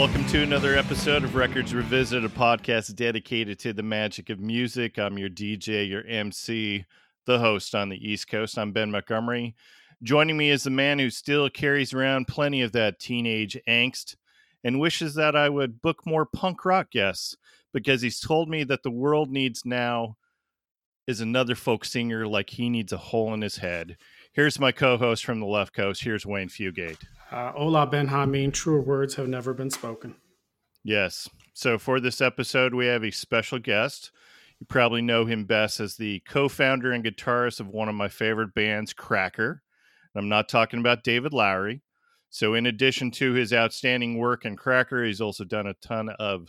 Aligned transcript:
Welcome 0.00 0.24
to 0.28 0.42
another 0.42 0.76
episode 0.76 1.24
of 1.24 1.34
Records 1.34 1.74
Revisited, 1.74 2.24
a 2.24 2.34
podcast 2.34 2.94
dedicated 2.94 3.58
to 3.58 3.74
the 3.74 3.82
magic 3.82 4.30
of 4.30 4.40
music. 4.40 4.98
I'm 4.98 5.18
your 5.18 5.28
DJ, 5.28 5.86
your 5.86 6.06
MC, 6.06 6.86
the 7.26 7.38
host 7.38 7.74
on 7.74 7.90
the 7.90 8.10
East 8.10 8.26
Coast. 8.26 8.58
I'm 8.58 8.72
Ben 8.72 8.90
Montgomery. 8.90 9.54
Joining 10.02 10.38
me 10.38 10.48
is 10.48 10.62
the 10.62 10.70
man 10.70 10.98
who 10.98 11.10
still 11.10 11.50
carries 11.50 11.92
around 11.92 12.28
plenty 12.28 12.62
of 12.62 12.72
that 12.72 12.98
teenage 12.98 13.58
angst 13.68 14.16
and 14.64 14.80
wishes 14.80 15.16
that 15.16 15.36
I 15.36 15.50
would 15.50 15.82
book 15.82 16.06
more 16.06 16.24
punk 16.24 16.64
rock 16.64 16.90
guests 16.90 17.36
because 17.74 18.00
he's 18.00 18.20
told 18.20 18.48
me 18.48 18.64
that 18.64 18.82
the 18.82 18.90
world 18.90 19.30
needs 19.30 19.66
now 19.66 20.16
is 21.06 21.20
another 21.20 21.54
folk 21.54 21.84
singer 21.84 22.26
like 22.26 22.48
he 22.48 22.70
needs 22.70 22.94
a 22.94 22.96
hole 22.96 23.34
in 23.34 23.42
his 23.42 23.58
head. 23.58 23.98
Here's 24.32 24.60
my 24.60 24.70
co 24.70 24.96
host 24.96 25.24
from 25.24 25.40
the 25.40 25.46
left 25.46 25.74
coast. 25.74 26.04
Here's 26.04 26.24
Wayne 26.24 26.48
Fugate. 26.48 26.98
Uh, 27.32 27.52
Ola 27.54 27.86
Benjamin, 27.86 28.52
truer 28.52 28.80
words 28.80 29.14
have 29.16 29.28
never 29.28 29.52
been 29.52 29.70
spoken. 29.70 30.14
Yes. 30.84 31.28
So 31.52 31.78
for 31.78 32.00
this 32.00 32.20
episode, 32.20 32.74
we 32.74 32.86
have 32.86 33.04
a 33.04 33.10
special 33.10 33.58
guest. 33.58 34.12
You 34.60 34.66
probably 34.66 35.02
know 35.02 35.24
him 35.24 35.44
best 35.44 35.80
as 35.80 35.96
the 35.96 36.20
co 36.20 36.48
founder 36.48 36.92
and 36.92 37.04
guitarist 37.04 37.60
of 37.60 37.68
one 37.68 37.88
of 37.88 37.94
my 37.94 38.08
favorite 38.08 38.54
bands, 38.54 38.92
Cracker. 38.92 39.62
I'm 40.14 40.28
not 40.28 40.48
talking 40.48 40.80
about 40.80 41.04
David 41.04 41.32
Lowery. 41.32 41.82
So, 42.28 42.54
in 42.54 42.66
addition 42.66 43.10
to 43.12 43.32
his 43.32 43.52
outstanding 43.52 44.16
work 44.16 44.44
in 44.44 44.56
Cracker, 44.56 45.04
he's 45.04 45.20
also 45.20 45.44
done 45.44 45.66
a 45.66 45.74
ton 45.74 46.08
of 46.20 46.48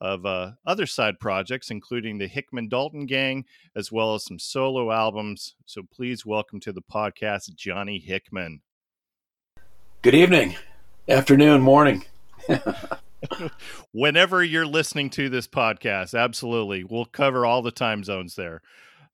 of 0.00 0.24
uh, 0.24 0.52
other 0.66 0.86
side 0.86 1.20
projects, 1.20 1.70
including 1.70 2.18
the 2.18 2.26
Hickman 2.26 2.68
Dalton 2.68 3.06
Gang, 3.06 3.44
as 3.76 3.92
well 3.92 4.14
as 4.14 4.24
some 4.24 4.38
solo 4.38 4.90
albums. 4.90 5.54
So, 5.66 5.82
please 5.82 6.24
welcome 6.24 6.60
to 6.60 6.72
the 6.72 6.82
podcast, 6.82 7.54
Johnny 7.54 7.98
Hickman. 7.98 8.60
Good 10.02 10.14
evening, 10.14 10.56
afternoon, 11.08 11.60
morning. 11.60 12.04
Whenever 13.92 14.42
you're 14.42 14.66
listening 14.66 15.10
to 15.10 15.28
this 15.28 15.46
podcast, 15.46 16.18
absolutely. 16.18 16.84
We'll 16.84 17.04
cover 17.04 17.44
all 17.44 17.60
the 17.60 17.70
time 17.70 18.02
zones 18.02 18.34
there. 18.34 18.62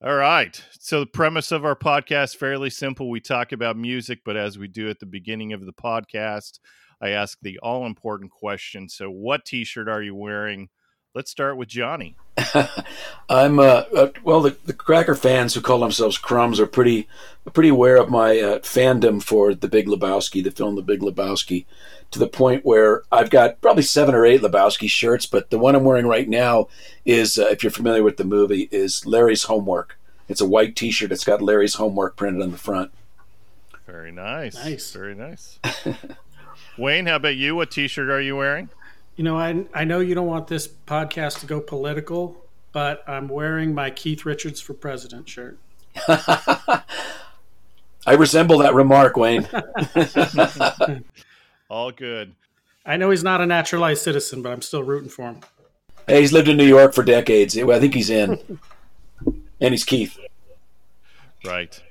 All 0.04 0.14
right. 0.14 0.62
So 0.78 1.00
the 1.00 1.06
premise 1.06 1.50
of 1.50 1.64
our 1.64 1.74
podcast 1.74 2.36
fairly 2.36 2.70
simple. 2.70 3.08
We 3.08 3.18
talk 3.20 3.52
about 3.52 3.76
music, 3.76 4.20
but 4.24 4.36
as 4.36 4.58
we 4.58 4.68
do 4.68 4.90
at 4.90 5.00
the 5.00 5.06
beginning 5.06 5.52
of 5.52 5.64
the 5.64 5.72
podcast, 5.72 6.60
I 7.00 7.10
ask 7.10 7.38
the 7.40 7.58
all 7.62 7.86
important 7.86 8.30
question. 8.30 8.88
So 8.88 9.10
what 9.10 9.44
t-shirt 9.44 9.88
are 9.88 10.02
you 10.02 10.14
wearing? 10.14 10.68
Let's 11.16 11.30
start 11.30 11.56
with 11.56 11.68
Johnny. 11.68 12.14
I'm 13.30 13.58
uh, 13.58 13.84
uh, 13.96 14.10
well. 14.22 14.42
The, 14.42 14.54
the, 14.66 14.74
Cracker 14.74 15.14
fans 15.14 15.54
who 15.54 15.62
call 15.62 15.78
themselves 15.78 16.18
Crumbs 16.18 16.60
are 16.60 16.66
pretty 16.66 17.08
pretty 17.54 17.70
aware 17.70 17.96
of 17.96 18.10
my 18.10 18.38
uh, 18.38 18.58
fandom 18.58 19.22
for 19.22 19.54
The 19.54 19.66
Big 19.66 19.86
Lebowski, 19.86 20.44
the 20.44 20.50
film 20.50 20.76
The 20.76 20.82
Big 20.82 21.00
Lebowski, 21.00 21.64
to 22.10 22.18
the 22.18 22.26
point 22.26 22.66
where 22.66 23.02
I've 23.10 23.30
got 23.30 23.62
probably 23.62 23.82
seven 23.82 24.14
or 24.14 24.26
eight 24.26 24.42
Lebowski 24.42 24.90
shirts. 24.90 25.24
But 25.24 25.48
the 25.48 25.58
one 25.58 25.74
I'm 25.74 25.84
wearing 25.84 26.06
right 26.06 26.28
now 26.28 26.68
is, 27.06 27.38
uh, 27.38 27.46
if 27.46 27.62
you're 27.62 27.70
familiar 27.70 28.02
with 28.02 28.18
the 28.18 28.24
movie, 28.24 28.68
is 28.70 29.06
Larry's 29.06 29.44
Homework. 29.44 29.98
It's 30.28 30.42
a 30.42 30.46
white 30.46 30.76
T-shirt. 30.76 31.12
It's 31.12 31.24
got 31.24 31.40
Larry's 31.40 31.76
Homework 31.76 32.16
printed 32.16 32.42
on 32.42 32.50
the 32.50 32.58
front. 32.58 32.90
Very 33.86 34.12
nice. 34.12 34.54
Nice. 34.54 34.92
Very 34.92 35.14
nice. 35.14 35.58
Wayne, 36.76 37.06
how 37.06 37.16
about 37.16 37.36
you? 37.36 37.56
What 37.56 37.70
T-shirt 37.70 38.10
are 38.10 38.20
you 38.20 38.36
wearing? 38.36 38.68
You 39.16 39.24
know, 39.24 39.38
I 39.38 39.64
I 39.74 39.84
know 39.84 40.00
you 40.00 40.14
don't 40.14 40.26
want 40.26 40.46
this 40.48 40.68
podcast 40.68 41.40
to 41.40 41.46
go 41.46 41.60
political, 41.60 42.44
but 42.72 43.02
I'm 43.08 43.28
wearing 43.28 43.74
my 43.74 43.90
Keith 43.90 44.26
Richards 44.26 44.60
for 44.60 44.74
President 44.74 45.28
shirt. 45.28 45.58
I 46.08 46.82
resemble 48.16 48.58
that 48.58 48.74
remark, 48.74 49.16
Wayne. 49.16 49.48
All 51.70 51.90
good. 51.90 52.34
I 52.84 52.96
know 52.96 53.10
he's 53.10 53.24
not 53.24 53.40
a 53.40 53.46
naturalized 53.46 54.02
citizen, 54.02 54.42
but 54.42 54.52
I'm 54.52 54.62
still 54.62 54.82
rooting 54.82 55.08
for 55.08 55.22
him. 55.22 55.40
Hey, 56.06 56.20
he's 56.20 56.32
lived 56.32 56.46
in 56.48 56.56
New 56.56 56.66
York 56.66 56.94
for 56.94 57.02
decades. 57.02 57.58
I 57.58 57.80
think 57.80 57.94
he's 57.94 58.10
in. 58.10 58.60
and 59.60 59.72
he's 59.74 59.84
Keith. 59.84 60.16
Right. 61.44 61.82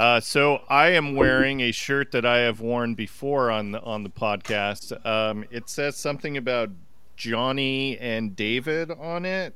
Uh, 0.00 0.18
so 0.18 0.62
I 0.70 0.92
am 0.92 1.14
wearing 1.14 1.60
a 1.60 1.72
shirt 1.72 2.12
that 2.12 2.24
I 2.24 2.38
have 2.38 2.62
worn 2.62 2.94
before 2.94 3.50
on 3.50 3.72
the 3.72 3.82
on 3.82 4.02
the 4.02 4.08
podcast. 4.08 5.04
Um, 5.04 5.44
it 5.50 5.68
says 5.68 5.94
something 5.94 6.38
about 6.38 6.70
Johnny 7.16 7.98
and 7.98 8.34
David 8.34 8.90
on 8.92 9.26
it. 9.26 9.54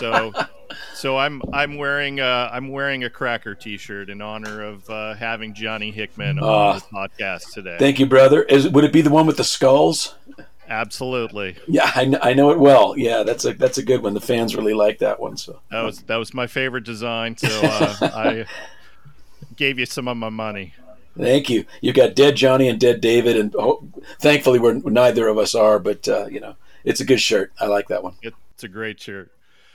So, 0.00 0.32
so 0.94 1.16
I'm 1.16 1.40
I'm 1.52 1.76
wearing 1.76 2.18
uh, 2.18 2.50
I'm 2.52 2.70
wearing 2.70 3.04
a 3.04 3.10
Cracker 3.10 3.54
T-shirt 3.54 4.10
in 4.10 4.20
honor 4.20 4.60
of 4.60 4.90
uh, 4.90 5.14
having 5.14 5.54
Johnny 5.54 5.92
Hickman 5.92 6.40
on 6.40 6.44
uh, 6.44 6.80
the 6.80 6.80
podcast 6.92 7.52
today. 7.52 7.76
Thank 7.78 8.00
you, 8.00 8.06
brother. 8.06 8.42
Is 8.42 8.68
would 8.68 8.82
it 8.82 8.92
be 8.92 9.02
the 9.02 9.10
one 9.10 9.24
with 9.24 9.36
the 9.36 9.44
skulls? 9.44 10.16
Absolutely. 10.68 11.54
Yeah, 11.68 11.88
I, 11.94 12.12
I 12.20 12.32
know 12.32 12.50
it 12.50 12.58
well. 12.58 12.96
Yeah, 12.96 13.22
that's 13.22 13.44
a 13.44 13.52
that's 13.52 13.78
a 13.78 13.84
good 13.84 14.02
one. 14.02 14.14
The 14.14 14.20
fans 14.20 14.56
really 14.56 14.74
like 14.74 14.98
that 14.98 15.20
one. 15.20 15.36
So 15.36 15.60
that 15.70 15.82
was 15.82 16.00
that 16.02 16.16
was 16.16 16.34
my 16.34 16.48
favorite 16.48 16.82
design. 16.82 17.36
So 17.36 17.48
uh, 17.62 17.96
I 18.02 18.46
gave 19.60 19.78
you 19.78 19.84
some 19.84 20.08
of 20.08 20.16
my 20.16 20.30
money. 20.30 20.72
Thank 21.16 21.50
you. 21.50 21.66
You've 21.82 21.94
got 21.94 22.14
dead 22.14 22.34
Johnny 22.34 22.66
and 22.66 22.80
dead 22.80 23.02
David, 23.02 23.36
and 23.36 23.54
oh, 23.56 23.86
thankfully 24.18 24.58
we're 24.58 24.72
neither 24.72 25.28
of 25.28 25.36
us 25.36 25.54
are. 25.54 25.78
But 25.78 26.08
uh, 26.08 26.26
you 26.26 26.40
know, 26.40 26.56
it's 26.82 27.00
a 27.00 27.04
good 27.04 27.20
shirt. 27.20 27.52
I 27.60 27.66
like 27.66 27.88
that 27.88 28.02
one. 28.02 28.14
It's 28.22 28.64
a 28.64 28.68
great 28.68 29.00
shirt. 29.00 29.30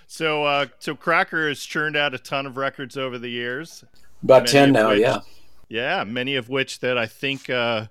So, 0.07 0.43
uh, 0.43 0.67
so 0.79 0.95
Cracker 0.95 1.47
has 1.47 1.63
churned 1.63 1.95
out 1.95 2.13
a 2.13 2.17
ton 2.17 2.45
of 2.45 2.57
records 2.57 2.97
over 2.97 3.19
the 3.19 3.29
years. 3.29 3.83
About 4.23 4.47
ten 4.47 4.71
now, 4.71 4.89
which, 4.89 5.01
yeah. 5.01 5.19
Yeah, 5.69 6.03
many 6.03 6.35
of 6.35 6.49
which 6.49 6.79
that 6.79 6.97
I 6.97 7.05
think 7.05 7.49
uh, 7.49 7.87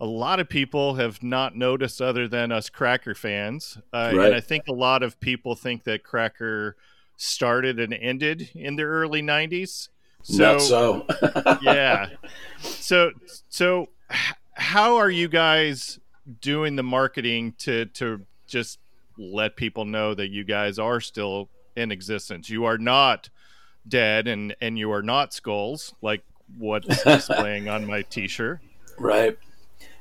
a 0.00 0.06
lot 0.06 0.38
of 0.38 0.48
people 0.48 0.94
have 0.94 1.22
not 1.24 1.56
noticed, 1.56 2.00
other 2.00 2.28
than 2.28 2.52
us 2.52 2.68
Cracker 2.68 3.16
fans. 3.16 3.78
Uh, 3.92 4.12
right. 4.14 4.26
And 4.26 4.34
I 4.36 4.40
think 4.40 4.68
a 4.68 4.72
lot 4.72 5.02
of 5.02 5.18
people 5.18 5.56
think 5.56 5.84
that 5.84 6.04
Cracker 6.04 6.76
started 7.16 7.80
and 7.80 7.92
ended 7.94 8.50
in 8.54 8.76
the 8.76 8.84
early 8.84 9.22
'90s. 9.22 9.88
So, 10.22 10.52
Not 10.52 10.62
so. 10.62 11.06
yeah. 11.62 12.08
So 12.60 13.12
so 13.48 13.88
how 14.54 14.96
are 14.96 15.10
you 15.10 15.28
guys 15.28 15.98
doing 16.40 16.76
the 16.76 16.82
marketing 16.82 17.54
to 17.58 17.86
to 17.86 18.24
just 18.46 18.78
let 19.18 19.56
people 19.56 19.84
know 19.84 20.14
that 20.14 20.28
you 20.28 20.44
guys 20.44 20.78
are 20.78 21.00
still 21.00 21.48
in 21.76 21.90
existence? 21.90 22.48
You 22.48 22.64
are 22.64 22.78
not 22.78 23.28
dead 23.86 24.28
and 24.28 24.54
and 24.60 24.78
you 24.78 24.92
are 24.92 25.02
not 25.02 25.32
skulls 25.32 25.94
like 26.02 26.22
what's 26.58 27.02
displaying 27.04 27.68
on 27.68 27.86
my 27.86 28.02
t-shirt. 28.02 28.60
Right. 28.98 29.36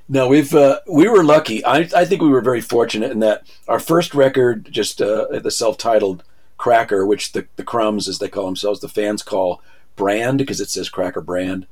No, 0.07 0.27
we've 0.27 0.53
uh, 0.53 0.81
we 0.91 1.07
were 1.07 1.23
lucky. 1.23 1.63
I, 1.63 1.89
I 1.95 2.05
think 2.05 2.21
we 2.21 2.29
were 2.29 2.41
very 2.41 2.61
fortunate 2.61 3.11
in 3.11 3.19
that 3.19 3.47
our 3.67 3.79
first 3.79 4.13
record, 4.13 4.67
just 4.69 5.01
uh, 5.01 5.39
the 5.39 5.51
self-titled 5.51 6.23
Cracker, 6.57 7.05
which 7.05 7.31
the 7.31 7.47
the 7.55 7.63
Crumbs, 7.63 8.09
as 8.09 8.19
they 8.19 8.27
call 8.27 8.45
themselves, 8.45 8.81
the 8.81 8.89
fans 8.89 9.23
call 9.23 9.61
brand 9.95 10.37
because 10.37 10.61
it 10.61 10.69
says 10.69 10.89
Cracker 10.89 11.21
Brand. 11.21 11.67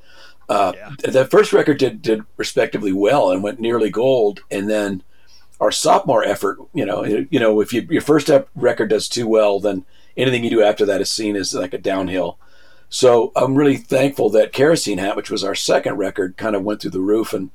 Uh, 0.48 0.74
yeah. 0.76 1.12
The 1.12 1.26
first 1.26 1.54
record 1.54 1.78
did 1.78 2.02
did 2.02 2.24
respectively 2.38 2.92
well 2.92 3.32
and 3.32 3.44
went 3.44 3.60
nearly 3.60 3.90
gold, 3.90 4.42
and 4.50 4.70
then 4.70 5.04
our 5.60 5.72
sophomore 5.72 6.24
effort, 6.24 6.58
you 6.74 6.86
know, 6.86 7.04
you 7.04 7.40
know, 7.40 7.60
if 7.60 7.74
you, 7.74 7.86
your 7.90 8.02
first 8.02 8.30
record 8.56 8.90
does 8.90 9.10
too 9.10 9.28
well, 9.28 9.60
then 9.60 9.86
anything 10.16 10.44
you 10.44 10.50
do 10.50 10.64
after 10.64 10.86
that 10.86 11.02
is 11.02 11.12
seen 11.12 11.36
as 11.36 11.54
like 11.54 11.74
a 11.74 11.78
downhill. 11.78 12.38
So 12.90 13.32
I'm 13.36 13.56
really 13.56 13.78
thankful 13.78 14.30
that 14.32 14.54
Kerosene 14.54 14.98
Hat, 14.98 15.16
which 15.16 15.30
was 15.30 15.44
our 15.44 15.56
second 15.56 15.98
record, 15.98 16.38
kind 16.38 16.56
of 16.56 16.64
went 16.64 16.82
through 16.82 16.92
the 16.92 17.02
roof 17.02 17.34
and 17.34 17.52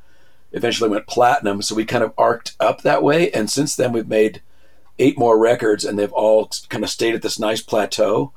eventually 0.53 0.91
went 0.91 1.07
platinum. 1.07 1.63
So 1.63 1.75
we 1.75 1.85
kind 1.85 2.05
of 2.05 2.13
arced 2.17 2.55
up 2.61 2.83
that 2.83 3.03
way, 3.03 3.31
and 3.33 3.51
since 3.51 3.75
then 3.75 3.93
we've 3.93 4.07
made 4.07 4.43
eight 4.99 5.19
more 5.19 5.39
records, 5.39 5.85
and 5.85 5.99
they've 5.99 6.13
all 6.13 6.51
kind 6.69 6.85
of 6.85 6.91
stayed 6.91 7.15
at 7.15 7.23
this 7.23 7.39
nice 7.39 7.61
plateau. 7.63 8.33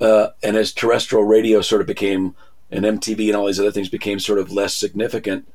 Uh, 0.00 0.28
and 0.42 0.56
as 0.56 0.72
terrestrial 0.72 1.24
radio 1.24 1.60
sort 1.60 1.80
of 1.80 1.86
became, 1.86 2.34
and 2.70 2.84
MTV 2.84 3.28
and 3.28 3.36
all 3.36 3.46
these 3.46 3.60
other 3.60 3.70
things 3.70 3.88
became 3.88 4.18
sort 4.18 4.38
of 4.38 4.52
less 4.52 4.76
significant, 4.76 5.50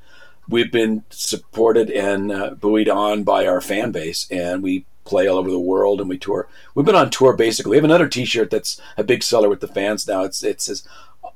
we've 0.47 0.71
been 0.71 1.03
supported 1.09 1.89
and 1.89 2.31
uh, 2.31 2.51
buoyed 2.51 2.89
on 2.89 3.23
by 3.23 3.45
our 3.45 3.61
fan 3.61 3.91
base, 3.91 4.27
and 4.31 4.63
we 4.63 4.85
play 5.03 5.27
all 5.27 5.37
over 5.37 5.49
the 5.49 5.59
world 5.59 5.99
and 5.99 6.09
we 6.09 6.17
tour. 6.17 6.47
We've 6.73 6.85
been 6.85 6.95
on 6.95 7.09
tour 7.09 7.33
basically. 7.33 7.71
We 7.71 7.77
have 7.77 7.83
another 7.83 8.07
T-shirt 8.07 8.49
that's 8.49 8.79
a 8.97 9.03
big 9.03 9.23
seller 9.23 9.49
with 9.49 9.59
the 9.59 9.67
fans 9.67 10.07
now. 10.07 10.23
It's 10.23 10.43
it 10.43 10.61
says. 10.61 10.87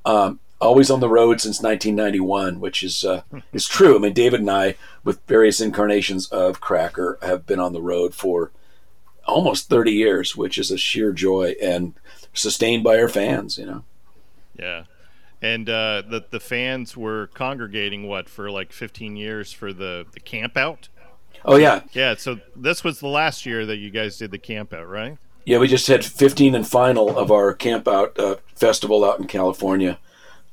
Um, 0.03 0.39
always 0.61 0.89
on 0.89 0.99
the 0.99 1.09
road 1.09 1.41
since 1.41 1.61
1991, 1.61 2.59
which 2.59 2.83
is 2.83 3.03
uh, 3.03 3.21
is 3.53 3.67
true. 3.67 3.95
I 3.95 3.99
mean, 3.99 4.13
David 4.13 4.41
and 4.41 4.51
I, 4.51 4.75
with 5.03 5.25
various 5.27 5.61
incarnations 5.61 6.27
of 6.27 6.61
Cracker, 6.61 7.17
have 7.21 7.45
been 7.45 7.59
on 7.59 7.73
the 7.73 7.81
road 7.81 8.13
for 8.13 8.51
almost 9.27 9.69
30 9.69 9.91
years, 9.91 10.35
which 10.35 10.57
is 10.57 10.71
a 10.71 10.77
sheer 10.77 11.11
joy. 11.11 11.55
And 11.61 11.93
sustained 12.35 12.83
by 12.83 12.99
our 12.99 13.09
fans, 13.09 13.57
you 13.57 13.65
know. 13.65 13.83
Yeah. 14.57 14.83
And 15.41 15.69
uh, 15.69 16.03
the 16.09 16.25
the 16.29 16.39
fans 16.39 16.95
were 16.97 17.27
congregating 17.33 18.07
what 18.07 18.29
for 18.29 18.49
like 18.49 18.71
15 18.71 19.15
years 19.17 19.51
for 19.51 19.73
the 19.73 20.05
the 20.13 20.19
camp 20.19 20.57
out. 20.57 20.87
Oh 21.43 21.57
yeah, 21.57 21.81
yeah. 21.91 22.15
So 22.15 22.39
this 22.55 22.83
was 22.83 22.99
the 22.99 23.07
last 23.07 23.45
year 23.45 23.65
that 23.65 23.77
you 23.77 23.91
guys 23.91 24.17
did 24.17 24.31
the 24.31 24.39
camp 24.39 24.73
out, 24.73 24.87
right? 24.89 25.17
Yeah, 25.45 25.59
we 25.59 25.67
just 25.67 25.87
had 25.87 26.03
15 26.03 26.55
and 26.55 26.67
final 26.67 27.17
of 27.19 27.31
our 27.31 27.53
camp 27.53 27.87
out 27.87 28.17
uh, 28.19 28.37
festival 28.55 29.05
out 29.05 29.19
in 29.19 29.27
California. 29.27 29.99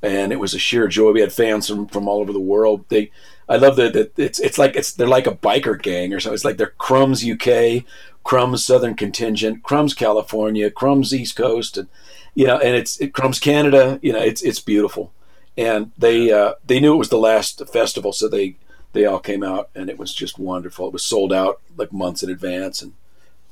and 0.02 0.32
it 0.32 0.40
was 0.40 0.52
a 0.52 0.58
sheer 0.58 0.88
joy. 0.88 1.12
We 1.12 1.20
had 1.20 1.32
fans 1.32 1.68
from, 1.68 1.86
from 1.86 2.08
all 2.08 2.20
over 2.20 2.32
the 2.32 2.40
world. 2.40 2.84
They, 2.88 3.10
I 3.48 3.56
love 3.56 3.76
that 3.76 3.92
that 3.94 4.18
it's 4.18 4.40
it's 4.40 4.58
like 4.58 4.76
it's 4.76 4.92
they're 4.92 5.06
like 5.06 5.26
a 5.26 5.34
biker 5.34 5.80
gang 5.80 6.12
or 6.12 6.20
something. 6.20 6.34
It's 6.34 6.44
like 6.44 6.56
they're 6.58 6.74
Crumbs 6.78 7.24
UK, 7.24 7.84
Crumbs 8.24 8.64
Southern 8.64 8.94
Contingent, 8.94 9.62
Crumbs 9.62 9.94
California, 9.94 10.70
Crumbs 10.70 11.12
East 11.14 11.36
Coast, 11.36 11.76
and 11.76 11.88
you 12.34 12.46
know, 12.46 12.58
and 12.58 12.76
it's 12.76 12.98
it, 13.00 13.12
Crumbs 13.12 13.38
Canada. 13.38 13.98
You 14.02 14.12
know, 14.12 14.20
it's 14.20 14.42
it's 14.42 14.60
beautiful, 14.60 15.12
and 15.56 15.92
they 15.98 16.30
uh, 16.30 16.54
they 16.66 16.80
knew 16.80 16.94
it 16.94 16.98
was 16.98 17.10
the 17.10 17.18
last 17.18 17.62
festival, 17.68 18.12
so 18.12 18.28
they 18.28 18.56
they 18.92 19.04
all 19.04 19.20
came 19.20 19.42
out, 19.42 19.70
and 19.74 19.88
it 19.90 19.98
was 19.98 20.14
just 20.14 20.38
wonderful. 20.38 20.86
It 20.88 20.92
was 20.92 21.04
sold 21.04 21.32
out 21.32 21.60
like 21.76 21.92
months 21.92 22.22
in 22.22 22.30
advance, 22.30 22.82
and 22.82 22.92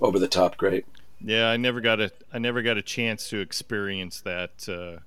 over 0.00 0.18
the 0.18 0.28
top 0.28 0.56
great. 0.56 0.86
Yeah, 1.22 1.48
I 1.48 1.56
never 1.56 1.80
got 1.80 2.00
a 2.00 2.12
I 2.32 2.38
never 2.38 2.62
got 2.62 2.78
a 2.78 2.82
chance 2.82 3.28
to 3.30 3.40
experience 3.40 4.20
that. 4.22 4.68
Uh 4.68 5.00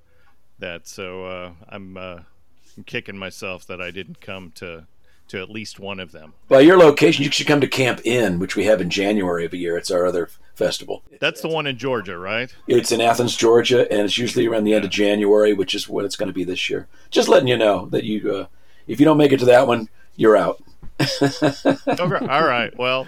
that. 0.64 0.88
So 0.88 1.26
uh, 1.26 1.52
I'm, 1.70 1.98
uh, 1.98 2.20
I'm 2.78 2.84
kicking 2.86 3.18
myself 3.18 3.68
that 3.68 3.82
I 3.82 3.92
didn't 3.92 4.22
come 4.22 4.52
to 4.56 4.86
to 5.30 5.42
at 5.42 5.50
least 5.50 5.80
one 5.80 6.00
of 6.00 6.12
them. 6.12 6.34
Well, 6.50 6.62
your 6.62 6.78
location, 6.78 7.24
you 7.24 7.32
should 7.32 7.48
come 7.48 7.62
to 7.62 7.68
Camp 7.68 8.02
Inn, 8.04 8.40
which 8.40 8.56
we 8.56 8.66
have 8.66 8.82
in 8.82 8.90
January 8.90 9.46
of 9.46 9.54
a 9.54 9.58
year. 9.58 9.78
It's 9.78 9.92
our 9.92 10.06
other 10.06 10.30
festival. 10.56 11.04
That's 11.20 11.42
the 11.42 11.48
one 11.48 11.68
in 11.68 11.78
Georgia, 11.78 12.18
right? 12.18 12.54
It's 12.68 12.92
in 12.92 13.02
Athens, 13.02 13.36
Georgia, 13.36 13.92
and 13.92 14.02
it's 14.02 14.18
usually 14.18 14.48
around 14.48 14.64
the 14.64 14.72
yeah. 14.72 14.78
end 14.78 14.86
of 14.86 14.92
January, 14.92 15.54
which 15.54 15.74
is 15.74 15.90
what 15.90 16.06
it's 16.06 16.16
going 16.16 16.28
to 16.28 16.34
be 16.34 16.44
this 16.44 16.70
year. 16.70 16.88
Just 17.10 17.28
letting 17.30 17.48
you 17.48 17.58
know 17.58 17.88
that 17.88 18.04
you, 18.04 18.32
uh, 18.32 18.46
if 18.88 19.00
you 19.00 19.06
don't 19.06 19.18
make 19.18 19.32
it 19.32 19.40
to 19.40 19.46
that 19.46 19.68
one, 19.68 19.90
you're 20.16 20.38
out. 20.38 20.62
okay. 21.22 22.28
All 22.28 22.46
right. 22.46 22.78
Well, 22.78 23.08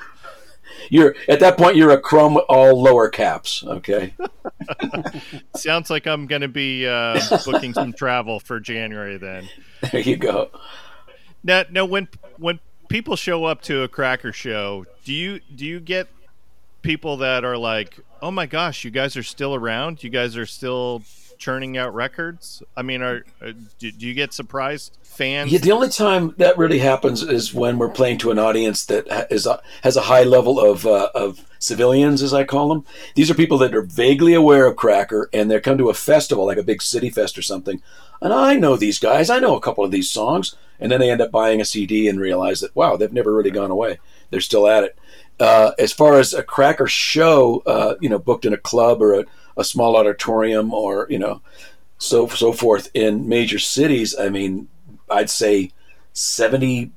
you're 0.90 1.16
at 1.28 1.40
that 1.40 1.58
point 1.58 1.76
you're 1.76 1.92
a 1.92 2.00
crumb 2.00 2.38
all 2.50 2.82
lower 2.82 3.10
caps 3.10 3.64
okay 3.66 4.14
sounds 5.56 5.90
like 5.90 6.06
i'm 6.08 6.28
going 6.28 6.42
to 6.42 6.48
be 6.48 6.86
uh, 6.86 7.20
booking 7.46 7.74
some 7.74 7.94
travel 7.94 8.40
for 8.40 8.60
january 8.60 9.18
then 9.18 9.48
there 9.92 10.02
you 10.02 10.18
go 10.18 10.50
now 11.46 11.64
now 11.70 11.86
when 11.86 12.10
when 12.38 12.60
people 12.90 13.16
show 13.16 13.46
up 13.46 13.62
to 13.62 13.84
a 13.84 13.88
cracker 13.88 14.34
show 14.34 14.86
do 15.06 15.14
you 15.14 15.40
do 15.56 15.66
you 15.66 15.80
get 15.80 16.08
people 16.82 17.18
that 17.18 17.46
are 17.46 17.58
like 17.58 17.98
oh 18.22 18.32
my 18.32 18.46
gosh 18.46 18.84
you 18.84 18.92
guys 18.92 19.16
are 19.16 19.24
still 19.24 19.56
around 19.56 20.04
you 20.04 20.10
guys 20.10 20.36
are 20.36 20.46
still 20.46 21.02
churning 21.38 21.78
out 21.78 21.94
records 21.94 22.62
i 22.76 22.82
mean 22.82 23.02
are, 23.02 23.24
do, 23.80 23.92
do 23.92 24.08
you 24.08 24.14
get 24.14 24.34
surprised 24.34 24.98
fans. 25.16 25.52
Yeah, 25.52 25.60
the 25.60 25.72
only 25.72 25.90
time 25.90 26.36
that 26.38 26.58
really 26.58 26.80
happens 26.80 27.24
is 27.24 27.54
when 27.54 27.78
we're 27.78 27.90
playing 27.90 28.18
to 28.20 28.32
an 28.32 28.40
audience 28.40 28.86
that 28.86 29.28
is 29.32 29.48
has 29.82 29.98
a 29.98 30.02
high 30.02 30.24
level 30.24 30.60
of 30.60 30.86
uh, 30.86 31.10
of 31.16 31.46
civilians, 31.60 32.22
as 32.22 32.34
I 32.34 32.44
call 32.44 32.70
them. 32.70 32.86
These 33.16 33.32
are 33.32 33.36
people 33.36 33.58
that 33.60 33.74
are 33.74 33.82
vaguely 33.82 34.34
aware 34.34 34.66
of 34.66 34.76
Cracker, 34.76 35.30
and 35.34 35.50
they 35.50 35.60
come 35.60 35.78
to 35.78 35.90
a 35.90 35.94
festival, 35.94 36.46
like 36.46 36.58
a 36.58 36.64
big 36.64 36.82
city 36.82 37.10
fest 37.10 37.38
or 37.38 37.42
something. 37.42 37.82
And 38.22 38.34
I 38.34 38.56
know 38.56 38.76
these 38.76 39.00
guys. 39.00 39.30
I 39.30 39.40
know 39.40 39.56
a 39.56 39.62
couple 39.62 39.84
of 39.84 39.92
these 39.92 40.12
songs, 40.12 40.56
and 40.80 40.92
then 40.92 41.00
they 41.00 41.10
end 41.10 41.22
up 41.22 41.32
buying 41.32 41.62
a 41.62 41.66
CD 41.66 42.08
and 42.08 42.20
realize 42.20 42.62
that 42.62 42.76
wow, 42.76 42.96
they've 42.96 43.14
never 43.14 43.34
really 43.34 43.52
gone 43.52 43.72
away. 43.72 44.00
They're 44.30 44.42
still 44.42 44.68
at 44.68 44.84
it. 44.84 44.98
Uh, 45.40 45.72
as 45.78 45.92
far 45.92 46.20
as 46.20 46.34
a 46.34 46.44
Cracker 46.44 46.88
show, 46.88 47.62
uh, 47.66 47.96
you 48.00 48.10
know, 48.10 48.20
booked 48.20 48.46
in 48.46 48.54
a 48.54 48.58
club 48.58 49.02
or 49.02 49.20
a, 49.20 49.26
a 49.58 49.64
small 49.64 49.98
auditorium 49.98 50.74
or 50.74 51.08
you 51.10 51.20
know 51.20 51.42
so 51.98 52.28
so 52.28 52.52
forth 52.52 52.90
in 52.94 53.28
major 53.28 53.60
cities. 53.60 54.16
I 54.18 54.30
mean, 54.30 54.68
I'd 55.10 55.30
say 55.30 55.72
70, 56.14 56.92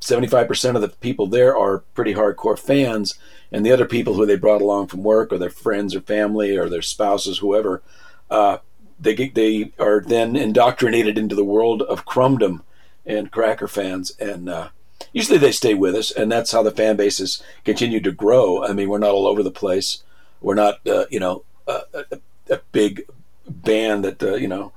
75% 0.00 0.74
of 0.74 0.80
the 0.80 0.88
people 0.88 1.26
there 1.26 1.56
are 1.56 1.80
pretty 1.94 2.14
hardcore 2.14 2.58
fans. 2.58 3.18
And 3.52 3.64
the 3.66 3.72
other 3.72 3.84
people 3.84 4.14
who 4.14 4.24
they 4.24 4.36
brought 4.36 4.62
along 4.62 4.88
from 4.88 5.02
work 5.02 5.32
or 5.32 5.38
their 5.38 5.50
friends 5.50 5.94
or 5.94 6.00
family 6.00 6.56
or 6.56 6.68
their 6.68 6.82
spouses, 6.82 7.38
whoever, 7.38 7.82
uh, 8.30 8.58
they, 8.98 9.14
they 9.28 9.72
are 9.78 10.00
then 10.00 10.36
indoctrinated 10.36 11.18
into 11.18 11.34
the 11.34 11.44
world 11.44 11.82
of 11.82 12.06
crumbdom 12.06 12.62
and 13.06 13.30
cracker 13.30 13.68
fans. 13.68 14.12
And 14.18 14.48
uh, 14.48 14.68
usually 15.12 15.38
they 15.38 15.52
stay 15.52 15.74
with 15.74 15.94
us. 15.94 16.10
And 16.10 16.30
that's 16.30 16.52
how 16.52 16.62
the 16.62 16.70
fan 16.70 16.96
bases 16.96 17.42
continue 17.64 18.00
to 18.00 18.12
grow. 18.12 18.64
I 18.64 18.72
mean, 18.72 18.88
we're 18.88 18.98
not 18.98 19.12
all 19.12 19.26
over 19.26 19.42
the 19.42 19.50
place. 19.50 20.02
We're 20.40 20.54
not, 20.54 20.86
uh, 20.86 21.06
you 21.10 21.20
know, 21.20 21.44
a, 21.66 21.80
a, 21.94 22.20
a, 22.50 22.60
big 22.72 23.04
band 23.48 24.04
that, 24.04 24.22
uh, 24.22 24.34
you 24.34 24.48
know, 24.48 24.72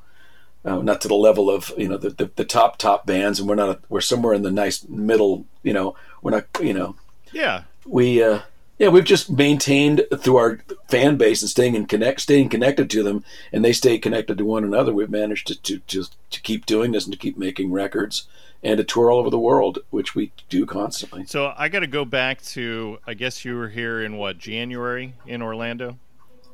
uh, 0.65 0.81
not 0.81 1.01
to 1.01 1.07
the 1.07 1.15
level 1.15 1.49
of 1.49 1.71
you 1.77 1.87
know 1.87 1.97
the, 1.97 2.09
the, 2.09 2.31
the, 2.35 2.43
top 2.43 2.77
top 2.77 3.05
bands, 3.05 3.39
and 3.39 3.47
we're 3.47 3.55
not 3.55 3.69
a, 3.69 3.79
we're 3.87 4.01
somewhere 4.01 4.33
in 4.33 4.41
the 4.41 4.51
nice 4.51 4.83
middle. 4.87 5.45
You 5.61 5.73
know, 5.73 5.95
we're 6.21 6.31
not 6.31 6.45
you 6.59 6.73
know. 6.73 6.95
Yeah. 7.31 7.63
We 7.85 8.23
uh, 8.23 8.41
yeah 8.77 8.87
we've 8.87 9.03
just 9.03 9.29
maintained 9.29 10.05
through 10.17 10.37
our 10.37 10.59
fan 10.87 11.17
base 11.17 11.41
and 11.41 11.49
staying 11.49 11.75
in 11.75 11.85
connect 11.85 12.21
staying 12.21 12.49
connected 12.49 12.89
to 12.89 13.03
them, 13.03 13.23
and 13.51 13.63
they 13.63 13.73
stay 13.73 13.97
connected 13.97 14.37
to 14.37 14.45
one 14.45 14.63
another. 14.63 14.93
We've 14.93 15.09
managed 15.09 15.47
to 15.47 15.61
to 15.61 15.79
to, 15.79 16.05
to 16.31 16.41
keep 16.41 16.65
doing 16.65 16.91
this 16.91 17.05
and 17.05 17.13
to 17.13 17.19
keep 17.19 17.37
making 17.37 17.71
records 17.71 18.27
and 18.63 18.77
to 18.79 18.83
tour 18.83 19.11
all 19.11 19.19
over 19.19 19.29
the 19.29 19.39
world, 19.39 19.79
which 19.91 20.15
we 20.15 20.31
do 20.49 20.65
constantly. 20.65 21.25
So 21.27 21.53
I 21.55 21.69
got 21.69 21.81
to 21.81 21.87
go 21.87 22.03
back 22.03 22.41
to 22.43 22.97
I 23.05 23.13
guess 23.13 23.45
you 23.45 23.55
were 23.55 23.69
here 23.69 24.03
in 24.03 24.17
what 24.17 24.37
January 24.39 25.13
in 25.25 25.41
Orlando. 25.41 25.97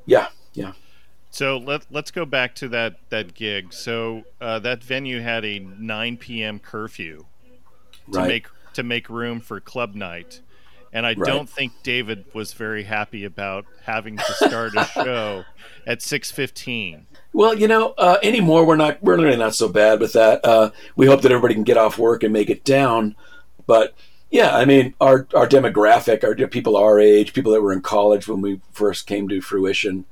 Yeah, 0.05 0.27
yeah. 0.53 0.73
So 1.31 1.57
let 1.57 1.85
let's 1.89 2.11
go 2.11 2.25
back 2.25 2.55
to 2.55 2.67
that 2.69 2.97
that 3.09 3.33
gig. 3.33 3.73
So 3.73 4.23
uh, 4.41 4.59
that 4.59 4.83
venue 4.83 5.21
had 5.21 5.45
a 5.45 5.59
9 5.59 6.17
p.m. 6.17 6.59
curfew 6.59 7.25
to 8.11 8.19
right. 8.19 8.27
make 8.27 8.47
to 8.73 8.83
make 8.83 9.09
room 9.09 9.39
for 9.39 9.59
club 9.61 9.95
night, 9.95 10.41
and 10.93 11.05
I 11.05 11.09
right. 11.09 11.25
don't 11.25 11.49
think 11.49 11.73
David 11.83 12.25
was 12.33 12.53
very 12.53 12.83
happy 12.83 13.25
about 13.25 13.65
having 13.83 14.17
to 14.17 14.33
start 14.33 14.73
a 14.75 14.85
show 14.93 15.45
at 15.85 15.99
6:15. 15.99 17.05
Well, 17.33 17.53
you 17.53 17.67
know, 17.67 17.93
uh, 17.97 18.17
anymore 18.23 18.65
we're 18.65 18.75
not 18.75 19.01
we're 19.01 19.17
really 19.17 19.37
not 19.37 19.55
so 19.55 19.69
bad 19.69 19.99
with 19.99 20.13
that. 20.13 20.43
Uh, 20.43 20.71
we 20.95 21.07
hope 21.07 21.21
that 21.21 21.31
everybody 21.31 21.53
can 21.53 21.63
get 21.63 21.77
off 21.77 21.97
work 21.97 22.23
and 22.23 22.33
make 22.33 22.49
it 22.49 22.63
down, 22.63 23.15
but. 23.65 23.93
Yeah, 24.33 24.55
I 24.55 24.63
mean, 24.63 24.93
our 25.01 25.27
our 25.35 25.45
demographic, 25.45 26.23
our 26.23 26.47
people 26.47 26.77
our 26.77 27.01
age, 27.01 27.33
people 27.33 27.51
that 27.51 27.61
were 27.61 27.73
in 27.73 27.81
college 27.81 28.29
when 28.29 28.39
we 28.39 28.61
first 28.71 29.05
came 29.05 29.27
to 29.27 29.41
fruition, 29.41 30.05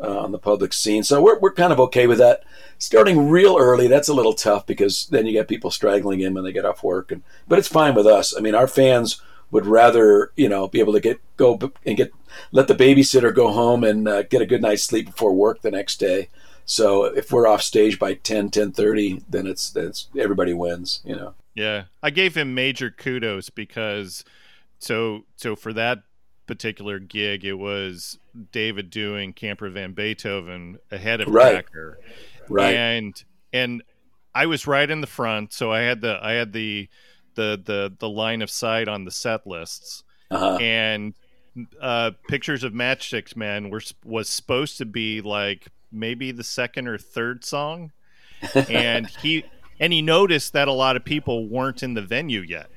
uh, 0.00 0.20
on 0.20 0.32
the 0.32 0.38
public 0.38 0.72
scene. 0.72 1.02
So 1.02 1.20
we're, 1.20 1.38
we're 1.38 1.52
kind 1.52 1.72
of 1.72 1.80
okay 1.80 2.06
with 2.06 2.18
that. 2.18 2.44
Starting 2.78 3.28
real 3.28 3.56
early, 3.58 3.88
that's 3.88 4.08
a 4.08 4.14
little 4.14 4.32
tough 4.32 4.66
because 4.66 5.06
then 5.10 5.26
you 5.26 5.32
get 5.32 5.48
people 5.48 5.70
straggling 5.70 6.20
in 6.20 6.34
when 6.34 6.44
they 6.44 6.52
get 6.52 6.64
off 6.64 6.82
work. 6.82 7.10
And 7.10 7.22
but 7.48 7.58
it's 7.58 7.68
fine 7.68 7.94
with 7.94 8.06
us. 8.06 8.34
I 8.36 8.40
mean, 8.40 8.54
our 8.54 8.68
fans 8.68 9.20
would 9.50 9.66
rather 9.66 10.32
you 10.36 10.48
know 10.48 10.68
be 10.68 10.80
able 10.80 10.92
to 10.92 11.00
get 11.00 11.20
go 11.36 11.58
and 11.84 11.96
get 11.96 12.12
let 12.52 12.68
the 12.68 12.74
babysitter 12.74 13.34
go 13.34 13.52
home 13.52 13.84
and 13.84 14.08
uh, 14.08 14.22
get 14.22 14.42
a 14.42 14.46
good 14.46 14.62
night's 14.62 14.84
sleep 14.84 15.06
before 15.06 15.32
work 15.32 15.62
the 15.62 15.70
next 15.70 15.98
day. 15.98 16.28
So 16.64 17.04
if 17.04 17.32
we're 17.32 17.46
off 17.46 17.62
stage 17.62 17.98
by 17.98 18.14
10, 18.14 18.50
10.30, 18.50 19.22
then 19.26 19.46
it's, 19.46 19.74
it's 19.74 20.08
everybody 20.18 20.52
wins, 20.52 21.00
you 21.02 21.16
know. 21.16 21.32
Yeah. 21.54 21.84
I 22.02 22.10
gave 22.10 22.36
him 22.36 22.54
major 22.54 22.90
kudos 22.90 23.48
because 23.48 24.22
so 24.78 25.24
so 25.36 25.56
for 25.56 25.72
that 25.72 26.02
particular 26.46 26.98
gig, 26.98 27.44
it 27.44 27.54
was 27.54 28.18
David 28.52 28.90
doing 28.90 29.32
Camper 29.32 29.68
Van 29.70 29.92
Beethoven 29.92 30.78
ahead 30.90 31.20
of 31.20 31.28
right. 31.28 31.64
Cracker, 31.64 31.98
right? 32.48 32.74
And 32.74 33.24
and 33.52 33.82
I 34.34 34.46
was 34.46 34.66
right 34.66 34.88
in 34.88 35.00
the 35.00 35.06
front, 35.06 35.52
so 35.52 35.72
I 35.72 35.80
had 35.80 36.00
the 36.00 36.18
I 36.22 36.32
had 36.32 36.52
the 36.52 36.88
the 37.38 37.62
the 37.64 37.92
the 37.98 38.08
line 38.08 38.42
of 38.42 38.50
sight 38.50 38.88
on 38.88 39.04
the 39.04 39.12
set 39.12 39.46
lists, 39.46 40.02
uh-huh. 40.30 40.56
and 40.60 41.14
uh, 41.80 42.10
pictures 42.26 42.64
of 42.64 42.72
Matchstick 42.72 43.36
Man 43.36 43.70
were 43.70 43.80
was 44.04 44.28
supposed 44.28 44.76
to 44.78 44.84
be 44.84 45.20
like 45.20 45.68
maybe 45.92 46.32
the 46.32 46.44
second 46.44 46.88
or 46.88 46.98
third 46.98 47.44
song, 47.44 47.92
and 48.68 49.06
he 49.22 49.44
and 49.78 49.92
he 49.92 50.02
noticed 50.02 50.52
that 50.52 50.66
a 50.66 50.72
lot 50.72 50.96
of 50.96 51.04
people 51.04 51.46
weren't 51.46 51.84
in 51.84 51.94
the 51.94 52.02
venue 52.02 52.40
yet. 52.40 52.70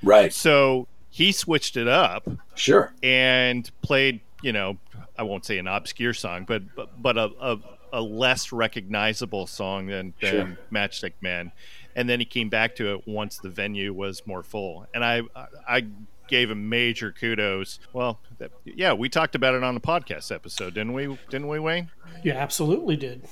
Right. 0.00 0.32
So 0.32 0.86
he 1.10 1.32
switched 1.32 1.76
it 1.76 1.88
up. 1.88 2.28
Sure. 2.54 2.94
And 3.02 3.68
played, 3.82 4.20
you 4.42 4.52
know, 4.52 4.78
I 5.18 5.24
won't 5.24 5.44
say 5.44 5.58
an 5.58 5.66
obscure 5.66 6.14
song, 6.14 6.44
but 6.46 6.62
but, 6.76 7.02
but 7.02 7.16
a, 7.18 7.30
a, 7.40 7.58
a 7.94 8.00
less 8.00 8.52
recognizable 8.52 9.48
song 9.48 9.86
than, 9.86 10.14
than 10.20 10.30
sure. 10.30 10.58
Matchstick 10.70 11.14
Man. 11.20 11.50
And 11.96 12.08
then 12.08 12.18
he 12.18 12.26
came 12.26 12.48
back 12.48 12.76
to 12.76 12.94
it 12.94 13.06
once 13.06 13.38
the 13.38 13.48
venue 13.48 13.92
was 13.92 14.26
more 14.26 14.42
full. 14.42 14.86
And 14.94 15.04
I 15.04 15.22
I 15.68 15.86
gave 16.28 16.50
him 16.50 16.68
major 16.68 17.12
kudos. 17.12 17.78
Well, 17.92 18.18
that, 18.38 18.50
yeah, 18.64 18.92
we 18.92 19.08
talked 19.08 19.34
about 19.34 19.54
it 19.54 19.62
on 19.62 19.74
the 19.74 19.80
podcast 19.80 20.32
episode, 20.34 20.74
didn't 20.74 20.92
we? 20.92 21.18
Didn't 21.30 21.48
we, 21.48 21.58
Wayne? 21.58 21.90
You 22.22 22.32
absolutely 22.32 22.96
did. 22.96 23.22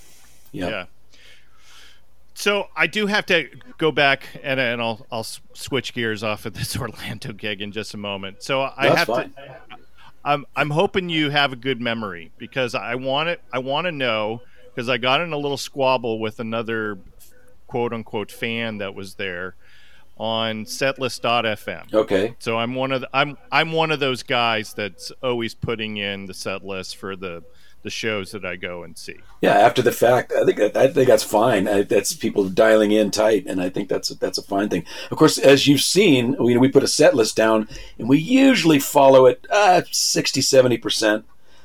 Yep. 0.53 0.71
Yeah. 0.71 0.85
So 2.35 2.69
I 2.77 2.87
do 2.87 3.07
have 3.07 3.27
to 3.27 3.49
go 3.79 3.93
back 3.93 4.27
and, 4.43 4.59
and 4.59 4.81
I'll 4.81 5.07
I'll 5.11 5.25
switch 5.25 5.95
gears 5.95 6.23
off 6.23 6.47
of 6.47 6.55
this 6.55 6.77
Orlando 6.79 7.33
gig 7.33 7.61
in 7.61 7.73
just 7.73 7.95
a 7.95 7.99
moment. 7.99 8.43
So 8.43 8.63
I 8.63 8.89
That's 8.89 8.99
have 8.99 9.07
fine. 9.07 9.33
to. 9.33 9.57
I'm 10.25 10.47
I'm 10.55 10.71
hoping 10.71 11.09
you 11.09 11.31
have 11.31 11.53
a 11.53 11.57
good 11.57 11.81
memory 11.81 12.31
because 12.39 12.75
I 12.75 12.95
want 12.95 13.29
it. 13.29 13.43
I 13.53 13.59
want 13.59 13.87
to 13.87 13.93
know 13.93 14.41
because 14.75 14.89
I 14.89 14.97
got 14.97 15.21
in 15.21 15.33
a 15.33 15.37
little 15.37 15.57
squabble 15.57 16.21
with 16.21 16.41
another 16.41 16.99
quote 17.73 17.95
unquote 17.95 18.31
fan 18.31 18.77
that 18.77 18.95
was 18.95 19.15
there 19.15 19.55
on 20.19 20.67
setlist.fm. 20.67 21.95
Okay. 21.95 22.35
So 22.39 22.59
I'm 22.59 22.75
one 22.75 22.93
of 22.93 23.01
the, 23.01 23.09
I'm 23.15 23.39
I'm 23.51 23.73
one 23.73 23.91
of 23.91 23.99
those 23.99 24.23
guys 24.23 24.75
that's 24.75 25.11
always 25.23 25.55
putting 25.55 25.97
in 25.97 26.27
the 26.27 26.35
set 26.35 26.63
list 26.63 26.99
for 26.99 27.17
the 27.17 27.43
the 27.83 27.89
shows 27.89 28.31
that 28.33 28.45
I 28.45 28.57
go 28.57 28.83
and 28.83 28.97
see. 28.97 29.17
Yeah, 29.41 29.55
after 29.55 29.81
the 29.81 29.91
fact, 29.91 30.33
I 30.33 30.45
think 30.45 30.59
that, 30.59 30.77
I 30.77 30.87
think 30.87 31.09
that's 31.09 31.25
fine. 31.25 31.67
I, 31.67 31.81
that's 31.83 32.13
people 32.13 32.47
dialing 32.51 32.93
in 32.93 33.11
tight, 33.11 33.47
and 33.47 33.61
I 33.61 33.71
think 33.71 33.89
that's 33.89 34.11
a, 34.11 34.17
that's 34.17 34.37
a 34.37 34.43
fine 34.43 34.69
thing. 34.69 34.85
Of 35.11 35.17
course, 35.17 35.39
as 35.39 35.67
you've 35.67 35.81
seen, 35.81 36.37
we 36.39 36.59
we 36.59 36.69
put 36.69 36.85
a 36.85 36.89
set 36.89 37.17
list 37.17 37.37
down, 37.37 37.71
and 37.99 38.07
we 38.07 38.19
usually 38.19 38.81
follow 38.81 39.25
it 39.25 39.47
uh, 39.51 39.81
60 39.91 40.43
70 40.43 40.77
percent. 40.77 41.25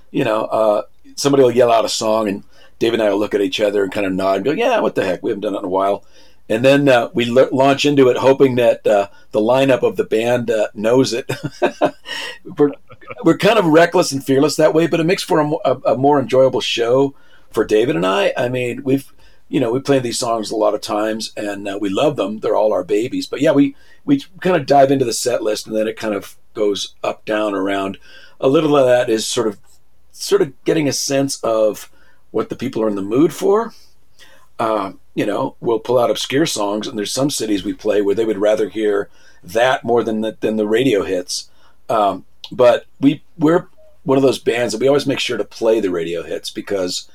You 0.09 0.23
know, 0.23 0.45
uh, 0.45 0.83
somebody 1.17 1.43
will 1.43 1.51
yell 1.51 1.69
out 1.69 1.83
a 1.83 1.89
song, 1.89 2.29
and 2.29 2.45
David 2.79 2.99
and 2.99 3.07
I 3.07 3.11
will 3.11 3.19
look 3.19 3.33
at 3.33 3.41
each 3.41 3.59
other 3.59 3.83
and 3.83 3.91
kind 3.91 4.05
of 4.05 4.13
nod 4.13 4.37
and 4.37 4.45
go, 4.45 4.51
"Yeah, 4.51 4.79
what 4.79 4.95
the 4.95 5.05
heck? 5.05 5.23
We 5.23 5.31
haven't 5.31 5.41
done 5.41 5.55
it 5.55 5.59
in 5.59 5.65
a 5.65 5.69
while." 5.69 6.03
And 6.49 6.63
then 6.63 6.87
uh, 6.87 7.09
we 7.13 7.29
l- 7.29 7.49
launch 7.51 7.85
into 7.85 8.07
it, 8.09 8.17
hoping 8.17 8.55
that 8.55 8.85
uh, 8.87 9.09
the 9.31 9.41
lineup 9.41 9.83
of 9.83 9.97
the 9.97 10.05
band 10.05 10.49
uh, 10.49 10.67
knows 10.73 11.13
it. 11.13 11.29
we're 12.57 12.71
we're 13.23 13.37
kind 13.37 13.59
of 13.59 13.65
reckless 13.65 14.11
and 14.11 14.23
fearless 14.23 14.55
that 14.55 14.73
way, 14.73 14.87
but 14.87 14.99
it 14.99 15.05
makes 15.05 15.23
for 15.23 15.39
a, 15.39 15.51
a, 15.65 15.93
a, 15.93 15.97
more 15.97 16.19
enjoyable 16.19 16.61
show 16.61 17.15
for 17.51 17.65
David 17.65 17.95
and 17.95 18.05
I. 18.05 18.33
I 18.37 18.49
mean, 18.49 18.83
we've 18.83 19.11
you 19.49 19.59
know 19.59 19.71
we 19.71 19.79
played 19.79 20.03
these 20.03 20.19
songs 20.19 20.51
a 20.51 20.55
lot 20.55 20.73
of 20.73 20.81
times, 20.81 21.33
and 21.35 21.67
uh, 21.67 21.77
we 21.81 21.89
love 21.89 22.15
them. 22.15 22.39
They're 22.39 22.55
all 22.55 22.73
our 22.73 22.83
babies. 22.83 23.27
But 23.27 23.41
yeah, 23.41 23.51
we 23.51 23.75
we 24.05 24.23
kind 24.41 24.55
of 24.55 24.65
dive 24.65 24.91
into 24.91 25.05
the 25.05 25.13
set 25.13 25.43
list, 25.43 25.67
and 25.67 25.75
then 25.75 25.87
it 25.87 25.97
kind 25.97 26.13
of 26.13 26.37
goes 26.53 26.95
up, 27.03 27.25
down, 27.25 27.53
around. 27.53 27.97
A 28.39 28.47
little 28.47 28.77
of 28.77 28.85
that 28.85 29.09
is 29.09 29.27
sort 29.27 29.47
of 29.47 29.59
sort 30.11 30.41
of 30.41 30.63
getting 30.63 30.87
a 30.87 30.93
sense 30.93 31.41
of 31.43 31.91
what 32.37 32.49
the 32.49 32.55
people 32.55 32.83
are 32.83 32.87
in 32.87 32.95
the 32.95 33.01
mood 33.01 33.33
for. 33.33 33.73
Uh, 34.59 34.93
you 35.15 35.25
know, 35.25 35.55
we'll 35.59 35.79
pull 35.79 35.97
out 35.97 36.11
obscure 36.11 36.45
songs, 36.45 36.87
and 36.87 36.97
there's 36.97 37.11
some 37.11 37.31
cities 37.31 37.63
we 37.63 37.73
play 37.73 38.01
where 38.01 38.13
they 38.13 38.25
would 38.25 38.37
rather 38.37 38.69
hear 38.69 39.09
that 39.43 39.83
more 39.83 40.03
than 40.03 40.21
the, 40.21 40.37
than 40.39 40.55
the 40.55 40.67
radio 40.67 41.03
hits. 41.03 41.49
Um, 41.89 42.25
but 42.51 42.85
we 43.01 43.23
we're 43.37 43.67
one 44.03 44.17
of 44.17 44.23
those 44.23 44.39
bands 44.39 44.71
that 44.71 44.79
we 44.79 44.87
always 44.87 45.07
make 45.07 45.19
sure 45.19 45.37
to 45.37 45.43
play 45.43 45.79
the 45.79 45.89
radio 45.89 46.21
hits 46.23 46.49
because 46.49 47.09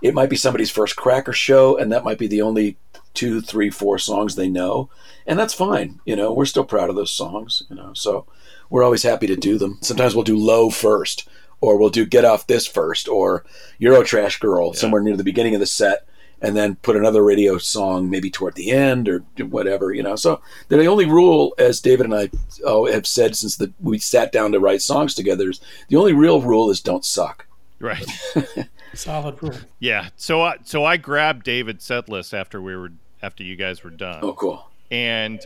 it 0.00 0.14
might 0.14 0.30
be 0.30 0.36
somebody's 0.36 0.70
first 0.70 0.96
cracker 0.96 1.32
show, 1.32 1.76
and 1.76 1.92
that 1.92 2.04
might 2.04 2.18
be 2.18 2.26
the 2.26 2.42
only 2.42 2.76
two, 3.14 3.42
three, 3.42 3.68
four 3.68 3.98
songs 3.98 4.34
they 4.34 4.48
know, 4.48 4.88
and 5.26 5.38
that's 5.38 5.54
fine. 5.54 6.00
You 6.06 6.16
know, 6.16 6.32
we're 6.32 6.46
still 6.46 6.64
proud 6.64 6.88
of 6.88 6.96
those 6.96 7.12
songs. 7.12 7.62
You 7.68 7.76
know, 7.76 7.92
so 7.92 8.26
we're 8.70 8.82
always 8.82 9.02
happy 9.02 9.26
to 9.26 9.36
do 9.36 9.58
them. 9.58 9.78
Sometimes 9.82 10.14
we'll 10.14 10.24
do 10.24 10.36
low 10.36 10.70
first, 10.70 11.28
or 11.62 11.78
we'll 11.78 11.88
do 11.88 12.04
get 12.04 12.26
off 12.26 12.46
this 12.46 12.66
first, 12.66 13.08
or 13.08 13.44
Eurotrash 13.80 14.38
Girl 14.40 14.72
yeah. 14.74 14.80
somewhere 14.80 15.00
near 15.00 15.16
the 15.16 15.24
beginning 15.24 15.54
of 15.54 15.60
the 15.60 15.66
set 15.66 16.06
and 16.42 16.56
then 16.56 16.74
put 16.76 16.96
another 16.96 17.22
radio 17.22 17.56
song 17.56 18.10
maybe 18.10 18.28
toward 18.28 18.54
the 18.56 18.72
end 18.72 19.08
or 19.08 19.20
whatever, 19.38 19.92
you 19.92 20.02
know. 20.02 20.16
So 20.16 20.42
the 20.68 20.84
only 20.86 21.06
rule, 21.06 21.54
as 21.56 21.80
David 21.80 22.06
and 22.06 22.14
I 22.14 22.30
oh, 22.64 22.90
have 22.90 23.06
said 23.06 23.36
since 23.36 23.56
the, 23.56 23.72
we 23.80 23.98
sat 23.98 24.32
down 24.32 24.52
to 24.52 24.60
write 24.60 24.82
songs 24.82 25.14
together, 25.14 25.48
is 25.50 25.60
the 25.88 25.96
only 25.96 26.12
real 26.12 26.42
rule 26.42 26.68
is 26.68 26.80
don't 26.80 27.04
suck. 27.04 27.46
Right. 27.78 28.04
Solid 28.94 29.40
rule. 29.42 29.54
Yeah. 29.78 30.08
So 30.16 30.42
I 30.42 30.56
so 30.64 30.84
I 30.84 30.96
grabbed 30.96 31.44
David's 31.44 31.84
set 31.84 32.08
list 32.08 32.34
after 32.34 32.60
we 32.60 32.76
were 32.76 32.92
after 33.22 33.44
you 33.44 33.56
guys 33.56 33.82
were 33.82 33.90
done. 33.90 34.20
Oh, 34.22 34.34
cool. 34.34 34.68
And 34.90 35.40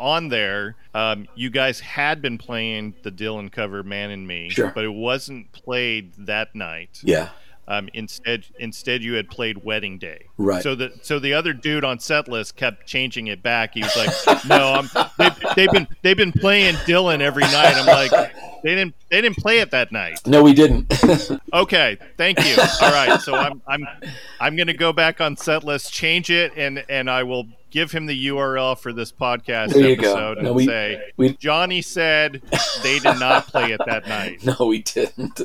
on 0.00 0.28
there, 0.28 0.76
um, 0.94 1.28
you 1.34 1.50
guys 1.50 1.78
had 1.80 2.22
been 2.22 2.38
playing 2.38 2.94
the 3.02 3.12
Dylan 3.12 3.52
cover 3.52 3.82
"Man 3.82 4.10
in 4.10 4.26
Me," 4.26 4.48
sure. 4.48 4.72
but 4.74 4.84
it 4.84 4.92
wasn't 4.92 5.52
played 5.52 6.14
that 6.26 6.54
night. 6.54 7.00
Yeah. 7.04 7.28
Um, 7.70 7.88
instead, 7.94 8.46
instead 8.58 9.04
you 9.04 9.12
had 9.14 9.30
played 9.30 9.62
Wedding 9.62 9.98
Day. 9.98 10.26
Right. 10.38 10.60
So 10.60 10.74
the 10.74 10.92
so 11.02 11.20
the 11.20 11.34
other 11.34 11.52
dude 11.52 11.84
on 11.84 12.00
set 12.00 12.26
list 12.26 12.56
kept 12.56 12.84
changing 12.84 13.28
it 13.28 13.44
back. 13.44 13.74
He 13.74 13.82
was 13.82 13.96
like, 13.96 14.44
"No, 14.44 14.72
I'm 14.72 14.90
they've, 15.16 15.54
they've 15.54 15.70
been 15.70 15.88
they've 16.02 16.16
been 16.16 16.32
playing 16.32 16.74
Dylan 16.78 17.20
every 17.20 17.44
night." 17.44 17.76
I'm 17.76 17.86
like, 17.86 18.10
"They 18.64 18.74
didn't 18.74 18.96
they 19.08 19.20
didn't 19.20 19.36
play 19.36 19.60
it 19.60 19.70
that 19.70 19.92
night." 19.92 20.18
No, 20.26 20.42
we 20.42 20.52
didn't. 20.52 20.92
okay, 21.52 21.96
thank 22.16 22.44
you. 22.44 22.56
All 22.82 22.90
right, 22.90 23.20
so 23.20 23.36
I'm 23.36 23.62
I'm 23.68 23.86
I'm 24.40 24.56
gonna 24.56 24.74
go 24.74 24.92
back 24.92 25.20
on 25.20 25.36
set 25.36 25.62
list, 25.62 25.92
change 25.92 26.28
it, 26.28 26.52
and 26.56 26.84
and 26.88 27.08
I 27.08 27.22
will 27.22 27.46
give 27.70 27.92
him 27.92 28.06
the 28.06 28.26
URL 28.26 28.76
for 28.76 28.92
this 28.92 29.12
podcast 29.12 29.80
episode 29.80 30.38
and 30.38 30.46
no, 30.46 30.52
we, 30.54 30.66
say 30.66 31.00
we, 31.16 31.36
Johnny 31.36 31.82
said 31.82 32.42
they 32.82 32.98
did 32.98 33.20
not 33.20 33.46
play 33.46 33.70
it 33.70 33.80
that 33.86 34.08
night. 34.08 34.44
No, 34.44 34.66
we 34.66 34.82
didn't 34.82 35.40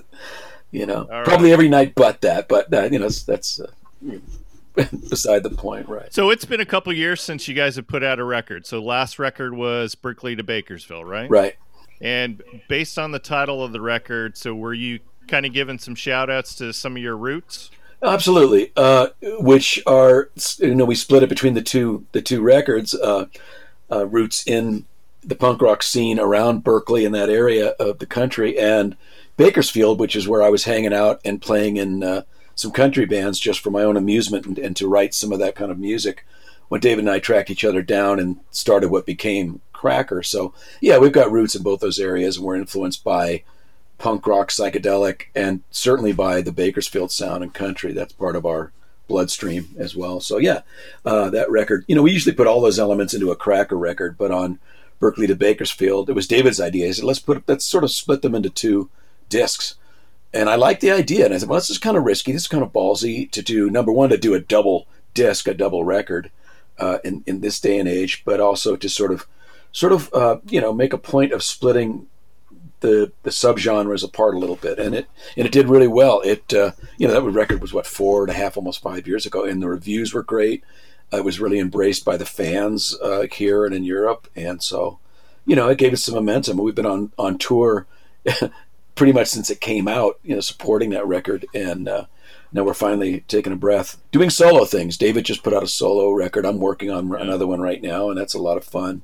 you 0.72 0.86
know, 0.86 1.08
right. 1.10 1.26
probably 1.26 1.52
every 1.52 1.70
night 1.70 1.94
but 1.96 2.22
that. 2.22 2.48
But 2.48 2.74
uh, 2.74 2.90
you 2.92 3.00
know, 3.00 3.10
that's 3.10 3.60
uh, 3.60 3.72
beside 5.10 5.44
the 5.44 5.50
point, 5.50 5.88
right? 5.88 6.14
So 6.14 6.30
it's 6.30 6.46
been 6.46 6.62
a 6.62 6.66
couple 6.66 6.92
years 6.94 7.22
since 7.22 7.48
you 7.48 7.54
guys 7.54 7.76
have 7.76 7.88
put 7.88 8.04
out 8.04 8.20
a 8.20 8.24
record. 8.24 8.66
So 8.66 8.82
last 8.82 9.20
record 9.20 9.54
was 9.54 9.96
Berkeley 9.96 10.36
to 10.36 10.44
Bakersfield, 10.44 11.08
right? 11.08 11.30
Right. 11.30 11.56
And 12.02 12.44
based 12.68 13.00
on 13.00 13.12
the 13.12 13.20
title 13.20 13.64
of 13.64 13.72
the 13.72 13.82
record, 13.82 14.38
so 14.38 14.54
were 14.54 14.74
you 14.74 15.00
kind 15.28 15.46
of 15.46 15.54
giving 15.54 15.80
some 15.80 15.96
shout 15.96 16.30
outs 16.30 16.56
to 16.56 16.74
some 16.74 16.98
of 16.98 17.02
your 17.02 17.18
roots? 17.18 17.72
Absolutely, 18.04 18.72
uh, 18.76 19.08
which 19.40 19.82
are 19.88 20.30
you 20.60 20.76
know 20.76 20.86
we 20.86 20.96
split 20.96 21.24
it 21.24 21.30
between 21.30 21.54
the 21.54 21.62
two 21.62 22.06
the 22.12 22.22
two 22.22 22.42
records 22.42 22.94
uh, 22.94 23.26
uh, 23.92 24.06
roots 24.08 24.46
in 24.46 24.86
the 25.24 25.36
punk 25.36 25.62
rock 25.62 25.82
scene 25.82 26.20
around 26.20 26.64
Berkeley 26.64 27.06
and 27.06 27.16
that 27.16 27.30
area 27.30 27.70
of 27.80 28.00
the 28.00 28.06
country, 28.06 28.60
and 28.60 28.96
Bakersfield, 29.38 30.00
which 30.00 30.16
is 30.16 30.28
where 30.28 30.42
I 30.42 30.50
was 30.50 30.64
hanging 30.64 30.94
out 30.94 31.20
and 31.26 31.42
playing 31.42 31.78
in 31.78 32.04
uh, 32.04 32.22
some 32.56 32.72
country 32.72 33.06
bands 33.06 33.40
just 33.40 33.60
for 33.60 33.70
my 33.70 33.84
own 33.84 33.98
amusement 33.98 34.46
and, 34.46 34.58
and, 34.58 34.76
to 34.78 34.88
write 34.88 35.14
some 35.14 35.32
of 35.32 35.40
that 35.40 35.56
kind 35.56 35.72
of 35.72 35.80
music. 35.80 36.26
When 36.70 36.82
David 36.82 37.04
and 37.04 37.12
I 37.12 37.20
tracked 37.20 37.52
each 37.52 37.66
other 37.66 37.82
down 37.82 38.20
and 38.20 38.40
started 38.50 38.90
what 38.90 39.06
became 39.06 39.62
Cracker. 39.74 40.24
So, 40.24 40.54
yeah, 40.82 40.98
we've 40.98 41.12
got 41.12 41.32
roots 41.32 41.54
in 41.54 41.62
both 41.62 41.80
those 41.80 42.00
areas 42.00 42.38
and 42.38 42.46
we're 42.46 42.56
influenced 42.56 43.04
by 43.04 43.44
punk 43.98 44.26
rock, 44.26 44.50
psychedelic, 44.50 45.24
and 45.36 45.62
certainly 45.70 46.12
by 46.12 46.42
the 46.42 46.52
Bakersfield 46.52 47.12
sound 47.12 47.44
and 47.44 47.54
country. 47.54 47.94
That's 47.94 48.14
part 48.14 48.36
of 48.36 48.46
our 48.46 48.72
bloodstream 49.08 49.76
as 49.78 49.96
well. 49.96 50.20
So, 50.22 50.38
yeah, 50.38 50.62
uh, 51.06 51.30
that 51.30 51.52
record, 51.52 51.86
you 51.88 51.96
know, 51.96 52.02
we 52.02 52.14
usually 52.14 52.36
put 52.36 52.48
all 52.48 52.62
those 52.62 52.80
elements 52.80 53.14
into 53.14 53.32
a 53.32 53.36
Cracker 53.36 53.78
record, 53.78 54.18
but 54.18 54.32
on 54.32 54.60
Berkeley 55.00 55.28
to 55.28 55.36
Bakersfield, 55.36 56.10
it 56.10 56.14
was 56.14 56.26
David's 56.26 56.60
idea. 56.60 56.88
He 56.88 56.94
said, 56.94 57.06
let's 57.06 57.20
put, 57.20 57.44
let's 57.48 57.66
sort 57.66 57.84
of 57.84 57.92
split 57.92 58.22
them 58.22 58.34
into 58.34 58.50
two 58.50 58.90
discs. 59.30 59.76
And 60.34 60.50
I 60.50 60.56
liked 60.56 60.82
the 60.82 60.92
idea. 60.92 61.26
And 61.26 61.34
I 61.34 61.38
said, 61.38 61.50
well, 61.50 61.60
this 61.60 61.70
is 61.70 61.78
kind 61.78 61.98
of 61.98 62.04
risky. 62.04 62.32
This 62.32 62.44
is 62.44 62.48
kind 62.48 62.64
of 62.64 62.74
ballsy 62.74 63.30
to 63.32 63.42
do. 63.42 63.70
Number 63.70 63.92
one, 63.92 64.10
to 64.10 64.18
do 64.18 64.34
a 64.34 64.40
double 64.40 64.88
disc, 65.14 65.48
a 65.48 65.54
double 65.54 65.84
record 65.84 66.30
uh, 66.78 66.98
in, 67.04 67.24
in 67.26 67.42
this 67.42 67.60
day 67.60 67.80
and 67.80 67.88
age, 67.88 68.24
but 68.26 68.40
also 68.40 68.76
to 68.76 68.90
sort 68.90 69.12
of, 69.12 69.26
sort 69.72 69.94
of, 69.94 70.14
uh, 70.14 70.38
you 70.48 70.60
know, 70.60 70.74
make 70.74 70.94
a 70.94 70.98
point 70.98 71.32
of 71.32 71.44
splitting 71.44 72.08
the 72.86 73.12
the 73.24 73.30
subgenres 73.30 74.04
apart 74.04 74.36
a 74.36 74.38
little 74.38 74.58
bit, 74.58 74.80
and 74.80 74.94
it 74.94 75.08
and 75.36 75.46
it 75.46 75.52
did 75.52 75.70
really 75.70 75.88
well. 75.88 76.22
It 76.22 76.54
uh, 76.54 76.72
you 76.98 77.08
know 77.08 77.14
that 77.14 77.22
record 77.32 77.62
was 77.62 77.74
what 77.74 77.88
four 77.88 78.24
and 78.24 78.32
a 78.32 78.36
half, 78.36 78.58
almost 78.58 78.82
five 78.82 79.08
years 79.08 79.26
ago, 79.26 79.44
and 79.44 79.62
the 79.62 79.70
reviews 79.70 80.14
were 80.14 80.24
great. 80.24 80.64
it 81.12 81.24
was 81.24 81.40
really 81.40 81.60
embraced 81.60 82.06
by 82.06 82.18
the 82.18 82.26
fans 82.26 82.96
uh, 83.02 83.26
here 83.32 83.66
and 83.66 83.74
in 83.74 83.84
Europe, 83.84 84.28
and 84.36 84.62
so 84.62 85.00
you 85.46 85.56
know 85.56 85.70
it 85.70 85.78
gave 85.78 85.94
us 85.94 86.04
some 86.04 86.16
momentum. 86.16 86.58
We've 86.58 86.76
been 86.76 86.86
on 86.86 87.12
on 87.18 87.38
tour 87.38 87.88
pretty 88.96 89.14
much 89.14 89.28
since 89.28 89.50
it 89.50 89.62
came 89.62 89.88
out, 89.88 90.20
you 90.24 90.34
know, 90.34 90.42
supporting 90.42 90.90
that 90.92 91.06
record. 91.06 91.46
And 91.54 91.88
uh, 91.88 92.06
now 92.52 92.64
we're 92.64 92.74
finally 92.74 93.22
taking 93.28 93.54
a 93.54 93.58
breath, 93.58 94.02
doing 94.12 94.30
solo 94.30 94.66
things. 94.66 94.98
David 94.98 95.26
just 95.26 95.44
put 95.44 95.54
out 95.54 95.64
a 95.64 95.68
solo 95.68 96.12
record. 96.12 96.46
I'm 96.46 96.60
working 96.60 96.90
on 96.90 97.14
another 97.16 97.46
one 97.46 97.60
right 97.60 97.82
now, 97.82 98.10
and 98.10 98.18
that's 98.18 98.34
a 98.34 98.40
lot 98.40 98.58
of 98.58 98.64
fun. 98.64 99.04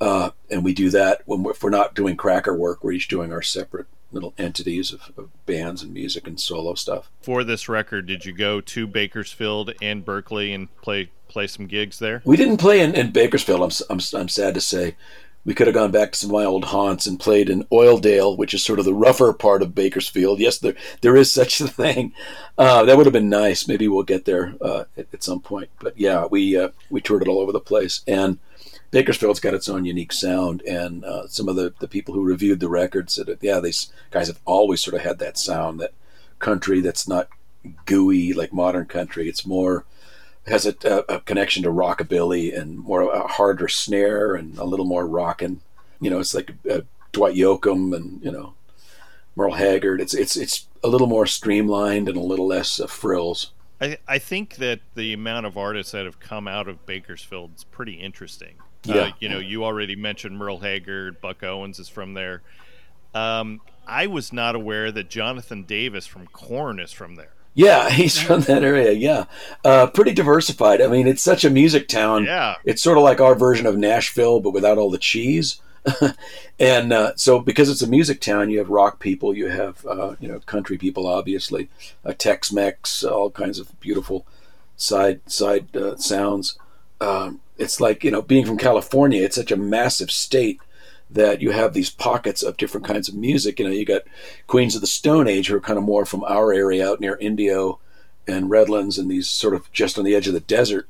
Uh, 0.00 0.30
and 0.50 0.64
we 0.64 0.74
do 0.74 0.90
that 0.90 1.22
when 1.24 1.42
we're, 1.42 1.52
if 1.52 1.62
we're 1.62 1.70
not 1.70 1.94
doing 1.94 2.16
cracker 2.16 2.54
work, 2.54 2.82
we're 2.82 2.92
each 2.92 3.08
doing 3.08 3.32
our 3.32 3.42
separate 3.42 3.86
little 4.12 4.34
entities 4.38 4.92
of, 4.92 5.10
of, 5.16 5.30
bands 5.44 5.82
and 5.82 5.92
music 5.92 6.26
and 6.26 6.40
solo 6.40 6.74
stuff. 6.74 7.10
For 7.20 7.42
this 7.44 7.68
record, 7.68 8.06
did 8.06 8.24
you 8.24 8.32
go 8.32 8.60
to 8.60 8.86
Bakersfield 8.86 9.72
and 9.82 10.04
Berkeley 10.04 10.52
and 10.52 10.74
play 10.82 11.10
play 11.28 11.46
some 11.46 11.66
gigs 11.66 11.98
there? 11.98 12.22
We 12.24 12.36
didn't 12.36 12.58
play 12.58 12.80
in, 12.80 12.94
in 12.94 13.10
Bakersfield. 13.10 13.60
I'm, 13.60 13.70
I'm, 13.90 14.00
I'm 14.14 14.28
sad 14.28 14.54
to 14.54 14.60
say 14.60 14.96
we 15.44 15.54
could 15.54 15.66
have 15.66 15.74
gone 15.74 15.90
back 15.90 16.12
to 16.12 16.18
some 16.18 16.30
of 16.30 16.34
my 16.34 16.44
old 16.44 16.66
haunts 16.66 17.06
and 17.06 17.20
played 17.20 17.50
in 17.50 17.64
Oildale, 17.64 18.36
which 18.36 18.54
is 18.54 18.64
sort 18.64 18.78
of 18.78 18.84
the 18.84 18.94
rougher 18.94 19.32
part 19.32 19.62
of 19.62 19.74
Bakersfield. 19.74 20.40
Yes, 20.40 20.58
there 20.58 20.74
there 21.00 21.16
is 21.16 21.32
such 21.32 21.60
a 21.60 21.68
thing. 21.68 22.12
Uh, 22.56 22.84
that 22.84 22.96
would 22.96 23.06
have 23.06 23.12
been 23.12 23.28
nice. 23.28 23.68
Maybe 23.68 23.88
we'll 23.88 24.04
get 24.04 24.24
there 24.24 24.54
uh, 24.60 24.84
at, 24.96 25.06
at, 25.12 25.22
some 25.22 25.40
point. 25.40 25.70
But 25.80 25.98
yeah, 25.98 26.26
we 26.26 26.56
uh, 26.56 26.70
we 26.90 27.00
toured 27.00 27.22
it 27.22 27.28
all 27.28 27.40
over 27.40 27.52
the 27.52 27.60
place, 27.60 28.02
and 28.06 28.38
Bakersfield's 28.94 29.40
got 29.40 29.54
its 29.54 29.68
own 29.68 29.84
unique 29.84 30.12
sound. 30.12 30.62
And 30.62 31.04
uh, 31.04 31.26
some 31.26 31.48
of 31.48 31.56
the, 31.56 31.74
the 31.80 31.88
people 31.88 32.14
who 32.14 32.22
reviewed 32.22 32.60
the 32.60 32.68
records 32.68 33.14
said, 33.14 33.36
yeah, 33.40 33.58
these 33.58 33.92
guys 34.12 34.28
have 34.28 34.38
always 34.44 34.80
sort 34.84 34.94
of 34.94 35.00
had 35.00 35.18
that 35.18 35.36
sound, 35.36 35.80
that 35.80 35.92
country 36.38 36.80
that's 36.80 37.08
not 37.08 37.28
gooey 37.86 38.32
like 38.32 38.52
modern 38.52 38.86
country. 38.86 39.28
It's 39.28 39.44
more 39.44 39.84
has 40.46 40.66
a, 40.66 41.04
a, 41.08 41.20
connection 41.20 41.62
to 41.62 41.70
rockabilly 41.70 42.56
and 42.56 42.78
more 42.78 43.02
a 43.02 43.26
harder 43.26 43.68
snare 43.68 44.34
and 44.34 44.58
a 44.58 44.64
little 44.64 44.84
more 44.84 45.06
rocking. 45.06 45.60
You 46.00 46.10
know, 46.10 46.18
it's 46.18 46.34
like 46.34 46.52
uh, 46.70 46.82
Dwight 47.12 47.34
Yoakam 47.34 47.94
and 47.96 48.22
you 48.22 48.30
know 48.30 48.54
Merle 49.36 49.54
Haggard. 49.54 50.00
It's 50.00 50.14
it's 50.14 50.36
it's 50.36 50.66
a 50.82 50.88
little 50.88 51.06
more 51.06 51.26
streamlined 51.26 52.08
and 52.08 52.18
a 52.18 52.22
little 52.22 52.46
less 52.46 52.78
uh, 52.78 52.86
frills. 52.86 53.52
I 53.80 53.98
I 54.06 54.18
think 54.18 54.56
that 54.56 54.80
the 54.94 55.12
amount 55.12 55.46
of 55.46 55.56
artists 55.56 55.92
that 55.92 56.04
have 56.04 56.20
come 56.20 56.46
out 56.46 56.68
of 56.68 56.84
Bakersfield 56.84 57.52
is 57.56 57.64
pretty 57.64 57.94
interesting. 57.94 58.56
Yeah, 58.84 58.96
uh, 58.96 59.12
you 59.18 59.30
know, 59.30 59.38
you 59.38 59.64
already 59.64 59.96
mentioned 59.96 60.36
Merle 60.36 60.58
Haggard. 60.58 61.20
Buck 61.22 61.42
Owens 61.42 61.78
is 61.78 61.88
from 61.88 62.12
there. 62.12 62.42
Um, 63.14 63.62
I 63.86 64.06
was 64.06 64.32
not 64.32 64.54
aware 64.54 64.92
that 64.92 65.08
Jonathan 65.08 65.62
Davis 65.62 66.06
from 66.06 66.26
Korn 66.26 66.80
is 66.80 66.92
from 66.92 67.14
there. 67.14 67.33
Yeah, 67.54 67.88
he's 67.90 68.20
from 68.20 68.42
that 68.42 68.64
area. 68.64 68.92
Yeah, 68.92 69.24
uh, 69.64 69.86
pretty 69.88 70.12
diversified. 70.12 70.82
I 70.82 70.88
mean, 70.88 71.06
it's 71.06 71.22
such 71.22 71.44
a 71.44 71.50
music 71.50 71.88
town. 71.88 72.24
Yeah, 72.24 72.56
it's 72.64 72.82
sort 72.82 72.98
of 72.98 73.04
like 73.04 73.20
our 73.20 73.34
version 73.34 73.66
of 73.66 73.76
Nashville, 73.76 74.40
but 74.40 74.50
without 74.50 74.78
all 74.78 74.90
the 74.90 74.98
cheese. 74.98 75.60
and 76.58 76.92
uh, 76.92 77.12
so, 77.14 77.38
because 77.38 77.68
it's 77.68 77.82
a 77.82 77.86
music 77.86 78.20
town, 78.20 78.48
you 78.48 78.58
have 78.58 78.70
rock 78.70 79.00
people, 79.00 79.36
you 79.36 79.48
have 79.48 79.84
uh, 79.86 80.16
you 80.18 80.28
know 80.28 80.40
country 80.40 80.78
people, 80.78 81.06
obviously, 81.06 81.68
uh, 82.04 82.12
Tex-Mex, 82.16 83.04
all 83.04 83.30
kinds 83.30 83.58
of 83.58 83.78
beautiful 83.80 84.26
side 84.76 85.20
side 85.30 85.76
uh, 85.76 85.96
sounds. 85.96 86.58
Um, 87.00 87.40
it's 87.58 87.80
like 87.80 88.02
you 88.02 88.10
know 88.10 88.22
being 88.22 88.46
from 88.46 88.56
California. 88.58 89.22
It's 89.22 89.36
such 89.36 89.52
a 89.52 89.56
massive 89.56 90.10
state 90.10 90.58
that 91.14 91.40
you 91.40 91.52
have 91.52 91.72
these 91.72 91.90
pockets 91.90 92.42
of 92.42 92.56
different 92.56 92.86
kinds 92.86 93.08
of 93.08 93.14
music. 93.14 93.58
You 93.58 93.66
know, 93.66 93.70
you 93.70 93.84
got 93.84 94.02
Queens 94.46 94.74
of 94.74 94.80
the 94.80 94.86
Stone 94.86 95.28
Age 95.28 95.46
who 95.46 95.56
are 95.56 95.60
kind 95.60 95.78
of 95.78 95.84
more 95.84 96.04
from 96.04 96.24
our 96.24 96.52
area 96.52 96.88
out 96.88 97.00
near 97.00 97.16
Indio 97.16 97.78
and 98.26 98.50
Redlands 98.50 98.98
and 98.98 99.10
these 99.10 99.28
sort 99.28 99.54
of 99.54 99.70
just 99.72 99.98
on 99.98 100.04
the 100.04 100.14
edge 100.14 100.26
of 100.26 100.34
the 100.34 100.40
desert, 100.40 100.88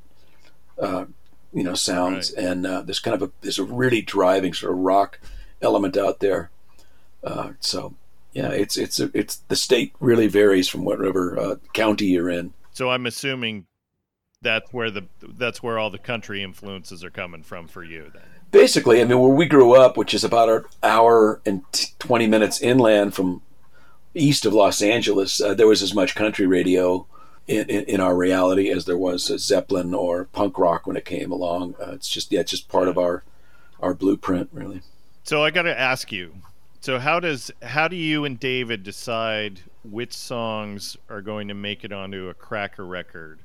uh, 0.80 1.04
you 1.52 1.62
know, 1.62 1.74
sounds. 1.74 2.32
Right. 2.36 2.44
And 2.44 2.66
uh, 2.66 2.82
there's 2.82 3.00
kind 3.00 3.14
of 3.14 3.22
a 3.22 3.32
there's 3.42 3.58
a 3.58 3.64
really 3.64 4.02
driving 4.02 4.54
sort 4.54 4.72
of 4.72 4.78
rock 4.78 5.20
element 5.60 5.96
out 5.96 6.20
there. 6.20 6.50
Uh, 7.22 7.52
so 7.60 7.94
yeah, 8.32 8.48
it's 8.48 8.78
it's 8.78 8.98
it's 8.98 9.36
the 9.36 9.56
state 9.56 9.92
really 10.00 10.26
varies 10.26 10.68
from 10.68 10.84
whatever 10.84 11.38
uh, 11.38 11.56
county 11.74 12.06
you're 12.06 12.30
in. 12.30 12.54
So 12.72 12.90
I'm 12.90 13.04
assuming 13.06 13.66
that's 14.40 14.72
where 14.72 14.90
the 14.90 15.04
that's 15.20 15.62
where 15.62 15.78
all 15.78 15.90
the 15.90 15.98
country 15.98 16.42
influences 16.42 17.04
are 17.04 17.10
coming 17.10 17.42
from 17.42 17.68
for 17.68 17.84
you 17.84 18.10
then 18.12 18.33
basically, 18.54 19.00
I 19.00 19.04
mean, 19.04 19.18
where 19.18 19.34
we 19.34 19.46
grew 19.46 19.74
up, 19.74 19.96
which 19.96 20.14
is 20.14 20.22
about 20.22 20.48
an 20.48 20.64
hour 20.82 21.40
and 21.44 21.62
20 21.98 22.28
minutes 22.28 22.62
inland 22.62 23.12
from 23.12 23.42
east 24.14 24.46
of 24.46 24.54
Los 24.54 24.80
Angeles, 24.80 25.40
uh, 25.40 25.54
there 25.54 25.66
was 25.66 25.82
as 25.82 25.92
much 25.92 26.14
country 26.14 26.46
radio 26.46 27.04
in, 27.48 27.68
in, 27.68 27.84
in, 27.84 28.00
our 28.00 28.14
reality 28.14 28.70
as 28.70 28.84
there 28.84 28.96
was 28.96 29.28
a 29.28 29.40
Zeppelin 29.40 29.92
or 29.92 30.26
punk 30.26 30.56
rock 30.56 30.86
when 30.86 30.96
it 30.96 31.04
came 31.04 31.32
along. 31.32 31.74
Uh, 31.80 31.90
it's 31.94 32.08
just, 32.08 32.30
yeah, 32.30 32.40
it's 32.40 32.52
just 32.52 32.68
part 32.68 32.86
of 32.86 32.96
our, 32.96 33.24
our 33.80 33.92
blueprint, 33.92 34.48
really. 34.52 34.82
So 35.24 35.42
I 35.42 35.50
got 35.50 35.62
to 35.62 35.78
ask 35.78 36.12
you, 36.12 36.36
so 36.80 37.00
how 37.00 37.18
does, 37.18 37.50
how 37.60 37.88
do 37.88 37.96
you 37.96 38.24
and 38.24 38.38
David 38.38 38.84
decide 38.84 39.60
which 39.82 40.12
songs 40.12 40.96
are 41.10 41.20
going 41.20 41.48
to 41.48 41.54
make 41.54 41.82
it 41.82 41.92
onto 41.92 42.28
a 42.28 42.34
cracker 42.34 42.86
record 42.86 43.40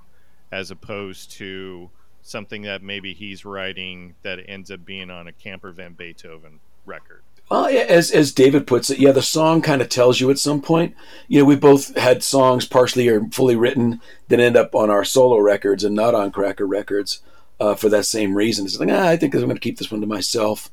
as 0.51 0.69
opposed 0.69 1.31
to 1.31 1.89
something 2.21 2.63
that 2.63 2.83
maybe 2.83 3.13
he's 3.13 3.45
writing 3.45 4.15
that 4.23 4.39
ends 4.47 4.71
up 4.71 4.85
being 4.85 5.09
on 5.09 5.27
a 5.27 5.31
Camper 5.31 5.71
Van 5.71 5.93
Beethoven 5.93 6.59
record. 6.85 7.21
Well, 7.49 7.65
as 7.65 8.11
as 8.11 8.31
David 8.31 8.67
puts 8.67 8.91
it, 8.91 8.99
yeah, 8.99 9.11
the 9.11 9.23
song 9.23 9.61
kind 9.63 9.81
of 9.81 9.89
tells 9.89 10.19
you 10.19 10.29
at 10.29 10.37
some 10.37 10.61
point. 10.61 10.95
You 11.27 11.39
know, 11.39 11.45
we 11.45 11.55
both 11.55 11.95
had 11.97 12.21
songs 12.21 12.67
partially 12.67 13.07
or 13.07 13.25
fully 13.31 13.55
written 13.55 14.01
that 14.27 14.39
end 14.39 14.55
up 14.55 14.75
on 14.75 14.91
our 14.91 15.03
solo 15.03 15.39
records 15.39 15.83
and 15.83 15.95
not 15.95 16.13
on 16.13 16.31
Cracker 16.31 16.67
Records 16.67 17.23
uh, 17.59 17.73
for 17.73 17.89
that 17.89 18.05
same 18.05 18.35
reason. 18.35 18.65
It's 18.65 18.79
like, 18.79 18.89
ah, 18.91 19.07
I 19.07 19.17
think 19.17 19.33
I'm 19.33 19.41
going 19.41 19.55
to 19.55 19.59
keep 19.59 19.79
this 19.79 19.91
one 19.91 20.01
to 20.01 20.07
myself. 20.07 20.69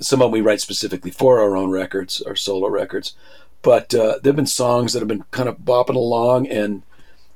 Some 0.00 0.22
of 0.22 0.26
them 0.26 0.32
we 0.32 0.40
write 0.40 0.60
specifically 0.60 1.10
for 1.10 1.40
our 1.40 1.56
own 1.56 1.70
records, 1.70 2.20
our 2.22 2.36
solo 2.36 2.68
records. 2.68 3.14
But 3.62 3.92
uh, 3.94 4.18
there 4.22 4.30
have 4.30 4.36
been 4.36 4.46
songs 4.46 4.92
that 4.92 5.00
have 5.00 5.08
been 5.08 5.24
kind 5.32 5.48
of 5.48 5.58
bopping 5.58 5.96
along 5.96 6.46
and 6.48 6.82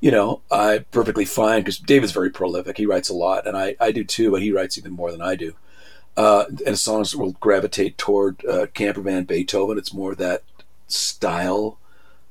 you 0.01 0.11
know, 0.11 0.43
I 0.51 0.85
perfectly 0.91 1.25
fine 1.25 1.61
because 1.61 1.79
David's 1.79 2.13
very 2.13 2.31
prolific. 2.31 2.77
He 2.77 2.87
writes 2.87 3.09
a 3.09 3.15
lot, 3.15 3.47
and 3.47 3.57
I, 3.57 3.77
I 3.81 3.93
do 3.93 4.05
too, 4.05 4.31
but 4.31 4.43
he 4.43 4.53
writes 4.53 4.77
even 4.79 4.93
more 4.93 5.11
than 5.11 5.23
I 5.23 5.35
do. 5.35 5.55
Uh, 6.17 6.47
and 6.67 6.79
songs 6.79 7.15
will 7.15 7.33
gravitate 7.33 7.99
toward 7.99 8.45
uh, 8.47 8.67
Camper 8.73 9.03
Van 9.03 9.25
Beethoven. 9.25 9.79
It's 9.79 9.93
more 9.93 10.15
that 10.15 10.43
style 10.89 11.79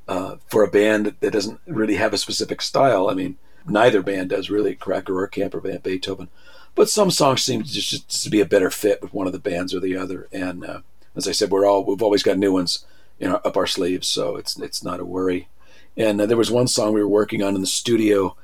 uh, 0.07 0.37
for 0.47 0.63
a 0.63 0.69
band 0.69 1.05
that, 1.05 1.21
that 1.21 1.33
doesn't 1.33 1.59
really 1.67 1.95
have 1.95 2.13
a 2.13 2.17
specific 2.17 2.61
style. 2.61 3.09
I 3.09 3.13
mean, 3.13 3.37
neither 3.67 4.01
band 4.01 4.29
does 4.29 4.49
really, 4.49 4.75
Cracker 4.75 5.19
or 5.19 5.27
Camper 5.27 5.59
Van 5.59 5.79
Beethoven. 5.79 6.29
But 6.73 6.89
some 6.89 7.11
songs 7.11 7.43
seem 7.43 7.63
to 7.63 7.71
just, 7.71 7.89
just 7.89 8.23
to 8.23 8.29
be 8.29 8.41
a 8.41 8.45
better 8.45 8.69
fit 8.69 9.01
with 9.01 9.13
one 9.13 9.27
of 9.27 9.33
the 9.33 9.39
bands 9.39 9.73
or 9.73 9.79
the 9.79 9.95
other. 9.95 10.27
And 10.31 10.65
uh, 10.65 10.81
as 11.15 11.27
I 11.27 11.31
said, 11.31 11.51
we're 11.51 11.65
all 11.65 11.85
we've 11.85 12.01
always 12.01 12.23
got 12.23 12.37
new 12.37 12.51
ones 12.51 12.85
you 13.19 13.27
know 13.27 13.39
up 13.45 13.57
our 13.57 13.67
sleeves, 13.67 14.07
so 14.07 14.35
it's 14.35 14.59
it's 14.59 14.83
not 14.83 14.99
a 14.99 15.05
worry. 15.05 15.47
And 15.97 16.19
uh, 16.19 16.25
there 16.25 16.37
was 16.37 16.51
one 16.51 16.67
song 16.67 16.93
we 16.93 17.01
were 17.01 17.07
working 17.07 17.41
on 17.41 17.55
in 17.55 17.61
the 17.61 17.67
studio 17.67 18.35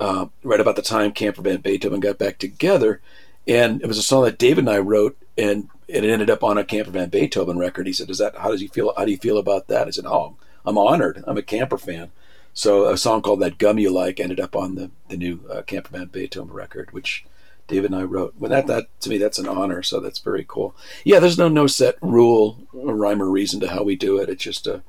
uh, 0.00 0.26
right 0.42 0.60
about 0.60 0.76
the 0.76 0.82
time 0.82 1.12
Camper 1.12 1.42
Van 1.42 1.60
Beethoven 1.60 2.00
got 2.00 2.18
back 2.18 2.38
together. 2.38 3.00
And 3.46 3.82
it 3.82 3.86
was 3.86 3.98
a 3.98 4.02
song 4.02 4.24
that 4.24 4.38
David 4.38 4.64
and 4.64 4.70
I 4.70 4.78
wrote, 4.78 5.16
and 5.36 5.68
it 5.86 6.04
ended 6.04 6.30
up 6.30 6.42
on 6.42 6.56
a 6.56 6.64
Camper 6.64 6.90
Van 6.90 7.10
Beethoven 7.10 7.58
record. 7.58 7.86
He 7.86 7.92
said, 7.92 8.08
"Does 8.08 8.18
that? 8.18 8.36
How 8.36 8.50
does 8.50 8.60
he 8.60 8.68
feel? 8.68 8.92
How 8.96 9.04
do 9.04 9.10
you 9.10 9.18
feel 9.18 9.38
about 9.38 9.68
that?" 9.68 9.86
I 9.86 9.90
said, 9.90 10.06
"Oh, 10.06 10.36
I'm 10.64 10.78
honored. 10.78 11.22
I'm 11.26 11.36
a 11.36 11.42
Camper 11.42 11.78
fan." 11.78 12.10
So 12.54 12.88
a 12.88 12.96
song 12.96 13.20
called 13.20 13.40
"That 13.40 13.58
Gum 13.58 13.78
You 13.78 13.90
Like" 13.90 14.18
ended 14.18 14.40
up 14.40 14.56
on 14.56 14.76
the 14.76 14.90
the 15.08 15.16
new 15.18 15.40
uh, 15.50 15.62
Camper 15.62 15.90
Van 15.90 16.06
Beethoven 16.06 16.54
record, 16.54 16.92
which 16.92 17.26
David 17.68 17.90
and 17.92 18.00
I 18.00 18.04
wrote. 18.04 18.34
Well, 18.38 18.50
that 18.50 18.66
that 18.66 18.86
to 19.00 19.10
me 19.10 19.18
that's 19.18 19.38
an 19.38 19.48
honor. 19.48 19.82
So 19.82 20.00
that's 20.00 20.18
very 20.18 20.44
cool. 20.48 20.74
Yeah, 21.04 21.18
there's 21.18 21.38
no 21.38 21.48
no 21.48 21.66
set 21.66 21.96
rule, 22.00 22.58
or 22.72 22.96
rhyme 22.96 23.22
or 23.22 23.28
reason 23.30 23.60
to 23.60 23.68
how 23.68 23.82
we 23.82 23.96
do 23.96 24.18
it. 24.18 24.30
It's 24.30 24.44
just 24.44 24.66
a 24.66 24.82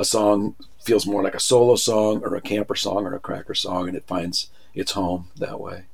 a 0.00 0.04
song 0.04 0.56
feels 0.82 1.06
more 1.06 1.22
like 1.22 1.34
a 1.34 1.40
solo 1.40 1.76
song 1.76 2.22
or 2.24 2.34
a 2.34 2.40
camper 2.40 2.74
song 2.74 3.04
or 3.04 3.14
a 3.14 3.20
cracker 3.20 3.54
song, 3.54 3.86
and 3.86 3.96
it 3.96 4.06
finds 4.06 4.48
its 4.74 4.92
home 4.92 5.28
that 5.36 5.60
way. 5.60 5.84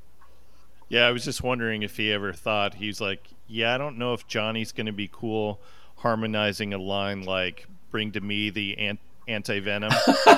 Yeah, 0.89 1.09
I 1.09 1.11
was 1.11 1.25
just 1.25 1.43
wondering 1.43 1.83
if 1.83 1.97
he 1.97 2.13
ever 2.13 2.33
thought 2.33 2.75
he's 2.75 3.01
like, 3.01 3.27
yeah, 3.49 3.75
I 3.75 3.79
don't 3.79 3.99
know 3.99 4.15
if 4.15 4.29
Johnny's 4.29 4.71
going 4.71 4.87
to 4.87 4.93
be 4.93 5.11
cool 5.13 5.61
harmonizing 5.97 6.73
a 6.73 6.79
line 6.79 7.23
like 7.23 7.67
"Bring 7.91 8.13
to 8.13 8.21
me 8.21 8.51
the 8.51 8.79
ant- 8.79 9.01
anti 9.27 9.59
venom, 9.59 9.91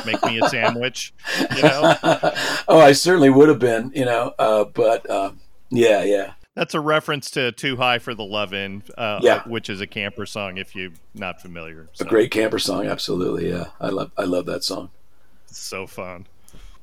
make 0.07 0.23
me 0.25 0.41
a 0.41 0.49
sandwich." 0.49 1.13
You 1.55 1.63
know? 1.63 1.95
oh, 2.69 2.81
I 2.81 2.93
certainly 2.93 3.29
would 3.29 3.51
have 3.51 3.59
been, 3.59 3.93
you 3.95 4.07
know, 4.07 4.33
uh, 4.39 4.65
but 4.65 5.09
uh, 5.11 5.33
yeah, 5.69 6.05
yeah. 6.05 6.33
That's 6.59 6.75
a 6.75 6.81
reference 6.81 7.31
to 7.31 7.53
"Too 7.53 7.77
High 7.77 8.01
for 8.01 8.17
the 8.17 8.25
Love-In," 8.25 8.83
uh, 8.99 9.21
yeah. 9.23 9.45
which 9.47 9.71
is 9.71 9.81
a 9.81 9.87
camper 9.87 10.27
song. 10.27 10.59
If 10.59 10.75
you're 10.75 10.91
not 11.15 11.41
familiar, 11.41 11.89
so. 11.93 12.05
a 12.05 12.09
great 12.09 12.33
camper 12.33 12.59
song. 12.59 12.85
Absolutely, 12.85 13.49
yeah. 13.49 13.67
I 13.81 13.91
love 13.91 14.11
I 14.19 14.25
love 14.25 14.47
that 14.47 14.65
song. 14.65 14.91
It's 15.47 15.61
so 15.61 15.87
fun. 15.87 16.27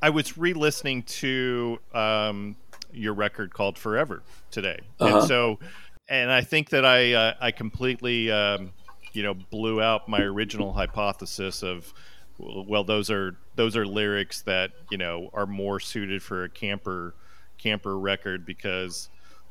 I 0.01 0.11
was 0.11 0.37
re-listening 0.37 1.03
to 1.03 1.79
um, 1.93 2.55
your 2.93 3.13
record 3.13 3.53
called 3.53 3.77
"Forever" 3.77 4.23
today, 4.49 4.79
uh-huh. 5.01 5.17
and 5.17 5.27
so, 5.27 5.59
and 6.07 6.31
I 6.31 6.39
think 6.39 6.69
that 6.69 6.85
I 6.85 7.11
uh, 7.11 7.33
I 7.41 7.51
completely 7.51 8.31
um, 8.31 8.71
you 9.11 9.23
know 9.23 9.33
blew 9.33 9.81
out 9.81 10.07
my 10.07 10.21
original 10.21 10.71
hypothesis 10.71 11.63
of 11.63 11.93
well 12.39 12.85
those 12.85 13.11
are 13.11 13.35
those 13.57 13.75
are 13.75 13.85
lyrics 13.85 14.41
that 14.43 14.71
you 14.89 14.97
know 14.97 15.29
are 15.33 15.45
more 15.45 15.81
suited 15.81 16.23
for 16.23 16.45
a 16.45 16.49
camper 16.49 17.13
camper 17.57 17.99
record 17.99 18.45
because 18.45 19.09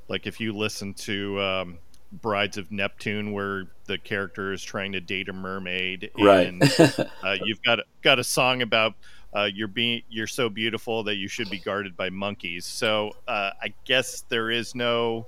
like 0.09 0.27
if 0.27 0.41
you 0.41 0.53
listen 0.53 0.95
to 0.95 1.41
um, 1.41 1.79
Brides 2.13 2.57
of 2.57 2.71
Neptune, 2.71 3.33
where 3.33 3.67
the 3.87 3.99
character 3.99 4.53
is 4.53 4.63
trying 4.63 4.93
to 4.93 5.01
date 5.01 5.29
a 5.29 5.33
mermaid, 5.33 6.11
and 6.17 6.63
uh, 7.23 7.37
you've 7.45 7.63
got 7.63 7.81
got 8.03 8.19
a 8.19 8.25
song 8.25 8.63
about 8.63 8.95
uh, 9.35 9.49
you're 9.53 9.69
being 9.69 10.03
you're 10.09 10.27
so 10.27 10.49
beautiful 10.49 11.05
that 11.05 11.17
you 11.17 11.29
should 11.29 11.51
be 11.51 11.59
guarded 11.59 11.97
by 11.97 12.11
monkeys. 12.11 12.65
So 12.67 13.13
uh, 13.27 13.51
I 13.61 13.75
guess 13.85 14.25
there 14.29 14.51
is 14.51 14.75
no 14.75 15.27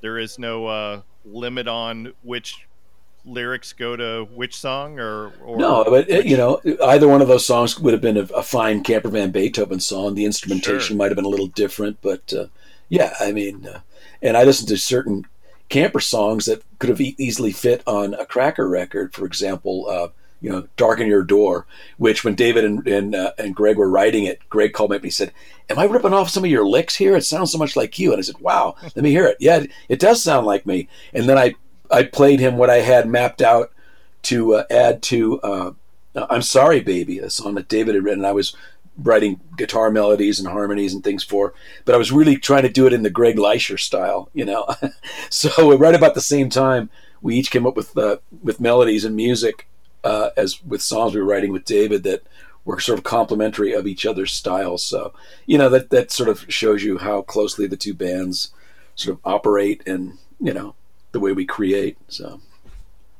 there 0.00 0.18
is 0.18 0.38
no 0.38 0.66
uh, 0.66 1.02
limit 1.24 1.68
on 1.68 2.12
which 2.22 2.66
lyrics 3.26 3.74
go 3.74 3.96
to 3.96 4.26
which 4.34 4.56
song 4.56 4.98
or, 4.98 5.30
or 5.44 5.58
no 5.58 5.84
but 5.84 6.08
which... 6.08 6.24
you 6.24 6.38
know 6.38 6.58
either 6.84 7.06
one 7.06 7.20
of 7.20 7.28
those 7.28 7.44
songs 7.44 7.78
would 7.78 7.92
have 7.92 8.00
been 8.00 8.16
a, 8.16 8.22
a 8.34 8.42
fine 8.42 8.82
camper 8.82 9.10
van 9.10 9.30
beethoven 9.30 9.78
song 9.78 10.14
the 10.14 10.24
instrumentation 10.24 10.80
sure. 10.80 10.96
might 10.96 11.08
have 11.08 11.16
been 11.16 11.26
a 11.26 11.28
little 11.28 11.46
different 11.46 11.98
but 12.00 12.32
uh, 12.32 12.46
yeah 12.88 13.12
i 13.20 13.30
mean 13.30 13.66
uh, 13.66 13.80
and 14.22 14.36
I 14.36 14.44
listened 14.44 14.68
to 14.68 14.76
certain 14.76 15.26
camper 15.68 16.00
songs 16.00 16.46
that 16.46 16.62
could 16.78 16.90
have 16.90 17.00
easily 17.00 17.52
fit 17.52 17.82
on 17.86 18.14
a 18.14 18.26
cracker 18.26 18.68
record. 18.68 19.14
For 19.14 19.24
example, 19.24 19.86
uh, 19.88 20.08
you 20.40 20.50
know, 20.50 20.66
"Darken 20.76 21.06
Your 21.06 21.22
Door," 21.22 21.66
which 21.98 22.24
when 22.24 22.34
David 22.34 22.64
and 22.64 22.86
and, 22.86 23.14
uh, 23.14 23.32
and 23.38 23.54
Greg 23.54 23.76
were 23.76 23.88
writing 23.88 24.24
it, 24.24 24.40
Greg 24.48 24.72
called 24.72 24.90
me 24.90 24.96
up 24.96 25.02
and 25.02 25.06
he 25.06 25.10
said, 25.10 25.32
"Am 25.68 25.78
I 25.78 25.84
ripping 25.84 26.12
off 26.12 26.30
some 26.30 26.44
of 26.44 26.50
your 26.50 26.66
licks 26.66 26.96
here? 26.96 27.16
It 27.16 27.24
sounds 27.24 27.52
so 27.52 27.58
much 27.58 27.76
like 27.76 27.98
you." 27.98 28.12
And 28.12 28.18
I 28.18 28.22
said, 28.22 28.38
"Wow, 28.40 28.74
let 28.82 28.96
me 28.96 29.10
hear 29.10 29.26
it." 29.26 29.36
Yeah, 29.40 29.64
it 29.88 30.00
does 30.00 30.22
sound 30.22 30.46
like 30.46 30.66
me. 30.66 30.88
And 31.12 31.28
then 31.28 31.38
I 31.38 31.54
I 31.90 32.04
played 32.04 32.40
him 32.40 32.56
what 32.56 32.70
I 32.70 32.78
had 32.78 33.08
mapped 33.08 33.42
out 33.42 33.70
to 34.22 34.54
uh, 34.54 34.64
add 34.70 35.02
to. 35.04 35.40
Uh, 35.40 35.72
I'm 36.16 36.42
sorry, 36.42 36.80
baby, 36.80 37.18
a 37.18 37.30
song 37.30 37.54
that 37.54 37.68
David 37.68 37.94
had 37.94 38.04
written. 38.04 38.24
I 38.24 38.32
was 38.32 38.56
writing 39.02 39.40
guitar 39.56 39.90
melodies 39.90 40.38
and 40.38 40.48
harmonies 40.48 40.94
and 40.94 41.02
things 41.02 41.24
for, 41.24 41.54
but 41.84 41.94
I 41.94 41.98
was 41.98 42.12
really 42.12 42.36
trying 42.36 42.62
to 42.62 42.68
do 42.68 42.86
it 42.86 42.92
in 42.92 43.02
the 43.02 43.10
Greg 43.10 43.38
Lisher 43.38 43.78
style, 43.78 44.30
you 44.34 44.44
know. 44.44 44.66
so 45.30 45.76
right 45.76 45.94
about 45.94 46.14
the 46.14 46.20
same 46.20 46.50
time, 46.50 46.90
we 47.22 47.36
each 47.36 47.50
came 47.50 47.66
up 47.66 47.76
with 47.76 47.96
uh, 47.96 48.18
with 48.42 48.60
melodies 48.60 49.04
and 49.04 49.16
music 49.16 49.68
uh, 50.04 50.30
as 50.36 50.62
with 50.64 50.82
songs 50.82 51.14
we 51.14 51.20
were 51.20 51.26
writing 51.26 51.52
with 51.52 51.64
David 51.64 52.02
that 52.04 52.22
were 52.64 52.80
sort 52.80 52.98
of 52.98 53.04
complementary 53.04 53.72
of 53.72 53.86
each 53.86 54.06
other's 54.06 54.32
styles. 54.32 54.84
So 54.84 55.12
you 55.46 55.58
know 55.58 55.68
that 55.68 55.90
that 55.90 56.10
sort 56.10 56.28
of 56.28 56.44
shows 56.48 56.82
you 56.82 56.98
how 56.98 57.22
closely 57.22 57.66
the 57.66 57.76
two 57.76 57.94
bands 57.94 58.52
sort 58.94 59.16
of 59.16 59.20
operate 59.24 59.86
and 59.86 60.18
you 60.40 60.52
know 60.52 60.74
the 61.12 61.20
way 61.20 61.32
we 61.32 61.44
create. 61.44 61.98
So 62.08 62.40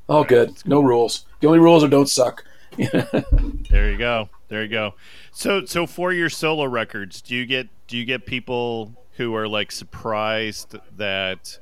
all 0.08 0.24
good, 0.24 0.54
no 0.66 0.80
rules. 0.80 1.24
The 1.40 1.46
only 1.46 1.58
rules 1.58 1.84
are 1.84 1.88
don't 1.88 2.08
suck 2.08 2.44
there 2.76 3.90
you 3.90 3.98
go. 3.98 4.28
There 4.48 4.62
you 4.62 4.68
go. 4.68 4.94
So 5.32 5.64
so 5.64 5.86
for 5.86 6.12
your 6.12 6.28
solo 6.28 6.64
records, 6.64 7.20
do 7.22 7.34
you 7.34 7.46
get 7.46 7.68
do 7.86 7.96
you 7.96 8.04
get 8.04 8.26
people 8.26 8.94
who 9.16 9.34
are 9.34 9.48
like 9.48 9.72
surprised 9.72 10.76
that 10.96 11.58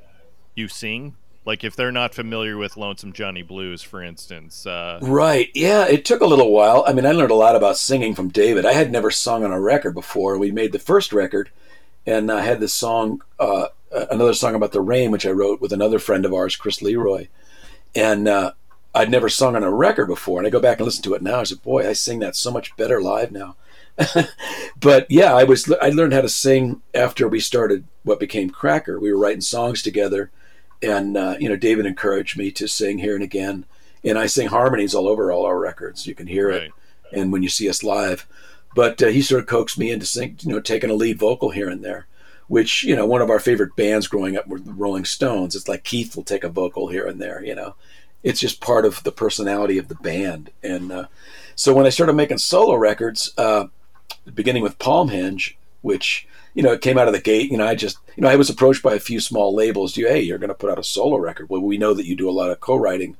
you 0.55 0.69
sing? 0.69 1.15
Like 1.45 1.65
if 1.65 1.75
they're 1.77 1.93
not 1.93 2.15
familiar 2.15 2.59
with 2.59 2.77
Lonesome 2.77 3.15
Johnny 3.15 3.43
Blues, 3.43 3.83
for 3.83 4.03
instance. 4.03 4.67
Uh... 4.67 4.99
Right. 5.01 5.49
Yeah. 5.55 5.87
It 5.87 6.05
took 6.05 6.21
a 6.21 6.27
little 6.27 6.53
while. 6.53 6.85
I 6.87 6.93
mean, 6.93 7.07
I 7.07 7.13
learned 7.13 7.31
a 7.31 7.35
lot 7.37 7.57
about 7.57 7.79
singing 7.79 8.15
from 8.15 8.29
David. 8.29 8.67
I 8.67 8.75
had 8.75 8.93
never 8.93 9.11
sung 9.11 9.45
on 9.45 9.51
a 9.51 9.61
record 9.61 9.95
before. 9.95 10.37
We 10.37 10.51
made 10.51 10.73
the 10.73 10.79
first 10.79 11.11
record, 11.11 11.51
and 12.05 12.31
I 12.31 12.43
had 12.43 12.61
this 12.61 12.75
song, 12.75 13.23
uh, 13.39 13.69
another 14.11 14.35
song 14.35 14.55
about 14.55 14.73
the 14.73 14.83
rain, 14.83 15.11
which 15.11 15.25
I 15.25 15.31
wrote 15.31 15.63
with 15.63 15.73
another 15.73 15.99
friend 15.99 16.27
of 16.27 16.35
ours, 16.35 16.55
Chris 16.55 16.83
Leroy, 16.83 17.29
and 17.95 18.29
uh, 18.29 18.53
I'd 18.99 19.11
never 19.11 19.29
sung 19.29 19.57
on 19.57 19.63
a 19.63 19.71
record 19.71 20.07
before. 20.07 20.39
And 20.39 20.47
I 20.47 20.51
go 20.51 20.61
back 20.61 20.79
and 20.79 20.87
listen 20.87 21.03
to 21.05 21.15
it 21.15 21.23
now. 21.23 21.41
I 21.41 21.45
said, 21.45 21.63
"Boy, 21.63 21.89
I 21.89 21.93
sing 21.93 22.19
that 22.21 22.37
so 22.37 22.51
much 22.51 22.77
better 22.77 23.01
live 23.01 23.33
now." 23.33 23.57
but 24.81 25.11
yeah, 25.11 25.35
I 25.35 25.45
was 25.45 25.73
I 25.81 25.91
learned 25.91 26.13
how 26.13 26.21
to 26.21 26.29
sing 26.29 26.83
after 26.95 27.27
we 27.27 27.41
started 27.41 27.85
what 28.05 28.21
became 28.21 28.51
Cracker. 28.51 29.01
We 29.01 29.13
were 29.13 29.19
writing 29.19 29.41
songs 29.41 29.83
together 29.83 30.31
and 30.83 31.17
uh, 31.17 31.37
you 31.39 31.49
know 31.49 31.57
David 31.57 31.87
encouraged 31.87 32.37
me 32.37 32.51
to 32.53 32.69
sing 32.69 32.99
here 32.99 33.15
and 33.15 33.25
again, 33.25 33.65
and 34.05 34.19
I 34.19 34.27
sing 34.27 34.49
harmonies 34.49 34.95
all 34.95 35.09
over 35.09 35.33
all 35.33 35.45
our 35.45 35.59
records. 35.59 36.07
You 36.07 36.15
can 36.15 36.27
hear 36.27 36.51
right. 36.51 36.63
it, 36.63 36.73
and 37.13 37.33
when 37.33 37.43
you 37.43 37.49
see 37.49 37.69
us 37.69 37.83
live, 37.83 38.27
but 38.75 39.03
uh, 39.03 39.07
he 39.07 39.23
sort 39.23 39.41
of 39.41 39.49
coaxed 39.49 39.79
me 39.79 39.91
into 39.91 40.07
sing, 40.07 40.39
you 40.41 40.53
know, 40.53 40.61
taking 40.61 40.91
a 40.91 40.95
lead 40.95 41.19
vocal 41.19 41.51
here 41.51 41.69
and 41.69 41.85
there, 41.85 42.07
which 42.47 42.85
you 42.85 42.95
know 42.95 43.07
one 43.07 43.23
of 43.23 43.31
our 43.31 43.41
favorite 43.41 43.77
bands 43.77 44.07
growing 44.07 44.37
up 44.37 44.47
were 44.47 44.61
the 44.61 44.73
Rolling 44.73 45.05
Stones. 45.05 45.57
It's 45.57 45.69
like 45.69 45.85
Keith 45.85 46.15
will 46.15 46.25
take 46.25 46.45
a 46.45 46.49
vocal 46.49 46.89
here 46.89 47.07
and 47.07 47.21
there, 47.21 47.43
you 47.45 47.55
know. 47.55 47.75
It's 48.23 48.41
just 48.41 48.61
part 48.61 48.85
of 48.85 49.03
the 49.05 49.13
personality 49.13 49.79
of 49.79 49.89
the 49.89 49.95
band, 49.95 50.51
and 50.63 50.91
uh, 50.91 51.07
so 51.55 51.73
when 51.73 51.87
I 51.87 51.91
started 51.91 52.15
making 52.15 52.39
solo 52.39 52.75
records, 52.75 53.33
uh, 53.39 53.67
beginning 54.35 54.63
with 54.63 54.79
Palmhenge, 54.79 55.55
which 55.83 56.27
you 56.59 56.65
know, 56.65 56.73
it 56.73 56.81
came 56.81 56.99
out 56.99 57.07
of 57.07 57.15
the 57.15 57.21
gate. 57.21 57.53
You 57.53 57.57
know, 57.57 57.67
I 57.67 57.77
just, 57.77 57.99
you 58.17 58.23
know, 58.23 58.29
I 58.29 58.35
was 58.35 58.51
approached 58.51 58.83
by 58.83 58.95
a 58.95 58.99
few 58.99 59.21
small 59.21 59.55
labels. 59.55 59.97
You, 59.97 60.09
hey, 60.09 60.21
you're 60.21 60.39
going 60.39 60.49
to 60.49 60.55
put 60.55 60.71
out 60.71 60.79
a 60.79 60.83
solo 60.83 61.17
record. 61.17 61.49
Well, 61.49 61.61
we 61.61 61.79
know 61.79 61.95
that 61.95 62.07
you 62.07 62.17
do 62.17 62.29
a 62.29 62.33
lot 62.33 62.51
of 62.51 62.59
co-writing 62.59 63.17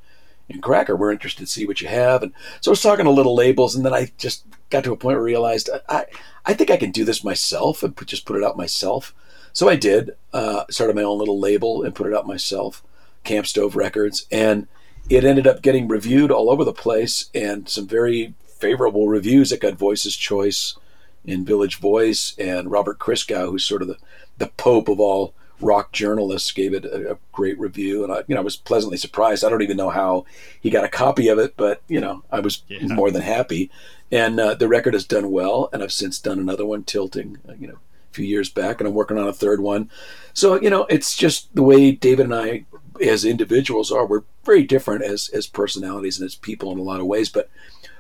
in 0.49 0.61
Cracker. 0.61 0.97
We're 0.97 1.13
interested 1.13 1.45
to 1.45 1.51
see 1.51 1.65
what 1.65 1.81
you 1.81 1.87
have. 1.87 2.25
And 2.25 2.33
so 2.61 2.71
I 2.71 2.73
was 2.73 2.83
talking 2.83 3.05
to 3.05 3.11
little 3.13 3.37
labels, 3.37 3.77
and 3.77 3.87
then 3.87 3.95
I 3.95 4.11
just 4.19 4.45
got 4.71 4.83
to 4.83 4.93
a 4.93 4.97
point 4.97 5.19
where 5.19 5.23
I 5.23 5.31
realized 5.31 5.71
I, 5.89 6.07
I 6.47 6.55
think 6.55 6.71
I 6.71 6.77
can 6.77 6.91
do 6.91 7.05
this 7.05 7.23
myself 7.23 7.85
and 7.85 7.95
put, 7.95 8.09
just 8.09 8.27
put 8.27 8.37
it 8.37 8.43
out 8.43 8.57
myself. 8.57 9.15
So 9.53 9.69
I 9.69 9.77
did. 9.77 10.17
Uh, 10.33 10.65
started 10.69 10.97
my 10.97 11.03
own 11.03 11.19
little 11.19 11.39
label 11.39 11.85
and 11.85 11.95
put 11.95 12.09
it 12.09 12.15
out 12.15 12.27
myself, 12.27 12.83
Camp 13.23 13.47
Stove 13.47 13.77
Records, 13.77 14.27
and 14.33 14.67
it 15.09 15.25
ended 15.25 15.47
up 15.47 15.63
getting 15.63 15.89
reviewed 15.89 16.31
all 16.31 16.51
over 16.51 16.65
the 16.65 16.73
place 16.73 17.31
and 17.35 17.69
some 17.69 17.87
very 17.87 18.35
favorable 18.47 19.09
reviews. 19.09 19.53
It 19.53 19.61
got 19.61 19.75
Voices 19.75 20.17
Choice 20.17 20.77
in 21.25 21.45
Village 21.45 21.79
Voice, 21.79 22.35
and 22.39 22.71
Robert 22.71 22.99
Christgau, 22.99 23.51
who's 23.51 23.65
sort 23.65 23.83
of 23.83 23.89
the, 23.89 23.97
the 24.39 24.47
pope 24.47 24.89
of 24.89 24.99
all 24.99 25.35
rock 25.61 25.93
journalists, 25.93 26.53
gave 26.53 26.73
it 26.73 26.85
a, 26.85 27.13
a, 27.13 27.19
great 27.33 27.59
review, 27.59 28.03
and 28.03 28.13
I, 28.13 28.23
you 28.27 28.35
know, 28.35 28.41
I 28.41 28.45
was 28.45 28.57
pleasantly 28.57 28.97
surprised. 28.97 29.45
I 29.45 29.51
don't 29.51 29.63
even 29.63 29.77
know 29.77 29.91
how 29.91 30.25
he 30.61 30.71
got 30.71 30.85
a 30.85 30.89
copy 30.89 31.29
of 31.29 31.39
it, 31.39 31.55
but 31.57 31.83
you 31.89 32.01
know, 32.01 32.23
I 32.31 32.41
was 32.41 32.63
yeah. 32.69 32.87
more 32.87 33.11
than 33.11 33.23
happy. 33.23 33.71
And 34.11 34.41
uh, 34.41 34.55
the 34.55 34.69
record 34.69 34.95
has 34.95 35.05
done 35.05 35.31
well, 35.31 35.69
and 35.73 35.83
I've 35.83 35.93
since 35.93 36.19
done 36.19 36.39
another 36.39 36.65
one, 36.65 36.85
Tilting, 36.85 37.39
uh, 37.49 37.53
you 37.59 37.69
know, 37.69 37.79
a 38.11 38.15
few 38.15 38.25
years 38.25 38.49
back, 38.49 38.81
and 38.81 38.89
I'm 38.89 38.95
working 38.95 39.19
on 39.19 39.29
a 39.29 39.33
third 39.33 39.61
one. 39.61 39.91
So 40.33 40.61
you 40.61 40.71
know, 40.71 40.85
it's 40.87 41.17
just 41.17 41.55
the 41.55 41.63
way 41.63 41.93
David 41.93 42.27
and 42.27 42.35
I, 42.35 42.65
as 43.01 43.25
individuals, 43.25 43.93
are. 43.93 44.07
We're 44.07 44.25
very 44.45 44.65
different 44.65 45.05
as 45.05 45.29
as 45.29 45.47
personalities 45.47 46.19
and 46.19 46.27
as 46.27 46.35
people 46.35 46.73
in 46.73 46.79
a 46.79 46.83
lot 46.83 47.01
of 47.01 47.07
ways, 47.07 47.29
but 47.29 47.51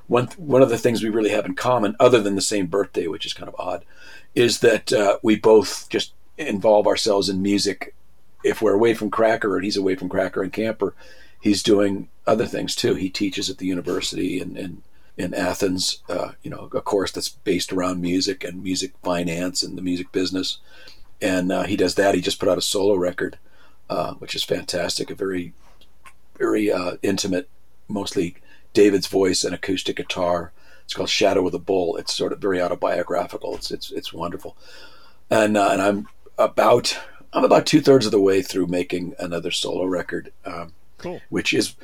one 0.06 0.26
one 0.36 0.62
of 0.62 0.70
the 0.70 0.78
things 0.78 1.02
we 1.02 1.10
really 1.10 1.30
have 1.30 1.46
in 1.46 1.54
common, 1.54 1.96
other 2.00 2.20
than 2.20 2.34
the 2.34 2.40
same 2.40 2.66
birthday, 2.66 3.06
which 3.06 3.26
is 3.26 3.34
kind 3.34 3.48
of 3.48 3.56
odd, 3.58 3.84
is 4.34 4.60
that 4.60 4.92
uh, 4.92 5.18
we 5.22 5.36
both 5.36 5.88
just 5.88 6.12
involve 6.36 6.86
ourselves 6.86 7.28
in 7.28 7.42
music. 7.42 7.94
If 8.44 8.62
we're 8.62 8.74
away 8.74 8.94
from 8.94 9.10
Cracker 9.10 9.56
and 9.56 9.64
he's 9.64 9.76
away 9.76 9.96
from 9.96 10.08
Cracker 10.08 10.42
and 10.42 10.52
Camper, 10.52 10.94
he's 11.40 11.62
doing 11.62 12.08
other 12.26 12.46
things 12.46 12.74
too. 12.74 12.94
He 12.94 13.10
teaches 13.10 13.50
at 13.50 13.58
the 13.58 13.66
university 13.66 14.40
in 14.40 14.56
in, 14.56 14.82
in 15.16 15.34
Athens, 15.34 16.02
uh, 16.08 16.32
you 16.42 16.50
know, 16.50 16.70
a 16.72 16.80
course 16.80 17.12
that's 17.12 17.28
based 17.28 17.72
around 17.72 18.00
music 18.00 18.44
and 18.44 18.62
music 18.62 18.92
finance 19.02 19.62
and 19.62 19.76
the 19.76 19.82
music 19.82 20.12
business. 20.12 20.58
And 21.20 21.50
uh, 21.50 21.64
he 21.64 21.76
does 21.76 21.96
that. 21.96 22.14
He 22.14 22.20
just 22.20 22.38
put 22.38 22.48
out 22.48 22.58
a 22.58 22.62
solo 22.62 22.94
record, 22.94 23.38
uh, 23.88 24.14
which 24.14 24.34
is 24.34 24.44
fantastic. 24.44 25.10
A 25.10 25.14
very, 25.14 25.52
very 26.36 26.70
uh, 26.70 26.96
intimate, 27.02 27.48
mostly 27.88 28.36
David's 28.72 29.06
voice 29.06 29.44
and 29.44 29.54
acoustic 29.54 29.96
guitar. 29.96 30.52
It's 30.84 30.94
called 30.94 31.10
Shadow 31.10 31.44
of 31.46 31.52
the 31.52 31.58
Bull. 31.58 31.96
It's 31.96 32.14
sort 32.14 32.32
of 32.32 32.38
very 32.38 32.62
autobiographical. 32.62 33.54
It's 33.54 33.70
it's 33.70 33.90
it's 33.90 34.12
wonderful, 34.12 34.56
and 35.30 35.56
uh, 35.56 35.68
and 35.72 35.82
I'm 35.82 36.08
about 36.38 36.98
I'm 37.32 37.44
about 37.44 37.66
two 37.66 37.80
thirds 37.80 38.06
of 38.06 38.12
the 38.12 38.20
way 38.20 38.40
through 38.42 38.68
making 38.68 39.14
another 39.18 39.50
solo 39.50 39.84
record. 39.84 40.32
Um, 40.44 40.72
cool. 40.96 41.20
Which 41.28 41.52
is 41.52 41.74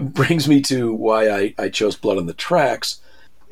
brings 0.00 0.46
me 0.46 0.60
to 0.62 0.92
why 0.92 1.30
I, 1.30 1.54
I 1.58 1.68
chose 1.68 1.96
Blood 1.96 2.18
on 2.18 2.26
the 2.26 2.34
Tracks. 2.34 3.00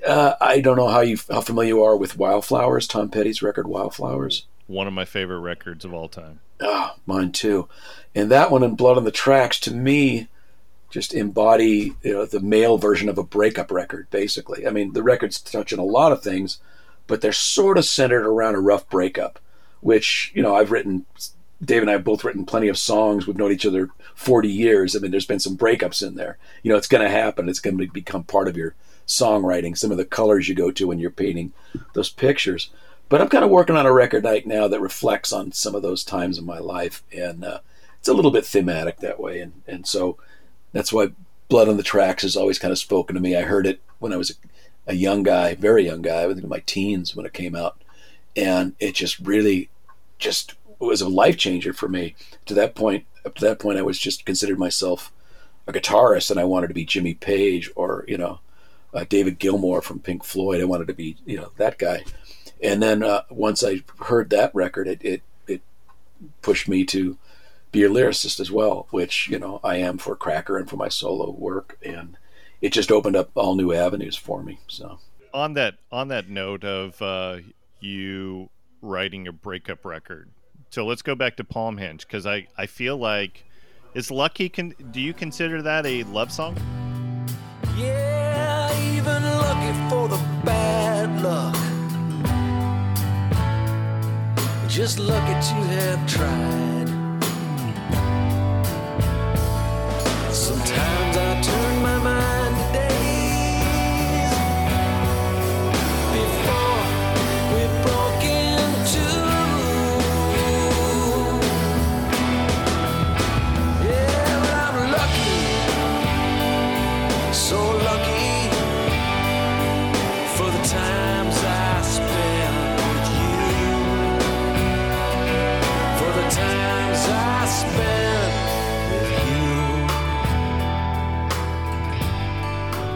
Uh, 0.07 0.35
I 0.41 0.61
don't 0.61 0.77
know 0.77 0.89
how 0.89 1.01
you 1.01 1.17
how 1.31 1.41
familiar 1.41 1.77
you 1.77 1.83
are 1.83 1.97
with 1.97 2.19
Wildflowers, 2.19 2.87
Tom 2.87 3.09
Petty's 3.09 3.43
record 3.43 3.67
Wildflowers. 3.67 4.45
One 4.69 4.87
of 4.87 4.93
my 4.93 5.05
favorite 5.05 5.41
records 5.41 5.85
of 5.85 5.93
all 5.93 6.09
time. 6.09 6.41
Oh, 6.61 6.95
mine 7.07 7.33
too. 7.33 7.69
And 8.15 8.31
that 8.31 8.51
one 8.51 8.63
and 8.63 8.77
Blood 8.77 8.99
on 8.99 9.05
the 9.05 9.11
Tracks 9.11 9.59
to 9.61 9.75
me 9.75 10.29
just 10.91 11.13
embody 11.15 11.95
you 12.03 12.13
know, 12.13 12.25
the 12.25 12.41
male 12.41 12.79
version 12.79 13.09
of 13.09 13.19
a 13.19 13.23
breakup 13.23 13.71
record, 13.71 14.09
basically. 14.11 14.67
I 14.67 14.71
mean, 14.71 14.93
the 14.93 15.03
record's 15.03 15.41
touching 15.41 15.79
a 15.79 15.85
lot 15.85 16.13
of 16.13 16.23
things, 16.23 16.59
but 17.07 17.21
they're 17.21 17.33
sort 17.33 17.79
of 17.79 17.85
centered 17.85 18.27
around 18.27 18.55
a 18.55 18.61
rough 18.61 18.89
breakup, 18.89 19.39
which, 19.81 20.33
you 20.35 20.43
know, 20.43 20.55
I've 20.55 20.71
written, 20.71 21.07
Dave 21.63 21.83
and 21.83 21.91
I 21.91 21.95
have 21.95 22.05
both 22.05 22.25
written 22.25 22.47
plenty 22.47 22.69
of 22.69 22.79
songs. 22.79 23.27
We've 23.27 23.37
known 23.37 23.53
each 23.53 23.67
other 23.67 23.89
40 24.15 24.49
years. 24.49 24.95
I 24.95 24.99
mean, 24.99 25.11
there's 25.11 25.27
been 25.27 25.41
some 25.41 25.57
breakups 25.57 26.07
in 26.07 26.15
there. 26.15 26.39
You 26.63 26.71
know, 26.71 26.79
it's 26.79 26.89
going 26.89 27.05
to 27.05 27.11
happen. 27.11 27.49
It's 27.49 27.61
going 27.61 27.79
to 27.79 27.87
become 27.87 28.25
part 28.25 28.49
of 28.49 28.57
your 28.57 28.75
songwriting, 29.07 29.77
some 29.77 29.91
of 29.91 29.97
the 29.97 30.05
colors 30.05 30.49
you 30.49 30.55
go 30.55 30.71
to 30.71 30.87
when 30.87 30.99
you're 30.99 31.11
painting 31.11 31.53
those 31.95 32.11
pictures. 32.11 32.71
But 33.09 33.21
I'm 33.21 33.29
kind 33.29 33.45
of 33.45 33.51
working 33.51 33.77
on 33.77 33.87
a 33.87 33.93
record 33.93 34.25
right 34.25 34.47
now 34.47 34.69
that 34.69 34.81
reflects 34.81 35.33
on 35.33 35.53
some 35.53 35.75
of 35.75 35.83
those 35.83 36.05
times 36.05 36.39
in 36.39 36.45
my 36.45 36.59
life. 36.59 37.03
And 37.13 37.45
uh, 37.45 37.61
it's 37.99 38.09
a 38.09 38.15
little 38.15 38.31
bit 38.31 38.45
thematic 38.45 38.99
that 38.99 39.19
way. 39.19 39.41
And, 39.41 39.63
and 39.67 39.87
so, 39.87 40.19
that's 40.73 40.93
why 40.93 41.09
Blood 41.49 41.69
on 41.69 41.77
the 41.77 41.83
Tracks 41.83 42.23
has 42.23 42.37
always 42.37 42.59
kind 42.59 42.73
of 42.73 42.79
spoken 42.79 43.15
to 43.15 43.21
me. 43.21 43.37
I 43.37 43.43
heard 43.43 43.67
it 43.67 43.81
when 43.99 44.13
I 44.13 44.17
was 44.17 44.31
a, 44.31 44.93
a 44.93 44.95
young 44.95 45.23
guy, 45.23 45.55
very 45.55 45.85
young 45.85 46.03
guy, 46.03 46.25
I 46.25 46.27
think 46.27 46.43
in 46.43 46.49
my 46.49 46.63
teens 46.67 47.17
when 47.17 47.27
it 47.27 47.33
came 47.33 47.55
out, 47.55 47.83
and 48.37 48.75
it 48.79 48.95
just 48.95 49.19
really, 49.19 49.71
just 50.19 50.55
was 50.79 51.01
a 51.01 51.09
life 51.09 51.37
changer 51.37 51.73
for 51.73 51.89
me. 51.89 52.15
To 52.47 52.55
that 52.55 52.75
point, 52.75 53.07
up 53.25 53.35
to 53.37 53.45
that 53.45 53.59
point, 53.59 53.79
I 53.79 53.83
was 53.83 53.99
just 53.99 54.25
considered 54.25 54.59
myself 54.59 55.13
a 55.67 55.73
guitarist, 55.73 56.31
and 56.31 56.39
I 56.39 56.45
wanted 56.45 56.69
to 56.69 56.75
be 56.75 56.85
Jimmy 56.85 57.15
Page 57.15 57.71
or 57.75 58.05
you 58.09 58.19
know 58.19 58.41
uh, 58.95 59.05
David 59.09 59.39
Gilmour 59.39 59.83
from 59.83 60.01
Pink 60.01 60.25
Floyd. 60.25 60.61
I 60.61 60.65
wanted 60.65 60.87
to 60.89 60.95
be 60.95 61.17
you 61.27 61.37
know 61.37 61.53
that 61.57 61.79
guy. 61.79 62.05
And 62.63 62.83
then 62.83 63.03
uh, 63.03 63.23
once 63.31 63.63
I 63.63 63.83
heard 64.05 64.31
that 64.31 64.55
record, 64.55 64.89
it, 64.89 65.05
it 65.05 65.23
it 65.47 65.63
pushed 66.43 66.69
me 66.69 66.85
to 66.87 67.17
be 67.71 67.85
a 67.85 67.89
lyricist 67.89 68.41
as 68.41 68.51
well, 68.51 68.87
which 68.91 69.29
you 69.29 69.39
know 69.39 69.61
I 69.63 69.77
am 69.77 69.99
for 69.99 70.17
Cracker 70.17 70.59
and 70.59 70.69
for 70.69 70.77
my 70.77 70.89
solo 70.89 71.31
work, 71.31 71.79
and 71.85 72.17
it 72.61 72.73
just 72.73 72.91
opened 72.91 73.17
up 73.17 73.31
all 73.35 73.55
new 73.55 73.73
avenues 73.73 74.17
for 74.17 74.43
me. 74.43 74.59
So 74.67 74.99
on 75.33 75.55
that 75.55 75.77
on 75.93 76.09
that 76.09 76.29
note 76.29 76.65
of 76.65 77.01
uh, 77.01 77.39
you 77.81 78.51
writing 78.83 79.29
a 79.29 79.33
breakup 79.33 79.85
record, 79.85 80.31
so 80.71 80.87
let's 80.87 81.03
go 81.03 81.15
back 81.15 81.37
to 81.37 81.45
Palmhenge 81.45 82.01
because 82.01 82.27
I 82.27 82.49
I 82.57 82.67
feel 82.67 82.97
like 82.97 83.45
is 83.95 84.11
Lucky. 84.11 84.49
Can 84.49 84.75
do 84.91 85.01
you 85.01 85.15
consider 85.15 85.63
that 85.63 85.87
a 85.87 86.03
love 86.05 86.33
song? 86.33 86.57
Yeah, 87.77 88.97
even 88.97 89.23
lucky 89.23 89.89
for 89.89 90.09
the 90.09 90.17
bad 90.45 90.68
Just 94.79 95.01
lucky 95.01 95.33
to 95.33 95.55
have 95.75 96.07
tried. 96.07 96.89
Sometimes 100.33 101.17
I 101.17 101.28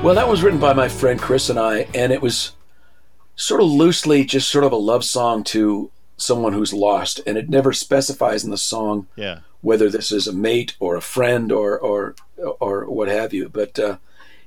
Well, 0.03 0.17
that 0.17 0.27
was 0.29 0.43
written 0.43 0.59
by 0.59 0.73
my 0.73 0.89
friend 0.89 1.21
Chris 1.21 1.49
and 1.49 1.61
I, 1.61 1.87
and 1.95 2.13
it 2.13 2.21
was 2.21 2.53
sort 3.37 3.61
of 3.61 3.69
loosely 3.69 4.25
just 4.25 4.51
sort 4.51 4.65
of 4.65 4.73
a 4.73 4.77
love 4.77 5.05
song 5.05 5.45
to 5.45 5.93
someone 6.17 6.53
who's 6.55 6.73
lost, 6.75 7.21
and 7.25 7.39
it 7.39 7.49
never 7.49 7.73
specifies 7.73 8.43
in 8.43 8.51
the 8.51 8.59
song 8.59 9.07
Yeah. 9.15 9.41
whether 9.61 9.89
this 9.89 10.11
is 10.11 10.27
a 10.27 10.33
mate 10.33 10.75
or 10.81 10.97
a 10.97 11.01
friend 11.01 11.53
or 11.53 11.79
or 11.79 12.17
or 12.59 12.85
what 12.91 13.07
have 13.07 13.33
you. 13.33 13.49
But 13.49 13.79
uh, 13.79 13.99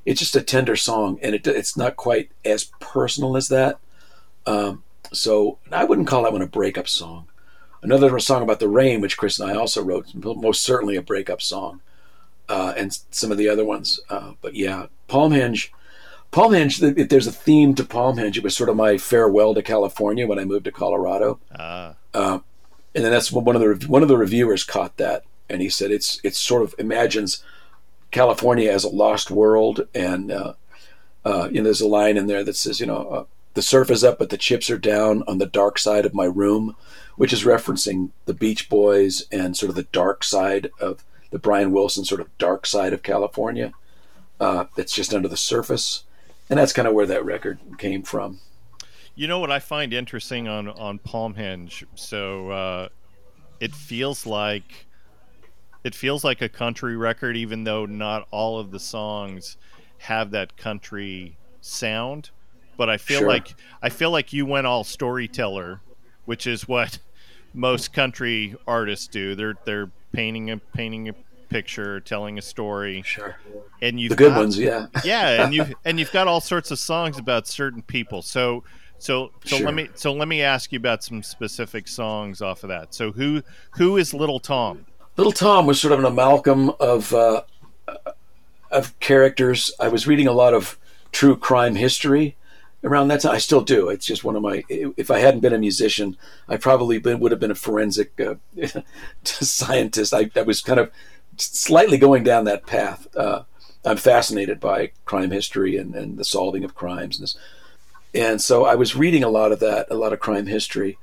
it's 0.04 0.20
just 0.20 0.36
a 0.36 0.42
tender 0.42 0.76
song, 0.76 1.20
and 1.22 1.34
it, 1.34 1.48
it's 1.48 1.78
not 1.78 1.96
quite 1.96 2.32
as 2.44 2.66
personal 2.82 3.38
as 3.38 3.48
that. 3.48 3.80
Um, 4.46 4.84
so 5.14 5.58
I 5.72 5.86
wouldn't 5.86 6.10
call 6.10 6.24
that 6.24 6.34
one 6.34 6.42
a 6.42 6.48
breakup 6.48 6.90
song. 6.90 7.28
Another 7.82 8.20
song 8.20 8.44
about 8.44 8.60
the 8.60 8.68
rain, 8.68 9.00
which 9.00 9.16
Chris 9.18 9.40
and 9.40 9.50
I 9.50 9.56
also 9.56 9.82
wrote, 9.82 10.14
most 10.14 10.64
certainly 10.64 10.98
a 10.98 11.02
breakup 11.02 11.42
song, 11.42 11.82
uh, 12.50 12.74
and 12.78 12.98
some 13.12 13.32
of 13.32 13.38
the 13.38 13.50
other 13.50 13.66
ones. 13.66 14.00
Uh, 14.10 14.34
but 14.42 14.56
yeah, 14.56 14.88
Palmhenge. 15.10 15.70
Palmhenge. 16.32 16.98
If 16.98 17.10
there's 17.10 17.28
a 17.28 17.32
theme 17.32 17.76
to 17.76 17.84
Palmhenge, 17.84 18.38
it 18.38 18.44
was 18.44 18.56
sort 18.56 18.70
of 18.70 18.76
my 18.76 18.98
farewell 18.98 19.54
to 19.56 19.62
California 19.62 20.28
when 20.28 20.40
I 20.40 20.46
moved 20.46 20.66
to 20.66 20.72
Colorado. 20.72 21.40
Ah. 21.58 21.96
Uh, 22.14 22.40
and 22.94 23.04
then 23.04 23.12
that's 23.12 23.32
one 23.32 23.56
of 23.56 23.62
the 23.62 23.88
one 23.88 24.02
of 24.02 24.08
the 24.08 24.18
reviewers 24.18 24.64
caught 24.64 24.98
that, 24.98 25.24
and 25.50 25.62
he 25.62 25.70
said 25.70 25.92
it's 25.92 26.22
it's 26.24 26.40
sort 26.40 26.64
of 26.64 26.74
imagines 26.80 27.44
California 28.12 28.72
as 28.72 28.86
a 28.86 28.90
lost 28.90 29.30
world, 29.30 29.88
and 29.94 30.32
uh, 30.32 30.54
uh, 31.26 31.50
you 31.52 31.58
know 31.58 31.66
there's 31.66 31.82
a 31.82 31.88
line 31.88 32.16
in 32.16 32.28
there 32.28 32.44
that 32.44 32.56
says 32.56 32.80
you 32.80 32.86
know 32.86 33.08
uh, 33.10 33.24
the 33.54 33.62
surf 33.62 33.92
is 33.92 34.04
up 34.04 34.18
but 34.18 34.30
the 34.30 34.38
chips 34.38 34.70
are 34.70 34.78
down 34.78 35.24
on 35.28 35.40
the 35.40 35.46
dark 35.46 35.78
side 35.78 36.06
of 36.06 36.14
my 36.14 36.26
room, 36.26 36.78
which 37.18 37.34
is 37.34 37.44
referencing 37.44 38.12
the 38.26 38.34
Beach 38.34 38.70
Boys 38.70 39.26
and 39.30 39.58
sort 39.58 39.70
of 39.70 39.76
the 39.76 39.84
dark 39.84 40.24
side 40.24 40.72
of 40.80 41.04
the 41.36 41.40
Brian 41.40 41.74
Wilson 41.74 42.06
sort 42.06 42.22
of 42.22 42.38
dark 42.38 42.66
side 42.66 42.94
of 42.94 43.04
California. 43.04 43.74
Uh, 44.40 44.64
that's 44.78 44.94
just 44.94 45.14
under 45.14 45.28
the 45.28 45.36
surface, 45.36 46.04
and 46.50 46.58
that's 46.58 46.72
kind 46.72 46.88
of 46.88 46.94
where 46.94 47.06
that 47.06 47.26
record 47.26 47.60
came 47.78 48.04
from. 48.04 48.40
You 49.16 49.28
know 49.28 49.40
what 49.40 49.52
I 49.52 49.60
find 49.60 49.94
interesting 49.94 50.48
on 50.48 50.70
on 50.70 50.98
Palmhenge? 51.00 51.84
So 51.96 52.50
uh, 52.52 52.88
it 53.60 53.76
feels 53.76 54.26
like 54.26 54.86
it 55.84 55.94
feels 55.94 56.24
like 56.24 56.42
a 56.42 56.48
country 56.48 56.96
record, 56.96 57.36
even 57.36 57.66
though 57.66 57.86
not 57.86 58.30
all 58.32 58.58
of 58.58 58.72
the 58.72 58.80
songs 58.80 59.58
have 59.98 60.32
that 60.32 60.56
country 60.56 61.36
sound. 61.60 62.30
But 62.78 62.90
I 62.90 62.96
feel 62.96 63.20
Sure. 63.20 63.28
like 63.28 63.56
I 63.82 63.90
feel 63.90 64.10
like 64.10 64.32
you 64.32 64.46
went 64.46 64.68
all 64.68 64.86
storyteller, 64.86 65.82
which 66.24 66.48
is 66.48 66.66
what 66.66 67.00
most 67.54 67.92
country 67.92 68.56
artists 68.66 69.08
do. 69.08 69.36
They're 69.36 69.56
they're 69.66 69.92
painting 70.14 70.50
a 70.50 70.58
painting 70.58 71.10
a 71.10 71.14
picture, 71.50 72.00
telling 72.00 72.38
a 72.38 72.42
story, 72.42 73.02
Sure, 73.06 73.38
and 73.82 74.00
you 74.00 74.10
the 74.10 74.16
good 74.16 74.36
ones, 74.36 74.58
yeah. 74.58 74.88
yeah, 75.04 75.44
and 75.44 75.54
you 75.54 75.66
and 75.86 76.00
you've 76.00 76.12
got 76.12 76.28
all 76.28 76.42
sorts 76.42 76.72
of 76.72 76.80
songs 76.80 77.18
about 77.18 77.48
certain 77.48 77.82
people. 77.82 78.22
So 78.22 78.64
so 78.98 79.32
so 79.44 79.58
Sure. 79.58 79.66
let 79.66 79.76
me 79.76 79.90
so 79.96 80.14
let 80.14 80.28
me 80.28 80.42
ask 80.42 80.72
you 80.72 80.78
about 80.78 81.04
some 81.04 81.24
specific 81.24 81.88
songs 81.88 82.42
off 82.42 82.64
of 82.64 82.70
that. 82.70 82.94
So 82.94 83.12
who 83.12 83.44
who 83.72 83.98
is 83.98 84.14
Little 84.14 84.40
Tom? 84.40 84.86
Little 85.18 85.32
Tom 85.32 85.66
was 85.66 85.80
sort 85.80 85.94
of 85.94 86.00
an 86.00 86.06
amalgam 86.06 86.72
of 86.80 87.14
uh, 87.14 87.42
of 88.72 89.00
characters. 89.00 89.72
I 89.80 89.88
was 89.88 90.08
reading 90.08 90.28
a 90.28 90.34
lot 90.34 90.54
of 90.54 90.78
true 91.12 91.38
crime 91.38 91.76
history 91.76 92.36
around 92.84 93.08
that 93.08 93.22
time. 93.22 93.34
I 93.34 93.38
still 93.38 93.62
do. 93.62 93.90
It's 93.90 94.06
just 94.06 94.24
one 94.24 94.36
of 94.36 94.42
my. 94.42 94.64
If 94.70 95.10
I 95.10 95.20
hadn't 95.20 95.40
been 95.40 95.54
a 95.54 95.58
musician, 95.58 96.18
I 96.48 96.58
probably 96.58 97.00
been, 97.00 97.20
would 97.20 97.32
have 97.32 97.40
been 97.40 97.52
a 97.52 97.56
forensic 97.56 98.20
uh, 98.20 98.36
scientist. 99.24 100.14
I, 100.14 100.30
I 100.36 100.42
was 100.42 100.62
kind 100.62 100.80
of 100.80 100.92
slightly 101.38 101.98
going 101.98 102.24
down 102.24 102.46
that 102.46 102.66
path. 102.66 103.08
Uh, 103.16 103.44
I'm 103.86 103.98
fascinated 103.98 104.60
by 104.60 104.92
crime 105.06 105.32
history 105.32 105.78
and, 105.78 105.96
and 105.96 106.18
the 106.18 106.26
solving 106.26 106.64
of 106.64 106.76
crimes 106.76 107.18
and 107.18 107.24
this. 107.24 107.38
And 108.14 108.42
so 108.42 108.66
I 108.66 108.76
was 108.76 108.96
reading 108.96 109.24
a 109.24 109.30
lot 109.30 109.52
of 109.52 109.60
that, 109.60 109.88
a 109.92 109.96
lot 109.96 110.14
of 110.14 110.20
crime 110.20 110.48
history, 110.48 110.98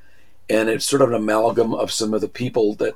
and 0.48 0.68
it's 0.68 0.86
sort 0.86 1.02
of 1.02 1.10
an 1.10 1.14
amalgam 1.14 1.74
of 1.74 1.92
some 1.92 2.14
of 2.14 2.20
the 2.20 2.28
people 2.28 2.74
that 2.76 2.94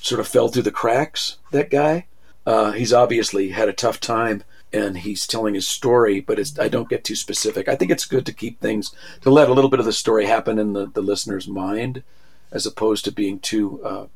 sort 0.00 0.20
of 0.20 0.28
fell 0.28 0.48
through 0.48 0.62
the 0.62 0.70
cracks. 0.70 1.36
That 1.50 1.70
guy, 1.70 2.06
uh, 2.46 2.72
he's 2.72 2.92
obviously 2.92 3.50
had 3.50 3.68
a 3.68 3.72
tough 3.72 4.00
time, 4.00 4.44
and 4.72 4.98
he's 4.98 5.26
telling 5.26 5.54
his 5.54 5.66
story. 5.66 6.20
But 6.20 6.38
I 6.60 6.68
don't 6.68 6.88
get 6.88 7.04
too 7.04 7.16
specific. 7.16 7.68
I 7.68 7.74
think 7.74 7.90
it's 7.90 8.04
good 8.04 8.24
to 8.26 8.32
keep 8.32 8.60
things 8.60 8.94
to 9.22 9.30
let 9.30 9.48
a 9.48 9.52
little 9.52 9.70
bit 9.70 9.80
of 9.80 9.86
the 9.86 9.92
story 9.92 10.26
happen 10.26 10.58
in 10.58 10.72
the, 10.72 10.86
the 10.86 11.02
listener's 11.02 11.48
mind, 11.48 12.04
as 12.52 12.66
opposed 12.66 13.04
to 13.06 13.12
being 13.12 13.40
too 13.40 13.82
uh, 13.84 14.06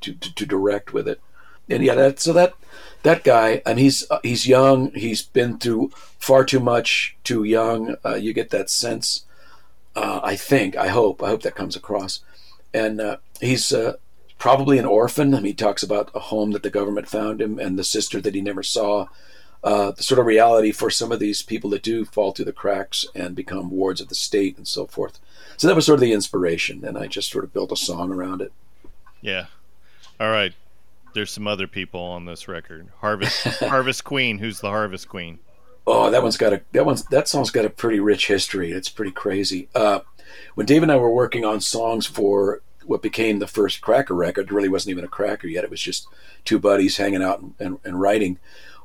too 0.00 0.46
direct 0.46 0.92
with 0.92 1.06
it. 1.06 1.20
And 1.68 1.82
yeah, 1.82 1.94
that 1.94 2.20
so 2.20 2.32
that 2.32 2.54
that 3.02 3.24
guy, 3.24 3.62
and 3.64 3.78
he's 3.78 4.08
uh, 4.10 4.20
he's 4.22 4.46
young. 4.46 4.92
He's 4.92 5.22
been 5.22 5.58
through 5.58 5.90
far 6.18 6.44
too 6.44 6.60
much, 6.60 7.16
too 7.24 7.44
young. 7.44 7.96
Uh, 8.04 8.14
you 8.14 8.32
get 8.32 8.50
that 8.50 8.70
sense. 8.70 9.24
Uh, 9.96 10.20
I 10.22 10.36
think. 10.36 10.76
I 10.76 10.88
hope. 10.88 11.22
I 11.22 11.28
hope 11.28 11.42
that 11.42 11.54
comes 11.54 11.76
across. 11.76 12.20
And 12.72 13.00
uh, 13.00 13.18
he's 13.40 13.72
uh, 13.72 13.94
probably 14.38 14.78
an 14.78 14.86
orphan. 14.86 15.34
I 15.34 15.38
mean, 15.38 15.46
he 15.46 15.54
talks 15.54 15.82
about 15.82 16.10
a 16.14 16.18
home 16.18 16.50
that 16.52 16.62
the 16.62 16.70
government 16.70 17.08
found 17.08 17.40
him 17.40 17.58
and 17.58 17.78
the 17.78 17.84
sister 17.84 18.20
that 18.20 18.34
he 18.34 18.40
never 18.40 18.62
saw. 18.62 19.06
Uh, 19.62 19.92
the 19.92 20.02
sort 20.02 20.18
of 20.18 20.26
reality 20.26 20.72
for 20.72 20.90
some 20.90 21.10
of 21.10 21.18
these 21.18 21.40
people 21.40 21.70
that 21.70 21.82
do 21.82 22.04
fall 22.04 22.32
through 22.32 22.44
the 22.44 22.52
cracks 22.52 23.06
and 23.14 23.34
become 23.34 23.70
wards 23.70 23.98
of 23.98 24.10
the 24.10 24.14
state 24.14 24.58
and 24.58 24.68
so 24.68 24.86
forth. 24.86 25.18
So 25.56 25.66
that 25.66 25.74
was 25.74 25.86
sort 25.86 25.96
of 25.96 26.00
the 26.02 26.12
inspiration, 26.12 26.84
and 26.84 26.98
I 26.98 27.06
just 27.06 27.30
sort 27.30 27.44
of 27.44 27.52
built 27.54 27.72
a 27.72 27.76
song 27.76 28.12
around 28.12 28.42
it. 28.42 28.52
Yeah. 29.22 29.46
All 30.20 30.30
right. 30.30 30.52
There's 31.14 31.30
some 31.30 31.46
other 31.46 31.66
people 31.66 32.00
on 32.00 32.24
this 32.26 32.48
record. 32.48 32.88
Harvest 33.00 33.46
Harvest 33.60 34.04
Queen. 34.04 34.38
Who's 34.38 34.60
the 34.60 34.68
Harvest 34.68 35.08
Queen? 35.08 35.38
Oh, 35.86 36.10
that 36.10 36.22
one's 36.22 36.36
got 36.36 36.52
a 36.52 36.62
that 36.72 36.86
one's 36.86 37.04
that 37.06 37.28
song's 37.28 37.50
got 37.50 37.64
a 37.64 37.70
pretty 37.70 38.00
rich 38.00 38.26
history. 38.26 38.72
It's 38.72 38.88
pretty 38.88 39.12
crazy. 39.12 39.68
Uh, 39.74 40.00
when 40.54 40.66
Dave 40.66 40.82
and 40.82 40.90
I 40.90 40.96
were 40.96 41.12
working 41.12 41.44
on 41.44 41.60
songs 41.60 42.06
for 42.06 42.62
what 42.84 43.02
became 43.02 43.38
the 43.38 43.46
first 43.46 43.80
Cracker 43.80 44.14
record, 44.14 44.46
it 44.46 44.52
really 44.52 44.68
wasn't 44.68 44.90
even 44.90 45.04
a 45.04 45.08
Cracker 45.08 45.46
yet. 45.46 45.64
It 45.64 45.70
was 45.70 45.80
just 45.80 46.06
two 46.44 46.58
buddies 46.58 46.96
hanging 46.96 47.22
out 47.22 47.40
and, 47.40 47.54
and, 47.58 47.78
and 47.84 48.00
writing. 48.00 48.38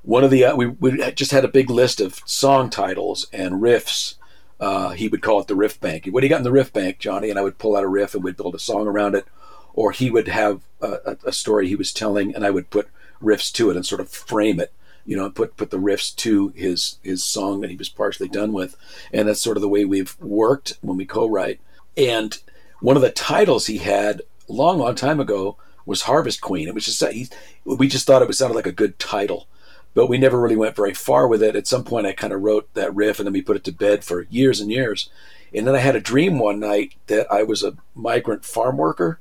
One 0.03 0.23
of 0.23 0.31
the 0.31 0.45
uh, 0.45 0.55
we 0.55 0.67
we 0.67 1.11
just 1.11 1.31
had 1.31 1.45
a 1.45 1.49
big 1.49 1.69
list 1.69 1.99
of 1.99 2.21
song 2.25 2.69
titles 2.69 3.27
and 3.33 3.55
riffs. 3.55 4.15
Uh, 4.59 4.89
he 4.89 5.07
would 5.07 5.21
call 5.21 5.39
it 5.39 5.47
the 5.47 5.55
riff 5.55 5.79
bank. 5.79 6.05
What 6.07 6.19
do 6.19 6.27
you 6.27 6.29
got 6.29 6.39
in 6.39 6.43
the 6.43 6.51
riff 6.51 6.73
bank, 6.73 6.99
Johnny? 6.99 7.29
And 7.29 7.39
I 7.39 7.41
would 7.41 7.57
pull 7.57 7.77
out 7.77 7.83
a 7.83 7.87
riff 7.87 8.13
and 8.13 8.23
we'd 8.23 8.35
build 8.35 8.55
a 8.55 8.59
song 8.59 8.87
around 8.87 9.15
it. 9.15 9.25
Or 9.73 9.91
he 9.91 10.09
would 10.09 10.27
have 10.27 10.61
a, 10.81 11.17
a, 11.23 11.31
story 11.31 11.67
he 11.67 11.75
was 11.75 11.93
telling, 11.93 12.35
and 12.35 12.45
I 12.45 12.49
would 12.49 12.69
put 12.69 12.89
riffs 13.21 13.51
to 13.53 13.69
it 13.69 13.75
and 13.75 13.85
sort 13.85 14.01
of 14.01 14.09
frame 14.09 14.59
it 14.59 14.73
you 15.05 15.15
know, 15.15 15.27
put 15.27 15.57
put 15.57 15.71
the 15.71 15.79
riffs 15.79 16.15
to 16.17 16.49
his 16.49 16.97
his 17.01 17.23
song 17.23 17.61
that 17.61 17.71
he 17.71 17.75
was 17.75 17.89
partially 17.89 18.27
done 18.27 18.53
with, 18.53 18.75
and 19.11 19.27
that's 19.27 19.41
sort 19.41 19.57
of 19.57 19.61
the 19.61 19.67
way 19.67 19.83
we've 19.83 20.15
worked 20.19 20.73
when 20.81 20.97
we 20.97 21.05
co-write. 21.05 21.59
And 21.97 22.37
one 22.79 22.95
of 22.95 23.01
the 23.01 23.09
titles 23.09 23.65
he 23.65 23.79
had 23.79 24.21
long, 24.47 24.77
long 24.77 24.93
time 24.93 25.19
ago 25.19 25.57
was 25.85 26.03
Harvest 26.03 26.41
Queen. 26.41 26.67
It 26.67 26.75
was 26.75 26.85
just 26.85 27.03
he, 27.11 27.27
we 27.65 27.87
just 27.87 28.05
thought 28.05 28.21
it 28.21 28.33
sounded 28.35 28.55
like 28.55 28.67
a 28.67 28.71
good 28.71 28.99
title, 28.99 29.47
but 29.95 30.07
we 30.07 30.19
never 30.19 30.39
really 30.39 30.55
went 30.55 30.75
very 30.75 30.93
far 30.93 31.27
with 31.27 31.41
it. 31.41 31.55
At 31.55 31.65
some 31.65 31.83
point, 31.83 32.05
I 32.05 32.13
kind 32.13 32.31
of 32.31 32.41
wrote 32.41 32.71
that 32.75 32.95
riff, 32.95 33.19
and 33.19 33.25
then 33.25 33.33
we 33.33 33.41
put 33.41 33.57
it 33.57 33.63
to 33.63 33.71
bed 33.71 34.03
for 34.03 34.27
years 34.29 34.59
and 34.59 34.71
years. 34.71 35.09
And 35.51 35.67
then 35.67 35.75
I 35.75 35.79
had 35.79 35.95
a 35.95 35.99
dream 35.99 36.37
one 36.37 36.59
night 36.59 36.93
that 37.07 37.25
I 37.31 37.41
was 37.41 37.63
a 37.63 37.75
migrant 37.95 38.45
farm 38.45 38.77
worker, 38.77 39.19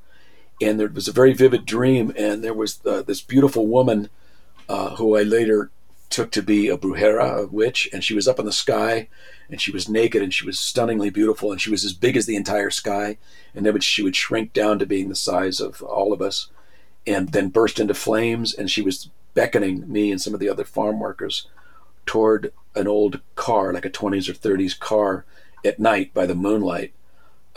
and 0.61 0.79
there 0.79 0.89
was 0.89 1.09
a 1.09 1.13
very 1.13 1.33
vivid 1.33 1.65
dream, 1.65 2.13
and 2.17 2.43
there 2.43 2.55
was 2.55 2.85
uh, 2.85 3.03
this 3.03 3.21
beautiful 3.21 3.67
woman 3.67 4.11
uh, 4.69 4.97
who 4.97 5.17
I 5.17 5.23
later 5.23 5.71
took 6.11 6.31
to 6.33 6.43
be 6.43 6.69
a 6.69 6.77
brujera, 6.77 7.45
a 7.45 7.47
witch, 7.47 7.89
and 7.93 8.03
she 8.03 8.15
was 8.15 8.27
up 8.27 8.39
in 8.39 8.47
the 8.47 8.53
sky, 8.53 9.09
and 9.51 9.61
she 9.61 9.71
was 9.71 9.89
naked, 9.89 10.23
and 10.23 10.33
she 10.33 10.47
was 10.47 10.59
stunningly 10.59 11.11
beautiful, 11.11 11.53
and 11.53 11.61
she 11.61 11.71
was 11.71 11.85
as 11.85 11.93
big 11.93 12.17
as 12.17 12.27
the 12.27 12.37
entire 12.37 12.71
sky, 12.71 13.19
and 13.55 13.65
then 13.65 13.79
she 13.81 14.03
would 14.03 14.17
shrink 14.17 14.53
down 14.53 14.79
to 14.79 14.87
being 14.87 15.09
the 15.09 15.15
size 15.15 15.61
of 15.61 15.83
all 15.83 16.13
of 16.13 16.23
us, 16.23 16.49
and 17.07 17.33
then 17.33 17.51
burst 17.51 17.79
into 17.79 17.95
flames, 17.95 18.55
and 18.55 18.71
she 18.71 18.83
was 18.83 19.11
beckoning 19.35 19.91
me 19.91 20.11
and 20.11 20.21
some 20.21 20.35
of 20.35 20.41
the 20.41 20.49
other 20.49 20.65
farm 20.65 20.99
workers 20.99 21.47
toward 22.07 22.53
an 22.75 22.89
old 22.89 23.21
car, 23.37 23.73
like 23.73 23.85
a 23.85 23.91
20s 23.91 24.29
or 24.29 24.33
30s 24.33 24.79
car, 24.79 25.25
at 25.65 25.79
night 25.79 26.15
by 26.15 26.25
the 26.27 26.35
moonlight, 26.35 26.93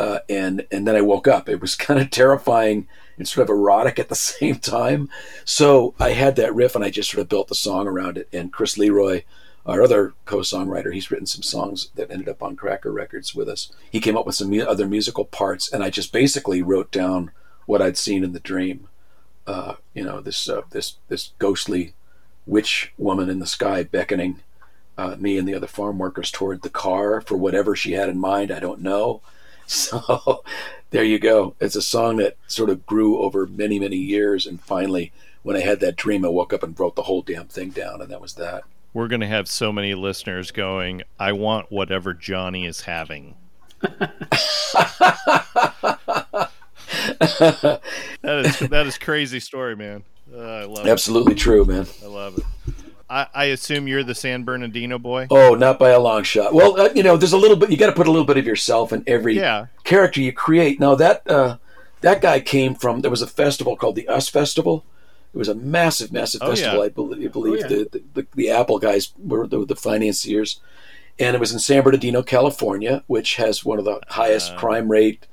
uh, 0.01 0.19
and 0.27 0.65
and 0.71 0.87
then 0.87 0.95
I 0.95 1.01
woke 1.01 1.27
up. 1.27 1.47
It 1.47 1.61
was 1.61 1.75
kind 1.87 1.99
of 1.99 2.09
terrifying 2.09 2.87
and 3.17 3.27
sort 3.27 3.43
of 3.47 3.55
erotic 3.55 3.99
at 3.99 4.09
the 4.09 4.15
same 4.33 4.55
time. 4.55 5.09
So 5.45 5.93
I 5.99 6.11
had 6.11 6.35
that 6.37 6.55
riff, 6.55 6.75
and 6.75 6.83
I 6.83 6.89
just 6.89 7.11
sort 7.11 7.21
of 7.21 7.29
built 7.29 7.47
the 7.47 7.55
song 7.55 7.87
around 7.87 8.17
it. 8.17 8.27
And 8.33 8.51
Chris 8.51 8.77
Leroy, 8.77 9.23
our 9.63 9.83
other 9.83 10.13
co-songwriter, 10.25 10.91
he's 10.91 11.11
written 11.11 11.27
some 11.27 11.43
songs 11.43 11.89
that 11.95 12.09
ended 12.09 12.27
up 12.27 12.41
on 12.41 12.55
Cracker 12.55 12.91
Records 12.91 13.35
with 13.35 13.47
us. 13.47 13.71
He 13.91 13.99
came 13.99 14.17
up 14.17 14.25
with 14.25 14.35
some 14.35 14.49
mu- 14.49 14.63
other 14.63 14.87
musical 14.87 15.25
parts, 15.25 15.71
and 15.71 15.83
I 15.83 15.91
just 15.91 16.11
basically 16.11 16.63
wrote 16.63 16.91
down 16.91 17.31
what 17.67 17.81
I'd 17.81 17.97
seen 17.97 18.23
in 18.23 18.33
the 18.33 18.39
dream. 18.39 18.87
Uh, 19.45 19.75
you 19.93 20.03
know, 20.03 20.19
this 20.19 20.49
uh, 20.49 20.61
this 20.71 20.95
this 21.09 21.33
ghostly 21.37 21.93
witch 22.47 22.91
woman 22.97 23.29
in 23.29 23.37
the 23.37 23.45
sky 23.45 23.83
beckoning 23.83 24.39
uh, 24.97 25.15
me 25.19 25.37
and 25.37 25.47
the 25.47 25.53
other 25.53 25.67
farm 25.67 25.99
workers 25.99 26.31
toward 26.31 26.63
the 26.63 26.69
car 26.69 27.21
for 27.21 27.37
whatever 27.37 27.75
she 27.75 27.91
had 27.91 28.09
in 28.09 28.17
mind. 28.17 28.51
I 28.51 28.59
don't 28.59 28.81
know. 28.81 29.21
So 29.71 30.43
there 30.89 31.05
you 31.05 31.17
go. 31.17 31.55
It's 31.61 31.77
a 31.77 31.81
song 31.81 32.17
that 32.17 32.35
sort 32.47 32.69
of 32.69 32.85
grew 32.85 33.19
over 33.19 33.47
many, 33.47 33.79
many 33.79 33.95
years. 33.95 34.45
And 34.45 34.59
finally, 34.59 35.13
when 35.43 35.55
I 35.55 35.61
had 35.61 35.79
that 35.79 35.95
dream, 35.95 36.25
I 36.25 36.27
woke 36.27 36.51
up 36.51 36.61
and 36.63 36.77
wrote 36.77 36.97
the 36.97 37.03
whole 37.03 37.21
damn 37.21 37.47
thing 37.47 37.69
down, 37.69 38.01
and 38.01 38.11
that 38.11 38.19
was 38.19 38.33
that. 38.33 38.63
we're 38.93 39.07
going 39.07 39.21
to 39.21 39.27
have 39.27 39.47
so 39.47 39.71
many 39.71 39.93
listeners 39.95 40.51
going, 40.51 41.03
I 41.17 41.31
want 41.31 41.71
whatever 41.71 42.13
Johnny 42.13 42.65
is 42.65 42.81
having. 42.81 43.35
that 43.81 44.11
is 48.23 48.59
that 48.59 48.85
is 48.85 48.97
crazy 48.97 49.39
story, 49.39 49.75
man. 49.75 50.03
Uh, 50.33 50.37
I 50.39 50.63
love 50.65 50.85
it. 50.85 50.89
Absolutely 50.89 51.33
it. 51.33 51.39
true, 51.39 51.65
man. 51.65 51.85
I 52.03 52.07
love 52.07 52.37
it. 52.37 52.43
I, 53.11 53.27
I, 53.33 53.43
assume 53.45 53.87
you're 53.87 54.03
the 54.03 54.15
San 54.15 54.43
Bernardino 54.43 54.97
boy. 54.97 55.27
Oh, 55.29 55.53
not 55.55 55.77
by 55.77 55.89
a 55.89 55.99
long 55.99 56.23
shot. 56.23 56.53
Well, 56.53 56.79
uh, 56.79 56.89
you 56.95 57.03
know, 57.03 57.17
there's 57.17 57.33
a 57.33 57.37
little 57.37 57.57
bit. 57.57 57.69
You 57.69 57.77
got 57.77 57.87
to 57.87 57.91
put 57.93 58.07
a 58.07 58.11
little 58.11 58.25
bit 58.25 58.37
of 58.37 58.45
yourself 58.45 58.93
in 58.93 59.03
every 59.05 59.35
yeah. 59.35 59.67
character 59.83 60.21
you 60.21 60.31
create. 60.31 60.79
Now 60.79 60.95
that 60.95 61.29
uh, 61.29 61.57
that 62.01 62.21
guy 62.21 62.39
came 62.39 62.73
from. 62.75 63.01
There 63.01 63.11
was 63.11 63.21
a 63.21 63.27
festival 63.27 63.75
called 63.75 63.95
the 63.95 64.07
US 64.09 64.29
Festival. 64.29 64.85
It 65.33 65.37
was 65.37 65.47
a 65.49 65.55
massive, 65.55 66.11
massive 66.11 66.41
Oh, 66.43 66.49
festival. 66.49 66.79
yeah. 66.79 66.85
I 66.85 66.89
believe, 66.89 67.29
I 67.29 67.31
believe 67.31 67.53
Oh, 67.53 67.61
yeah. 67.61 67.67
the, 67.67 68.01
the 68.13 68.27
the 68.35 68.49
Apple 68.49 68.79
guys 68.79 69.11
were 69.17 69.45
the, 69.47 69.65
the 69.65 69.75
financiers, 69.75 70.59
and 71.19 71.35
it 71.35 71.39
was 71.39 71.51
in 71.51 71.59
San 71.59 71.83
Bernardino, 71.83 72.23
California, 72.23 73.03
which 73.07 73.35
has 73.35 73.63
one 73.65 73.79
of 73.79 73.85
the 73.85 73.99
highest 74.07 74.53
Uh. 74.53 74.57
crime 74.57 74.89
rate. 74.89 75.27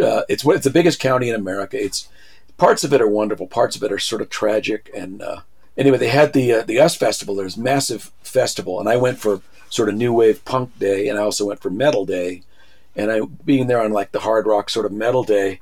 Uh, 0.00 0.22
it's 0.28 0.44
what 0.44 0.56
it's 0.56 0.64
the 0.64 0.70
biggest 0.70 1.00
county 1.00 1.28
in 1.28 1.34
America. 1.34 1.82
It's 1.82 2.08
parts 2.56 2.84
of 2.84 2.92
it 2.92 3.00
are 3.00 3.08
wonderful, 3.08 3.46
parts 3.46 3.76
of 3.76 3.82
it 3.82 3.92
are 3.92 3.98
sort 3.98 4.20
of 4.22 4.30
tragic. 4.30 4.90
And 4.94 5.22
uh, 5.22 5.40
anyway, 5.76 5.98
they 5.98 6.08
had 6.08 6.32
the 6.32 6.52
uh, 6.52 6.62
the 6.62 6.80
US 6.80 6.96
Festival. 6.96 7.34
There's 7.34 7.56
massive 7.56 8.12
festival, 8.22 8.80
and 8.80 8.88
I 8.88 8.96
went 8.96 9.18
for 9.18 9.40
sort 9.68 9.88
of 9.88 9.94
new 9.94 10.12
wave 10.12 10.44
punk 10.44 10.78
day, 10.78 11.08
and 11.08 11.18
I 11.18 11.22
also 11.22 11.46
went 11.46 11.60
for 11.60 11.70
metal 11.70 12.04
day. 12.04 12.42
And 12.94 13.10
I 13.10 13.20
being 13.44 13.66
there 13.66 13.82
on 13.82 13.92
like 13.92 14.12
the 14.12 14.20
hard 14.20 14.46
rock 14.46 14.70
sort 14.70 14.86
of 14.86 14.92
metal 14.92 15.22
day, 15.22 15.60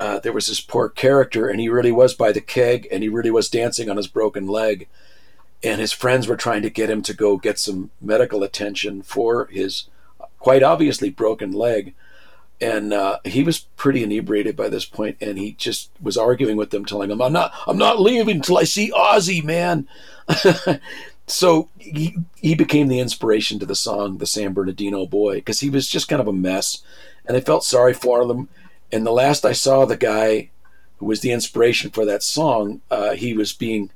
uh, 0.00 0.18
there 0.18 0.32
was 0.32 0.48
this 0.48 0.60
poor 0.60 0.88
character, 0.88 1.48
and 1.48 1.60
he 1.60 1.68
really 1.68 1.92
was 1.92 2.14
by 2.14 2.32
the 2.32 2.40
keg, 2.40 2.88
and 2.90 3.02
he 3.02 3.08
really 3.08 3.30
was 3.30 3.48
dancing 3.48 3.88
on 3.88 3.96
his 3.96 4.08
broken 4.08 4.46
leg. 4.46 4.88
And 5.62 5.80
his 5.80 5.92
friends 5.92 6.28
were 6.28 6.36
trying 6.36 6.60
to 6.62 6.68
get 6.68 6.90
him 6.90 7.00
to 7.02 7.14
go 7.14 7.38
get 7.38 7.58
some 7.58 7.90
medical 8.00 8.42
attention 8.42 9.02
for 9.02 9.46
his 9.46 9.88
quite 10.38 10.62
obviously 10.62 11.08
broken 11.08 11.52
leg. 11.52 11.94
And 12.60 12.92
uh, 12.92 13.18
he 13.24 13.42
was 13.42 13.60
pretty 13.76 14.02
inebriated 14.02 14.56
by 14.56 14.68
this 14.68 14.84
point, 14.84 15.16
and 15.20 15.38
he 15.38 15.52
just 15.52 15.90
was 16.00 16.16
arguing 16.16 16.56
with 16.56 16.70
them, 16.70 16.84
telling 16.84 17.08
them, 17.08 17.20
"I'm 17.20 17.32
not, 17.32 17.52
I'm 17.66 17.78
not 17.78 18.00
leaving 18.00 18.36
until 18.36 18.58
I 18.58 18.64
see 18.64 18.92
Ozzy, 18.92 19.42
man." 19.42 19.88
so 21.26 21.68
he, 21.78 22.16
he 22.36 22.54
became 22.54 22.88
the 22.88 23.00
inspiration 23.00 23.58
to 23.58 23.66
the 23.66 23.74
song 23.74 24.18
"The 24.18 24.26
San 24.26 24.52
Bernardino 24.52 25.04
Boy" 25.04 25.36
because 25.36 25.60
he 25.60 25.68
was 25.68 25.88
just 25.88 26.08
kind 26.08 26.22
of 26.22 26.28
a 26.28 26.32
mess, 26.32 26.82
and 27.26 27.36
I 27.36 27.40
felt 27.40 27.64
sorry 27.64 27.92
for 27.92 28.22
him. 28.22 28.48
And 28.92 29.04
the 29.04 29.12
last 29.12 29.44
I 29.44 29.52
saw 29.52 29.84
the 29.84 29.96
guy 29.96 30.50
who 30.98 31.06
was 31.06 31.20
the 31.20 31.32
inspiration 31.32 31.90
for 31.90 32.04
that 32.04 32.22
song, 32.22 32.80
uh, 32.90 33.14
he 33.14 33.34
was 33.34 33.52
being 33.52 33.90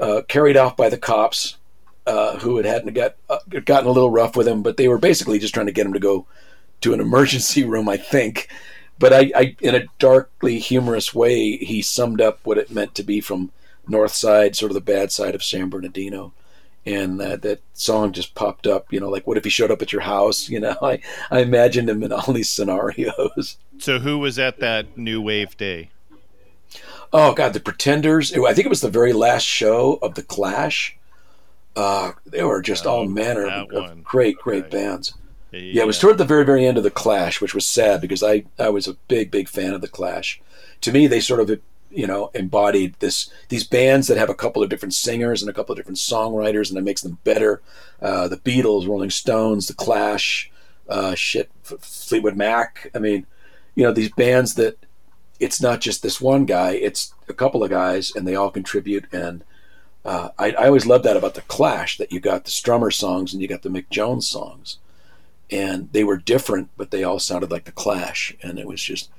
uh, 0.00 0.22
carried 0.28 0.56
off 0.56 0.76
by 0.76 0.88
the 0.88 0.98
cops, 0.98 1.56
uh, 2.06 2.38
who 2.38 2.56
had 2.56 2.66
hadn't 2.66 2.94
got 2.94 3.16
uh, 3.28 3.38
gotten 3.64 3.88
a 3.88 3.92
little 3.92 4.10
rough 4.10 4.36
with 4.36 4.46
him, 4.46 4.62
but 4.62 4.76
they 4.76 4.88
were 4.88 4.98
basically 4.98 5.38
just 5.38 5.54
trying 5.54 5.66
to 5.66 5.72
get 5.72 5.86
him 5.86 5.92
to 5.92 5.98
go 5.98 6.26
to 6.82 6.92
an 6.94 7.00
emergency 7.00 7.64
room, 7.64 7.88
I 7.88 7.96
think. 7.96 8.48
But 8.98 9.12
I, 9.12 9.30
I, 9.34 9.56
in 9.60 9.74
a 9.74 9.86
darkly 9.98 10.58
humorous 10.58 11.14
way, 11.14 11.56
he 11.58 11.82
summed 11.82 12.20
up 12.20 12.40
what 12.44 12.58
it 12.58 12.70
meant 12.70 12.94
to 12.94 13.02
be 13.02 13.20
from 13.20 13.50
North 13.86 14.12
Side, 14.12 14.56
sort 14.56 14.70
of 14.70 14.74
the 14.74 14.80
bad 14.80 15.12
side 15.12 15.34
of 15.34 15.44
San 15.44 15.68
Bernardino. 15.68 16.32
And 16.86 17.20
uh, 17.20 17.36
that 17.36 17.60
song 17.74 18.12
just 18.12 18.34
popped 18.34 18.66
up, 18.66 18.92
you 18.92 19.00
know, 19.00 19.08
like 19.10 19.26
what 19.26 19.36
if 19.36 19.44
he 19.44 19.50
showed 19.50 19.70
up 19.72 19.82
at 19.82 19.92
your 19.92 20.02
house? 20.02 20.48
You 20.56 20.60
know, 20.60 20.76
I, 20.80 21.00
I 21.30 21.40
imagined 21.40 21.90
him 21.90 22.02
in 22.02 22.12
all 22.12 22.32
these 22.32 22.48
scenarios. 22.50 23.58
So 23.78 23.98
who 23.98 24.18
was 24.18 24.38
at 24.38 24.60
that 24.60 24.96
new 24.96 25.20
wave 25.20 25.56
day? 25.56 25.90
Oh 27.12 27.34
God, 27.34 27.52
the 27.52 27.60
Pretenders! 27.60 28.32
I 28.32 28.52
think 28.54 28.66
it 28.66 28.70
was 28.70 28.80
the 28.80 28.90
very 28.90 29.12
last 29.12 29.44
show 29.44 29.98
of 30.02 30.14
the 30.14 30.22
Clash. 30.22 30.96
Uh, 31.74 32.12
they 32.24 32.42
were 32.42 32.62
just 32.62 32.86
all 32.86 33.02
Oh, 33.02 33.06
manner 33.06 33.46
of, 33.46 33.70
of 33.70 34.04
great, 34.04 34.38
great 34.38 34.64
Okay. 34.64 34.78
bands. 34.78 35.14
Yeah, 35.58 35.82
it 35.82 35.86
was 35.86 35.98
toward 35.98 36.18
the 36.18 36.24
very, 36.24 36.44
very 36.44 36.66
end 36.66 36.78
of 36.78 36.84
the 36.84 36.90
Clash, 36.90 37.40
which 37.40 37.54
was 37.54 37.66
sad 37.66 38.00
because 38.00 38.22
I, 38.22 38.44
I 38.58 38.68
was 38.68 38.86
a 38.86 38.94
big, 39.08 39.30
big 39.30 39.48
fan 39.48 39.72
of 39.72 39.80
the 39.80 39.88
Clash. 39.88 40.40
To 40.82 40.92
me, 40.92 41.06
they 41.06 41.20
sort 41.20 41.40
of, 41.40 41.60
you 41.90 42.06
know, 42.06 42.30
embodied 42.34 42.94
this 42.98 43.30
these 43.48 43.64
bands 43.64 44.08
that 44.08 44.18
have 44.18 44.30
a 44.30 44.34
couple 44.34 44.62
of 44.62 44.68
different 44.68 44.94
singers 44.94 45.42
and 45.42 45.50
a 45.50 45.54
couple 45.54 45.72
of 45.72 45.76
different 45.76 45.98
songwriters, 45.98 46.68
and 46.68 46.78
it 46.78 46.84
makes 46.84 47.02
them 47.02 47.18
better. 47.24 47.62
Uh, 48.00 48.28
the 48.28 48.36
Beatles, 48.36 48.86
Rolling 48.86 49.10
Stones, 49.10 49.66
the 49.66 49.74
Clash, 49.74 50.50
uh, 50.88 51.14
shit, 51.14 51.50
Fleetwood 51.62 52.36
Mac. 52.36 52.90
I 52.94 52.98
mean, 52.98 53.26
you 53.74 53.84
know, 53.84 53.92
these 53.92 54.10
bands 54.10 54.54
that 54.54 54.78
it's 55.40 55.60
not 55.60 55.80
just 55.80 56.02
this 56.02 56.20
one 56.20 56.44
guy; 56.44 56.72
it's 56.72 57.14
a 57.28 57.34
couple 57.34 57.64
of 57.64 57.70
guys, 57.70 58.14
and 58.14 58.26
they 58.26 58.34
all 58.34 58.50
contribute. 58.50 59.06
And 59.12 59.44
uh, 60.04 60.30
I, 60.38 60.52
I 60.52 60.66
always 60.66 60.86
loved 60.86 61.04
that 61.04 61.16
about 61.16 61.34
the 61.34 61.42
Clash 61.42 61.98
that 61.98 62.12
you 62.12 62.20
got 62.20 62.44
the 62.44 62.50
Strummer 62.50 62.92
songs 62.92 63.32
and 63.32 63.42
you 63.42 63.48
got 63.48 63.62
the 63.62 63.68
Mick 63.68 63.90
Jones 63.90 64.28
songs 64.28 64.78
and 65.50 65.88
they 65.92 66.04
were 66.04 66.16
different, 66.16 66.70
but 66.76 66.90
they 66.90 67.04
all 67.04 67.18
sounded 67.18 67.50
like 67.50 67.64
the 67.64 67.72
Clash, 67.72 68.34
and 68.42 68.58
it 68.58 68.66
was 68.66 68.82
just. 68.82 69.10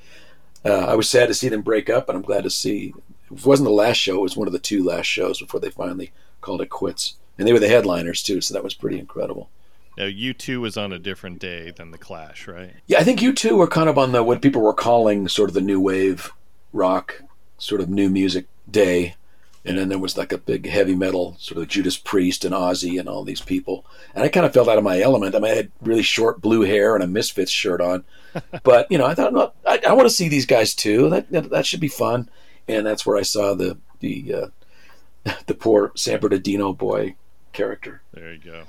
Uh, 0.65 0.85
I 0.87 0.95
was 0.95 1.07
sad 1.07 1.27
to 1.27 1.33
see 1.33 1.49
them 1.49 1.61
break 1.61 1.89
up, 1.89 2.09
and 2.09 2.17
I'm 2.17 2.23
glad 2.23 2.43
to 2.43 2.49
see. 2.49 2.93
It 3.31 3.45
wasn't 3.45 3.67
the 3.67 3.73
last 3.73 3.97
show; 3.97 4.17
it 4.17 4.21
was 4.21 4.37
one 4.37 4.47
of 4.47 4.53
the 4.53 4.59
two 4.59 4.83
last 4.83 5.05
shows 5.05 5.39
before 5.39 5.59
they 5.59 5.69
finally 5.69 6.11
called 6.41 6.61
it 6.61 6.69
quits. 6.69 7.15
And 7.37 7.47
they 7.47 7.53
were 7.53 7.59
the 7.59 7.67
headliners 7.67 8.23
too, 8.23 8.41
so 8.41 8.53
that 8.53 8.63
was 8.63 8.73
pretty 8.73 8.99
incredible. 8.99 9.49
Now, 9.97 10.05
U2 10.05 10.59
was 10.59 10.77
on 10.77 10.93
a 10.93 10.99
different 10.99 11.39
day 11.39 11.71
than 11.71 11.89
the 11.89 11.97
Clash, 11.97 12.47
right? 12.47 12.73
Yeah, 12.85 12.99
I 12.99 13.03
think 13.03 13.19
U2 13.19 13.57
were 13.57 13.67
kind 13.67 13.89
of 13.89 13.97
on 13.97 14.11
the 14.11 14.23
what 14.23 14.41
people 14.41 14.61
were 14.61 14.73
calling 14.73 15.27
sort 15.27 15.49
of 15.49 15.55
the 15.55 15.61
new 15.61 15.79
wave 15.79 16.31
rock, 16.71 17.23
sort 17.57 17.81
of 17.81 17.89
new 17.89 18.09
music 18.09 18.45
day. 18.69 19.15
And 19.67 19.77
then 19.77 19.89
there 19.89 19.99
was 19.99 20.17
like 20.17 20.31
a 20.31 20.37
big 20.37 20.65
heavy 20.67 20.95
metal, 20.95 21.35
sort 21.39 21.61
of 21.61 21.67
Judas 21.67 21.97
Priest 21.97 22.45
and 22.45 22.55
Ozzy 22.55 22.97
and 22.99 23.09
all 23.09 23.23
these 23.23 23.41
people. 23.41 23.85
And 24.15 24.23
I 24.23 24.29
kind 24.29 24.45
of 24.45 24.53
felt 24.53 24.69
out 24.69 24.77
of 24.77 24.83
my 24.83 25.01
element. 25.01 25.35
I 25.35 25.39
mean, 25.39 25.51
I 25.51 25.55
had 25.55 25.71
really 25.81 26.03
short 26.03 26.39
blue 26.39 26.61
hair 26.61 26.95
and 26.95 27.03
a 27.03 27.07
Misfits 27.07 27.51
shirt 27.51 27.81
on. 27.81 28.05
but, 28.63 28.89
you 28.89 28.97
know, 28.97 29.05
I 29.05 29.13
thought, 29.13 29.33
no, 29.33 29.51
I, 29.67 29.81
I 29.89 29.93
want 29.93 30.07
to 30.07 30.15
see 30.15 30.29
these 30.29 30.45
guys 30.45 30.73
too. 30.73 31.09
That, 31.09 31.29
that 31.31 31.49
that 31.49 31.65
should 31.65 31.81
be 31.81 31.89
fun. 31.89 32.29
And 32.67 32.85
that's 32.85 33.05
where 33.05 33.17
I 33.17 33.23
saw 33.23 33.53
the 33.55 33.77
the 33.99 34.33
uh, 34.33 35.31
the 35.47 35.53
poor 35.53 35.91
San 35.95 36.19
Bernardino 36.19 36.73
boy 36.73 37.15
character. 37.53 38.01
There 38.13 38.33
you 38.33 38.39
go. 38.39 38.63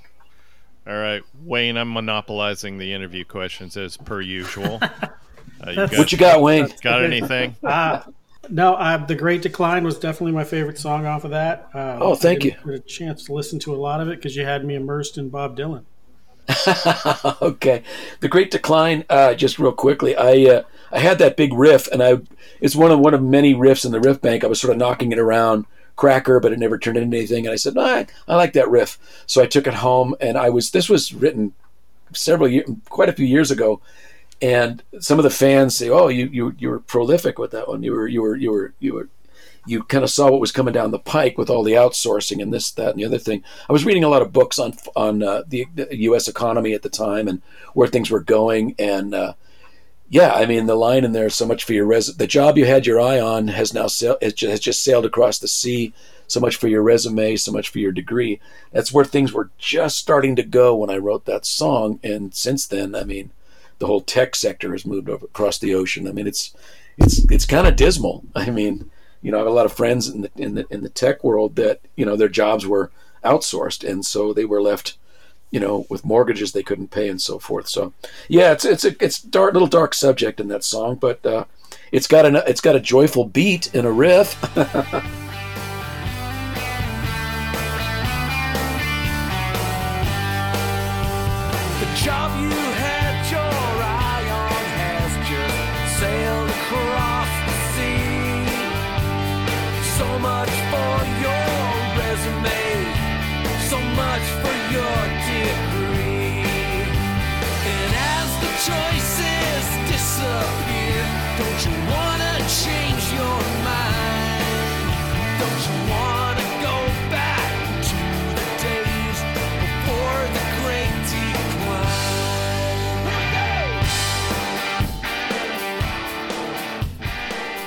All 0.87 0.97
right, 0.97 1.23
Wayne, 1.45 1.77
I'm 1.77 1.93
monopolizing 1.93 2.79
the 2.79 2.95
interview 2.95 3.25
questions 3.25 3.77
as 3.77 3.97
per 3.97 4.21
usual. 4.21 4.81
Uh, 5.67 5.71
you 5.71 5.77
got, 5.77 5.99
What 5.99 6.13
you 6.13 6.19
got, 6.19 6.41
Wayne? 6.41 6.69
got 6.83 7.03
anything? 7.03 7.57
Uh, 7.65 8.03
no, 8.51 8.75
uh, 8.75 9.05
The 9.05 9.15
Great 9.15 9.43
Decline 9.43 9.85
was 9.85 9.99
definitely 9.99 10.33
my 10.33 10.45
favorite 10.45 10.79
song 10.79 11.07
off 11.07 11.25
of 11.25 11.31
that. 11.31 11.69
Uh, 11.75 11.99
Oh, 12.01 12.15
thank 12.15 12.41
I 12.41 12.49
didn't 12.51 12.67
get 12.67 12.75
a 12.75 12.79
chance 12.81 13.25
to 13.25 13.33
listen 13.33 13.59
to 13.61 13.75
a 13.75 13.77
lot 13.77 14.01
of 14.01 14.09
it 14.09 14.17
because 14.17 14.37
you 14.37 14.45
had 14.45 14.65
me 14.65 14.75
immersed 14.75 15.19
in 15.19 15.29
Bob 15.29 15.57
Dylan. 15.57 15.85
okay, 17.43 17.83
the 18.21 18.29
Great 18.29 18.51
Decline. 18.51 19.05
Uh, 19.11 19.35
just 19.35 19.59
real 19.59 19.73
quickly, 19.73 20.17
I 20.17 20.51
uh, 20.51 20.63
I 20.91 20.99
had 21.01 21.19
that 21.19 21.37
big 21.37 21.53
riff, 21.53 21.89
and 21.89 22.03
I 22.03 22.21
it's 22.61 22.75
one 22.75 22.91
of 22.91 23.01
one 23.01 23.13
of 23.13 23.23
many 23.23 23.55
riffs 23.55 23.85
in 23.85 23.93
the 23.93 24.01
riff 24.01 24.21
bank. 24.23 24.45
I 24.45 24.47
was 24.47 24.59
sort 24.59 24.73
of 24.73 24.79
knocking 24.79 25.13
it 25.13 25.19
around 25.19 25.67
cracker, 25.97 26.41
but 26.41 26.53
it 26.53 26.59
never 26.59 26.79
turned 26.79 26.97
into 26.97 27.17
anything. 27.17 27.47
And 27.47 27.53
I 27.53 27.57
said, 27.57 27.75
no, 27.75 27.83
I, 27.83 28.07
I 28.27 28.37
like 28.37 28.55
that 28.55 28.71
riff, 28.71 28.99
so 29.27 29.43
I 29.43 29.47
took 29.47 29.67
it 29.67 29.75
home, 29.75 30.15
and 30.21 30.39
I 30.39 30.49
was 30.49 30.71
this 30.71 30.89
was 30.89 31.13
written 31.13 31.53
several 32.15 32.49
years, 32.49 32.69
quite 32.89 33.11
a 33.11 33.13
few 33.13 33.27
years 33.27 33.51
ago. 33.51 33.83
And 34.41 34.83
some 35.01 35.19
of 35.19 35.25
the 35.25 35.31
fans 35.31 35.77
say, 35.77 35.89
"Oh, 35.91 36.09
you 36.09 36.27
you 36.27 36.55
you 36.59 36.69
were 36.69 36.79
prolific 36.81 37.39
with 37.39 37.51
that 37.51 37.69
one. 37.69 37.83
You 37.83 37.93
were 37.93 38.07
you 38.07 38.23
were 38.23 38.37
you 38.37 38.53
were 38.53 38.73
you 38.79 38.95
were 38.95 39.09
you 39.69 39.83
kind 39.85 40.03
of 40.03 40.11
saw 40.11 40.31
what 40.31 40.41
was 40.41 40.53
coming 40.53 40.73
down 40.73 40.91
the 40.91 40.99
pike 40.99 41.37
with 41.37 41.51
all 41.51 41.63
the 41.63 41.73
outsourcing 41.73 42.43
and 42.43 42.53
this, 42.53 42.71
that, 42.73 42.91
and 42.91 42.99
the 42.99 43.05
other 43.05 43.19
thing. 43.19 43.45
I 43.69 43.73
was 43.73 43.85
reading 43.85 44.03
a 44.03 44.09
lot 44.09 44.23
of 44.23 44.33
books 44.33 44.59
on 44.59 44.75
on 44.97 45.23
uh, 45.23 45.43
the, 45.47 45.67
the 45.75 45.89
U.S. 46.05 46.27
economy 46.27 46.73
at 46.73 46.83
the 46.83 46.89
time 46.89 47.29
and 47.29 47.43
where 47.75 47.89
things 47.89 48.11
were 48.11 48.21
going. 48.21 48.75
And 48.79 49.15
uh, 49.15 49.35
yeah, 50.09 50.33
I 50.33 50.47
mean, 50.47 50.67
the 50.67 50.75
line 50.75 51.05
in 51.05 51.13
there, 51.13 51.29
so 51.29 51.47
much 51.47 51.65
for 51.65 51.75
your 51.75 51.85
res. 51.85 52.17
The 52.17 52.27
job 52.27 52.57
you 52.57 52.65
had 52.65 52.87
your 52.87 53.01
eye 53.01 53.21
on 53.21 53.49
has 53.49 53.75
now 53.75 53.89
sail- 53.89 54.19
has 54.23 54.33
just 54.33 54.83
sailed 54.83 55.05
across 55.05 55.39
the 55.39 55.49
sea. 55.49 55.93
So 56.27 56.41
much 56.41 56.57
for 56.57 56.69
your 56.69 56.83
resume, 56.83 57.37
so 57.37 57.53
much 57.53 57.71
for 57.71 57.79
your 57.79 57.93
degree. 57.93 58.39
That's 58.71 58.93
where 58.93 59.05
things 59.05 59.33
were 59.33 59.51
just 59.57 59.97
starting 59.97 60.37
to 60.37 60.43
go 60.43 60.77
when 60.77 60.91
I 60.91 60.99
wrote 60.99 61.25
that 61.25 61.47
song. 61.47 62.01
And 62.03 62.35
since 62.35 62.67
then, 62.67 62.95
I 62.95 63.05
mean, 63.05 63.31
the 63.79 63.87
whole 63.87 64.01
tech 64.01 64.35
sector 64.35 64.73
has 64.73 64.87
moved 64.87 65.09
over 65.09 65.27
across 65.27 65.59
the 65.59 65.75
ocean. 65.75 66.09
I 66.09 66.13
mean, 66.13 66.27
it's 66.27 66.55
it's 66.97 67.25
it's 67.31 67.47
kind 67.47 67.67
of 67.67 67.77
dismal. 67.77 68.25
I 68.35 68.51
mean, 68.51 68.91
you 69.23 69.31
know, 69.31 69.39
I 69.39 69.41
have 69.41 69.49
a 69.49 69.53
lot 69.53 69.67
of 69.67 69.73
friends 69.73 70.09
in 70.09 70.23
the 70.23 70.31
in 70.37 70.55
the 70.55 70.67
in 70.71 70.83
the 70.83 70.89
tech 70.89 71.23
world 71.25 71.57
that 71.57 71.81
you 71.97 72.05
know 72.05 72.17
their 72.17 72.29
jobs 72.29 72.67
were 72.67 72.91
outsourced, 73.25 73.89
and 73.89 74.05
so 74.05 74.33
they 74.33 74.45
were 74.45 74.63
left, 74.63 74.97
you 75.51 75.61
know, 75.61 75.87
with 75.89 76.05
mortgages 76.05 76.53
they 76.53 76.63
couldn't 76.63 76.91
pay 76.91 77.09
and 77.09 77.21
so 77.21 77.39
forth. 77.39 77.69
So, 77.69 77.93
yeah, 78.29 78.53
it's 78.53 78.65
it's 78.65 78.85
a 78.85 79.03
it's 79.05 79.21
dark 79.21 79.53
little 79.53 79.69
dark 79.69 79.95
subject 79.95 80.41
in 80.41 80.49
that 80.49 80.65
song, 80.65 80.97
but 80.97 81.25
uh, 81.25 81.45
it's 81.93 82.07
got 82.07 82.27
an 82.27 82.37
it's 82.47 82.61
got 82.61 82.77
a 82.77 82.81
joyful 82.81 83.25
beat 83.25 83.75
and 83.75 83.87
a 83.87 83.93
riff. 83.93 84.37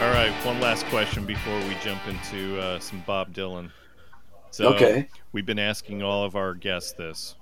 All 0.01 0.09
right, 0.09 0.31
one 0.43 0.59
last 0.59 0.83
question 0.87 1.25
before 1.27 1.55
we 1.59 1.75
jump 1.83 2.01
into 2.07 2.59
uh, 2.59 2.79
some 2.79 3.03
Bob 3.05 3.33
Dylan. 3.35 3.69
So, 4.49 4.73
Okay. 4.73 5.07
We've 5.31 5.45
been 5.45 5.59
asking 5.59 6.01
all 6.01 6.23
of 6.23 6.35
our 6.35 6.55
guests 6.55 6.93
this. 6.93 7.35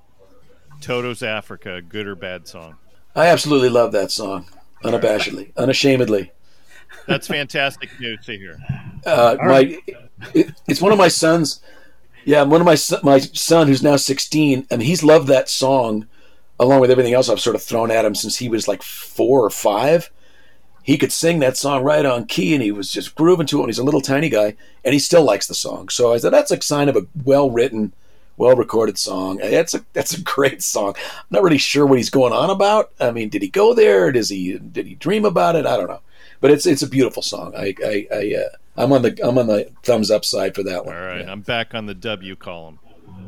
Toto's 0.82 1.24
Africa, 1.24 1.82
good 1.82 2.06
or 2.06 2.16
bad 2.16 2.50
song? 2.50 2.76
I 3.16 3.28
absolutely 3.28 3.70
love 3.70 3.94
that 3.94 4.12
song, 4.12 4.46
unabashedly, 4.84 5.54
unashamedly. 5.56 6.32
That's 7.08 7.28
fantastic 7.28 7.98
news 8.00 8.26
to 8.26 8.38
hear. 8.38 8.60
Uh, 9.06 9.38
my, 9.40 9.80
it, 10.34 10.52
it's 10.68 10.82
one 10.82 10.92
of 10.92 10.98
my 10.98 11.08
sons. 11.08 11.62
Yeah, 12.26 12.44
one 12.44 12.60
of 12.60 12.66
my 12.66 12.76
son- 12.76 13.00
my 13.04 13.20
son 13.20 13.68
who's 13.68 13.82
now 13.82 13.96
16, 13.96 14.68
and 14.70 14.84
he's 14.84 15.02
loved 15.02 15.28
that 15.30 15.50
song 15.50 16.08
along 16.60 16.82
with 16.82 16.92
everything 16.92 17.14
else 17.14 17.30
I've 17.30 17.40
sort 17.40 17.56
of 17.56 17.64
thrown 17.64 17.90
at 17.90 18.04
him 18.04 18.14
since 18.16 18.36
he 18.38 18.50
was 18.50 18.68
like 18.68 18.84
four 18.84 19.46
or 19.46 19.50
five. 19.50 20.12
He 20.90 20.98
could 20.98 21.12
sing 21.12 21.38
that 21.40 21.56
song 21.56 21.84
right 21.84 22.04
on 22.06 22.26
key, 22.26 22.54
and 22.56 22.64
he 22.64 22.72
was 22.72 22.92
just 22.92 23.14
grooving 23.14 23.46
to 23.48 23.58
it. 23.60 23.64
And 23.64 23.70
he's 23.70 23.78
a 23.78 23.84
little 23.84 24.02
tiny 24.02 24.28
guy, 24.28 24.56
and 24.84 24.94
he 24.94 25.00
still 25.00 25.24
likes 25.24 25.46
the 25.48 25.54
song. 25.54 25.90
So 25.90 26.14
I 26.14 26.18
said 26.18 26.34
that's 26.34 26.50
a 26.52 26.60
sign 26.62 26.90
of 26.90 26.96
a 26.96 27.06
well 27.24 27.52
written, 27.52 27.94
well 28.38 28.56
recorded 28.56 28.98
song. 28.98 29.38
That's 29.38 29.76
a 29.76 29.86
that's 29.94 30.14
a 30.18 30.22
great 30.36 30.64
song. 30.64 30.96
I'm 30.98 31.26
not 31.30 31.44
really 31.44 31.60
sure 31.60 31.86
what 31.86 32.00
he's 32.00 32.10
going 32.10 32.34
on 32.34 32.50
about. 32.50 32.90
I 33.00 33.12
mean, 33.12 33.30
did 33.30 33.42
he 33.44 33.50
go 33.50 33.74
there? 33.76 34.12
Does 34.12 34.30
he 34.30 34.58
did 34.58 34.88
he 34.88 34.96
dream 34.96 35.26
about 35.26 35.56
it? 35.56 35.66
I 35.68 35.78
don't 35.78 35.90
know, 35.90 36.02
but 36.42 36.50
it's 36.50 36.66
it's 36.66 36.82
a 36.82 36.88
beautiful 36.90 37.22
song. 37.22 37.54
I 37.56 37.76
I, 37.86 38.08
I 38.12 38.36
uh, 38.46 38.50
I'm 38.84 38.92
on 38.92 39.04
the 39.04 39.16
I'm 39.24 39.38
on 39.38 39.46
the 39.48 39.70
thumbs 39.84 40.10
up 40.10 40.26
side 40.26 40.56
for 40.56 40.64
that 40.64 40.86
one. 40.88 40.96
All 40.96 41.02
right, 41.02 41.22
Yeah. 41.22 41.32
I'm 41.32 41.42
back 41.42 41.76
on 41.76 41.86
the 41.86 41.94
W 41.94 42.36
column. 42.36 42.80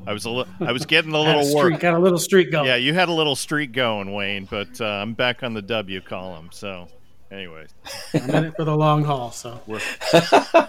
I 0.07 0.14
was 0.14 0.26
a 0.26 0.32
li- 0.32 0.45
I 0.62 0.72
was 0.72 0.86
getting 0.88 1.14
a 1.14 1.20
little 1.22 1.43
streak, 1.43 1.74
work. 1.74 1.80
got 1.82 1.93
a 1.93 1.99
little 1.99 2.18
streak 2.18 2.51
going. 2.51 2.66
Yeah, 2.66 2.78
you 2.78 2.93
had 2.95 3.07
a 3.07 3.14
little 3.14 3.36
streak 3.36 3.72
going, 3.72 4.14
Wayne, 4.14 4.47
but 4.49 4.82
uh, 4.82 4.86
I'm 4.86 5.14
back 5.14 5.43
on 5.43 5.53
the 5.53 5.62
W 5.62 6.01
column. 6.01 6.49
So, 6.51 6.88
anyways, 7.32 7.70
I'm 8.14 8.30
in 8.30 8.46
it 8.46 8.56
for 8.56 8.64
the 8.66 8.76
long 8.76 9.04
haul. 9.04 9.32
So 9.32 9.62
we're 9.68 9.80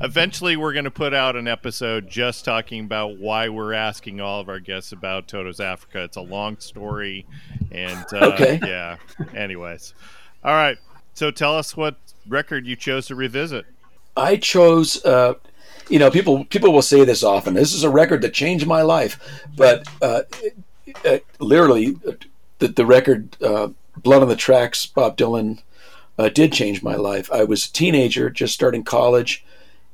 eventually 0.00 0.56
we're 0.56 0.72
going 0.72 0.84
to 0.84 0.90
put 0.90 1.14
out 1.14 1.36
an 1.36 1.48
episode 1.48 2.08
just 2.08 2.44
talking 2.44 2.84
about 2.84 3.18
why 3.18 3.48
we're 3.48 3.72
asking 3.72 4.20
all 4.20 4.40
of 4.40 4.48
our 4.48 4.60
guests 4.60 4.92
about 4.92 5.28
Toto's 5.28 5.60
Africa. 5.60 6.02
It's 6.04 6.16
a 6.16 6.20
long 6.22 6.58
story, 6.58 7.26
and 7.70 8.04
uh, 8.12 8.32
Okay. 8.34 8.60
yeah. 8.64 8.96
Anyways, 9.34 9.94
all 10.44 10.54
right. 10.54 10.78
So 11.14 11.30
tell 11.30 11.56
us 11.56 11.76
what 11.76 11.96
record 12.28 12.66
you 12.66 12.76
chose 12.76 13.06
to 13.06 13.14
revisit. 13.14 13.66
I 14.16 14.36
chose. 14.36 15.04
Uh, 15.04 15.34
you 15.88 15.98
know, 15.98 16.10
people 16.10 16.44
people 16.44 16.72
will 16.72 16.82
say 16.82 17.04
this 17.04 17.22
often. 17.24 17.54
This 17.54 17.72
is 17.74 17.82
a 17.82 17.90
record 17.90 18.22
that 18.22 18.34
changed 18.34 18.66
my 18.66 18.82
life, 18.82 19.42
but 19.56 19.86
uh, 20.02 20.22
uh, 21.04 21.18
literally, 21.40 21.96
uh, 22.06 22.12
the 22.58 22.68
the 22.68 22.84
record 22.86 23.36
uh, 23.42 23.68
"Blood 23.96 24.22
on 24.22 24.28
the 24.28 24.36
Tracks" 24.36 24.84
Bob 24.86 25.16
Dylan 25.16 25.60
uh, 26.18 26.28
did 26.28 26.52
change 26.52 26.82
my 26.82 26.96
life. 26.96 27.30
I 27.32 27.44
was 27.44 27.66
a 27.66 27.72
teenager, 27.72 28.28
just 28.28 28.52
starting 28.52 28.82
college, 28.82 29.44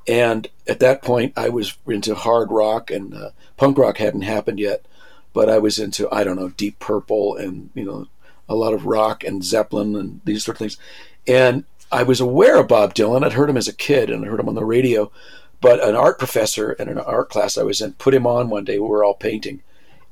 and 0.08 0.48
at 0.66 0.80
that 0.80 1.02
point, 1.02 1.34
I 1.36 1.50
was 1.50 1.76
into 1.86 2.14
hard 2.14 2.50
rock 2.50 2.90
and 2.90 3.14
uh, 3.14 3.30
punk 3.56 3.78
rock 3.78 3.98
hadn't 3.98 4.22
happened 4.22 4.58
yet, 4.58 4.86
but 5.32 5.48
I 5.48 5.58
was 5.58 5.78
into 5.78 6.12
I 6.12 6.24
don't 6.24 6.36
know 6.36 6.48
Deep 6.48 6.78
Purple 6.78 7.36
and 7.36 7.70
you 7.74 7.84
know 7.84 8.06
a 8.48 8.54
lot 8.54 8.74
of 8.74 8.86
rock 8.86 9.24
and 9.24 9.44
Zeppelin 9.44 9.96
and 9.96 10.20
these 10.24 10.44
sort 10.44 10.56
of 10.56 10.58
things, 10.60 10.78
and 11.26 11.64
I 11.92 12.02
was 12.02 12.20
aware 12.20 12.58
of 12.58 12.68
Bob 12.68 12.94
Dylan. 12.94 13.24
I'd 13.24 13.34
heard 13.34 13.50
him 13.50 13.56
as 13.56 13.68
a 13.68 13.72
kid 13.72 14.10
and 14.10 14.24
I 14.24 14.28
heard 14.28 14.40
him 14.40 14.48
on 14.48 14.54
the 14.54 14.64
radio, 14.64 15.12
but 15.60 15.82
an 15.82 15.94
art 15.94 16.18
professor 16.18 16.72
in 16.72 16.88
an 16.88 16.98
art 16.98 17.30
class 17.30 17.56
I 17.56 17.62
was 17.62 17.80
in 17.80 17.92
put 17.92 18.14
him 18.14 18.26
on 18.26 18.48
one 18.48 18.64
day. 18.64 18.78
We 18.78 18.88
were 18.88 19.04
all 19.04 19.14
painting, 19.14 19.62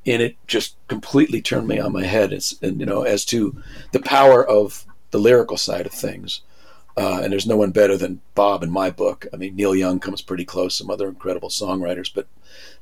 and 0.07 0.21
it 0.21 0.37
just 0.47 0.77
completely 0.89 1.41
turned 1.41 1.69
me 1.69 1.79
on 1.79 1.93
my 1.93 2.05
head. 2.05 2.33
It's 2.33 2.61
and 2.63 2.81
you 2.81 2.87
know 2.87 3.03
as 3.03 3.25
to 3.27 3.63
the 3.93 4.01
power 4.01 4.47
of 4.47 4.87
the 5.13 5.19
lyrical 5.19 5.57
side 5.57 5.87
of 5.87 5.93
things. 5.93 6.41
Uh, 6.97 7.21
and 7.23 7.33
there's 7.33 7.47
no 7.47 7.57
one 7.57 7.71
better 7.71 7.97
than 7.97 8.21
Bob 8.35 8.63
in 8.63 8.71
my 8.71 8.91
book. 8.91 9.27
I 9.33 9.37
mean, 9.37 9.57
Neil 9.57 9.75
Young 9.75 9.99
comes 9.99 10.21
pretty 10.21 10.45
close, 10.45 10.77
some 10.77 10.91
other 10.91 11.09
incredible 11.09 11.49
songwriters, 11.49 12.11
but 12.13 12.27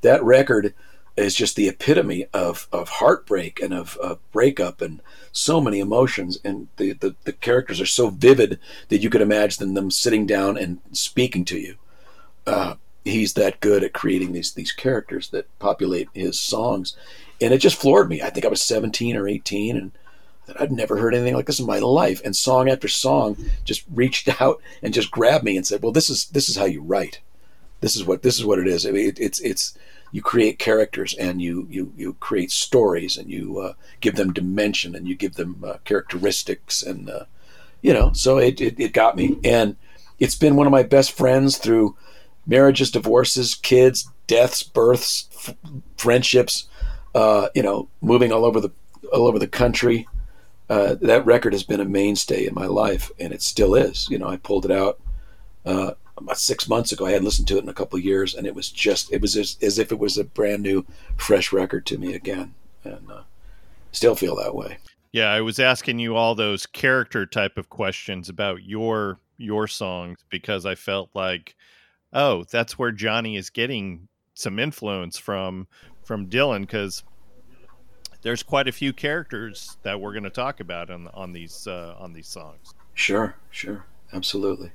that 0.01 0.25
record 0.25 0.75
is 1.17 1.35
just 1.35 1.55
the 1.55 1.69
epitome 1.69 2.27
of, 2.33 2.67
of 2.73 2.89
heartbreak 2.89 3.61
and 3.61 3.75
of, 3.75 3.97
of 3.99 4.19
breakup 4.33 4.81
and 4.81 5.01
so 5.33 5.61
many 5.61 5.79
emotions. 5.79 6.39
And 6.45 6.69
the, 6.77 6.93
the, 6.95 7.15
the 7.25 7.33
characters 7.33 7.81
are 7.81 7.87
so 7.87 8.11
vivid 8.11 8.59
that 8.89 9.03
you 9.03 9.11
could 9.11 9.21
imagine 9.21 9.75
them 9.75 9.91
sitting 9.91 10.27
down 10.27 10.57
and 10.57 10.81
speaking 10.93 11.45
to 11.47 11.59
you. 11.59 11.77
Uh, 12.47 12.75
he's 13.05 13.35
that 13.35 13.61
good 13.61 13.85
at 13.85 13.93
creating 13.93 14.33
these, 14.33 14.53
these 14.53 14.73
characters 14.73 15.29
that 15.29 15.47
populate 15.59 16.09
his 16.15 16.41
songs. 16.41 16.97
And 17.41 17.55
it 17.55 17.59
just 17.59 17.81
floored 17.81 18.09
me. 18.09 18.23
I 18.23 18.31
think 18.31 18.45
I 18.45 18.51
was 18.51 18.63
17 18.63 19.17
or 19.17 19.29
18 19.29 19.77
and 19.77 19.93
that 20.51 20.61
I'd 20.61 20.73
never 20.73 20.99
heard 20.99 21.15
anything 21.15 21.35
like 21.35 21.47
this 21.47 21.61
in 21.61 21.67
my 21.67 21.79
life. 21.79 22.21
And 22.25 22.35
song 22.35 22.69
after 22.69 22.89
song 22.89 23.37
just 23.65 23.85
reached 23.93 24.29
out 24.41 24.61
and 24.83 24.93
just 24.93 25.11
grabbed 25.11 25.45
me 25.45 25.57
and 25.57 25.67
said, 25.67 25.83
"Well, 25.83 25.93
this 25.93 26.11
is 26.11 26.27
this 26.27 26.49
is 26.49 26.57
how 26.57 26.65
you 26.65 26.83
write. 26.83 27.21
This 27.81 27.97
is 27.97 28.05
what 28.05 28.23
this 28.23 28.39
is 28.39 28.45
what 28.45 28.59
it 28.59 28.67
is. 28.67 28.85
I 28.85 28.91
mean, 28.91 29.09
it, 29.09 29.21
it's 29.21 29.41
it's 29.41 29.79
you 30.13 30.23
create 30.23 30.59
characters 30.59 31.15
and 31.15 31.41
you 31.41 31.67
you 31.71 31.93
you 31.97 32.15
create 32.15 32.51
stories 32.51 33.17
and 33.17 33.31
you 33.31 33.61
uh, 33.61 33.75
give 34.01 34.17
them 34.17 34.33
dimension 34.33 34.95
and 34.95 35.07
you 35.07 35.15
give 35.15 35.35
them 35.35 35.63
uh, 35.67 35.75
characteristics 35.85 36.83
and 36.83 37.09
uh, 37.09 37.25
you 37.81 37.93
know. 37.93 38.13
So 38.13 38.39
it, 38.39 38.61
it 38.61 38.79
it 38.81 38.93
got 38.93 39.17
me 39.17 39.39
and 39.45 39.77
it's 40.19 40.35
been 40.35 40.57
one 40.57 40.67
of 40.67 40.73
my 40.73 40.83
best 40.83 41.13
friends 41.13 41.57
through 41.57 41.97
marriages, 42.47 42.91
divorces, 42.91 43.55
kids, 43.55 44.11
deaths, 44.27 44.63
births, 44.63 45.29
f- 45.35 45.57
friendships. 45.97 46.67
Uh, 47.13 47.49
you 47.57 47.63
know, 47.63 47.89
moving 48.01 48.33
all 48.33 48.45
over 48.45 48.61
the 48.61 48.71
all 49.13 49.27
over 49.27 49.39
the 49.39 49.49
country 49.49 50.07
uh, 50.71 50.95
that 51.01 51.27
record 51.27 51.53
has 51.53 51.65
been 51.65 51.81
a 51.81 51.85
mainstay 51.85 52.47
in 52.47 52.55
my 52.55 52.67
life, 52.67 53.11
and 53.19 53.33
it 53.33 53.43
still 53.43 53.75
is. 53.75 54.09
You 54.09 54.19
know, 54.21 54.29
I 54.29 54.37
pulled 54.37 54.65
it 54.65 54.71
out 54.71 55.01
uh, 55.67 55.93
about 56.17 56.39
six 56.39 56.69
months 56.69 56.93
ago. 56.93 57.07
I 57.07 57.11
hadn't 57.11 57.25
listened 57.25 57.49
to 57.49 57.59
it 57.59 57.65
in 57.65 57.69
a 57.69 57.75
couple 57.75 57.99
years, 57.99 58.37
and 58.37 58.47
it 58.47 58.55
was 58.55 58.71
just 58.71 59.13
it 59.13 59.21
was 59.21 59.37
as, 59.37 59.59
as 59.61 59.81
if 59.81 59.91
it 59.91 59.99
was 59.99 60.17
a 60.17 60.23
brand 60.23 60.63
new, 60.63 60.87
fresh 61.17 61.53
record 61.53 61.87
to 61.87 61.99
me 61.99 62.15
again, 62.15 62.55
and 62.85 63.11
uh, 63.11 63.23
still 63.91 64.15
feel 64.15 64.37
that 64.37 64.55
way. 64.55 64.79
Yeah, 65.11 65.33
I 65.33 65.41
was 65.41 65.59
asking 65.59 65.99
you 65.99 66.15
all 66.15 66.37
those 66.37 66.67
character 66.67 67.27
type 67.27 67.59
of 67.59 67.69
questions 67.69 68.29
about 68.29 68.63
your 68.63 69.19
your 69.39 69.67
songs 69.67 70.21
because 70.31 70.65
I 70.65 70.77
felt 70.77 71.11
like, 71.15 71.57
oh, 72.13 72.45
that's 72.45 72.79
where 72.79 72.93
Johnny 72.93 73.37
is 73.37 73.51
getting 73.51 74.07
some 74.35 74.61
influence 74.61 75.19
from 75.19 75.67
from 76.05 76.29
Dylan 76.29 76.61
because 76.61 77.03
there's 78.23 78.43
quite 78.43 78.69
a 78.69 78.73
few 78.73 78.93
characters 78.93 79.77
that 79.83 80.01
we're 80.01 80.13
going 80.13 80.25
to 80.25 80.31
talk 80.31 80.61
about 80.61 80.91
on 80.91 81.09
on 81.15 81.33
these 81.33 81.67
uh, 81.67 81.95
on 81.99 82.13
these 82.13 82.29
songs. 82.29 82.75
Sure, 82.95 83.37
sure, 83.51 83.85
absolutely. 84.13 84.71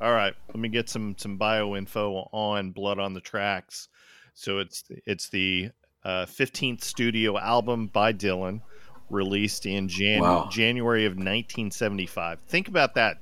All 0.00 0.12
right, 0.12 0.34
let 0.48 0.56
me 0.58 0.68
get 0.68 0.88
some 0.88 1.14
some 1.18 1.36
bio 1.36 1.76
info 1.76 2.28
on 2.32 2.70
Blood 2.72 2.98
on 2.98 3.14
the 3.14 3.20
Tracks. 3.20 3.88
So 4.34 4.58
it's 4.58 4.84
it's 5.06 5.28
the 5.28 5.70
uh, 6.04 6.26
15th 6.26 6.82
studio 6.82 7.38
album 7.38 7.86
by 7.86 8.12
Dylan, 8.12 8.60
released 9.08 9.64
in 9.64 9.88
Jan- 9.88 10.20
Wow. 10.20 10.48
January 10.50 11.06
of 11.06 11.12
1975. 11.12 12.40
Think 12.46 12.68
about 12.68 12.94
that, 12.96 13.18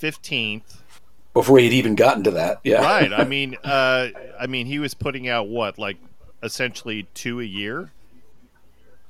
15th. 0.00 0.76
Before 1.34 1.58
he'd 1.58 1.72
even 1.72 1.96
gotten 1.96 2.22
to 2.24 2.30
that, 2.30 2.60
yeah, 2.64 2.80
Right. 2.80 3.12
I 3.12 3.24
mean, 3.28 3.56
uh, 3.64 4.08
I 4.38 4.46
mean, 4.46 4.66
he 4.66 4.78
was 4.78 4.94
putting 4.94 5.28
out 5.28 5.48
what, 5.48 5.78
like, 5.78 5.98
essentially 6.42 7.08
two 7.14 7.40
a 7.40 7.44
year. 7.44 7.90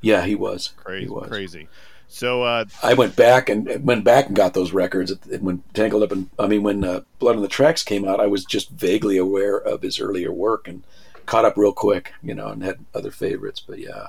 Yeah, 0.05 0.25
he 0.25 0.35
was. 0.35 0.73
Crazy, 0.77 1.07
He 1.07 1.11
was. 1.11 1.29
crazy. 1.29 1.69
So 2.09 2.43
uh, 2.45 2.67
I 2.83 2.95
went 2.95 3.17
back 3.17 3.49
and 3.49 3.85
went 3.85 4.05
back 4.05 4.27
and 4.27 4.37
got 4.37 4.55
those 4.55 4.73
records 4.73 5.13
when 5.41 5.65
Tangled 5.73 6.03
Up 6.05 6.13
and 6.13 6.31
I 6.39 6.47
mean 6.47 6.63
when 6.63 6.85
uh, 6.85 7.01
Blood 7.19 7.37
on 7.37 7.43
the 7.43 7.49
Tracks 7.49 7.83
came 7.83 8.07
out. 8.07 8.21
I 8.21 8.27
was 8.27 8.45
just 8.45 8.71
vaguely 8.71 9.17
aware 9.17 9.57
of 9.57 9.83
his 9.83 9.99
earlier 9.99 10.33
work 10.33 10.69
and 10.69 10.85
caught 11.27 11.45
up 11.45 11.57
real 11.57 11.73
quick, 11.73 12.13
you 12.23 12.35
know, 12.35 12.49
and 12.49 12.63
had 12.63 12.79
other 12.95 13.11
favorites. 13.11 13.61
But 13.67 13.81
yeah, 13.81 14.09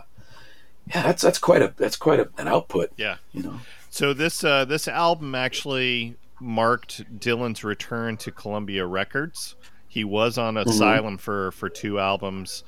yeah, 0.93 1.01
that's 1.01 1.23
that's 1.23 1.39
quite 1.39 1.63
a 1.63 1.73
that's 1.77 1.95
quite 1.95 2.19
a, 2.19 2.29
an 2.37 2.47
output, 2.47 2.91
yeah, 2.97 3.15
you 3.31 3.41
know. 3.41 3.59
So 3.89 4.13
this 4.13 4.43
uh, 4.43 4.65
this 4.65 4.87
album 4.87 5.33
actually 5.33 6.15
marked 6.39 7.19
Dylan's 7.19 7.63
return 7.63 8.17
to 8.17 8.31
Columbia 8.31 8.85
Records. 8.85 9.55
He 9.87 10.03
was 10.03 10.37
on 10.37 10.57
Asylum 10.57 11.17
for 11.17 11.51
for 11.53 11.69
two 11.69 11.97
albums, 11.97 12.63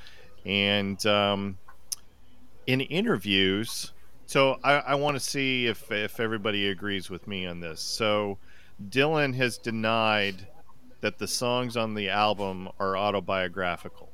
and 0.45 1.05
um, 1.05 1.57
in 2.67 2.81
interviews. 2.81 3.93
So 4.27 4.59
I, 4.63 4.73
I 4.73 4.95
want 4.95 5.15
to 5.15 5.19
see 5.19 5.67
if 5.67 5.91
if 5.91 6.19
everybody 6.19 6.69
agrees 6.69 7.09
with 7.09 7.27
me 7.27 7.47
on 7.47 7.61
this. 7.61 7.79
So 7.81 8.37
Dylan 8.89 9.33
has 9.35 9.57
denied 9.57 10.47
that 11.01 11.17
the 11.17 11.27
songs 11.27 11.77
on 11.77 11.93
the 11.93 12.09
album 12.09 12.69
are 12.79 12.97
autobiographical. 12.97 14.09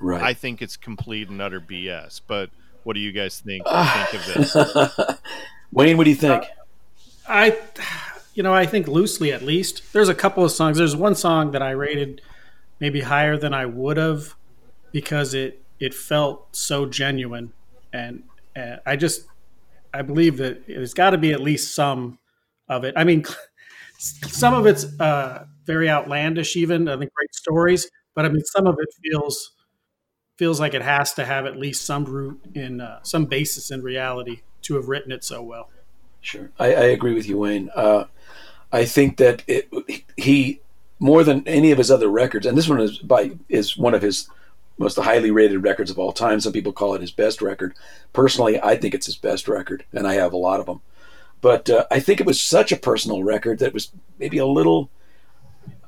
Right. 0.00 0.22
I 0.22 0.32
think 0.32 0.62
it's 0.62 0.76
complete 0.76 1.28
and 1.28 1.42
utter 1.42 1.60
BS. 1.60 2.20
But 2.26 2.50
what 2.84 2.94
do 2.94 3.00
you 3.00 3.12
guys 3.12 3.40
think 3.40 3.64
think 3.66 4.14
of 4.14 4.34
this? 4.34 5.18
Wayne, 5.72 5.96
what 5.96 6.04
do 6.04 6.10
you 6.10 6.16
think? 6.16 6.44
I, 7.28 7.58
you 8.34 8.42
know, 8.42 8.54
I 8.54 8.64
think 8.64 8.88
loosely 8.88 9.32
at 9.32 9.42
least. 9.42 9.92
There's 9.92 10.08
a 10.08 10.14
couple 10.14 10.44
of 10.44 10.52
songs. 10.52 10.78
There's 10.78 10.96
one 10.96 11.14
song 11.14 11.50
that 11.50 11.62
I 11.62 11.72
rated 11.72 12.22
maybe 12.80 13.02
higher 13.02 13.36
than 13.36 13.52
I 13.52 13.66
would 13.66 13.96
have 13.96 14.34
because 14.92 15.34
it 15.34 15.62
it 15.80 15.94
felt 15.94 16.54
so 16.54 16.86
genuine, 16.86 17.52
and, 17.92 18.24
and 18.54 18.80
I 18.86 18.96
just 18.96 19.26
I 19.92 20.02
believe 20.02 20.36
that 20.38 20.66
there's 20.66 20.94
got 20.94 21.10
to 21.10 21.18
be 21.18 21.32
at 21.32 21.40
least 21.40 21.74
some 21.74 22.18
of 22.68 22.84
it. 22.84 22.94
I 22.96 23.04
mean, 23.04 23.24
some 23.98 24.54
of 24.54 24.66
it's 24.66 24.84
uh, 25.00 25.46
very 25.64 25.88
outlandish, 25.88 26.56
even 26.56 26.88
I 26.88 26.96
think 26.96 27.12
great 27.14 27.34
stories, 27.34 27.90
but 28.14 28.24
I 28.24 28.28
mean 28.28 28.44
some 28.44 28.66
of 28.66 28.76
it 28.78 28.88
feels 29.02 29.52
feels 30.36 30.60
like 30.60 30.72
it 30.72 30.82
has 30.82 31.12
to 31.14 31.24
have 31.24 31.46
at 31.46 31.56
least 31.56 31.84
some 31.84 32.04
root 32.04 32.40
in 32.54 32.80
uh, 32.80 33.02
some 33.02 33.26
basis 33.26 33.70
in 33.72 33.82
reality 33.82 34.42
to 34.62 34.76
have 34.76 34.88
written 34.88 35.10
it 35.10 35.24
so 35.24 35.42
well. 35.42 35.68
Sure, 36.20 36.50
I, 36.58 36.66
I 36.66 36.84
agree 36.84 37.14
with 37.14 37.28
you, 37.28 37.38
Wayne. 37.38 37.70
Uh, 37.74 38.04
I 38.72 38.84
think 38.84 39.16
that 39.16 39.42
it, 39.46 39.68
he 40.16 40.60
more 41.00 41.24
than 41.24 41.46
any 41.46 41.70
of 41.70 41.78
his 41.78 41.90
other 41.90 42.08
records, 42.08 42.46
and 42.46 42.56
this 42.56 42.68
one 42.68 42.80
is 42.80 42.98
by 42.98 43.32
is 43.48 43.76
one 43.76 43.94
of 43.94 44.02
his 44.02 44.28
most 44.78 44.98
highly 44.98 45.30
rated 45.30 45.62
records 45.62 45.90
of 45.90 45.98
all 45.98 46.12
time. 46.12 46.40
Some 46.40 46.52
people 46.52 46.72
call 46.72 46.94
it 46.94 47.00
his 47.00 47.10
best 47.10 47.42
record. 47.42 47.74
Personally, 48.12 48.60
I 48.62 48.76
think 48.76 48.94
it's 48.94 49.06
his 49.06 49.16
best 49.16 49.48
record, 49.48 49.84
and 49.92 50.06
I 50.06 50.14
have 50.14 50.32
a 50.32 50.38
lot 50.38 50.60
of 50.60 50.66
them. 50.66 50.80
But 51.40 51.68
uh, 51.68 51.86
I 51.90 52.00
think 52.00 52.20
it 52.20 52.26
was 52.26 52.40
such 52.40 52.72
a 52.72 52.76
personal 52.76 53.22
record 53.22 53.58
that 53.58 53.74
was 53.74 53.90
maybe 54.18 54.38
a 54.38 54.46
little 54.46 54.90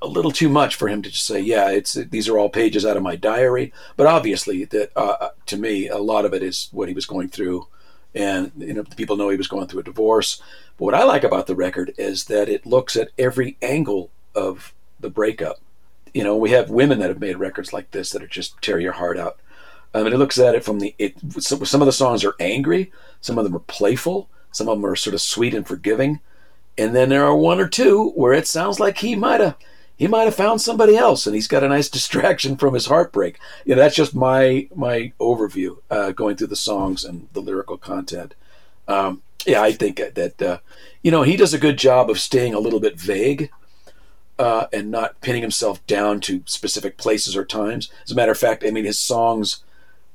a 0.03 0.07
little 0.07 0.31
too 0.31 0.49
much 0.49 0.77
for 0.77 0.89
him 0.89 1.03
to 1.03 1.11
just 1.11 1.27
say, 1.27 1.41
"Yeah, 1.41 1.71
it's 1.71 1.95
these 1.95 2.29
are 2.29 2.39
all 2.39 2.49
pages 2.49 2.87
out 2.87 2.97
of 2.97 3.03
my 3.03 3.17
diary." 3.17 3.73
But 3.97 4.07
obviously, 4.07 4.65
that 4.67 4.93
uh, 4.97 5.31
to 5.47 5.57
me, 5.57 5.89
a 5.89 5.99
lot 5.99 6.25
of 6.25 6.35
it 6.35 6.43
is 6.43 6.69
what 6.73 6.89
he 6.89 6.95
was 6.95 7.07
going 7.07 7.29
through, 7.29 7.67
and 8.15 8.53
you 8.57 8.75
know, 8.75 8.85
people 8.97 9.17
know 9.17 9.29
he 9.29 9.37
was 9.37 9.49
going 9.49 9.67
through 9.67 9.81
a 9.81 9.85
divorce. 9.85 10.41
But 10.79 10.85
what 10.87 10.95
I 10.95 11.05
like 11.05 11.25
about 11.25 11.47
the 11.47 11.57
record 11.57 11.95
is 11.99 12.25
that 12.25 12.49
it 12.49 12.67
looks 12.67 12.97
at 12.97 13.11
every 13.19 13.57
angle 13.61 14.11
of 14.35 14.73
the 14.99 15.11
breakup. 15.11 15.61
You 16.15 16.25
know, 16.25 16.37
we 16.37 16.51
have 16.51 16.71
women 16.71 16.99
that 16.99 17.09
have 17.09 17.21
made 17.21 17.39
records 17.39 17.73
like 17.73 17.91
this 17.91 18.11
that 18.11 18.23
are 18.23 18.29
just 18.29 18.61
tear 18.63 18.79
your 18.79 18.93
heart 18.93 19.19
out. 19.19 19.39
I 19.95 20.03
mean, 20.03 20.13
it 20.13 20.19
looks 20.19 20.39
at 20.39 20.55
it 20.55 20.65
from 20.65 20.79
the 20.79 20.95
it. 20.99 21.15
Some 21.41 21.83
of 21.83 21.87
the 21.87 21.93
songs 21.93 22.25
are 22.25 22.35
angry, 22.39 22.93
some 23.21 23.39
of 23.39 23.45
them 23.45 23.57
are 23.57 23.61
playful, 23.61 24.29
some 24.53 24.69
of 24.69 24.79
them 24.79 24.87
are 24.87 24.97
sort 24.97 25.15
of 25.15 25.21
sweet 25.21 25.55
and 25.55 25.67
forgiving, 25.67 26.21
and 26.79 26.95
then 26.95 27.09
there 27.09 27.25
are 27.25 27.37
one 27.37 27.61
or 27.61 27.69
two 27.69 28.11
where 28.11 28.33
it 28.33 28.47
sounds 28.47 28.79
like 28.79 28.99
he 28.99 29.17
might 29.17 29.41
have 29.41 29.57
he 29.97 30.07
might 30.07 30.25
have 30.25 30.35
found 30.35 30.63
somebody 30.63 30.97
else, 30.97 31.27
and 31.27 31.35
he's 31.35 31.49
got 31.49 31.65
a 31.65 31.69
nice 31.69 31.89
distraction 31.91 32.57
from 32.57 32.75
his 32.75 32.87
heartbreak. 32.87 33.39
You 33.65 33.75
know, 33.75 33.83
that's 33.83 33.97
just 33.97 34.15
my 34.15 34.69
my 34.75 35.13
overview 35.21 35.79
uh, 35.91 36.13
going 36.13 36.37
through 36.37 36.49
the 36.49 36.57
songs 36.57 37.05
and 37.05 37.29
the 37.33 37.43
lyrical 37.43 37.77
content. 37.77 38.35
Um, 38.87 39.23
yeah, 39.47 39.63
I 39.63 39.73
think 39.73 39.97
that 39.97 40.41
uh, 40.41 40.59
you 41.03 41.11
know 41.11 41.23
he 41.23 41.37
does 41.37 41.53
a 41.53 41.59
good 41.59 41.79
job 41.79 42.11
of 42.11 42.21
staying 42.21 42.55
a 42.55 42.61
little 42.61 42.81
bit 42.81 42.99
vague 42.99 43.51
uh, 44.41 44.69
and 44.73 44.91
not 44.91 45.21
pinning 45.21 45.43
himself 45.43 45.87
down 45.87 46.19
to 46.19 46.43
specific 46.47 46.97
places 46.97 47.37
or 47.37 47.45
times. 47.45 47.93
As 48.05 48.11
a 48.11 48.15
matter 48.15 48.33
of 48.33 48.39
fact, 48.39 48.65
I 48.67 48.71
mean, 48.71 48.87
his 48.87 48.99
songs 48.99 49.63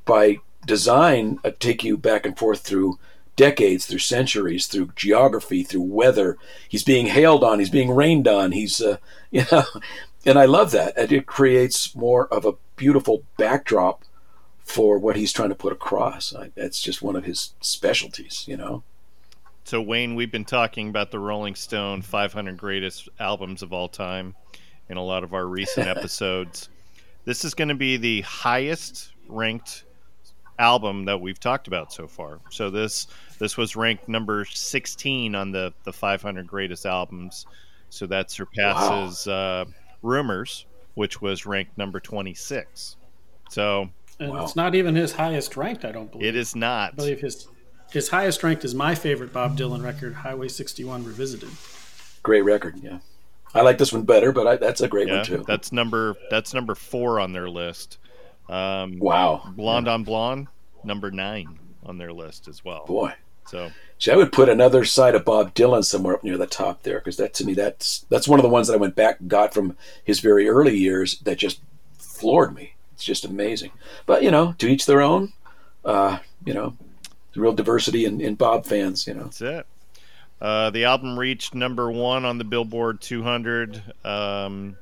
by 0.03 0.39
design 0.65 1.39
uh, 1.45 1.51
take 1.59 1.84
you 1.84 1.95
back 1.95 2.26
and 2.26 2.36
forth 2.36 2.61
through 2.61 2.97
decades, 3.36 3.86
through 3.86 3.99
centuries, 3.99 4.65
through 4.65 4.93
geography, 4.95 5.61
through 5.61 5.84
weather. 5.84 6.39
He's 6.67 6.84
being 6.84 7.05
hailed 7.05 7.43
on, 7.43 7.59
he's 7.59 7.69
being 7.69 7.91
rained 7.91 8.28
on, 8.28 8.51
he's, 8.51 8.82
uh, 8.82 8.97
you 9.32 9.45
know, 9.51 9.63
and 10.26 10.39
I 10.39 10.45
love 10.45 10.71
that. 10.71 10.97
And 10.97 11.11
it 11.11 11.28
creates 11.28 11.95
more 11.95 12.28
of 12.34 12.45
a 12.45 12.55
beautiful 12.78 13.26
backdrop 13.38 14.01
for 14.63 14.97
what 14.97 15.17
he's 15.17 15.32
trying 15.32 15.49
to 15.49 15.55
put 15.55 15.71
across. 15.71 16.34
That's 16.55 16.82
just 16.82 17.03
one 17.03 17.15
of 17.15 17.26
his 17.26 17.53
specialties, 17.61 18.43
you 18.47 18.57
know. 18.57 18.82
So, 19.66 19.82
Wayne, 19.82 20.13
we've 20.13 20.32
been 20.32 20.45
talking 20.45 20.89
about 20.89 21.09
the 21.09 21.18
Rolling 21.18 21.55
Stone 21.55 22.03
500 22.03 22.55
greatest 22.55 23.09
albums 23.20 23.63
of 23.63 23.74
all 23.74 23.89
time 23.89 24.36
in 24.89 24.97
a 24.97 25.03
lot 25.03 25.24
of 25.24 25.34
our 25.34 25.47
recent 25.47 25.88
episodes. 25.97 26.70
This 27.26 27.43
is 27.43 27.55
going 27.55 27.70
to 27.70 27.76
be 27.76 27.97
the 27.97 28.22
highest 28.22 29.11
ranked 29.28 29.86
album 30.59 31.05
that 31.05 31.20
we've 31.20 31.39
talked 31.39 31.68
about 31.68 31.91
so 31.91 32.07
far. 32.07 32.39
So 32.51 32.70
this 32.70 33.07
this 33.39 33.57
was 33.57 33.76
ranked 33.76 34.07
number 34.07 34.45
16 34.45 35.34
on 35.34 35.51
the 35.51 35.74
the 35.84 35.91
500 35.91 36.45
greatest 36.45 36.86
albums. 36.86 37.47
So 37.89 38.05
that 38.05 38.30
surpasses 38.30 39.26
wow. 39.26 39.34
uh, 39.34 39.66
Rumours, 40.03 40.68
which 40.93 41.24
was 41.24 41.47
ranked 41.47 41.76
number 41.76 41.99
26. 41.99 42.97
So 43.49 43.89
and 44.20 44.32
wow. 44.32 44.43
it's 44.43 44.55
not 44.55 44.76
even 44.76 44.93
his 44.93 45.11
highest 45.11 45.57
ranked, 45.57 45.86
I 45.86 45.91
don't 45.91 46.11
believe. 46.11 46.28
It 46.28 46.36
is 46.36 46.55
not. 46.55 46.93
I 46.93 46.95
believe 46.97 47.20
his 47.20 47.47
his 47.92 48.10
highest 48.10 48.44
ranked 48.44 48.66
is 48.66 48.76
my 48.76 48.96
favorite 48.96 49.34
Bob 49.34 49.58
Dylan 49.58 49.84
record, 49.84 50.14
Highway 50.14 50.48
61 50.48 51.04
Revisited. 51.04 51.50
Great 52.24 52.44
record, 52.44 52.78
yeah. 52.82 53.00
I 53.54 53.62
like 53.62 53.78
this 53.78 53.94
one 53.94 54.04
better, 54.04 54.34
but 54.34 54.48
I, 54.48 54.56
that's 54.58 54.82
a 54.82 54.88
great 54.88 55.08
yeah, 55.08 55.18
one 55.18 55.26
too. 55.26 55.44
That's 55.48 55.72
number 55.72 56.16
that's 56.30 56.54
number 56.54 56.76
four 56.76 57.22
on 57.22 57.32
their 57.32 57.50
list. 57.50 57.98
Um, 58.50 59.00
wow, 59.00 59.44
Blonde 59.56 59.88
yeah. 59.88 59.94
on 59.94 60.04
Blonde, 60.04 60.48
number 60.84 61.10
nine 61.10 61.58
on 61.86 61.98
their 61.98 62.12
list 62.12 62.50
as 62.50 62.66
well. 62.66 62.86
Boy, 62.86 63.14
so 63.48 63.72
see, 63.98 64.12
I 64.12 64.18
would 64.18 64.34
put 64.34 64.50
another 64.50 64.84
side 64.84 65.16
of 65.16 65.24
Bob 65.24 65.56
Dylan 65.56 65.86
somewhere 65.86 66.16
up 66.16 66.24
near 66.24 66.38
the 66.38 66.48
top 66.48 66.84
there 66.84 67.00
because 67.00 67.16
that 67.16 67.34
to 67.36 67.46
me 67.46 67.54
that's 67.54 68.06
that's 68.10 68.28
one 68.28 68.40
of 68.40 68.44
the 68.44 68.50
ones 68.50 68.68
that 68.68 68.74
I 68.74 68.78
went 68.78 68.96
back 68.96 69.22
and 69.22 69.30
got 69.30 69.54
from 69.54 69.78
his 70.04 70.20
very 70.20 70.50
early 70.50 70.78
years 70.78 71.20
that 71.20 71.38
just 71.38 71.62
floored 71.98 72.54
me. 72.54 72.76
It's 72.94 73.06
just 73.06 73.24
amazing. 73.24 73.72
But 74.06 74.22
you 74.22 74.32
know, 74.32 74.54
to 74.58 74.68
each 74.68 74.86
their 74.86 75.02
own. 75.02 75.32
Uh, 75.86 76.18
you 76.44 76.54
know, 76.54 76.76
real 77.38 77.54
diversity 77.54 78.06
in, 78.06 78.22
in 78.22 78.36
Bob 78.36 78.66
fans. 78.66 79.08
You 79.08 79.16
know, 79.16 79.24
that's 79.24 79.42
it. 79.42 79.66
Uh, 80.42 80.70
the 80.70 80.86
album 80.86 81.18
reached 81.18 81.56
number 81.56 81.92
one 81.92 82.26
on 82.26 82.38
the 82.38 82.44
Billboard 82.44 83.02
200. 83.02 83.82
Um, 84.04 84.76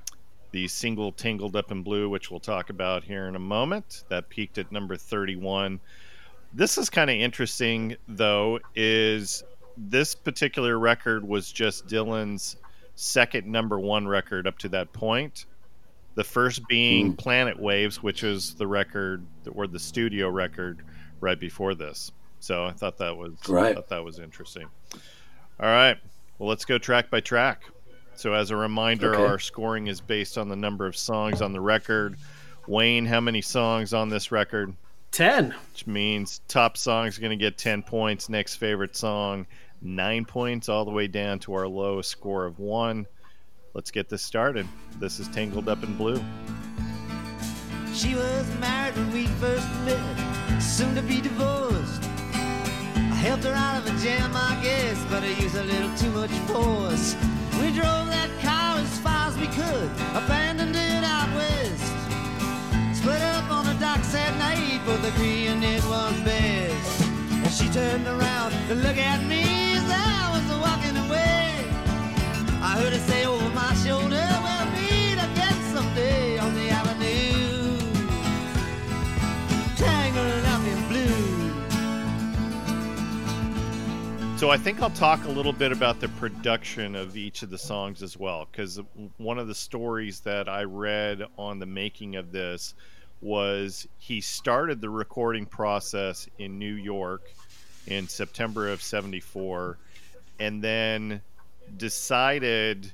the 0.52 0.68
single 0.68 1.12
"Tangled 1.12 1.56
Up 1.56 1.72
in 1.72 1.84
Blue," 1.84 2.10
which 2.10 2.32
we'll 2.32 2.40
talk 2.40 2.70
about 2.70 3.04
here 3.04 3.28
in 3.28 3.36
a 3.36 3.40
moment, 3.40 4.04
that 4.10 4.30
peaked 4.30 4.58
at 4.58 4.72
number 4.72 4.96
31. 4.96 5.80
This 6.54 6.78
is 6.78 6.90
kind 6.90 7.10
of 7.10 7.16
interesting, 7.16 7.96
though. 8.08 8.60
Is 8.76 9.44
this 9.78 10.16
particular 10.16 10.78
record 10.78 11.28
was 11.28 11.52
just 11.52 11.88
Dylan's 11.88 12.58
second 12.96 13.48
number 13.48 13.80
one 13.80 14.08
record 14.08 14.48
up 14.48 14.58
to 14.60 14.70
that 14.70 14.94
point. 14.94 15.46
The 16.16 16.24
first 16.24 16.68
being 16.68 17.14
mm. 17.14 17.18
Planet 17.18 17.60
Waves, 17.60 18.04
which 18.04 18.22
was 18.22 18.54
the 18.54 18.68
record 18.68 19.26
or 19.52 19.66
the 19.66 19.80
studio 19.80 20.30
record 20.30 20.84
right 21.20 21.40
before 21.40 21.74
this. 21.74 22.12
So 22.44 22.66
I 22.66 22.74
thought 22.74 22.98
that 22.98 23.16
was 23.16 23.36
right. 23.48 23.72
I 23.72 23.76
thought 23.76 23.88
that 23.88 24.04
was 24.04 24.20
interesting. 24.20 24.68
All 25.62 25.70
right. 25.70 25.98
Well, 26.38 26.50
let's 26.50 26.66
go 26.66 26.78
track 26.78 27.10
by 27.10 27.22
track. 27.22 27.64
So 28.16 28.34
as 28.34 28.52
a 28.52 28.58
reminder, 28.58 29.16
okay. 29.16 29.24
our 29.24 29.40
scoring 29.40 29.88
is 29.88 30.02
based 30.02 30.38
on 30.38 30.50
the 30.50 30.56
number 30.58 30.86
of 30.86 30.98
songs 30.98 31.42
on 31.42 31.54
the 31.54 31.62
record. 31.62 32.18
Wayne, 32.68 33.06
how 33.06 33.22
many 33.22 33.42
songs 33.42 33.94
on 33.94 34.10
this 34.10 34.30
record? 34.30 34.76
10. 35.14 35.56
Which 35.72 35.88
means 35.88 36.42
top 36.50 36.76
song 36.76 37.08
is 37.08 37.18
going 37.18 37.30
to 37.30 37.42
get 37.42 37.58
10 37.58 37.82
points, 37.82 38.28
next 38.28 38.56
favorite 38.56 38.98
song 38.98 39.48
9 39.82 40.26
points 40.26 40.68
all 40.68 40.84
the 40.84 40.92
way 40.92 41.08
down 41.08 41.40
to 41.40 41.54
our 41.54 41.66
lowest 41.66 42.10
score 42.10 42.46
of 42.46 42.60
1. 42.60 43.08
Let's 43.74 43.90
get 43.90 44.10
this 44.10 44.22
started. 44.22 44.68
This 45.00 45.18
is 45.22 45.30
Tangled 45.30 45.70
Up 45.70 45.82
in 45.82 45.96
Blue. 45.96 46.22
She 47.94 48.16
was 48.16 48.60
married 48.60 48.98
when 48.98 49.14
we 49.14 49.28
first 49.28 49.70
met, 49.86 50.60
soon 50.60 50.94
to 50.96 51.02
be 51.02 51.22
divorced 51.22 52.13
helped 53.24 53.46
her 53.46 53.54
out 53.54 53.78
of 53.78 53.88
a 53.88 53.98
jam, 54.04 54.32
I 54.36 54.60
guess, 54.62 55.00
but 55.10 55.24
I 55.24 55.32
used 55.40 55.56
a 55.56 55.64
little 55.64 55.96
too 55.96 56.12
much 56.12 56.36
force. 56.52 57.16
We 57.62 57.72
drove 57.72 58.08
that 58.12 58.30
car 58.42 58.78
as 58.84 59.00
far 59.00 59.30
as 59.30 59.38
we 59.38 59.48
could, 59.48 59.90
abandoned 60.12 60.76
it 60.76 61.04
out 61.16 61.32
west. 61.34 61.88
Split 63.00 63.22
up 63.22 63.50
on 63.50 63.66
the 63.66 63.76
docks 63.80 64.14
at 64.14 64.36
night, 64.38 64.82
both 64.86 65.08
agreeing 65.08 65.64
it 65.64 65.84
was 65.86 66.20
best. 66.28 67.08
And 67.32 67.52
she 67.52 67.70
turned 67.70 68.08
around 68.08 68.52
to 68.68 68.76
look 68.76 68.98
at 68.98 69.24
me 69.24 69.44
as 69.80 69.88
I 69.88 70.20
was 70.36 70.46
walking 70.60 70.98
away. 71.06 71.48
I 72.60 72.76
heard 72.80 72.92
her 72.92 73.04
say 73.08 73.26
over 73.26 73.50
my 73.56 73.74
shoulder, 73.86 74.33
So 84.38 84.50
I 84.50 84.58
think 84.58 84.82
I'll 84.82 84.90
talk 84.90 85.24
a 85.24 85.30
little 85.30 85.54
bit 85.54 85.72
about 85.72 86.02
the 86.02 86.10
production 86.10 86.96
of 86.96 87.16
each 87.16 87.44
of 87.44 87.50
the 87.50 87.58
songs 87.58 88.04
as 88.04 88.18
well, 88.18 88.46
because 88.52 88.82
one 89.18 89.40
of 89.40 89.48
the 89.48 89.56
stories 89.56 90.20
that 90.22 90.50
I 90.50 90.64
read 90.64 91.24
on 91.38 91.60
the 91.60 91.66
making 91.66 92.18
of 92.18 92.34
this 92.34 92.74
was 93.22 93.88
he 94.00 94.20
started 94.20 94.82
the 94.82 94.90
recording 94.90 95.46
process 95.46 96.28
in 96.40 96.60
New 96.60 96.74
York 96.74 97.32
in 97.88 98.10
September 98.10 98.68
of 98.68 98.82
74 98.82 99.78
and 100.40 100.62
then 100.62 101.22
decided 101.78 102.92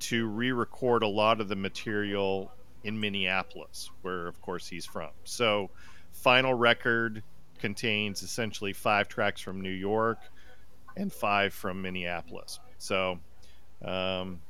to 0.00 0.26
re-record 0.26 1.02
a 1.02 1.08
lot 1.08 1.40
of 1.40 1.48
the 1.48 1.56
material 1.56 2.52
in 2.84 3.00
Minneapolis 3.00 3.90
where 4.02 4.26
of 4.26 4.38
course 4.42 4.66
he's 4.66 4.84
from. 4.84 5.10
So 5.24 5.70
final 6.10 6.52
record 6.52 7.22
contains 7.60 8.22
essentially 8.22 8.74
five 8.74 9.08
tracks 9.08 9.40
from 9.40 9.62
New 9.62 9.70
York 9.70 10.18
and 10.96 11.12
five 11.12 11.52
from 11.54 11.82
Minneapolis. 11.82 12.60
So 12.78 13.18
Um, 13.84 14.40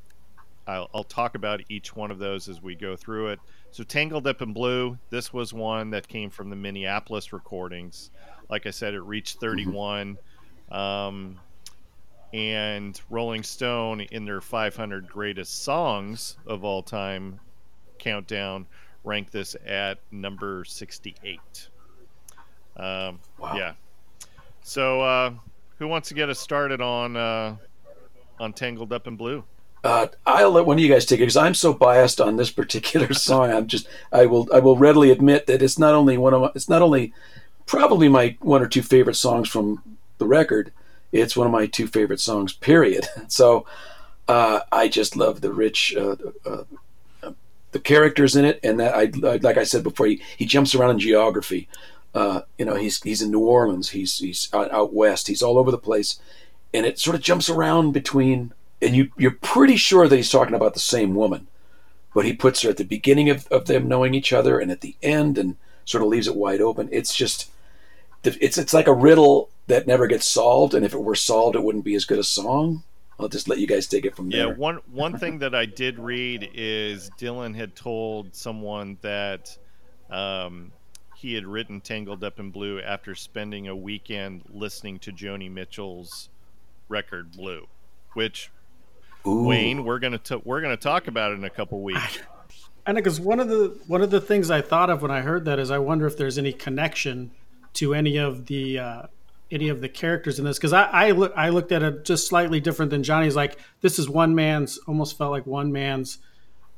I'll, 0.67 0.89
I'll 0.95 1.05
talk 1.05 1.35
about 1.35 1.61
each 1.69 1.97
one 1.97 2.11
of 2.11 2.19
those 2.19 2.49
as 2.49 2.63
we 2.63 2.75
go 2.77 2.95
through 2.97 3.29
it. 3.29 3.41
So, 3.73 3.83
Tangled 3.83 4.27
Up 4.27 4.43
in 4.43 4.53
Blue, 4.53 4.97
this 5.11 5.33
was 5.33 5.53
one 5.53 5.91
that 5.91 6.07
came 6.07 6.31
from 6.31 6.51
the 6.51 6.57
Minneapolis 6.57 7.33
recordings. 7.33 8.11
Like 8.49 8.67
I 8.67 8.71
said, 8.71 8.95
it 8.95 9.01
reached 9.01 9.41
31. 9.41 10.19
Um, 10.71 11.41
and 12.33 13.01
Rolling 13.11 13.43
Stone, 13.43 14.03
in 14.03 14.25
their 14.25 14.41
500 14.41 15.09
greatest 15.09 15.63
songs 15.65 16.37
of 16.47 16.63
all 16.65 16.83
time 16.83 17.41
countdown, 17.99 18.67
ranked 19.05 19.33
this 19.33 19.57
at 19.67 19.99
number 20.11 20.65
68. 20.65 21.41
Um, 22.77 23.19
Wow. 23.39 23.57
Yeah. 23.57 23.73
So, 24.63 25.01
uh, 25.01 25.33
who 25.83 25.89
wants 25.89 26.09
to 26.09 26.15
get 26.15 26.31
us 26.31 26.39
started 26.39 26.81
on 26.81 27.17
uh, 27.17 27.57
on 28.39 28.53
Tangled 28.53 28.93
Up 28.93 29.09
in 29.09 29.17
Blue? 29.17 29.43
Uh, 29.83 30.07
I'll 30.25 30.53
let 30.53 30.65
one 30.65 30.77
of 30.77 30.81
you 30.81 30.89
guys 30.89 31.05
take 31.05 31.19
it 31.19 31.23
because 31.23 31.37
I'm 31.37 31.55
so 31.55 31.75
biased 31.75 32.21
on 32.21 32.37
this 32.37 32.53
particular 32.53 33.13
song. 33.29 33.51
I'm 33.51 33.67
just 33.67 33.89
I 34.13 34.27
will 34.27 34.49
I 34.55 34.61
will 34.61 34.77
readily 34.77 35.11
admit 35.11 35.47
that 35.49 35.61
it's 35.61 35.81
not 35.81 35.95
only 35.95 36.17
one 36.17 36.35
of 36.35 36.41
my, 36.41 36.51
it's 36.55 36.69
not 36.69 36.83
only 36.83 37.13
probably 37.67 38.09
my 38.09 38.37
one 38.41 38.63
or 38.63 38.69
two 38.69 38.83
favorite 38.83 39.17
songs 39.17 39.49
from 39.49 39.83
the 40.19 40.27
record. 40.27 40.73
It's 41.11 41.37
one 41.37 41.49
of 41.49 41.53
my 41.53 41.67
two 41.67 41.89
favorite 41.89 42.21
songs. 42.21 42.53
Period. 42.53 43.07
So 43.29 43.67
uh, 44.29 44.61
I 44.71 44.87
just 44.87 45.17
love 45.17 45.41
the 45.41 45.53
rich. 45.53 45.97
Uh, 45.97 46.17
uh, 46.47 46.63
the 47.73 47.81
characters 47.81 48.37
in 48.37 48.45
it, 48.45 48.61
and 48.63 48.79
that 48.79 48.95
I 48.95 49.11
like 49.39 49.57
I 49.57 49.65
said 49.65 49.83
before, 49.83 50.07
he, 50.07 50.23
he 50.37 50.45
jumps 50.47 50.75
around 50.75 50.91
in 50.91 50.99
geography. 51.01 51.69
Uh, 52.15 52.43
you 52.59 52.65
know, 52.65 52.75
he's 52.75 53.01
he's 53.03 53.23
in 53.23 53.31
New 53.31 53.41
Orleans, 53.41 53.91
he's 53.91 54.19
he's 54.19 54.49
out, 54.53 54.71
out 54.73 54.93
west, 54.93 55.29
he's 55.29 55.43
all 55.43 55.59
over 55.59 55.71
the 55.71 55.79
place, 55.79 56.19
and 56.75 56.85
it 56.85 56.99
sort 56.99 57.17
of 57.17 57.23
jumps 57.23 57.49
around 57.49 57.93
between 57.93 58.53
and 58.83 58.95
you 58.95 59.11
you're 59.17 59.31
pretty 59.41 59.77
sure 59.77 60.09
that 60.09 60.17
he's 60.17 60.31
talking 60.31 60.55
about 60.55 60.75
the 60.75 60.81
same 60.81 61.15
woman. 61.15 61.47
But 62.15 62.27
he 62.27 62.35
puts 62.35 62.61
her 62.61 62.69
at 62.71 62.77
the 62.77 62.85
beginning 62.85 63.31
of, 63.31 63.47
of 63.47 63.65
them 63.67 63.89
knowing 63.89 64.13
each 64.13 64.35
other 64.35 64.59
and 64.59 64.71
at 64.71 64.83
the 64.83 64.97
end 65.03 65.39
and 65.39 65.57
sort 65.87 66.03
of 66.03 66.11
leaves 66.11 66.29
it 66.29 66.37
wide 66.37 66.61
open. 66.61 66.91
It's 66.93 67.15
just 67.15 67.51
it's 68.23 68.59
it's 68.59 68.75
like 68.75 68.87
a 68.87 68.93
riddle 68.93 69.49
that 69.69 69.87
never 69.87 70.07
gets 70.07 70.29
solved. 70.29 70.75
And 70.75 70.85
if 70.85 70.93
it 70.93 71.03
were 71.03 71.15
solved 71.15 71.57
it 71.57 71.63
wouldn't 71.63 71.85
be 71.85 71.95
as 71.95 72.05
good 72.05 72.19
a 72.19 72.25
song. 72.25 72.83
I'll 73.19 73.29
just 73.29 73.49
let 73.49 73.59
you 73.61 73.67
guys 73.67 73.87
take 73.87 74.05
it 74.05 74.17
from 74.17 74.31
Yeah, 74.31 74.47
there. 74.47 74.55
one 74.55 74.77
one 74.93 75.19
thing 75.19 75.39
that 75.39 75.55
I 75.55 75.65
did 75.65 75.99
read 75.99 76.51
is 76.53 77.09
Dylan 77.19 77.55
had 77.55 77.75
told 77.75 78.35
someone 78.35 78.99
that 79.01 79.57
um, 80.11 80.73
he 81.23 81.35
had 81.35 81.47
written 81.47 81.81
"Tangled 81.81 82.23
Up 82.23 82.39
in 82.39 82.51
Blue" 82.51 82.81
after 82.81 83.15
spending 83.15 83.69
a 83.69 83.77
weekend 83.77 84.43
listening 84.53 84.99
to 85.01 85.13
Joni 85.13 85.51
Mitchell's 85.51 86.29
record 86.89 87.33
"Blue," 87.33 87.67
which 88.15 88.51
Ooh. 89.27 89.45
Wayne 89.45 89.85
we're 89.85 89.99
gonna 89.99 90.19
t- 90.19 90.43
we're 90.45 90.61
gonna 90.61 90.77
talk 90.77 91.07
about 91.07 91.33
in 91.33 91.45
a 91.45 91.51
couple 91.51 91.81
weeks. 91.81 92.19
And 92.85 92.97
know 92.97 93.01
because 93.01 93.21
one 93.21 93.39
of 93.39 93.49
the 93.49 93.79
one 93.87 94.03
of 94.03 94.11
the 94.11 94.21
things 94.21 94.51
I 94.51 94.61
thought 94.61 94.91
of 94.91 95.03
when 95.03 95.11
I 95.11 95.21
heard 95.21 95.45
that 95.45 95.59
is 95.59 95.71
I 95.71 95.79
wonder 95.79 96.07
if 96.07 96.17
there's 96.17 96.37
any 96.37 96.53
connection 96.53 97.31
to 97.75 97.95
any 97.95 98.17
of 98.17 98.47
the 98.47 98.79
uh, 98.79 99.03
any 99.53 99.69
of 99.69 99.81
the 99.81 99.89
characters 99.89 100.39
in 100.39 100.45
this 100.45 100.59
because 100.59 100.73
I 100.73 100.85
I, 100.85 101.11
look, 101.13 101.33
I 101.37 101.51
looked 101.51 101.71
at 101.71 101.83
it 101.83 102.05
just 102.05 102.27
slightly 102.27 102.59
different 102.59 102.91
than 102.91 103.05
Johnny's. 103.05 103.37
Like 103.37 103.59
this 103.83 103.99
is 103.99 104.09
one 104.09 104.35
man's 104.35 104.79
almost 104.89 105.17
felt 105.17 105.31
like 105.31 105.47
one 105.47 105.71
man's 105.71 106.19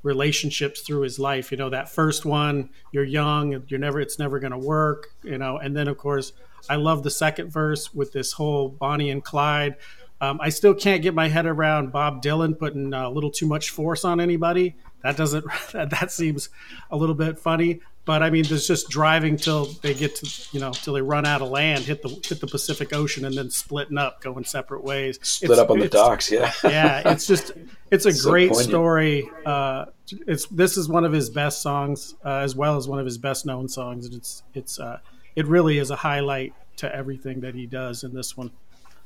relationships 0.05 0.83
through 0.83 1.01
his 1.01 1.19
life. 1.19 1.51
You 1.51 1.57
know 1.57 1.71
that 1.71 1.89
first 1.89 2.25
one, 2.25 2.71
you're 2.93 3.05
young, 3.05 3.65
you're 3.67 3.81
never 3.81 4.01
it's 4.01 4.19
never 4.19 4.39
going 4.39 4.53
to 4.53 4.59
work. 4.59 5.09
You 5.25 5.39
know, 5.39 5.59
and 5.59 5.77
then 5.77 5.89
of 5.89 5.99
course 5.99 6.33
I 6.71 6.77
love 6.77 7.03
the 7.03 7.11
second 7.11 7.51
verse 7.51 7.93
with 7.93 8.13
this 8.13 8.33
whole 8.33 8.69
Bonnie 8.69 9.11
and 9.11 9.25
Clyde. 9.25 9.77
Um, 10.21 10.39
I 10.41 10.51
still 10.51 10.75
can't 10.75 11.03
get 11.03 11.13
my 11.13 11.29
head 11.29 11.45
around 11.45 11.91
Bob 11.91 12.23
Dylan 12.23 12.57
putting 12.57 12.95
a 12.95 13.11
little 13.11 13.31
too 13.31 13.47
much 13.47 13.71
force 13.71 14.05
on 14.05 14.21
anybody. 14.21 14.77
That 15.03 15.17
doesn't 15.17 15.45
that, 15.73 15.91
that 15.91 16.13
seems 16.13 16.49
a 16.91 16.97
little 16.97 17.15
bit 17.15 17.39
funny. 17.39 17.81
But 18.07 18.23
I 18.23 18.29
mean, 18.29 18.45
there's 18.45 18.67
just 18.67 18.91
driving 18.91 19.37
till 19.37 19.65
they 19.83 19.95
get 19.95 20.17
to 20.17 20.49
you 20.53 20.61
know 20.61 20.73
till 20.73 20.93
they 20.95 21.01
run 21.03 21.25
out 21.27 21.41
of 21.41 21.49
land, 21.49 21.85
hit 21.85 22.03
the 22.03 22.09
hit 22.09 22.41
the 22.41 22.47
Pacific 22.47 22.93
Ocean, 22.93 23.25
and 23.25 23.35
then 23.35 23.49
splitting 23.51 23.97
up, 23.97 24.21
going 24.21 24.45
separate 24.45 24.85
ways. 24.85 25.19
split 25.23 25.53
It's- 25.53 25.59
up 25.63 25.71
on 25.71 25.79
the 25.79 25.89
docks 25.89 26.31
yeah 26.31 26.53
yeah, 26.65 27.11
it's 27.13 27.27
just 27.27 27.53
it's 27.91 28.05
a 28.07 28.13
great 28.13 28.55
story. 28.55 29.31
Uh, 29.47 29.87
it's 30.27 30.47
this 30.47 30.77
is 30.77 30.87
one 30.89 31.05
of 31.05 31.13
his 31.13 31.31
best 31.31 31.63
songs, 31.63 32.15
uh, 32.25 32.39
as 32.39 32.55
well 32.55 32.77
as 32.77 32.87
one 32.87 32.99
of 32.99 33.07
his 33.07 33.17
best 33.17 33.47
known 33.47 33.69
songs. 33.69 34.05
And 34.07 34.15
it's 34.15 34.43
it's 34.53 34.79
uh, 34.79 34.99
it 35.35 35.47
really 35.47 35.79
is 35.79 35.91
a 35.91 35.97
highlight 35.97 36.53
to 36.77 36.95
everything 36.95 37.41
that 37.41 37.55
he 37.55 37.67
does 37.67 38.05
in 38.05 38.13
this 38.15 38.37
one. 38.37 38.51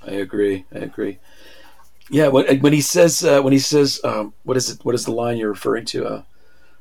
I 0.05 0.12
agree. 0.12 0.64
I 0.74 0.78
agree. 0.78 1.18
Yeah, 2.11 2.28
when, 2.28 2.61
when 2.61 2.72
he 2.72 2.80
says 2.80 3.22
uh, 3.22 3.42
when 3.42 3.53
he 3.53 3.59
says 3.59 4.01
um, 4.03 4.32
what 4.42 4.57
is 4.57 4.70
it? 4.70 4.84
What 4.84 4.94
is 4.94 5.05
the 5.05 5.12
line 5.12 5.36
you're 5.36 5.51
referring 5.51 5.84
to? 5.86 6.07
Uh, 6.07 6.22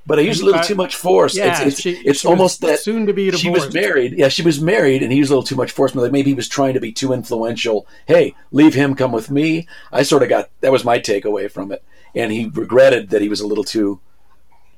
but 0.08 0.18
I 0.18 0.22
use 0.24 0.42
a 0.42 0.46
little 0.46 0.64
too 0.64 0.74
much 0.76 0.96
force. 0.96 1.36
Yeah, 1.38 1.62
it's 1.62 1.74
it's, 1.74 1.82
she- 1.82 1.92
it's 1.92 2.20
she 2.22 2.28
almost 2.28 2.62
that 2.62 2.80
soon 2.80 3.06
to 3.06 3.14
be 3.14 3.26
divorced. 3.26 3.44
she 3.44 3.50
was 3.52 3.74
married. 3.74 4.14
Yeah, 4.18 4.30
she 4.30 4.42
was 4.42 4.60
married, 4.62 5.04
and 5.04 5.12
he 5.12 5.18
used 5.20 5.30
a 5.30 5.34
little 5.34 5.44
too 5.48 5.56
much 5.56 5.72
force. 5.72 5.94
Like 5.94 6.12
maybe 6.12 6.32
he 6.32 6.34
was 6.36 6.48
trying 6.48 6.74
to 6.74 6.80
be 6.80 6.92
too 6.92 7.14
influential. 7.14 7.86
Hey, 8.08 8.34
leave 8.52 8.74
him, 8.74 8.96
come 8.96 9.12
with 9.12 9.30
me. 9.30 9.68
I 9.92 10.02
sort 10.04 10.24
of 10.24 10.30
got 10.30 10.50
that 10.62 10.72
was 10.72 10.84
my 10.84 10.98
takeaway 10.98 11.52
from 11.52 11.72
it, 11.72 11.84
and 12.16 12.32
he 12.32 12.46
regretted 12.48 13.10
that 13.10 13.22
he 13.22 13.30
was 13.30 13.42
a 13.42 13.48
little 13.48 13.64
too 13.66 14.00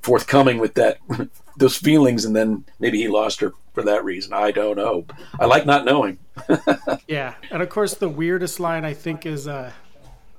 forthcoming 0.01 0.57
with 0.57 0.73
that 0.75 0.97
those 1.57 1.77
feelings, 1.77 2.25
and 2.25 2.35
then 2.35 2.65
maybe 2.79 2.97
he 2.97 3.07
lost 3.07 3.39
her 3.41 3.53
for 3.73 3.83
that 3.83 4.03
reason. 4.03 4.33
I 4.33 4.51
don't 4.51 4.75
know. 4.77 5.05
I 5.39 5.45
like 5.45 5.65
not 5.65 5.85
knowing. 5.85 6.17
Yeah, 7.07 7.33
and 7.51 7.61
of 7.61 7.69
course 7.69 7.95
the 7.95 8.07
weirdest 8.09 8.59
line 8.59 8.85
I 8.85 8.93
think 8.93 9.25
is 9.25 9.47
uh, 9.47 9.71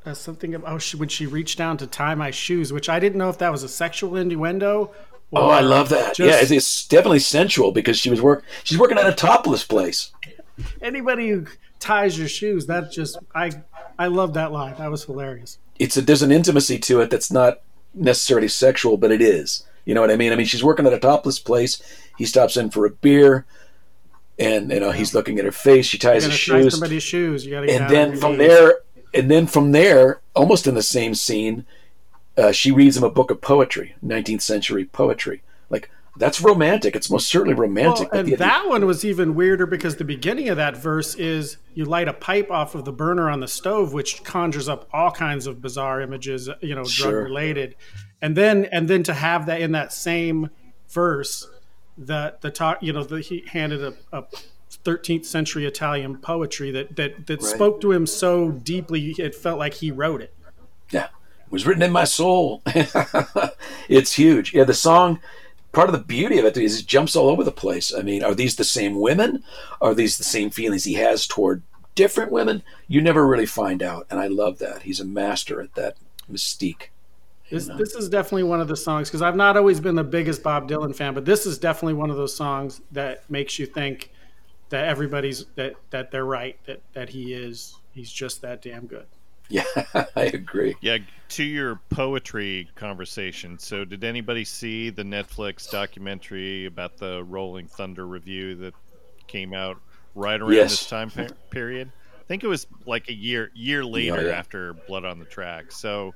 uh, 0.07 0.15
something 0.15 0.55
about 0.55 0.73
oh, 0.73 0.79
she, 0.79 0.97
when 0.97 1.09
she 1.09 1.27
reached 1.27 1.59
down 1.59 1.77
to 1.79 1.87
tie 1.87 2.15
my 2.15 2.31
shoes, 2.31 2.73
which 2.73 2.89
I 2.89 2.99
didn't 2.99 3.19
know 3.19 3.29
if 3.29 3.39
that 3.39 3.53
was 3.53 3.63
a 3.63 3.69
sexual 3.69 4.17
innuendo. 4.17 4.91
Oh, 5.33 5.49
I 5.49 5.61
love 5.61 5.91
that. 5.91 6.17
just- 6.17 6.29
yeah, 6.29 6.41
it's, 6.41 6.51
it's 6.51 6.87
definitely 6.89 7.21
sensual 7.21 7.71
because 7.73 7.99
she 7.99 8.11
was 8.11 8.21
work. 8.21 8.45
She's 8.65 8.79
working 8.79 8.99
at 8.99 9.07
a 9.07 9.13
topless 9.13 9.65
place. 9.65 10.13
anybody 10.83 11.29
who 11.31 11.47
ties 11.79 12.19
your 12.19 12.29
shoes. 12.29 12.67
That 12.67 12.91
just 12.91 13.19
I 13.35 13.51
I 13.99 14.07
love 14.07 14.35
that 14.35 14.53
line. 14.53 14.75
That 14.79 14.91
was 14.91 15.05
hilarious. 15.05 15.59
It's 15.79 15.97
a, 15.97 16.03
there's 16.03 16.23
an 16.23 16.33
intimacy 16.33 16.79
to 16.79 17.01
it 17.01 17.11
that's 17.11 17.31
not 17.31 17.61
necessarily 17.95 18.49
sexual, 18.49 18.97
but 18.97 19.11
it 19.11 19.23
is. 19.23 19.65
You 19.85 19.95
know 19.95 20.01
what 20.01 20.11
I 20.11 20.17
mean? 20.17 20.33
I 20.33 20.37
mean, 20.37 20.47
she's 20.47 20.63
working 20.63 20.87
at 20.87 20.93
a 20.93 20.99
topless 20.99 21.39
place. 21.39 21.83
He 22.19 22.25
stops 22.27 22.57
in 22.57 22.71
for 22.71 22.85
a 22.85 22.91
beer, 22.91 23.47
and 24.39 24.71
you 24.71 24.81
know 24.81 24.91
he's 24.91 25.15
looking 25.15 25.39
at 25.39 25.45
her 25.45 25.53
face. 25.53 25.87
She 25.87 25.99
ties 25.99 26.25
his 26.25 26.35
shoes, 26.35 26.73
somebody's 26.73 27.03
shoes. 27.03 27.45
You 27.45 27.53
gotta 27.53 27.67
get 27.67 27.81
and 27.81 27.91
down 27.91 28.11
then 28.11 28.21
from 28.21 28.39
knees. 28.39 28.49
there, 28.49 28.79
and 29.15 29.31
then 29.31 29.47
from 29.47 29.73
there, 29.73 30.21
almost 30.35 30.67
in 30.67 30.75
the 30.75 30.83
same 30.83 31.15
scene, 31.15 31.65
uh, 32.37 32.53
she 32.53 32.71
reads 32.71 32.97
him 32.97 33.05
a 33.05 33.11
book 33.11 33.31
of 33.31 33.41
poetry, 33.41 33.95
19th 34.05 34.43
century 34.43 34.85
poetry. 34.87 35.43
Like 35.69 35.91
that's 36.17 36.41
romantic. 36.41 36.97
It's 36.97 37.11
most 37.11 37.29
certainly 37.29 37.55
romantic. 37.55 38.11
Well, 38.13 38.21
and 38.21 38.29
the- 38.33 38.37
that 38.37 38.69
one 38.69 38.87
was 38.87 39.05
even 39.05 39.35
weirder 39.35 39.67
because 39.67 39.97
the 39.97 40.05
beginning 40.05 40.49
of 40.49 40.57
that 40.57 40.77
verse 40.77 41.15
is 41.15 41.57
you 41.75 41.85
light 41.85 42.09
a 42.09 42.13
pipe 42.13 42.51
off 42.51 42.75
of 42.75 42.85
the 42.85 42.93
burner 42.93 43.29
on 43.31 43.41
the 43.41 43.49
stove, 43.49 43.93
which 43.93 44.23
conjures 44.25 44.69
up 44.69 44.89
all 44.93 45.11
kinds 45.11 45.47
of 45.47 45.61
bizarre 45.63 46.01
images, 46.01 46.49
you 46.61 46.75
know, 46.75 46.85
Sure. 46.85 47.13
drug 47.13 47.25
related. 47.25 47.75
And 48.23 48.37
then 48.37 48.67
and 48.67 48.89
then 48.89 49.03
to 49.05 49.15
have 49.15 49.47
that 49.47 49.61
in 49.61 49.73
that 49.73 49.93
same 49.93 50.51
verse, 50.89 51.49
that 51.99 52.41
the 52.41 52.51
talk, 52.51 52.79
you 52.83 52.93
know, 52.93 53.05
the, 53.05 53.21
he 53.21 53.45
handed 53.47 53.83
a, 53.83 53.95
a 54.13 54.25
13th 54.85 55.25
century 55.25 55.67
Italian 55.67 56.17
poetry 56.19 56.71
that 56.71 56.97
that 56.97 57.27
that 57.27 57.43
Right. 57.43 57.51
spoke 57.55 57.81
to 57.81 57.93
him 57.93 58.07
so 58.07 58.51
deeply, 58.51 59.15
it 59.19 59.35
felt 59.35 59.59
like 59.59 59.75
he 59.75 59.91
wrote 59.91 60.23
it. 60.23 60.33
Yeah, 60.91 61.05
it 61.05 61.51
was 61.53 61.67
written 61.67 61.83
in 61.83 61.93
my 61.93 62.05
soul. 62.05 62.63
it's 63.89 64.13
huge. 64.13 64.55
Yeah, 64.55 64.65
the 64.65 64.75
song. 64.75 65.21
Part 65.73 65.89
of 65.89 65.93
the 65.93 66.05
beauty 66.05 66.37
of 66.39 66.45
it 66.45 66.57
is 66.57 66.81
it 66.81 66.87
jumps 66.87 67.15
all 67.15 67.29
over 67.29 67.45
the 67.45 67.53
place. 67.53 67.95
I 67.95 68.03
mean, 68.03 68.25
are 68.25 68.35
these 68.35 68.57
the 68.57 68.65
same 68.65 68.99
women? 68.99 69.45
Are 69.81 69.95
these 69.95 70.19
the 70.19 70.25
same 70.25 70.51
feelings 70.51 70.83
he 70.83 70.95
has 70.95 71.29
toward 71.29 71.63
different 71.95 72.33
women? 72.33 72.65
You 72.89 73.01
never 73.01 73.25
really 73.25 73.47
find 73.47 73.81
out, 73.81 74.05
and 74.11 74.19
I 74.19 74.27
love 74.27 74.59
that. 74.59 74.83
He's 74.83 74.99
a 74.99 75.05
master 75.05 75.61
at 75.61 75.75
that 75.77 75.97
mystique. 76.31 76.89
This 77.51 77.67
this 77.67 77.95
is 77.95 78.09
definitely 78.09 78.45
one 78.45 78.61
of 78.61 78.69
the 78.69 78.77
songs 78.77 79.09
because 79.09 79.23
I've 79.23 79.37
not 79.37 79.57
always 79.57 79.81
been 79.81 79.95
the 79.97 80.05
biggest 80.05 80.43
Bob 80.43 80.69
Dylan 80.69 80.95
fan, 80.95 81.15
but 81.15 81.25
this 81.25 81.47
is 81.47 81.59
definitely 81.59 81.95
one 81.95 82.11
of 82.11 82.17
those 82.17 82.35
songs 82.35 82.81
that 82.93 83.29
makes 83.31 83.59
you 83.59 83.67
think 83.67 84.11
that 84.71 84.87
everybody's 84.87 85.45
that 85.57 85.75
that 85.91 86.11
they're 86.11 86.25
right 86.25 86.59
that 86.67 86.81
that 86.95 87.09
he 87.11 87.33
is 87.35 87.77
he's 87.93 88.11
just 88.11 88.43
that 88.43 88.63
damn 88.63 88.87
good. 88.87 89.07
Yeah, 89.49 89.65
I 90.17 90.25
agree. 90.33 90.77
Yeah, 90.81 90.99
to 91.31 91.43
your 91.43 91.81
poetry 91.91 92.69
conversation. 92.77 93.59
So, 93.59 93.85
did 93.85 94.05
anybody 94.05 94.45
see 94.45 94.91
the 94.91 95.03
Netflix 95.03 95.69
documentary 95.69 96.67
about 96.67 96.97
the 96.99 97.25
Rolling 97.25 97.67
Thunder 97.67 98.07
Revue 98.07 98.55
that 98.57 98.75
came 99.27 99.53
out 99.53 99.79
right 100.15 100.41
around 100.41 100.53
Yes. 100.53 100.71
this 100.71 100.89
time 100.89 101.11
pe- 101.11 101.29
period? 101.51 101.91
I 102.21 102.23
think 102.29 102.45
it 102.45 102.47
was 102.47 102.69
like 102.87 103.09
a 103.09 103.13
year 103.13 103.51
year 103.55 103.85
later 103.85 104.29
yeah. 104.29 104.39
after 104.39 104.75
Blood 104.87 105.05
on 105.05 105.19
the 105.19 105.25
Track. 105.25 105.73
So, 105.73 106.15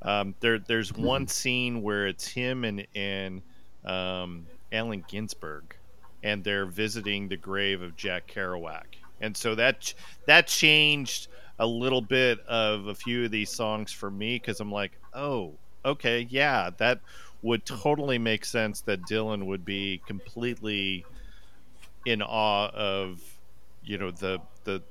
um, 0.00 0.34
there 0.40 0.58
there's 0.58 0.90
Mm-hmm. 0.90 1.02
one 1.04 1.28
scene 1.28 1.82
where 1.82 2.06
it's 2.06 2.26
him 2.26 2.64
and 2.64 2.86
and 2.94 3.42
um, 3.84 4.46
Allen 4.72 5.04
Ginsberg, 5.06 5.76
and 6.22 6.44
they're 6.44 6.66
visiting 6.66 7.28
the 7.28 7.36
grave 7.36 7.82
of 7.82 7.96
Jack 7.96 8.26
Kerouac, 8.26 8.84
and 9.20 9.36
so 9.36 9.54
that 9.54 9.92
that 10.26 10.46
changed 10.46 11.28
a 11.58 11.66
little 11.66 12.00
bit 12.00 12.40
of 12.48 12.86
a 12.86 12.94
few 12.94 13.24
of 13.26 13.30
these 13.30 13.50
songs 13.50 13.92
for 13.92 14.10
me 14.10 14.36
because 14.36 14.60
I'm 14.60 14.72
like, 14.72 14.92
oh, 15.12 15.52
okay, 15.84 16.26
yeah, 16.30 16.70
that 16.78 17.00
would 17.42 17.64
totally 17.64 18.18
make 18.18 18.44
sense 18.44 18.80
that 18.82 19.02
Dylan 19.02 19.46
would 19.46 19.64
be 19.64 20.00
completely 20.06 21.04
in 22.06 22.22
awe 22.22 22.70
of, 22.72 23.20
you 23.84 23.98
know, 23.98 24.10
the 24.10 24.40
the 24.64 24.82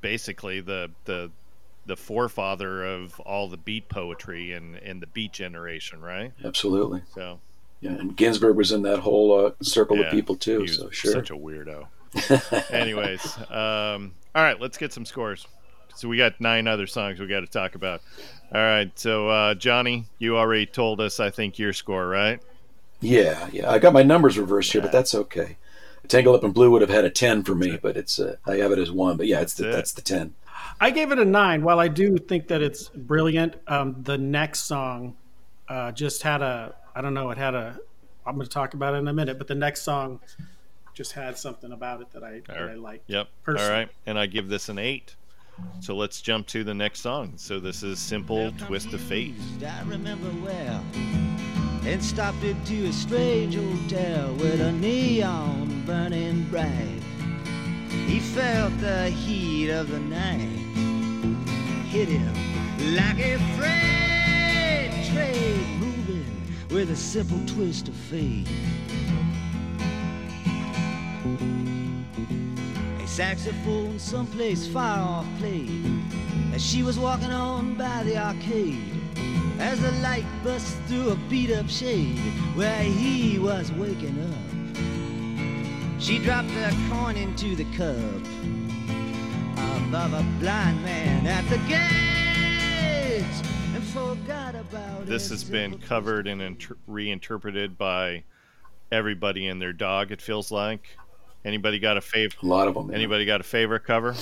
basically 0.00 0.60
the 0.60 0.90
the 1.04 1.30
the 1.86 1.96
forefather 1.96 2.84
of 2.84 3.18
all 3.20 3.48
the 3.48 3.56
beat 3.56 3.88
poetry 3.88 4.52
and 4.52 4.76
and 4.76 5.00
the 5.00 5.06
beat 5.08 5.32
generation, 5.32 6.00
right? 6.00 6.32
Absolutely. 6.44 7.02
So 7.14 7.40
yeah, 7.80 7.90
and 7.92 8.16
Ginsberg 8.16 8.56
was 8.56 8.72
in 8.72 8.82
that 8.82 8.98
whole 9.00 9.46
uh, 9.46 9.52
circle 9.62 9.96
yeah, 9.98 10.04
of 10.06 10.12
people 10.12 10.34
he 10.34 10.38
too. 10.40 10.60
was 10.60 10.76
So 10.76 10.90
sure. 10.90 11.12
such 11.12 11.30
a 11.30 11.36
weirdo. 11.36 11.86
Anyways, 12.70 13.36
um, 13.50 14.12
all 14.34 14.42
right, 14.42 14.60
let's 14.60 14.76
get 14.78 14.92
some 14.92 15.04
scores. 15.04 15.46
So 15.94 16.08
we 16.08 16.16
got 16.16 16.40
nine 16.40 16.66
other 16.66 16.86
songs 16.86 17.18
we 17.20 17.26
got 17.26 17.40
to 17.40 17.46
talk 17.46 17.74
about. 17.74 18.00
All 18.52 18.60
right, 18.60 18.90
so 18.98 19.28
uh, 19.28 19.54
Johnny, 19.54 20.06
you 20.18 20.36
already 20.36 20.66
told 20.66 21.00
us, 21.00 21.20
I 21.20 21.30
think 21.30 21.58
your 21.58 21.72
score, 21.72 22.06
right? 22.08 22.40
Yeah, 23.00 23.48
yeah. 23.52 23.70
I 23.70 23.78
got 23.78 23.92
my 23.92 24.02
numbers 24.02 24.38
reversed 24.38 24.72
here, 24.72 24.80
Yeah. 24.80 24.86
but 24.86 24.92
that's 24.92 25.14
okay. 25.14 25.56
Tangled 26.08 26.34
Up 26.36 26.44
in 26.44 26.50
Blue 26.50 26.70
would 26.72 26.80
have 26.82 26.90
had 26.90 27.04
a 27.04 27.10
ten 27.10 27.44
for 27.44 27.54
me, 27.54 27.78
but 27.80 27.96
it's 27.96 28.18
uh, 28.18 28.36
I 28.44 28.56
have 28.56 28.72
it 28.72 28.78
as 28.78 28.90
one. 28.90 29.16
But 29.16 29.26
yeah, 29.28 29.40
it's 29.40 29.54
the, 29.54 29.64
That's 29.64 29.72
it. 29.72 29.76
that's 29.76 29.92
the 29.92 30.02
ten. 30.02 30.34
I 30.80 30.90
gave 30.90 31.12
it 31.12 31.18
a 31.18 31.24
nine. 31.24 31.62
While 31.62 31.78
I 31.78 31.88
do 31.88 32.16
think 32.18 32.48
that 32.48 32.62
it's 32.62 32.88
brilliant, 32.88 33.54
um, 33.68 33.96
the 34.02 34.18
next 34.18 34.60
song 34.64 35.14
uh, 35.68 35.92
just 35.92 36.22
had 36.22 36.42
a 36.42 36.74
I 36.94 37.00
don't 37.00 37.14
know. 37.14 37.30
It 37.30 37.38
had 37.38 37.54
a 37.54 37.78
I'm 38.26 38.34
going 38.34 38.46
to 38.46 38.52
talk 38.52 38.74
about 38.74 38.94
it 38.94 38.98
in 38.98 39.08
a 39.08 39.12
minute, 39.12 39.38
but 39.38 39.46
the 39.46 39.54
next 39.54 39.82
song 39.82 40.20
just 40.94 41.12
had 41.12 41.38
something 41.38 41.72
about 41.72 42.00
it 42.00 42.10
that 42.12 42.22
I 42.22 42.42
that 42.46 42.58
I 42.58 42.74
liked. 42.74 43.08
Yep. 43.08 43.28
Personally. 43.42 43.66
All 43.66 43.72
right, 43.72 43.88
and 44.06 44.18
I 44.18 44.26
give 44.26 44.48
this 44.48 44.68
an 44.68 44.78
eight. 44.78 45.16
So 45.80 45.94
let's 45.94 46.22
jump 46.22 46.46
to 46.48 46.64
the 46.64 46.74
next 46.74 47.00
song. 47.00 47.34
So 47.36 47.60
this 47.60 47.82
is 47.82 47.98
"Simple 47.98 48.52
Twist 48.52 48.92
of 48.92 49.00
Fate." 49.00 49.34
I 49.64 49.82
remember 49.82 50.30
well. 50.44 50.84
And 51.82 52.02
stopped 52.02 52.44
into 52.44 52.86
a 52.86 52.92
strange 52.92 53.56
hotel 53.56 54.34
with 54.34 54.60
a 54.60 54.70
neon 54.72 55.82
burning 55.86 56.44
bright. 56.44 57.02
He 58.06 58.20
felt 58.20 58.78
the 58.80 59.08
heat 59.08 59.70
of 59.70 59.90
the 59.90 59.98
night 59.98 60.48
hit 61.90 62.08
him 62.08 62.34
like 62.94 63.18
a 63.18 63.36
freight 63.56 63.99
simple 67.00 67.40
twist 67.46 67.88
of 67.88 67.94
fate. 67.94 68.46
A 73.02 73.08
saxophone 73.08 73.98
someplace 73.98 74.66
far 74.68 74.98
off 74.98 75.26
played 75.38 75.82
as 76.52 76.64
she 76.64 76.82
was 76.82 76.98
walking 76.98 77.32
on 77.32 77.74
by 77.74 78.02
the 78.04 78.16
arcade. 78.16 78.84
As 79.58 79.80
the 79.80 79.92
light 80.02 80.26
burst 80.44 80.76
through 80.86 81.10
a 81.10 81.16
beat 81.28 81.50
up 81.50 81.68
shade 81.68 82.18
where 82.54 82.82
he 82.82 83.38
was 83.38 83.72
waking 83.72 84.18
up, 84.32 86.00
she 86.00 86.18
dropped 86.18 86.50
a 86.50 86.70
coin 86.90 87.16
into 87.16 87.56
the 87.56 87.64
cup 87.76 87.96
above 89.86 90.12
a 90.12 90.24
blind 90.38 90.82
man 90.84 91.26
at 91.26 91.48
the 91.48 91.58
gates 91.66 92.09
This 95.10 95.28
has 95.30 95.42
been 95.42 95.76
covered 95.78 96.28
and 96.28 96.40
inter- 96.40 96.76
reinterpreted 96.86 97.76
by 97.76 98.22
everybody 98.92 99.48
and 99.48 99.60
their 99.60 99.72
dog. 99.72 100.12
It 100.12 100.22
feels 100.22 100.52
like. 100.52 100.86
Anybody 101.44 101.80
got 101.80 101.96
a 101.96 102.00
favorite? 102.00 102.40
A 102.44 102.46
lot 102.46 102.68
of 102.68 102.74
them. 102.74 102.94
Anybody 102.94 103.24
got 103.24 103.40
a 103.40 103.44
favorite 103.44 103.82
cover? 103.82 104.14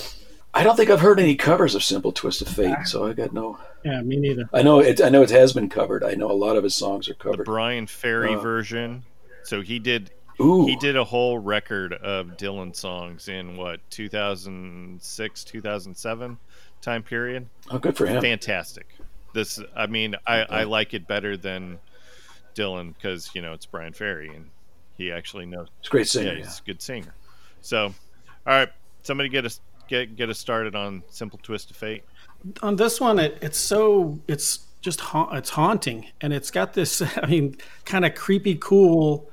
I 0.51 0.63
don't 0.63 0.75
think 0.75 0.89
I've 0.89 1.01
heard 1.01 1.19
any 1.19 1.35
covers 1.35 1.75
of 1.75 1.83
Simple 1.83 2.11
Twist 2.11 2.41
of 2.41 2.47
Fate, 2.47 2.87
so 2.87 3.05
I 3.05 3.13
got 3.13 3.33
no. 3.33 3.59
Yeah, 3.85 4.01
me 4.01 4.15
neither. 4.17 4.49
I 4.51 4.63
know 4.63 4.79
it. 4.79 4.99
I 4.99 5.09
know 5.09 5.21
it 5.21 5.29
has 5.29 5.53
been 5.53 5.69
covered. 5.69 6.03
I 6.03 6.15
know 6.15 6.31
a 6.31 6.33
lot 6.33 6.55
of 6.57 6.63
his 6.63 6.73
songs 6.73 7.07
are 7.07 7.13
covered. 7.13 7.41
The. 7.41 7.43
Bryan 7.43 7.85
Ferry 7.85 8.33
Uh. 8.33 8.39
version. 8.39 9.03
So 9.43 9.61
he 9.61 9.77
did 9.77 10.09
Ooh, 10.41 10.65
he 10.65 10.75
did 10.75 10.97
a 10.97 11.03
whole 11.03 11.37
record 11.37 11.93
of 11.93 12.29
Dylan 12.35 12.75
songs 12.75 13.27
in 13.27 13.57
what 13.57 13.79
2006 13.91 15.43
2007 15.43 16.37
time 16.81 17.03
period 17.03 17.45
oh, 17.69 17.77
good 17.77 17.95
for 17.95 18.07
him. 18.07 18.21
fantastic 18.21 18.87
this 19.33 19.59
i 19.75 19.85
mean 19.87 20.15
i 20.27 20.41
i 20.43 20.63
like 20.63 20.93
it 20.93 21.07
better 21.07 21.37
than 21.37 21.77
dylan 22.55 22.93
because 22.95 23.29
you 23.33 23.41
know 23.41 23.53
it's 23.53 23.65
bryan 23.65 23.93
ferry 23.93 24.33
and 24.33 24.49
he 24.97 25.11
actually 25.11 25.45
knows 25.45 25.67
It's 25.79 25.87
a 25.87 25.91
great 25.91 26.01
yeah 26.15 26.21
singer. 26.21 26.35
he's 26.35 26.45
Yeah, 26.45 26.51
a 26.63 26.65
good 26.65 26.81
singer. 26.81 27.13
So 27.61 27.85
all 27.85 27.93
right 28.45 28.69
somebody 29.03 29.29
get 29.29 29.45
us 29.45 29.61
get 29.87 30.15
get 30.15 30.29
us 30.29 30.39
started 30.39 30.75
on 30.75 31.03
simple 31.09 31.39
twist 31.41 31.71
of 31.71 31.77
fate. 31.77 32.03
On 32.61 32.75
this 32.75 32.99
one 32.99 33.17
it, 33.19 33.37
it's 33.41 33.57
so 33.57 34.19
it's 34.27 34.65
just 34.81 34.99
ha- 35.01 35.29
it's 35.35 35.49
haunting 35.51 36.07
and 36.21 36.33
it's 36.33 36.51
got 36.51 36.73
this 36.73 37.01
i 37.23 37.25
mean 37.27 37.55
kind 37.85 38.03
of 38.05 38.15
creepy 38.15 38.55
cool 38.55 39.29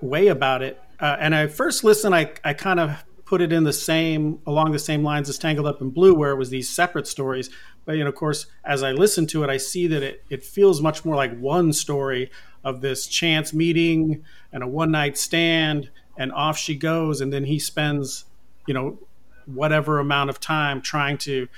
way 0.00 0.28
about 0.28 0.62
it. 0.62 0.80
Uh, 1.00 1.16
and 1.18 1.34
i 1.34 1.46
first 1.46 1.82
listened 1.84 2.14
i, 2.14 2.30
I 2.44 2.52
kind 2.54 2.78
of 2.80 3.04
put 3.24 3.40
it 3.40 3.52
in 3.52 3.64
the 3.64 3.72
same 3.72 4.38
along 4.46 4.72
the 4.72 4.78
same 4.78 5.02
lines 5.02 5.28
as 5.28 5.38
tangled 5.38 5.66
up 5.66 5.80
in 5.82 5.90
blue 5.90 6.14
where 6.14 6.30
it 6.30 6.36
was 6.36 6.50
these 6.50 6.68
separate 6.68 7.06
stories 7.06 7.50
but 7.88 7.96
you 7.96 8.04
know 8.04 8.10
of 8.10 8.14
course 8.14 8.46
as 8.66 8.82
i 8.82 8.92
listen 8.92 9.26
to 9.26 9.42
it 9.42 9.48
i 9.48 9.56
see 9.56 9.86
that 9.86 10.02
it, 10.02 10.22
it 10.28 10.44
feels 10.44 10.82
much 10.82 11.06
more 11.06 11.16
like 11.16 11.36
one 11.38 11.72
story 11.72 12.30
of 12.62 12.82
this 12.82 13.06
chance 13.06 13.54
meeting 13.54 14.22
and 14.52 14.62
a 14.62 14.66
one 14.66 14.90
night 14.90 15.16
stand 15.16 15.88
and 16.18 16.30
off 16.32 16.58
she 16.58 16.74
goes 16.74 17.22
and 17.22 17.32
then 17.32 17.44
he 17.44 17.58
spends 17.58 18.26
you 18.66 18.74
know 18.74 18.98
whatever 19.46 19.98
amount 19.98 20.28
of 20.28 20.38
time 20.38 20.82
trying 20.82 21.16
to 21.16 21.48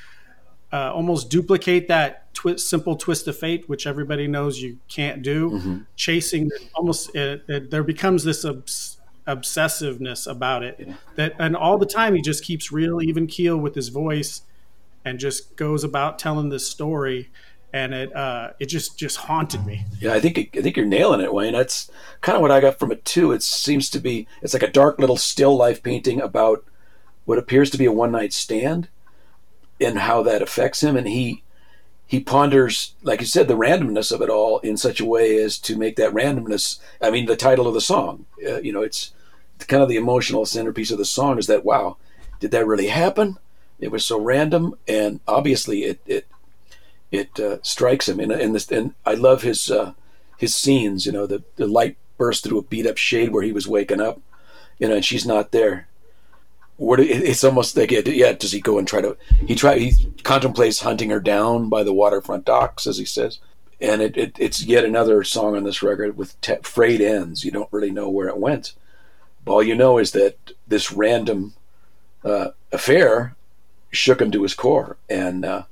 uh, 0.72 0.92
almost 0.94 1.28
duplicate 1.28 1.88
that 1.88 2.32
twi- 2.32 2.54
simple 2.54 2.94
twist 2.94 3.26
of 3.26 3.36
fate, 3.36 3.68
which 3.68 3.88
everybody 3.88 4.28
knows 4.28 4.62
you 4.62 4.78
can't 4.88 5.20
do. 5.20 5.50
Mm-hmm. 5.50 5.78
Chasing 5.96 6.48
almost, 6.76 7.12
it, 7.16 7.42
it, 7.48 7.70
there 7.72 7.82
becomes 7.82 8.22
this 8.22 8.44
obs- 8.44 8.98
obsessiveness 9.26 10.30
about 10.30 10.62
it 10.62 10.88
that, 11.16 11.34
and 11.40 11.56
all 11.56 11.76
the 11.76 11.86
time 11.86 12.14
he 12.14 12.22
just 12.22 12.44
keeps 12.44 12.70
real 12.70 13.02
even 13.02 13.26
keel 13.26 13.56
with 13.56 13.74
his 13.74 13.88
voice, 13.88 14.42
and 15.04 15.18
just 15.18 15.56
goes 15.56 15.84
about 15.84 16.18
telling 16.18 16.48
this 16.48 16.68
story, 16.68 17.30
and 17.72 17.94
it 17.94 18.14
uh, 18.14 18.50
it 18.58 18.66
just 18.66 18.98
just 18.98 19.16
haunted 19.16 19.64
me. 19.66 19.84
yeah. 20.00 20.12
I 20.12 20.20
think 20.20 20.38
I 20.56 20.62
think 20.62 20.76
you're 20.76 20.86
nailing 20.86 21.20
it, 21.20 21.32
Wayne. 21.32 21.52
That's 21.52 21.90
kind 22.20 22.36
of 22.36 22.42
what 22.42 22.50
I 22.50 22.60
got 22.60 22.78
from 22.78 22.92
it 22.92 23.04
too. 23.04 23.32
It 23.32 23.42
seems 23.42 23.88
to 23.90 24.00
be 24.00 24.26
it's 24.42 24.54
like 24.54 24.62
a 24.62 24.70
dark 24.70 24.98
little 24.98 25.16
still 25.16 25.56
life 25.56 25.82
painting 25.82 26.20
about 26.20 26.64
what 27.24 27.38
appears 27.38 27.70
to 27.70 27.78
be 27.78 27.84
a 27.84 27.92
one 27.92 28.12
night 28.12 28.32
stand 28.32 28.88
and 29.80 29.98
how 29.98 30.22
that 30.22 30.42
affects 30.42 30.82
him, 30.82 30.96
and 30.96 31.08
he 31.08 31.42
he 32.10 32.18
ponders, 32.18 32.94
like 33.02 33.20
you 33.20 33.26
said, 33.26 33.46
the 33.46 33.56
randomness 33.56 34.10
of 34.10 34.20
it 34.20 34.28
all 34.28 34.58
in 34.58 34.76
such 34.76 34.98
a 34.98 35.04
way 35.04 35.38
as 35.38 35.56
to 35.58 35.78
make 35.78 35.94
that 35.94 36.12
randomness. 36.12 36.80
I 37.00 37.08
mean, 37.08 37.26
the 37.26 37.36
title 37.36 37.68
of 37.68 37.74
the 37.74 37.80
song. 37.80 38.26
Uh, 38.44 38.60
you 38.60 38.72
know, 38.72 38.82
it's 38.82 39.12
kind 39.68 39.80
of 39.80 39.88
the 39.88 39.96
emotional 39.96 40.44
centerpiece 40.44 40.90
of 40.90 40.98
the 40.98 41.04
song. 41.04 41.38
Is 41.38 41.46
that 41.46 41.64
wow? 41.64 41.98
Did 42.40 42.50
that 42.50 42.66
really 42.66 42.88
happen? 42.88 43.38
It 43.80 43.90
was 43.90 44.04
so 44.04 44.20
random, 44.20 44.74
and 44.86 45.20
obviously, 45.26 45.84
it 45.84 46.00
it 46.06 46.26
it 47.10 47.40
uh, 47.40 47.58
strikes 47.62 48.08
him. 48.08 48.20
And 48.20 48.30
and, 48.32 48.54
this, 48.54 48.70
and 48.70 48.94
I 49.06 49.14
love 49.14 49.42
his 49.42 49.70
uh, 49.70 49.94
his 50.36 50.54
scenes. 50.54 51.06
You 51.06 51.12
know, 51.12 51.26
the 51.26 51.42
the 51.56 51.66
light 51.66 51.96
burst 52.18 52.44
through 52.44 52.58
a 52.58 52.62
beat 52.62 52.86
up 52.86 52.98
shade 52.98 53.32
where 53.32 53.42
he 53.42 53.52
was 53.52 53.66
waking 53.66 54.00
up. 54.00 54.20
You 54.78 54.88
know, 54.88 54.96
and 54.96 55.04
she's 55.04 55.26
not 55.26 55.52
there. 55.52 55.86
What 56.76 57.00
it- 57.00 57.10
it's 57.10 57.44
almost 57.44 57.76
like 57.76 57.92
it, 57.92 58.06
yeah. 58.06 58.32
Does 58.32 58.52
he 58.52 58.60
go 58.60 58.78
and 58.78 58.86
try 58.88 59.00
to? 59.00 59.16
He 59.46 59.54
try 59.54 59.78
he 59.78 60.12
contemplates 60.22 60.80
hunting 60.80 61.10
her 61.10 61.20
down 61.20 61.68
by 61.68 61.82
the 61.82 61.92
waterfront 61.92 62.44
docks, 62.44 62.86
as 62.86 62.98
he 62.98 63.04
says. 63.04 63.38
And 63.80 64.02
it, 64.02 64.16
it 64.16 64.36
it's 64.38 64.62
yet 64.64 64.84
another 64.84 65.24
song 65.24 65.56
on 65.56 65.64
this 65.64 65.82
record 65.82 66.16
with 66.18 66.38
te- 66.42 66.56
frayed 66.62 67.00
ends. 67.00 67.44
You 67.44 67.50
don't 67.50 67.72
really 67.72 67.90
know 67.90 68.08
where 68.10 68.28
it 68.28 68.36
went. 68.36 68.74
All 69.46 69.62
you 69.62 69.74
know 69.74 69.98
is 69.98 70.12
that 70.12 70.36
this 70.68 70.92
random 70.92 71.54
uh, 72.24 72.48
affair 72.72 73.34
shook 73.90 74.20
him 74.20 74.30
to 74.32 74.42
his 74.42 74.54
core, 74.54 74.96
and 75.08 75.44
uh, 75.44 75.62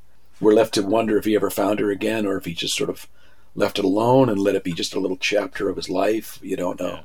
we're 0.40 0.54
left 0.54 0.74
to 0.74 0.82
wonder 0.82 1.16
if 1.18 1.24
he 1.24 1.34
ever 1.36 1.50
found 1.50 1.80
her 1.80 1.90
again, 1.90 2.26
or 2.26 2.36
if 2.36 2.44
he 2.44 2.54
just 2.54 2.76
sort 2.76 2.90
of 2.90 3.06
left 3.54 3.78
it 3.78 3.84
alone 3.84 4.28
and 4.28 4.38
let 4.38 4.54
it 4.54 4.64
be 4.64 4.72
just 4.72 4.94
a 4.94 5.00
little 5.00 5.16
chapter 5.16 5.68
of 5.68 5.76
his 5.76 5.88
life. 5.88 6.38
You 6.42 6.56
don't 6.56 6.78
know. 6.80 7.00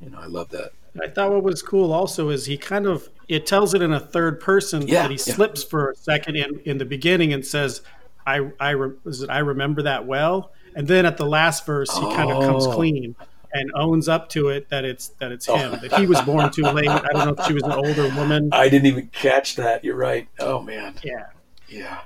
You 0.00 0.10
know, 0.10 0.18
I 0.18 0.26
love 0.26 0.50
that. 0.50 0.72
I 1.02 1.08
thought 1.08 1.30
what 1.32 1.42
was 1.42 1.62
cool 1.62 1.92
also 1.92 2.30
is 2.30 2.46
he 2.46 2.56
kind 2.56 2.86
of 2.86 3.08
it 3.28 3.44
tells 3.46 3.74
it 3.74 3.82
in 3.82 3.92
a 3.92 4.00
third 4.00 4.40
person 4.40 4.86
Yeah, 4.86 5.02
that 5.02 5.10
he 5.10 5.16
yeah. 5.16 5.34
slips 5.34 5.62
for 5.62 5.90
a 5.90 5.96
second 5.96 6.36
in, 6.36 6.60
in 6.64 6.78
the 6.78 6.84
beginning 6.84 7.32
and 7.32 7.44
says, 7.44 7.82
"I 8.26 8.50
I 8.60 8.70
re- 8.70 8.96
is 9.04 9.22
it, 9.22 9.30
I 9.30 9.38
remember 9.40 9.82
that 9.82 10.06
well," 10.06 10.52
and 10.74 10.86
then 10.88 11.04
at 11.06 11.16
the 11.16 11.26
last 11.26 11.66
verse 11.66 11.92
he 11.94 12.00
kind 12.14 12.30
of 12.30 12.42
comes 12.44 12.66
Oh. 12.66 12.72
clean 12.74 13.14
and 13.60 13.70
owns 13.74 14.08
up 14.08 14.28
to 14.30 14.48
it 14.48 14.68
that 14.70 14.84
it's 14.84 15.08
that 15.20 15.32
it's 15.32 15.46
him 15.46 15.72
that 15.82 15.94
he 15.98 16.06
was 16.06 16.20
born 16.22 16.50
too 16.50 16.62
late. 16.62 16.88
I 16.88 17.08
don't 17.12 17.26
know 17.26 17.34
if 17.38 17.46
she 17.46 17.54
was 17.54 17.62
an 17.62 17.72
older 17.72 18.08
woman. 18.14 18.50
I 18.52 18.68
didn't 18.68 18.86
even 18.86 19.08
catch 19.08 19.56
that. 19.56 19.84
You're 19.84 19.96
right. 19.96 20.28
Oh 20.38 20.60
man. 20.62 20.94
Yeah, 21.02 21.26
Yeah. 21.68 22.00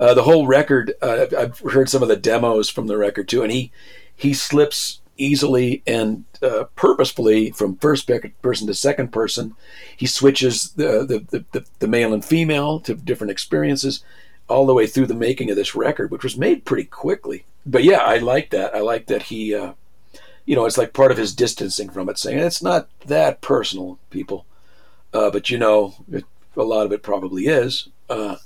Uh, 0.00 0.14
the 0.14 0.22
whole 0.22 0.46
record, 0.46 0.94
uh, 1.02 1.22
I've- 1.22 1.36
I've 1.36 1.58
heard 1.58 1.88
some 1.88 2.02
of 2.02 2.08
the 2.08 2.14
demos 2.16 2.68
from 2.68 2.86
the 2.86 2.96
record 2.96 3.28
too, 3.28 3.42
and 3.42 3.50
he 3.50 3.72
he 4.14 4.32
slips 4.32 5.00
easily 5.18 5.82
and 5.86 6.24
uh, 6.42 6.64
purposefully 6.76 7.50
from 7.50 7.76
first 7.76 8.08
person 8.40 8.66
to 8.66 8.74
second 8.74 9.12
person. 9.12 9.54
He 9.96 10.06
switches 10.06 10.70
the, 10.70 11.04
the, 11.30 11.44
the, 11.52 11.64
the, 11.80 11.88
male 11.88 12.14
and 12.14 12.24
female 12.24 12.80
to 12.80 12.94
different 12.94 13.32
experiences 13.32 14.04
all 14.48 14.64
the 14.64 14.74
way 14.74 14.86
through 14.86 15.06
the 15.06 15.14
making 15.14 15.50
of 15.50 15.56
this 15.56 15.74
record, 15.74 16.10
which 16.10 16.22
was 16.22 16.36
made 16.36 16.64
pretty 16.64 16.84
quickly. 16.84 17.44
But 17.66 17.84
yeah, 17.84 17.98
I 17.98 18.18
like 18.18 18.50
that. 18.50 18.74
I 18.74 18.80
like 18.80 19.06
that 19.06 19.24
he, 19.24 19.54
uh, 19.54 19.72
you 20.48 20.56
know, 20.56 20.64
it's 20.64 20.78
like 20.78 20.94
part 20.94 21.10
of 21.10 21.18
his 21.18 21.34
distancing 21.34 21.90
from 21.90 22.08
it, 22.08 22.16
saying 22.16 22.38
it's 22.38 22.62
not 22.62 22.88
that 23.04 23.42
personal, 23.42 23.98
people. 24.08 24.46
Uh, 25.12 25.30
but 25.30 25.50
you 25.50 25.58
know, 25.58 25.94
it, 26.10 26.24
a 26.56 26.62
lot 26.62 26.86
of 26.86 26.92
it 26.92 27.02
probably 27.02 27.48
is. 27.48 27.90
Uh, 28.08 28.36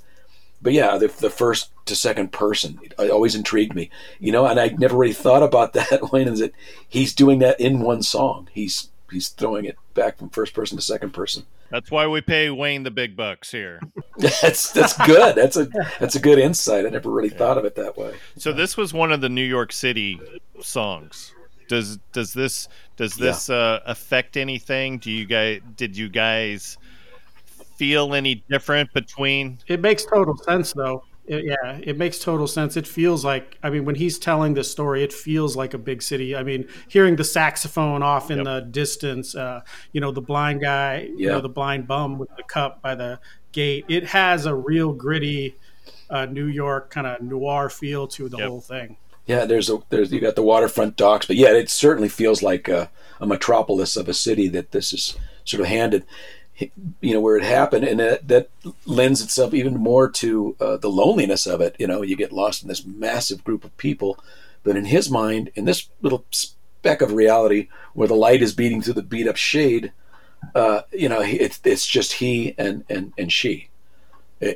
but 0.61 0.73
yeah, 0.73 0.97
the, 0.97 1.07
the 1.07 1.29
first 1.29 1.69
to 1.85 1.95
second 1.95 2.33
person 2.33 2.77
it 2.83 3.09
always 3.09 3.35
intrigued 3.35 3.73
me, 3.73 3.89
you 4.19 4.33
know, 4.33 4.45
and 4.45 4.59
I 4.59 4.75
never 4.77 4.97
really 4.97 5.13
thought 5.13 5.43
about 5.43 5.71
that. 5.73 6.11
Wayne 6.11 6.27
is 6.27 6.39
that 6.39 6.51
he's 6.89 7.15
doing 7.15 7.39
that 7.39 7.57
in 7.61 7.79
one 7.79 8.03
song. 8.03 8.49
He's 8.51 8.89
he's 9.09 9.29
throwing 9.29 9.63
it 9.63 9.77
back 9.93 10.17
from 10.17 10.29
first 10.29 10.53
person 10.53 10.77
to 10.77 10.83
second 10.83 11.13
person. 11.13 11.45
That's 11.71 11.89
why 11.89 12.05
we 12.07 12.19
pay 12.19 12.49
Wayne 12.49 12.83
the 12.83 12.91
big 12.91 13.15
bucks 13.15 13.49
here. 13.49 13.79
that's 14.17 14.73
that's 14.73 14.97
good. 15.05 15.37
That's 15.37 15.55
a 15.55 15.69
that's 16.01 16.15
a 16.15 16.19
good 16.19 16.37
insight. 16.37 16.85
I 16.85 16.89
never 16.89 17.09
really 17.09 17.31
yeah. 17.31 17.37
thought 17.37 17.57
of 17.57 17.63
it 17.63 17.75
that 17.75 17.95
way. 17.95 18.13
So 18.35 18.51
this 18.51 18.75
was 18.75 18.93
one 18.93 19.13
of 19.13 19.21
the 19.21 19.29
New 19.29 19.45
York 19.45 19.71
City 19.71 20.19
songs. 20.59 21.33
Does 21.73 21.97
does 22.11 22.33
this 22.33 22.67
does 22.97 23.15
this 23.15 23.49
yeah. 23.49 23.55
uh, 23.55 23.79
affect 23.87 24.37
anything? 24.37 24.99
Do 24.99 25.09
you 25.09 25.25
guys 25.25 25.59
did 25.75 25.97
you 25.97 26.07
guys 26.07 26.77
feel 27.77 28.13
any 28.13 28.43
different 28.47 28.93
between? 28.93 29.57
It 29.67 29.81
makes 29.81 30.05
total 30.05 30.37
sense, 30.37 30.73
though. 30.73 31.03
It, 31.25 31.45
yeah, 31.45 31.79
it 31.81 31.97
makes 31.97 32.19
total 32.19 32.45
sense. 32.45 32.77
It 32.77 32.85
feels 32.85 33.25
like, 33.25 33.57
I 33.63 33.71
mean, 33.71 33.85
when 33.85 33.95
he's 33.95 34.19
telling 34.19 34.53
this 34.53 34.69
story, 34.69 35.03
it 35.03 35.11
feels 35.11 35.55
like 35.55 35.73
a 35.73 35.79
big 35.79 36.03
city. 36.03 36.35
I 36.35 36.43
mean, 36.43 36.67
hearing 36.89 37.15
the 37.15 37.23
saxophone 37.23 38.03
off 38.03 38.29
in 38.29 38.37
yep. 38.37 38.45
the 38.45 38.59
distance, 38.69 39.33
uh, 39.33 39.61
you 39.93 40.01
know, 40.01 40.11
the 40.11 40.21
blind 40.21 40.61
guy, 40.61 40.97
yep. 40.97 41.09
you 41.17 41.27
know, 41.29 41.41
the 41.41 41.49
blind 41.49 41.87
bum 41.87 42.19
with 42.19 42.29
the 42.37 42.43
cup 42.43 42.83
by 42.83 42.93
the 42.93 43.19
gate, 43.51 43.85
it 43.87 44.05
has 44.05 44.45
a 44.45 44.53
real 44.53 44.93
gritty 44.93 45.55
uh, 46.11 46.27
New 46.27 46.45
York 46.47 46.91
kind 46.91 47.07
of 47.07 47.19
noir 47.21 47.67
feel 47.69 48.05
to 48.09 48.29
the 48.29 48.37
yep. 48.37 48.47
whole 48.47 48.61
thing. 48.61 48.97
Yeah, 49.25 49.45
there's 49.45 49.69
a 49.69 49.79
there's 49.89 50.11
you 50.11 50.19
got 50.19 50.35
the 50.35 50.43
waterfront 50.43 50.97
docks, 50.97 51.25
but 51.25 51.37
yeah, 51.37 51.53
it 51.53 51.69
certainly 51.69 52.09
feels 52.09 52.43
like 52.43 52.67
a, 52.67 52.89
a 53.21 53.25
metropolis 53.25 53.95
of 53.95 54.09
a 54.09 54.13
city 54.13 54.47
that 54.49 54.71
this 54.71 54.91
is 54.91 55.17
sort 55.45 55.61
of 55.61 55.67
handed 55.67 56.05
you 57.01 57.13
know 57.13 57.19
where 57.19 57.35
it 57.35 57.43
happened 57.43 57.83
and 57.83 57.99
that, 57.99 58.27
that 58.27 58.49
lends 58.85 59.21
itself 59.21 59.53
even 59.53 59.75
more 59.75 60.09
to 60.09 60.55
uh, 60.59 60.77
the 60.77 60.89
loneliness 60.89 61.47
of 61.47 61.61
it 61.61 61.75
you 61.79 61.87
know 61.87 62.01
you 62.01 62.15
get 62.15 62.31
lost 62.31 62.61
in 62.61 62.69
this 62.69 62.85
massive 62.85 63.43
group 63.43 63.63
of 63.63 63.75
people 63.77 64.19
but 64.63 64.77
in 64.77 64.85
his 64.85 65.09
mind 65.09 65.51
in 65.55 65.65
this 65.65 65.89
little 66.01 66.25
speck 66.31 67.01
of 67.01 67.11
reality 67.11 67.69
where 67.93 68.07
the 68.07 68.13
light 68.13 68.41
is 68.41 68.53
beating 68.53 68.81
through 68.81 68.93
the 68.93 69.01
beat 69.01 69.27
up 69.27 69.35
shade 69.35 69.91
uh, 70.53 70.81
you 70.91 71.09
know 71.09 71.21
it's, 71.21 71.59
it's 71.63 71.87
just 71.87 72.13
he 72.13 72.53
and, 72.57 72.83
and, 72.87 73.13
and 73.17 73.33
she 73.33 73.69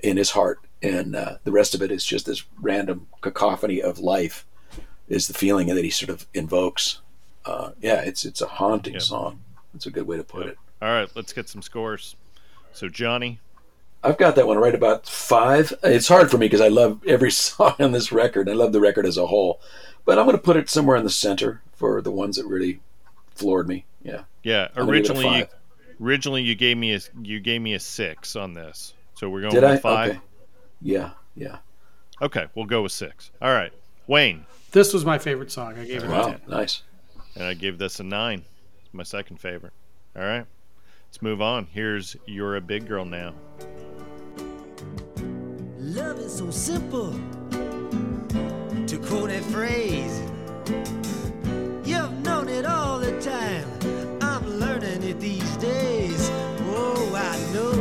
in 0.04 0.18
his 0.18 0.32
heart 0.32 0.60
and 0.84 1.16
uh, 1.16 1.38
the 1.46 1.52
rest 1.52 1.74
of 1.74 1.82
it 1.82 1.92
is 1.92 2.06
just 2.06 2.28
this 2.28 2.44
random 2.62 3.08
cacophony 3.22 3.82
of 3.82 3.98
life 3.98 4.46
is 5.08 5.28
the 5.28 5.34
feeling 5.34 5.68
that 5.68 5.84
he 5.84 5.90
sort 5.90 6.10
of 6.10 6.26
invokes 6.34 7.02
uh, 7.46 7.72
yeah 7.82 8.02
it's 8.02 8.26
it's 8.26 8.42
a 8.42 8.48
haunting 8.48 8.94
yep. 8.94 9.02
song 9.02 9.40
it's 9.74 9.86
a 9.86 9.92
good 9.92 10.08
way 10.08 10.18
to 10.18 10.24
put 10.24 10.46
yep. 10.46 10.54
it 10.54 10.58
all 10.82 10.90
right, 10.90 11.10
let's 11.16 11.34
get 11.34 11.50
some 11.50 11.62
scores. 11.62 12.16
So, 12.72 12.88
Johnny. 12.88 13.40
I've 14.04 14.18
got 14.18 14.36
that 14.36 14.46
one 14.46 14.58
right 14.58 14.76
about 14.76 15.08
five. 15.08 15.74
It's 15.84 16.08
hard 16.08 16.30
for 16.30 16.38
me 16.38 16.46
because 16.46 16.62
I 16.62 16.68
love 16.68 17.02
every 17.08 17.32
song 17.32 17.76
on 17.80 17.92
this 17.92 18.12
record. 18.12 18.48
I 18.48 18.54
love 18.54 18.74
the 18.74 18.82
record 18.82 19.06
as 19.06 19.18
a 19.18 19.28
whole. 19.28 19.60
But 20.06 20.20
I'm 20.20 20.26
going 20.26 20.38
to 20.38 20.42
put 20.42 20.56
it 20.56 20.70
somewhere 20.70 20.96
in 20.96 21.04
the 21.04 21.10
center 21.10 21.62
for 21.76 22.02
the 22.02 22.12
ones 22.12 22.38
that 22.38 22.46
really 22.46 22.80
floored 23.32 23.68
me. 23.68 23.86
Yeah. 24.04 24.24
Yeah. 24.44 24.68
Originally, 24.78 25.40
you, 25.40 25.46
originally 26.00 26.44
you 26.44 26.56
gave 26.56 26.78
me 26.78 26.94
a 26.94 27.00
you 27.22 27.40
gave 27.40 27.62
me 27.62 27.74
a 27.74 27.80
six 27.80 28.36
on 28.36 28.54
this. 28.54 28.94
So 29.16 29.30
we're 29.30 29.42
going 29.42 29.54
Did 29.54 29.64
with 29.64 29.72
I? 29.72 29.78
five. 29.78 30.10
Okay. 30.12 30.20
Yeah. 30.82 31.10
Yeah. 31.36 31.58
Okay, 32.22 32.48
we'll 32.56 32.66
go 32.66 32.84
with 32.84 32.92
six. 32.92 33.32
All 33.42 33.54
right, 33.54 33.72
Wayne. 34.08 34.46
This 34.72 34.94
was 34.94 35.06
my 35.06 35.18
favorite 35.18 35.52
song. 35.52 35.78
I 35.80 35.86
gave 35.86 36.04
it 36.04 36.10
wow, 36.10 36.28
a 36.28 36.32
ten. 36.32 36.42
Nice. 36.48 36.84
And 37.36 37.46
I 37.46 37.54
gave 37.54 37.78
this 37.78 38.00
a 38.00 38.04
nine. 38.04 38.44
It's 38.84 38.94
my 38.94 39.04
second 39.04 39.38
favorite. 39.38 39.74
All 40.16 40.24
right. 40.24 40.46
Let's 41.08 41.22
move 41.22 41.42
on. 41.42 41.68
Here's 41.68 42.18
You're 42.26 42.58
a 42.58 42.62
Big 42.62 42.88
Girl 42.88 43.06
Now. 43.06 43.34
Love 45.78 46.20
is 46.20 46.36
so 46.38 46.52
simple. 46.52 47.12
To 47.52 48.98
quote 49.00 49.30
a 49.30 49.42
phrase, 49.44 50.22
you've 51.86 52.14
known 52.24 52.50
it 52.50 52.66
all 52.66 53.00
the 53.00 53.20
time. 53.22 53.68
I'm 54.22 54.60
learning 54.60 55.04
it 55.04 55.20
these 55.20 55.58
days. 55.58 56.30
Oh, 56.70 57.14
I 57.16 57.54
know 57.54 57.72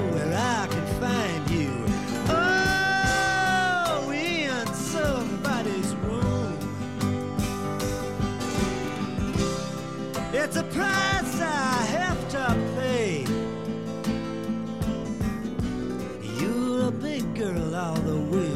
price 10.76 11.40
I 11.40 11.84
have 11.98 12.28
to 12.30 12.56
pay. 12.76 13.26
big 17.00 17.34
girl 17.34 17.74
all 17.74 17.94
the 17.96 18.16
way. 18.16 18.52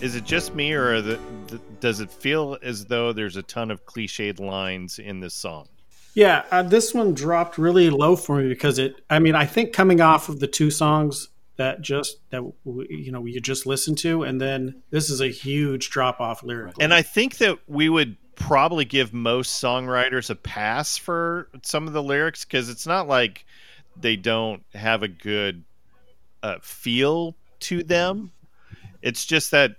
Is 0.00 0.14
it 0.14 0.24
just 0.24 0.54
me, 0.54 0.72
or 0.72 1.00
the, 1.00 1.18
the, 1.48 1.58
does 1.80 2.00
it 2.00 2.10
feel 2.10 2.58
as 2.62 2.84
though 2.86 3.12
there's 3.12 3.36
a 3.36 3.42
ton 3.42 3.70
of 3.70 3.84
cliched 3.86 4.38
lines 4.38 4.98
in 4.98 5.20
this 5.20 5.34
song? 5.34 5.68
Yeah, 6.14 6.44
uh, 6.50 6.62
this 6.62 6.94
one 6.94 7.12
dropped 7.12 7.58
really 7.58 7.90
low 7.90 8.16
for 8.16 8.36
me 8.36 8.48
because 8.48 8.78
it. 8.78 8.94
I 9.10 9.18
mean, 9.18 9.34
I 9.34 9.46
think 9.46 9.72
coming 9.72 10.00
off 10.00 10.28
of 10.28 10.40
the 10.40 10.46
two 10.46 10.70
songs 10.70 11.28
that 11.56 11.80
just 11.82 12.18
that 12.30 12.42
you 12.64 13.10
know 13.12 13.26
you 13.26 13.40
just 13.40 13.66
listened 13.66 13.98
to, 13.98 14.22
and 14.22 14.40
then 14.40 14.82
this 14.90 15.10
is 15.10 15.20
a 15.20 15.28
huge 15.28 15.90
drop 15.90 16.20
off 16.20 16.42
lyrically. 16.42 16.82
And 16.82 16.94
I 16.94 17.02
think 17.02 17.38
that 17.38 17.58
we 17.66 17.88
would 17.88 18.16
probably 18.36 18.84
give 18.84 19.12
most 19.12 19.62
songwriters 19.62 20.30
a 20.30 20.34
pass 20.34 20.96
for 20.96 21.48
some 21.62 21.86
of 21.86 21.92
the 21.92 22.02
lyrics 22.02 22.44
because 22.44 22.68
it's 22.68 22.86
not 22.86 23.08
like 23.08 23.44
they 24.00 24.16
don't 24.16 24.62
have 24.74 25.02
a 25.02 25.08
good 25.08 25.64
uh, 26.42 26.56
feel 26.62 27.34
to 27.60 27.82
them. 27.82 28.30
It's 29.02 29.24
just 29.24 29.50
that 29.50 29.76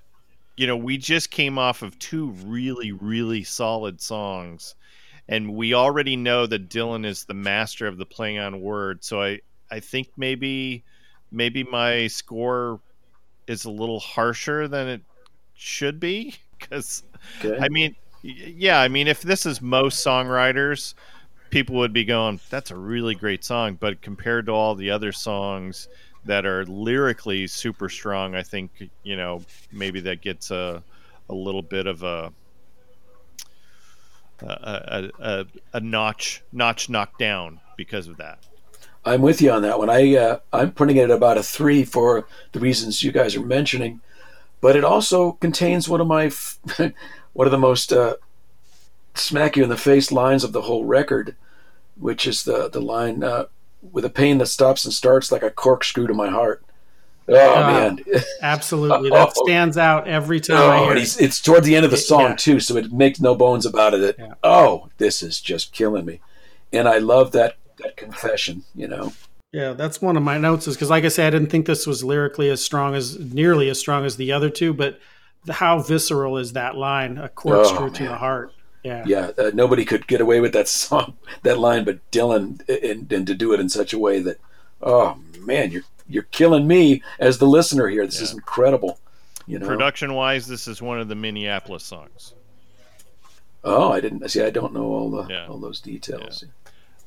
you 0.57 0.67
know 0.67 0.75
we 0.75 0.97
just 0.97 1.31
came 1.31 1.57
off 1.57 1.81
of 1.83 1.97
two 1.99 2.31
really 2.45 2.91
really 2.91 3.43
solid 3.43 4.01
songs, 4.01 4.75
and 5.29 5.53
we 5.53 5.73
already 5.73 6.15
know 6.15 6.45
that 6.47 6.69
Dylan 6.69 7.05
is 7.05 7.25
the 7.25 7.33
master 7.33 7.87
of 7.87 7.97
the 7.97 8.05
playing 8.05 8.39
on 8.39 8.61
words. 8.61 9.07
So 9.07 9.21
I 9.21 9.39
I 9.69 9.79
think 9.79 10.09
maybe 10.17 10.83
maybe 11.31 11.63
my 11.63 12.07
score 12.07 12.79
is 13.45 13.65
a 13.65 13.71
little 13.71 13.99
harsher 13.99 14.67
than 14.67 14.87
it 14.87 15.01
should 15.53 15.99
be 15.99 16.35
because 16.59 17.03
okay. 17.43 17.57
I 17.63 17.69
mean 17.69 17.95
yeah 18.21 18.79
I 18.79 18.87
mean 18.87 19.07
if 19.07 19.21
this 19.21 19.45
is 19.45 19.61
most 19.61 20.05
songwriters 20.05 20.93
people 21.49 21.75
would 21.75 21.93
be 21.93 22.05
going, 22.05 22.39
"That's 22.49 22.71
a 22.71 22.75
really 22.75 23.15
great 23.15 23.43
song," 23.43 23.77
but 23.79 24.01
compared 24.01 24.47
to 24.47 24.51
all 24.51 24.75
the 24.75 24.91
other 24.91 25.11
songs 25.11 25.87
that 26.25 26.45
are 26.45 26.65
lyrically 26.65 27.47
super 27.47 27.89
strong, 27.89 28.35
I 28.35 28.43
think 28.43 28.89
you 29.03 29.15
know 29.15 29.41
maybe 29.71 29.99
that 30.01 30.21
gets 30.21 30.51
a 30.51 30.83
a 31.29 31.33
little 31.33 31.61
bit 31.61 31.87
of 31.87 32.03
a 32.03 32.31
a, 34.41 35.09
a, 35.19 35.45
a 35.73 35.79
notch 35.79 36.43
notch 36.51 36.89
knocked 36.89 37.19
down 37.19 37.59
because 37.75 38.07
of 38.07 38.17
that. 38.17 38.39
I'm 39.05 39.21
with 39.21 39.41
you 39.41 39.51
on 39.51 39.61
that 39.61 39.79
one. 39.79 39.89
I 39.89 40.15
uh, 40.15 40.39
I'm 40.51 40.71
putting 40.71 40.97
it 40.97 41.05
at 41.05 41.11
about 41.11 41.37
a 41.37 41.43
three 41.43 41.85
for 41.85 42.27
the 42.51 42.59
reasons 42.59 43.03
you 43.03 43.11
guys 43.11 43.35
are 43.35 43.45
mentioning, 43.45 44.01
but 44.59 44.75
it 44.75 44.83
also 44.83 45.33
contains 45.33 45.87
one 45.87 46.01
of 46.01 46.07
my 46.07 46.31
one 47.37 47.45
of 47.45 47.51
the 47.51 47.57
most 47.59 47.93
uh, 47.93 48.15
smack 49.13 49.55
you 49.55 49.61
in 49.61 49.69
the 49.69 49.77
face 49.77 50.11
lines 50.11 50.43
of 50.43 50.53
the 50.53 50.63
whole 50.63 50.85
record, 50.85 51.35
which 51.95 52.25
is 52.25 52.43
the 52.43 52.67
the 52.67 52.81
line 52.81 53.23
uh, 53.23 53.45
with 53.91 54.03
a 54.03 54.09
pain 54.09 54.39
that 54.39 54.47
stops 54.47 54.83
and 54.85 54.91
starts 54.91 55.31
like 55.31 55.43
a 55.43 55.51
corkscrew 55.51 56.07
to 56.07 56.15
my 56.15 56.29
heart. 56.29 56.63
Oh 57.27 57.63
uh, 57.63 57.67
man, 57.67 57.99
absolutely, 58.41 59.09
that 59.11 59.37
stands 59.37 59.77
out 59.77 60.07
every 60.07 60.39
time. 60.39 60.57
Oh, 60.57 60.91
it. 60.91 60.97
it's 60.97 61.39
toward 61.39 61.63
the 61.63 61.75
end 61.75 61.85
of 61.85 61.91
the 61.91 61.97
song 61.97 62.31
yeah. 62.31 62.35
too, 62.37 62.59
so 62.59 62.75
it 62.75 62.91
makes 62.91 63.21
no 63.21 63.35
bones 63.35 63.67
about 63.67 63.93
it. 63.93 64.15
Yeah. 64.17 64.33
Oh, 64.43 64.89
this 64.97 65.21
is 65.21 65.39
just 65.39 65.71
killing 65.71 66.05
me, 66.05 66.19
and 66.73 66.87
I 66.89 66.97
love 66.97 67.33
that 67.33 67.57
that 67.77 67.97
confession. 67.97 68.63
You 68.73 68.87
know. 68.87 69.13
Yeah, 69.53 69.73
that's 69.73 70.01
one 70.01 70.17
of 70.17 70.23
my 70.23 70.39
notes. 70.39 70.67
Is 70.67 70.75
because, 70.75 70.89
like 70.89 71.05
I 71.05 71.09
said, 71.09 71.27
I 71.27 71.37
didn't 71.37 71.51
think 71.51 71.67
this 71.67 71.85
was 71.85 72.03
lyrically 72.03 72.49
as 72.49 72.65
strong 72.65 72.95
as 72.95 73.19
nearly 73.19 73.69
as 73.69 73.79
strong 73.79 74.05
as 74.05 74.17
the 74.17 74.31
other 74.31 74.49
two, 74.49 74.73
but 74.73 74.99
how 75.49 75.79
visceral 75.79 76.37
is 76.37 76.53
that 76.53 76.75
line? 76.75 77.17
A 77.17 77.29
corkscrew 77.29 77.87
oh, 77.87 77.89
to 77.89 78.03
the 78.03 78.15
heart. 78.15 78.53
Yeah, 78.83 79.03
yeah. 79.05 79.31
Uh, 79.37 79.51
nobody 79.53 79.85
could 79.85 80.07
get 80.07 80.21
away 80.21 80.39
with 80.39 80.53
that 80.53 80.67
song, 80.67 81.17
that 81.43 81.59
line, 81.59 81.83
but 81.83 81.99
Dylan, 82.11 82.67
and, 82.69 83.11
and 83.11 83.27
to 83.27 83.35
do 83.35 83.53
it 83.53 83.59
in 83.59 83.69
such 83.69 83.93
a 83.93 83.99
way 83.99 84.19
that, 84.21 84.37
oh 84.81 85.17
man, 85.39 85.71
you're 85.71 85.83
you're 86.09 86.23
killing 86.23 86.67
me 86.67 87.01
as 87.19 87.37
the 87.37 87.47
listener 87.47 87.87
here. 87.87 88.05
This 88.05 88.17
yeah. 88.17 88.23
is 88.23 88.33
incredible. 88.33 88.99
You 89.45 89.59
know, 89.59 89.67
production 89.67 90.13
wise, 90.13 90.47
this 90.47 90.67
is 90.67 90.81
one 90.81 90.99
of 90.99 91.07
the 91.07 91.15
Minneapolis 91.15 91.83
songs. 91.83 92.33
Oh, 93.63 93.91
I 93.91 93.99
didn't 93.99 94.27
see. 94.29 94.41
I 94.41 94.49
don't 94.49 94.73
know 94.73 94.85
all 94.85 95.09
the 95.09 95.27
yeah. 95.27 95.47
all 95.47 95.57
those 95.57 95.81
details. 95.81 96.43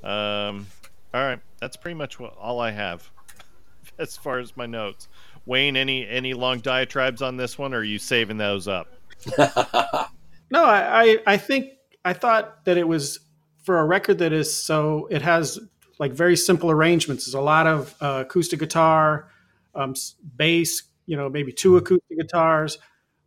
Yeah. 0.03 0.49
Um, 0.49 0.67
all 1.13 1.23
right, 1.23 1.41
that's 1.59 1.77
pretty 1.77 1.95
much 1.95 2.19
what, 2.21 2.37
all 2.39 2.61
I 2.61 2.71
have 2.71 3.11
as 3.99 4.17
far 4.17 4.39
as 4.39 4.57
my 4.57 4.67
notes. 4.67 5.09
Wayne, 5.47 5.77
any 5.77 6.07
any 6.07 6.35
long 6.35 6.61
diatribes 6.61 7.23
on 7.23 7.37
this 7.37 7.59
one, 7.59 7.75
or 7.75 7.79
are 7.79 7.85
you 7.85 7.99
saving 7.99 8.37
those 8.37 8.69
up? 8.69 8.89
no, 9.39 10.65
I, 10.65 11.03
I 11.03 11.19
I 11.27 11.37
think 11.37 11.73
I 12.05 12.13
thought 12.13 12.65
that 12.65 12.77
it 12.77 12.87
was 12.87 13.21
for 13.63 13.79
a 13.79 13.85
record 13.85 14.19
that 14.19 14.33
is 14.33 14.55
so 14.55 15.07
it 15.11 15.23
has 15.23 15.59
like 15.99 16.13
very 16.13 16.37
simple 16.37 16.71
arrangements. 16.71 17.27
There's 17.27 17.35
a 17.35 17.41
lot 17.41 17.67
of 17.67 17.95
uh, 18.01 18.25
acoustic 18.27 18.59
guitar, 18.59 19.29
um, 19.75 19.95
bass, 20.37 20.83
you 21.07 21.17
know, 21.17 21.29
maybe 21.29 21.53
two 21.53 21.77
acoustic 21.77 22.19
guitars. 22.19 22.79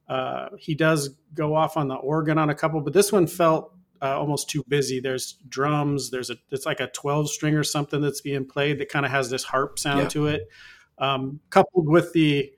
Uh, 0.07 0.49
he 0.57 0.75
does 0.75 1.09
go 1.33 1.55
off 1.55 1.77
on 1.77 1.87
the 1.87 1.95
organ 1.95 2.37
on 2.37 2.49
a 2.49 2.55
couple, 2.55 2.81
but 2.81 2.93
this 2.93 3.11
one 3.11 3.27
felt 3.27 3.73
uh, 4.01 4.19
almost 4.19 4.49
too 4.49 4.63
busy. 4.67 4.99
There's 4.99 5.37
drums. 5.47 6.11
There's 6.11 6.29
a 6.29 6.35
it's 6.51 6.65
like 6.65 6.79
a 6.79 6.87
12 6.87 7.29
string 7.29 7.55
or 7.55 7.63
something 7.63 8.01
that's 8.01 8.21
being 8.21 8.45
played 8.45 8.79
that 8.79 8.89
kind 8.89 9.05
of 9.05 9.11
has 9.11 9.29
this 9.29 9.43
harp 9.43 9.79
sound 9.79 10.01
yeah. 10.01 10.07
to 10.09 10.27
it, 10.27 10.49
um, 10.97 11.39
coupled 11.49 11.87
with 11.87 12.13
the 12.13 12.51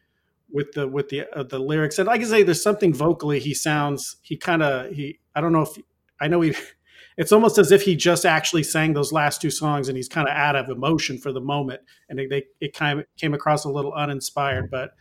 with 0.52 0.72
the 0.74 0.88
with 0.88 1.10
the 1.10 1.26
uh, 1.38 1.44
the 1.44 1.60
lyrics. 1.60 2.00
And 2.00 2.10
I 2.10 2.18
can 2.18 2.28
say, 2.28 2.44
there's 2.44 2.64
something 2.64 2.94
vocally. 2.94 3.40
He 3.40 3.54
sounds 3.54 4.18
he 4.22 4.38
kind 4.38 4.64
of 4.64 4.92
he. 4.92 5.20
I 5.36 5.42
don't 5.42 5.52
know 5.52 5.64
if 5.64 5.78
I 6.20 6.28
know 6.28 6.42
he 6.42 6.56
it's 7.18 7.32
almost 7.32 7.58
as 7.58 7.72
if 7.72 7.82
he 7.82 7.96
just 7.96 8.26
actually 8.26 8.64
sang 8.64 8.94
those 8.94 9.12
last 9.12 9.42
two 9.42 9.50
songs 9.50 9.88
and 9.88 9.98
he's 9.98 10.10
kind 10.10 10.28
of 10.28 10.36
out 10.36 10.56
of 10.56 10.70
emotion 10.70 11.18
for 11.18 11.32
the 11.32 11.42
moment 11.42 11.82
and 12.10 12.20
they, 12.20 12.28
they 12.28 12.44
it 12.60 12.74
kind 12.74 13.00
of 13.00 13.06
came 13.18 13.34
across 13.34 13.66
a 13.66 13.70
little 13.70 13.94
uninspired 13.94 14.70
but 14.70 14.92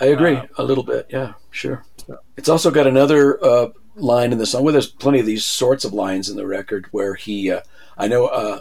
i 0.00 0.06
agree 0.06 0.36
uh, 0.36 0.46
a 0.56 0.64
little 0.64 0.84
bit 0.84 1.06
yeah 1.10 1.34
sure 1.50 1.84
so. 2.06 2.16
it's 2.36 2.48
also 2.48 2.70
got 2.70 2.86
another 2.86 3.42
uh, 3.44 3.68
line 3.96 4.32
in 4.32 4.38
the 4.38 4.46
song 4.46 4.64
well 4.64 4.72
there's 4.72 4.90
plenty 4.90 5.20
of 5.20 5.26
these 5.26 5.44
sorts 5.44 5.84
of 5.84 5.92
lines 5.92 6.28
in 6.28 6.36
the 6.36 6.46
record 6.46 6.86
where 6.90 7.14
he 7.14 7.50
uh, 7.50 7.60
i 7.96 8.08
know 8.08 8.26
uh, 8.26 8.60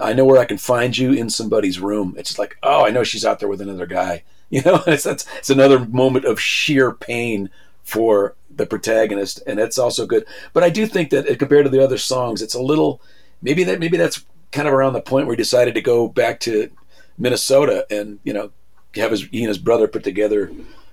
i 0.00 0.12
know 0.12 0.24
where 0.24 0.40
i 0.40 0.44
can 0.44 0.58
find 0.58 0.96
you 0.96 1.12
in 1.12 1.30
somebody's 1.30 1.80
room 1.80 2.14
it's 2.16 2.30
just 2.30 2.38
like 2.38 2.56
oh 2.62 2.84
i 2.84 2.90
know 2.90 3.04
she's 3.04 3.24
out 3.24 3.38
there 3.40 3.48
with 3.48 3.60
another 3.60 3.86
guy 3.86 4.22
you 4.50 4.62
know 4.62 4.82
it's, 4.86 5.04
that's, 5.04 5.26
it's 5.36 5.50
another 5.50 5.78
moment 5.78 6.24
of 6.24 6.40
sheer 6.40 6.92
pain 6.92 7.50
for 7.84 8.36
the 8.58 8.66
protagonist, 8.66 9.42
and 9.46 9.58
that's 9.58 9.78
also 9.78 10.04
good. 10.04 10.26
But 10.52 10.62
I 10.62 10.68
do 10.68 10.86
think 10.86 11.10
that 11.10 11.26
uh, 11.26 11.36
compared 11.36 11.64
to 11.64 11.70
the 11.70 11.82
other 11.82 11.96
songs, 11.96 12.42
it's 12.42 12.54
a 12.54 12.60
little 12.60 13.00
maybe 13.40 13.64
that 13.64 13.80
maybe 13.80 13.96
that's 13.96 14.24
kind 14.52 14.68
of 14.68 14.74
around 14.74 14.92
the 14.92 15.00
point 15.00 15.26
where 15.26 15.34
he 15.34 15.42
decided 15.42 15.74
to 15.74 15.80
go 15.80 16.08
back 16.08 16.40
to 16.40 16.70
Minnesota 17.16 17.86
and 17.90 18.18
you 18.24 18.32
know 18.32 18.50
have 18.94 19.10
his 19.10 19.24
he 19.24 19.40
and 19.40 19.48
his 19.48 19.58
brother 19.58 19.88
put 19.88 20.04
together 20.04 20.52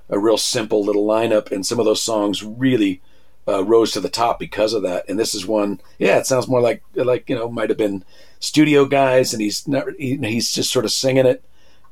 a 0.09 0.19
real 0.19 0.37
simple 0.37 0.85
little 0.85 1.05
lineup, 1.05 1.51
and 1.51 1.65
some 1.65 1.79
of 1.79 1.85
those 1.85 2.01
songs 2.01 2.43
really 2.43 3.01
uh, 3.47 3.63
rose 3.63 3.91
to 3.91 3.99
the 3.99 4.09
top 4.09 4.39
because 4.39 4.73
of 4.73 4.83
that. 4.83 5.05
And 5.07 5.19
this 5.19 5.35
is 5.35 5.45
one, 5.45 5.81
yeah, 5.99 6.17
it 6.17 6.25
sounds 6.25 6.47
more 6.47 6.61
like 6.61 6.83
like 6.95 7.29
you 7.29 7.35
know 7.35 7.49
might 7.49 7.69
have 7.69 7.77
been 7.77 8.03
studio 8.39 8.85
guys, 8.85 9.33
and 9.33 9.41
he's 9.41 9.67
not 9.67 9.85
he, 9.97 10.17
he's 10.17 10.51
just 10.51 10.71
sort 10.71 10.85
of 10.85 10.91
singing 10.91 11.25
it, 11.25 11.43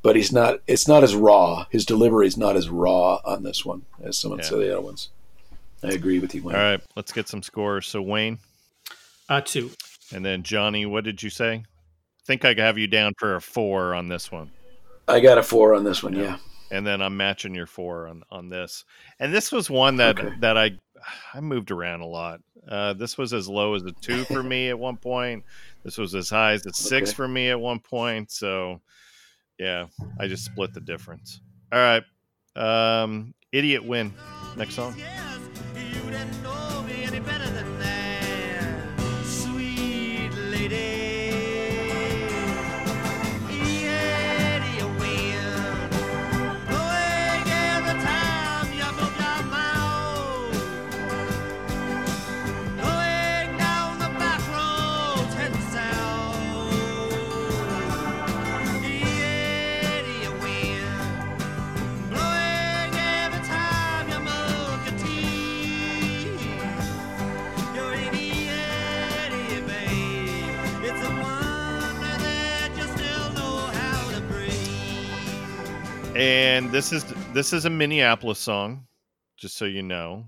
but 0.02 0.16
he's 0.16 0.32
not. 0.32 0.60
It's 0.66 0.88
not 0.88 1.04
as 1.04 1.14
raw. 1.14 1.66
His 1.70 1.84
delivery 1.86 2.26
is 2.26 2.36
not 2.36 2.56
as 2.56 2.68
raw 2.68 3.20
on 3.24 3.42
this 3.42 3.64
one 3.64 3.82
as 4.02 4.18
some 4.18 4.32
yeah. 4.32 4.38
of 4.38 4.58
the 4.58 4.72
other 4.72 4.80
ones. 4.80 5.10
I 5.82 5.88
agree 5.88 6.18
with 6.18 6.34
you, 6.34 6.42
Wayne. 6.42 6.56
All 6.56 6.62
right, 6.62 6.80
let's 6.96 7.12
get 7.12 7.28
some 7.28 7.42
scores. 7.42 7.86
So 7.86 8.00
Wayne, 8.00 8.38
uh, 9.28 9.42
two, 9.42 9.70
and 10.12 10.24
then 10.24 10.42
Johnny. 10.42 10.86
What 10.86 11.04
did 11.04 11.22
you 11.22 11.30
say? 11.30 11.54
I 11.54 12.26
think 12.26 12.44
I 12.44 12.54
have 12.54 12.78
you 12.78 12.86
down 12.86 13.12
for 13.18 13.36
a 13.36 13.40
four 13.40 13.94
on 13.94 14.08
this 14.08 14.32
one. 14.32 14.50
I 15.06 15.20
got 15.20 15.36
a 15.36 15.42
four 15.42 15.74
on 15.74 15.84
this 15.84 16.02
one. 16.02 16.14
Yeah. 16.14 16.22
yeah. 16.22 16.36
And 16.70 16.86
then 16.86 17.02
I'm 17.02 17.16
matching 17.16 17.54
your 17.54 17.66
four 17.66 18.08
on 18.08 18.22
on 18.30 18.48
this. 18.48 18.84
And 19.20 19.32
this 19.32 19.52
was 19.52 19.68
one 19.68 19.96
that 19.96 20.18
okay. 20.18 20.34
that 20.40 20.56
I 20.56 20.78
I 21.32 21.40
moved 21.40 21.70
around 21.70 22.00
a 22.00 22.06
lot. 22.06 22.40
Uh, 22.66 22.94
this 22.94 23.18
was 23.18 23.32
as 23.32 23.48
low 23.48 23.74
as 23.74 23.82
a 23.84 23.92
two 23.92 24.24
for 24.24 24.42
me 24.42 24.68
at 24.68 24.78
one 24.78 24.96
point. 24.96 25.44
This 25.84 25.98
was 25.98 26.14
as 26.14 26.30
high 26.30 26.52
as 26.52 26.64
a 26.66 26.72
six 26.72 27.10
okay. 27.10 27.16
for 27.16 27.28
me 27.28 27.50
at 27.50 27.60
one 27.60 27.80
point. 27.80 28.30
So, 28.30 28.80
yeah, 29.58 29.86
I 30.18 30.28
just 30.28 30.44
split 30.44 30.72
the 30.72 30.80
difference. 30.80 31.40
All 31.72 31.78
right, 31.78 32.04
um, 32.56 33.34
Idiot 33.52 33.84
Wind. 33.84 34.14
Next 34.56 34.74
song. 34.74 34.94
And 76.16 76.70
this 76.70 76.92
is 76.92 77.04
this 77.32 77.52
is 77.52 77.64
a 77.64 77.70
Minneapolis 77.70 78.38
song, 78.38 78.86
just 79.36 79.56
so 79.56 79.64
you 79.64 79.82
know. 79.82 80.26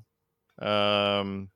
Um, 0.59 1.49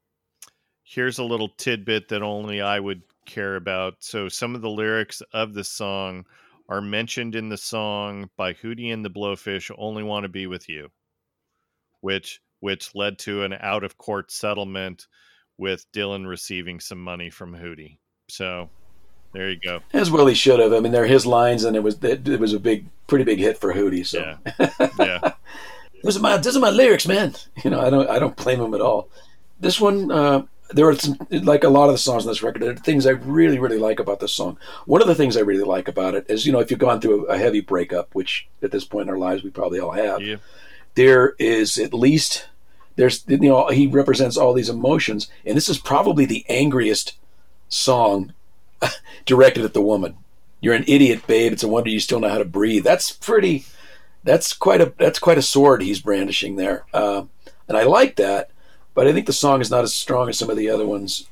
here's 0.85 1.18
a 1.18 1.24
little 1.24 1.49
tidbit 1.49 2.09
that 2.09 2.22
only 2.22 2.61
I 2.61 2.78
would 2.78 3.03
care 3.26 3.57
about. 3.57 3.95
So 4.01 4.28
some 4.28 4.55
of 4.55 4.62
the 4.62 4.70
lyrics 4.70 5.22
of 5.33 5.55
the 5.55 5.64
song 5.64 6.26
are 6.68 6.81
mentioned 6.81 7.35
in 7.35 7.49
the 7.49 7.57
song 7.57 8.31
by 8.37 8.55
Hootie 8.55 8.93
and 8.93 9.05
the 9.05 9.11
Blowfish. 9.11 9.70
Only 9.76 10.03
want 10.05 10.24
to 10.24 10.28
be 10.28 10.47
with 10.47 10.68
you, 10.68 10.91
which 12.01 12.41
which 12.61 12.95
led 12.95 13.18
to 13.20 13.43
an 13.43 13.55
out 13.61 13.83
of 13.83 13.99
court 13.99 14.31
settlement 14.31 15.07
with 15.59 15.91
Dylan 15.93 16.26
receiving 16.26 16.78
some 16.78 17.03
money 17.03 17.31
from 17.31 17.55
Hootie. 17.55 17.99
So 18.28 18.70
there 19.33 19.51
you 19.51 19.57
go. 19.57 19.81
As 19.93 20.11
well 20.11 20.26
he 20.26 20.35
should 20.35 20.61
have. 20.61 20.72
I 20.72 20.81
mean, 20.81 20.93
they're 20.93 21.07
his 21.07 21.26
lines, 21.26 21.64
and 21.64 21.76
it 21.76 21.83
was 21.83 22.03
it, 22.03 22.26
it 22.26 22.41
was 22.41 22.53
a 22.53 22.61
big, 22.61 22.87
pretty 23.07 23.24
big 23.24 23.39
hit 23.39 23.59
for 23.59 23.72
Hootie. 23.72 24.07
So 24.07 24.18
yeah, 24.18 24.89
yeah. 24.99 25.33
those 26.03 26.16
are 26.16 26.20
my 26.20 26.37
those 26.37 26.57
are 26.57 26.61
my 26.61 26.70
lyrics, 26.70 27.07
man. 27.07 27.35
You 27.62 27.70
know, 27.70 27.81
I 27.81 27.91
don't 27.91 28.09
I 28.09 28.18
don't 28.18 28.37
blame 28.37 28.61
him 28.61 28.74
at 28.74 28.81
all. 28.81 29.09
This 29.61 29.81
one, 29.81 30.11
uh, 30.11 30.43
there 30.70 30.89
are 30.89 30.97
some 30.97 31.16
like 31.31 31.62
a 31.62 31.68
lot 31.68 31.87
of 31.87 31.95
the 31.95 31.99
songs 31.99 32.24
on 32.24 32.31
this 32.31 32.43
record. 32.43 32.62
There 32.62 32.72
are 32.72 32.76
things 32.76 33.07
I 33.07 33.11
really 33.11 33.59
really 33.59 33.78
like 33.78 34.01
about 34.01 34.18
this 34.18 34.33
song. 34.33 34.59
One 34.87 35.01
of 35.01 35.09
the 35.09 35.14
things 35.14 35.37
I 35.37 35.41
really 35.41 35.64
like 35.64 35.87
about 35.87 36.14
it 36.14 36.26
is 36.28 36.45
you 36.45 36.53
know 36.53 36.61
if 36.61 36.70
you've 36.70 36.81
gone 36.81 37.01
through 37.01 37.26
a, 37.26 37.39
heavy 37.39 37.61
breakup, 37.61 38.14
which 38.14 38.49
at 38.62 38.72
this 38.72 38.85
point 38.85 39.09
in 39.09 39.11
our 39.11 39.18
lives 39.18 39.45
we 39.45 39.51
probably 39.51 39.78
all 39.78 39.93
have, 39.93 40.22
yeah. 40.22 40.37
there 40.97 41.35
is 41.39 41.78
at 41.78 41.95
least 41.95 42.49
there's 42.97 43.24
you 43.28 43.39
know 43.39 43.68
he 43.68 43.87
represents 43.87 44.37
all 44.37 44.55
these 44.55 44.68
emotions, 44.68 45.31
and 45.47 45.57
this 45.57 45.68
is 45.68 45.78
probably 45.78 46.24
the 46.24 46.45
angriest 46.49 47.14
song 47.68 48.33
directed 49.26 49.64
at 49.64 49.74
the 49.74 49.83
woman. 49.83 50.16
You're 50.61 50.74
an 50.74 50.85
idiot, 50.87 51.26
babe. 51.26 51.53
It's 51.53 51.62
a 51.62 51.68
wonder 51.68 51.91
you 51.91 52.01
still 52.01 52.20
know 52.20 52.28
how 52.28 52.39
to 52.39 52.45
breathe. 52.45 52.85
That's 52.85 53.11
pretty. 53.11 53.64
That's 54.22 54.53
quite 54.53 54.83
a 54.83 54.93
that's 54.99 55.18
quite 55.18 55.39
a 55.39 55.43
sword 55.43 55.83
he's 55.83 56.01
brandishing 56.01 56.57
there, 56.57 56.85
uh, 56.93 57.24
and 57.66 57.78
I 57.78 57.85
like 57.85 58.16
that. 58.16 58.51
But 58.93 59.07
I 59.07 59.12
think 59.12 59.26
the 59.26 59.33
song 59.33 59.62
is 59.62 59.70
not 59.70 59.85
as 59.85 59.95
strong 59.95 60.28
as 60.28 60.39
some 60.39 60.51
of 60.51 60.59
the 60.59 60.68
other 60.68 60.85
ones. 60.85 61.26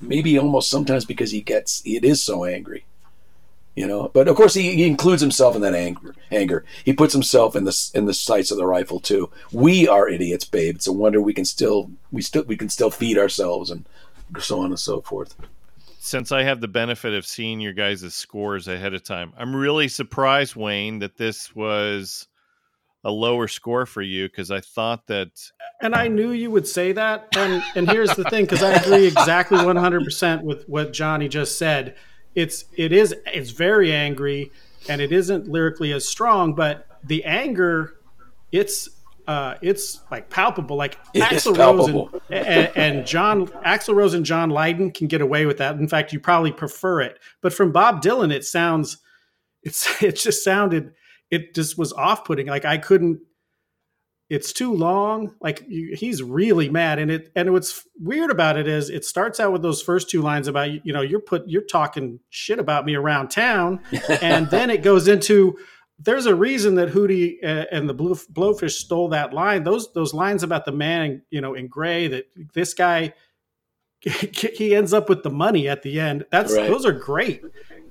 Maybe 0.00 0.38
almost 0.38 0.68
sometimes 0.68 1.06
because 1.06 1.30
he 1.30 1.40
gets 1.40 1.80
it 1.86 2.04
is 2.04 2.22
so 2.22 2.44
angry, 2.44 2.84
you 3.74 3.86
know. 3.86 4.10
But 4.12 4.28
of 4.28 4.36
course, 4.36 4.52
he, 4.52 4.74
he 4.74 4.86
includes 4.86 5.22
himself 5.22 5.56
in 5.56 5.62
that 5.62 5.74
anger. 5.74 6.14
Anger. 6.30 6.66
He 6.84 6.92
puts 6.92 7.14
himself 7.14 7.56
in 7.56 7.64
the 7.64 7.90
in 7.94 8.04
the 8.04 8.12
sights 8.12 8.50
of 8.50 8.58
the 8.58 8.66
rifle 8.66 9.00
too. 9.00 9.30
We 9.50 9.88
are 9.88 10.06
idiots, 10.06 10.44
babe. 10.44 10.76
It's 10.76 10.86
a 10.86 10.92
wonder 10.92 11.22
we 11.22 11.32
can 11.32 11.46
still 11.46 11.90
we 12.12 12.20
still 12.20 12.42
we 12.42 12.58
can 12.58 12.68
still 12.68 12.90
feed 12.90 13.16
ourselves 13.16 13.70
and 13.70 13.86
so 14.38 14.60
on 14.60 14.66
and 14.66 14.78
so 14.78 15.00
forth 15.00 15.34
since 16.04 16.32
I 16.32 16.42
have 16.42 16.60
the 16.60 16.68
benefit 16.68 17.14
of 17.14 17.24
seeing 17.24 17.60
your 17.60 17.72
guys' 17.72 18.14
scores 18.14 18.68
ahead 18.68 18.92
of 18.92 19.02
time, 19.02 19.32
I'm 19.38 19.56
really 19.56 19.88
surprised, 19.88 20.54
Wayne, 20.54 20.98
that 20.98 21.16
this 21.16 21.56
was 21.56 22.28
a 23.04 23.10
lower 23.10 23.48
score 23.48 23.86
for 23.86 24.02
you 24.02 24.28
because 24.28 24.50
I 24.50 24.60
thought 24.60 25.06
that. 25.06 25.30
And 25.80 25.94
I 25.94 26.08
knew 26.08 26.32
you 26.32 26.50
would 26.50 26.68
say 26.68 26.92
that. 26.92 27.28
And 27.34 27.64
and 27.74 27.90
here's 27.90 28.14
the 28.14 28.24
thing, 28.24 28.44
because 28.44 28.62
I 28.62 28.74
agree 28.74 29.06
exactly 29.06 29.64
100 29.64 30.04
percent 30.04 30.44
with 30.44 30.68
what 30.68 30.92
Johnny 30.92 31.26
just 31.26 31.56
said. 31.56 31.96
It's 32.34 32.66
it 32.76 32.92
is 32.92 33.14
it's 33.26 33.50
very 33.50 33.90
angry, 33.90 34.52
and 34.90 35.00
it 35.00 35.10
isn't 35.10 35.48
lyrically 35.48 35.90
as 35.92 36.06
strong, 36.06 36.54
but 36.54 36.86
the 37.02 37.24
anger, 37.24 37.94
it's 38.52 38.90
uh, 39.26 39.54
it's 39.62 40.00
like 40.10 40.28
palpable. 40.28 40.76
Like 40.76 40.98
it 41.14 41.22
Axl 41.22 41.56
Rose 41.56 41.88
and, 42.30 42.46
and, 42.46 42.72
and, 42.76 43.06
John 43.06 43.46
Axl 43.46 43.94
Rose 43.94 44.14
and 44.14 44.24
John 44.24 44.50
Lydon 44.50 44.90
can 44.90 45.06
get 45.06 45.20
away 45.20 45.46
with 45.46 45.58
that. 45.58 45.76
In 45.76 45.88
fact, 45.88 46.12
you 46.12 46.20
probably 46.20 46.52
prefer 46.52 47.00
it. 47.00 47.18
But 47.40 47.54
from 47.54 47.72
Bob 47.72 48.02
Dylan, 48.02 48.32
it 48.32 48.44
sounds 48.44 48.98
it's 49.62 49.86
it 50.02 50.16
just 50.16 50.44
sounded 50.44 50.92
it 51.30 51.54
just 51.54 51.78
was 51.78 51.92
off 51.92 52.24
putting. 52.24 52.46
Like 52.46 52.64
I 52.64 52.78
couldn't. 52.78 53.20
it's 54.28 54.52
too 54.52 54.72
long. 54.74 55.34
Like 55.40 55.64
you, 55.66 55.94
he's 55.96 56.22
really 56.22 56.68
mad, 56.68 56.98
and 56.98 57.10
it 57.10 57.32
and 57.34 57.52
what's 57.52 57.86
weird 57.98 58.30
about 58.30 58.58
it 58.58 58.68
is 58.68 58.90
it 58.90 59.04
starts 59.04 59.40
out 59.40 59.52
with 59.52 59.62
those 59.62 59.82
first 59.82 60.10
two 60.10 60.20
lines 60.20 60.48
about 60.48 60.84
you 60.84 60.92
know 60.92 61.00
you're 61.00 61.20
put 61.20 61.48
you're 61.48 61.62
talking 61.62 62.20
shit 62.30 62.58
about 62.58 62.84
me 62.84 62.94
around 62.94 63.28
town, 63.28 63.80
and 64.20 64.50
then 64.50 64.70
it 64.70 64.82
goes 64.82 65.08
into 65.08 65.56
there's 65.98 66.26
a 66.26 66.34
reason 66.34 66.74
that 66.76 66.90
Hootie 66.90 67.36
uh, 67.42 67.66
and 67.70 67.88
the 67.88 67.94
Blue, 67.94 68.14
Blowfish 68.14 68.72
stole 68.72 69.08
that 69.10 69.32
line. 69.32 69.62
Those 69.62 69.92
those 69.92 70.12
lines 70.12 70.42
about 70.42 70.64
the 70.64 70.72
man, 70.72 71.22
you 71.30 71.40
know, 71.40 71.54
in 71.54 71.68
gray 71.68 72.08
that 72.08 72.26
this 72.52 72.74
guy 72.74 73.14
he 74.04 74.74
ends 74.74 74.92
up 74.92 75.08
with 75.08 75.22
the 75.22 75.30
money 75.30 75.68
at 75.68 75.82
the 75.82 75.98
end. 75.98 76.24
That's 76.30 76.54
right. 76.54 76.68
those 76.68 76.84
are 76.84 76.92
great. 76.92 77.42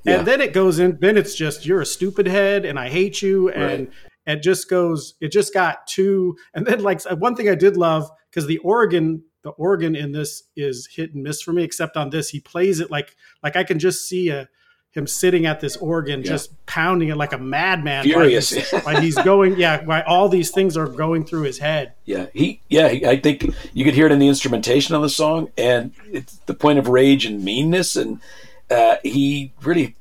Yeah. 0.03 0.19
And 0.19 0.27
then 0.27 0.41
it 0.41 0.53
goes 0.53 0.79
in. 0.79 0.97
Then 0.99 1.17
it's 1.17 1.33
just 1.33 1.65
you're 1.65 1.81
a 1.81 1.85
stupid 1.85 2.27
head, 2.27 2.65
and 2.65 2.77
I 2.77 2.89
hate 2.89 3.21
you, 3.21 3.49
and 3.49 3.87
right. 3.87 4.37
it 4.37 4.43
just 4.43 4.69
goes. 4.69 5.15
It 5.21 5.31
just 5.31 5.53
got 5.53 5.87
too. 5.87 6.35
And 6.53 6.67
then 6.67 6.83
like 6.83 7.01
one 7.19 7.35
thing 7.35 7.49
I 7.49 7.55
did 7.55 7.77
love 7.77 8.09
because 8.29 8.45
the 8.45 8.59
organ, 8.59 9.23
the 9.43 9.51
organ 9.51 9.95
in 9.95 10.11
this 10.11 10.43
is 10.55 10.87
hit 10.93 11.13
and 11.13 11.23
miss 11.23 11.41
for 11.41 11.53
me. 11.53 11.63
Except 11.63 11.97
on 11.97 12.09
this, 12.09 12.29
he 12.29 12.41
plays 12.41 12.79
it 12.79 12.91
like 12.91 13.15
like 13.41 13.55
I 13.55 13.63
can 13.63 13.79
just 13.79 14.07
see 14.07 14.29
a 14.29 14.49
him 14.93 15.07
sitting 15.07 15.47
at 15.47 15.59
this 15.59 15.75
organ, 15.77 16.21
yeah. 16.21 16.27
just 16.27 16.65
pounding 16.67 17.09
it 17.09 17.17
like 17.17 17.33
a 17.33 17.37
madman. 17.37 18.03
Furious. 18.03 18.51
Like 18.51 18.63
he's, 18.63 18.85
like 18.85 19.03
he's 19.03 19.15
going, 19.15 19.57
yeah, 19.57 19.83
why 19.83 20.01
all 20.01 20.29
these 20.29 20.51
things 20.51 20.77
are 20.77 20.87
going 20.87 21.25
through 21.25 21.43
his 21.43 21.57
head. 21.57 21.93
Yeah, 22.05 22.27
he, 22.33 22.61
yeah, 22.69 22.89
he, 22.89 23.05
I 23.05 23.19
think 23.19 23.53
you 23.73 23.83
could 23.83 23.95
hear 23.95 24.05
it 24.05 24.11
in 24.11 24.19
the 24.19 24.27
instrumentation 24.27 24.95
on 24.95 25.01
the 25.01 25.09
song, 25.09 25.49
and 25.57 25.93
it's 26.11 26.37
the 26.45 26.53
point 26.53 26.77
of 26.77 26.87
rage 26.87 27.25
and 27.25 27.43
meanness, 27.43 27.95
and 27.95 28.21
uh, 28.69 28.97
he 29.03 29.51
really 29.63 29.95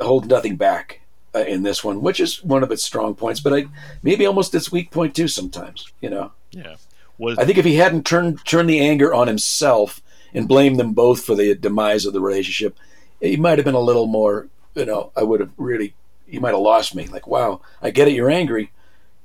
holds 0.00 0.26
nothing 0.26 0.56
back 0.56 1.00
uh, 1.34 1.40
in 1.40 1.62
this 1.62 1.84
one, 1.84 2.02
which 2.02 2.18
is 2.18 2.42
one 2.42 2.64
of 2.64 2.72
its 2.72 2.82
strong 2.82 3.14
points, 3.14 3.38
but 3.38 3.54
I 3.54 3.66
maybe 4.02 4.26
almost 4.26 4.54
its 4.54 4.72
weak 4.72 4.90
point 4.90 5.14
too. 5.14 5.28
Sometimes, 5.28 5.90
you 6.00 6.10
know. 6.10 6.32
Yeah. 6.50 6.74
Was 7.18 7.38
I 7.38 7.44
think 7.44 7.58
if 7.58 7.64
he 7.64 7.76
hadn't 7.76 8.06
turned 8.06 8.44
turned 8.44 8.68
the 8.68 8.80
anger 8.80 9.14
on 9.14 9.28
himself 9.28 10.00
and 10.34 10.48
blamed 10.48 10.80
them 10.80 10.94
both 10.94 11.22
for 11.22 11.36
the 11.36 11.54
demise 11.54 12.06
of 12.06 12.12
the 12.12 12.20
relationship 12.20 12.76
he 13.22 13.36
might 13.36 13.58
have 13.58 13.64
been 13.64 13.74
a 13.74 13.80
little 13.80 14.06
more, 14.06 14.48
you 14.74 14.84
know, 14.84 15.12
I 15.16 15.22
would 15.22 15.40
have 15.40 15.52
really, 15.56 15.94
he 16.26 16.38
might 16.38 16.50
have 16.50 16.60
lost 16.60 16.94
me. 16.94 17.06
Like, 17.06 17.26
wow, 17.26 17.60
I 17.80 17.90
get 17.90 18.08
it, 18.08 18.14
you're 18.14 18.30
angry. 18.30 18.72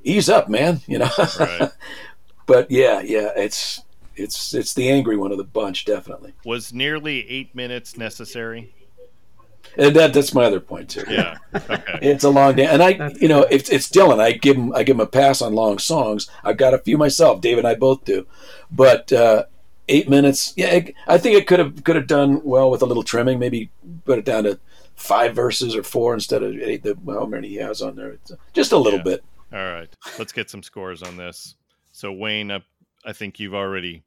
Ease 0.03 0.29
up, 0.29 0.47
man, 0.47 0.81
you 0.87 0.99
know. 0.99 1.09
Right. 1.39 1.71
but 2.45 2.71
yeah, 2.71 3.01
yeah, 3.01 3.31
it's 3.35 3.81
it's 4.15 4.53
it's 4.53 4.73
the 4.73 4.89
angry 4.89 5.17
one 5.17 5.31
of 5.31 5.37
the 5.37 5.43
bunch, 5.43 5.85
definitely. 5.85 6.33
Was 6.45 6.73
nearly 6.73 7.27
eight 7.29 7.53
minutes 7.53 7.97
necessary? 7.97 8.73
And 9.77 9.95
that 9.95 10.13
that's 10.13 10.33
my 10.33 10.45
other 10.45 10.59
point 10.59 10.89
too. 10.89 11.03
Yeah, 11.09 11.37
okay. 11.53 11.83
it's 12.01 12.23
a 12.23 12.29
long 12.29 12.55
day, 12.55 12.65
and 12.65 12.81
I, 12.81 13.11
you 13.19 13.27
know, 13.27 13.41
it's 13.43 13.69
it's 13.69 13.89
Dylan. 13.89 14.19
I 14.19 14.31
give 14.31 14.55
him 14.55 14.73
I 14.73 14.83
give 14.83 14.95
him 14.95 15.01
a 15.01 15.07
pass 15.07 15.41
on 15.41 15.53
long 15.53 15.77
songs. 15.77 16.29
I've 16.43 16.57
got 16.57 16.73
a 16.73 16.79
few 16.79 16.97
myself. 16.97 17.41
Dave 17.41 17.57
and 17.57 17.67
I 17.67 17.75
both 17.75 18.05
do, 18.05 18.25
but 18.71 19.11
uh, 19.11 19.43
eight 19.87 20.09
minutes. 20.09 20.53
Yeah, 20.55 20.81
I 21.07 21.17
think 21.17 21.35
it 21.35 21.47
could 21.47 21.59
have 21.59 21.83
could 21.83 21.95
have 21.95 22.07
done 22.07 22.41
well 22.43 22.69
with 22.69 22.81
a 22.81 22.85
little 22.85 23.03
trimming. 23.03 23.39
Maybe 23.39 23.69
put 24.05 24.19
it 24.19 24.25
down 24.25 24.43
to 24.43 24.59
five 24.95 25.35
verses 25.35 25.75
or 25.75 25.83
four 25.83 26.13
instead 26.13 26.43
of 26.43 26.55
eight. 26.59 26.83
The 26.83 26.97
how 27.07 27.25
many 27.25 27.49
he 27.49 27.55
has 27.55 27.81
on 27.81 27.95
there? 27.95 28.11
It's 28.11 28.31
just 28.53 28.71
a 28.71 28.77
little 28.77 28.99
yeah. 28.99 29.03
bit. 29.03 29.23
All 29.53 29.71
right, 29.71 29.89
let's 30.19 30.33
get 30.33 30.49
some 30.49 30.61
scores 30.61 31.01
on 31.03 31.15
this. 31.15 31.55
So 31.91 32.11
Wayne, 32.11 32.51
uh, 32.51 32.59
I 33.05 33.13
think 33.13 33.39
you've 33.39 33.55
already 33.55 34.03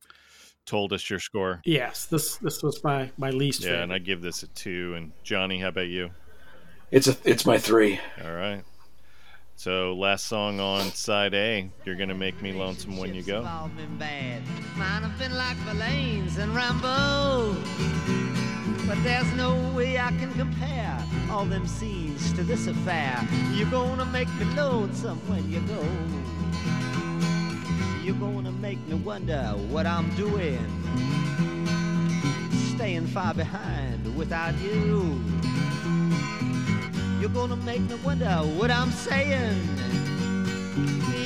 told 0.67 0.93
us 0.93 1.09
your 1.09 1.19
score. 1.19 1.61
Yes, 1.65 2.07
this 2.07 2.37
this 2.37 2.63
was 2.63 2.83
my 2.85 3.11
my 3.17 3.31
least. 3.31 3.63
Yeah, 3.63 3.69
favorite. 3.69 3.83
and 3.85 3.93
I 3.93 3.99
give 3.99 4.21
this 4.21 4.43
a 4.43 4.49
two. 4.49 4.95
And 4.97 5.13
Johnny, 5.23 5.59
how 5.59 5.69
about 5.69 5.89
you? 5.89 6.11
It's 6.91 7.09
a 7.09 7.17
it's 7.25 7.47
my 7.47 7.59
three. 7.59 7.99
All 8.25 8.33
right. 8.33 8.63
So 9.61 9.93
last 9.93 10.25
song 10.25 10.59
on 10.59 10.91
side 10.95 11.35
A, 11.35 11.71
you're 11.85 11.95
gonna 11.95 12.15
make 12.15 12.41
me 12.41 12.55
lonesome 12.55 12.97
when 12.97 13.15
you 13.15 13.23
go. 13.23 13.43
Mine 13.43 15.03
have 15.03 15.19
been 15.19 15.37
like 15.37 15.55
Verlaine's 15.67 16.39
and 16.39 16.51
Rimbaud, 16.55 17.57
but 18.87 18.97
there's 19.05 19.31
no 19.35 19.55
way 19.77 19.99
I 19.99 20.13
can 20.13 20.33
compare 20.33 20.99
all 21.31 21.45
them 21.45 21.67
scenes 21.67 22.33
to 22.33 22.43
this 22.43 22.69
affair. 22.69 23.23
You're 23.53 23.71
gonna 23.71 24.07
make 24.07 24.33
me 24.39 24.47
lonesome 24.57 25.19
when 25.29 25.47
you 25.53 25.61
go. 25.69 25.85
You're 28.03 28.19
gonna 28.19 28.53
make 28.53 28.79
me 28.89 28.95
wonder 28.95 29.43
what 29.69 29.85
I'm 29.87 30.09
doing, 30.17 30.65
staying 32.75 33.09
far 33.09 33.35
behind 33.35 34.17
without 34.17 34.59
you. 34.61 35.21
You're 37.21 37.29
gonna 37.29 37.57
make 37.57 37.83
me 37.83 37.97
wonder 37.97 38.31
what 38.57 38.71
I'm 38.71 38.91
saying. 38.91 39.69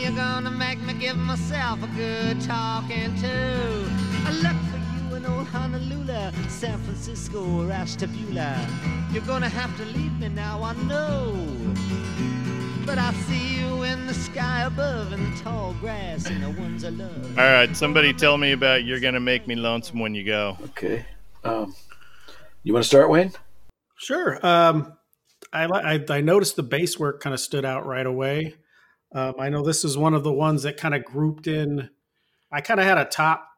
You're 0.00 0.10
gonna 0.10 0.50
make 0.50 0.80
me 0.80 0.92
give 0.94 1.16
myself 1.16 1.84
a 1.84 1.86
good 1.86 2.40
talking 2.40 3.14
to. 3.20 3.88
I 4.26 4.32
look 4.42 4.56
for 4.72 4.80
you 5.08 5.14
in 5.14 5.24
old 5.24 5.46
Honolulu, 5.46 6.32
San 6.48 6.82
Francisco, 6.82 7.60
or 7.60 7.70
Ashtabula. 7.70 8.58
You're 9.12 9.22
gonna 9.22 9.48
have 9.48 9.76
to 9.76 9.84
leave 9.84 10.18
me 10.18 10.30
now, 10.30 10.64
I 10.64 10.72
know. 10.82 11.32
But 12.84 12.98
I 12.98 13.12
see 13.28 13.60
you 13.60 13.84
in 13.84 14.08
the 14.08 14.14
sky 14.14 14.64
above 14.64 15.12
in 15.12 15.30
the 15.30 15.40
tall 15.42 15.76
grass 15.80 16.26
and 16.26 16.42
the 16.42 16.50
ones 16.60 16.84
I 16.84 16.88
love. 16.88 17.38
All 17.38 17.44
right, 17.44 17.76
somebody 17.76 18.12
tell 18.12 18.36
me 18.36 18.50
about 18.50 18.82
You're 18.82 18.98
Gonna 18.98 19.20
Make 19.20 19.46
Me 19.46 19.54
Lonesome 19.54 20.00
When 20.00 20.12
You 20.16 20.24
Go. 20.24 20.58
Okay. 20.70 21.06
Um, 21.44 21.72
you 22.64 22.72
want 22.72 22.82
to 22.82 22.88
start, 22.88 23.08
Wayne? 23.10 23.30
Sure. 23.96 24.44
Um, 24.44 24.93
I, 25.54 25.94
I, 25.94 26.04
I 26.08 26.20
noticed 26.20 26.56
the 26.56 26.62
bass 26.62 26.98
work 26.98 27.20
kind 27.20 27.32
of 27.32 27.40
stood 27.40 27.64
out 27.64 27.86
right 27.86 28.06
away. 28.06 28.54
Um, 29.14 29.34
I 29.38 29.48
know 29.48 29.62
this 29.62 29.84
is 29.84 29.96
one 29.96 30.14
of 30.14 30.24
the 30.24 30.32
ones 30.32 30.64
that 30.64 30.76
kind 30.76 30.94
of 30.94 31.04
grouped 31.04 31.46
in. 31.46 31.88
I 32.52 32.60
kind 32.60 32.80
of 32.80 32.86
had 32.86 32.98
a 32.98 33.04
top 33.04 33.48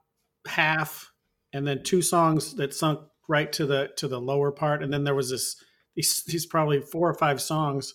half, 0.46 1.10
and 1.52 1.66
then 1.66 1.82
two 1.82 2.02
songs 2.02 2.54
that 2.56 2.74
sunk 2.74 3.00
right 3.28 3.50
to 3.54 3.66
the 3.66 3.90
to 3.96 4.08
the 4.08 4.20
lower 4.20 4.52
part, 4.52 4.82
and 4.82 4.92
then 4.92 5.04
there 5.04 5.14
was 5.14 5.30
this 5.30 5.56
these 5.94 6.22
these 6.24 6.46
probably 6.46 6.80
four 6.80 7.08
or 7.08 7.14
five 7.14 7.40
songs 7.40 7.94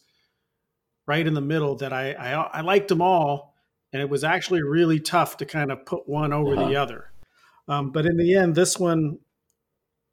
right 1.08 1.26
in 1.26 1.34
the 1.34 1.42
middle 1.42 1.76
that 1.78 1.94
I 1.94 2.14
I, 2.14 2.32
I 2.32 2.62
liked 2.62 2.88
them 2.88 3.02
all, 3.02 3.54
and 3.94 4.02
it 4.02 4.10
was 4.10 4.24
actually 4.24 4.64
really 4.64 5.00
tough 5.00 5.38
to 5.38 5.46
kind 5.46 5.72
of 5.72 5.86
put 5.86 6.10
one 6.10 6.34
over 6.34 6.56
uh-huh. 6.56 6.68
the 6.68 6.76
other. 6.76 7.12
Um, 7.68 7.92
but 7.92 8.06
in 8.06 8.18
the 8.18 8.36
end, 8.36 8.56
this 8.56 8.80
one 8.80 9.20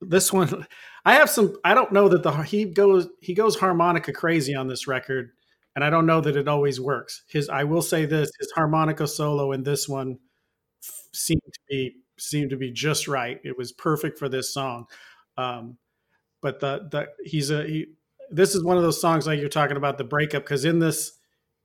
this 0.01 0.33
one 0.33 0.67
I 1.09 1.15
have 1.15 1.31
some. 1.31 1.57
I 1.65 1.73
don't 1.73 1.91
know 1.91 2.07
that 2.11 2.23
the 2.23 2.31
he 2.43 2.67
goes 2.67 3.09
he 3.23 3.33
goes 3.33 3.57
harmonica 3.57 4.13
crazy 4.13 4.55
on 4.55 4.69
this 4.69 4.87
record, 4.87 5.31
and 5.75 5.83
I 5.83 5.89
don't 5.89 6.05
know 6.05 6.21
that 6.21 6.37
it 6.37 6.49
always 6.49 6.83
works. 6.83 7.23
His 7.29 7.49
I 7.49 7.65
will 7.65 7.81
say 7.81 8.05
this: 8.05 8.31
his 8.39 8.51
harmonica 8.51 9.07
solo 9.07 9.53
in 9.53 9.63
this 9.63 9.89
one 9.89 10.19
seemed 11.15 11.41
to 11.47 11.61
be 11.67 11.97
seemed 12.19 12.51
to 12.51 12.59
be 12.59 12.71
just 12.71 13.09
right. 13.09 13.41
It 13.43 13.57
was 13.57 13.73
perfect 13.73 14.19
for 14.19 14.29
this 14.29 14.53
song. 14.53 14.85
Um, 15.39 15.79
but 16.43 16.61
the 16.61 16.87
the 16.91 17.07
he's 17.25 17.51
a 17.51 17.67
he. 17.67 17.87
This 18.31 18.55
is 18.55 18.63
one 18.63 18.77
of 18.77 18.83
those 18.83 19.01
songs 19.01 19.27
like 19.27 19.41
you're 19.41 19.49
talking 19.49 19.79
about 19.79 19.97
the 19.97 20.05
breakup 20.05 20.43
because 20.43 20.67
in 20.67 20.79
this 20.79 21.13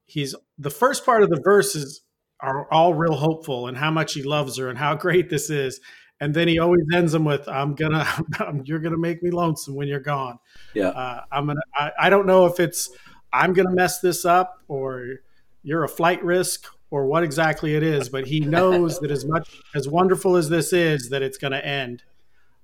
he's 0.05 0.35
the 0.57 0.69
first 0.69 1.05
part 1.05 1.22
of 1.22 1.30
the 1.30 1.41
verses 1.43 1.99
are 2.39 2.72
all 2.72 2.93
real 2.93 3.15
hopeful 3.15 3.68
and 3.68 3.76
how 3.76 3.91
much 3.91 4.13
he 4.13 4.23
loves 4.23 4.55
her 4.55 4.69
and 4.69 4.77
how 4.77 4.95
great 5.05 5.30
this 5.30 5.49
is 5.49 5.81
and 6.23 6.33
then 6.33 6.47
he 6.47 6.57
always 6.57 6.85
ends 6.93 7.11
them 7.11 7.25
with 7.25 7.47
i'm 7.49 7.75
gonna 7.75 8.07
you're 8.63 8.79
gonna 8.79 8.97
make 8.97 9.21
me 9.21 9.29
lonesome 9.29 9.75
when 9.75 9.87
you're 9.89 9.99
gone. 9.99 10.39
Yeah. 10.73 10.87
Uh, 10.87 11.21
i'm 11.31 11.47
gonna 11.47 11.59
I, 11.75 11.91
I 12.03 12.09
don't 12.09 12.25
know 12.25 12.45
if 12.45 12.59
it's 12.59 12.89
i'm 13.33 13.51
gonna 13.51 13.71
mess 13.71 13.99
this 13.99 14.23
up 14.23 14.61
or 14.69 15.19
you're 15.63 15.83
a 15.83 15.89
flight 15.89 16.23
risk 16.23 16.65
or 16.91 17.05
what 17.07 17.23
exactly 17.23 17.75
it 17.75 17.83
is 17.83 18.07
but 18.07 18.25
he 18.25 18.39
knows 18.39 18.99
that 18.99 19.11
as 19.11 19.25
much 19.25 19.61
as 19.75 19.89
wonderful 19.89 20.37
as 20.37 20.47
this 20.47 20.71
is 20.73 21.09
that 21.09 21.21
it's 21.21 21.37
gonna 21.37 21.57
end. 21.57 22.03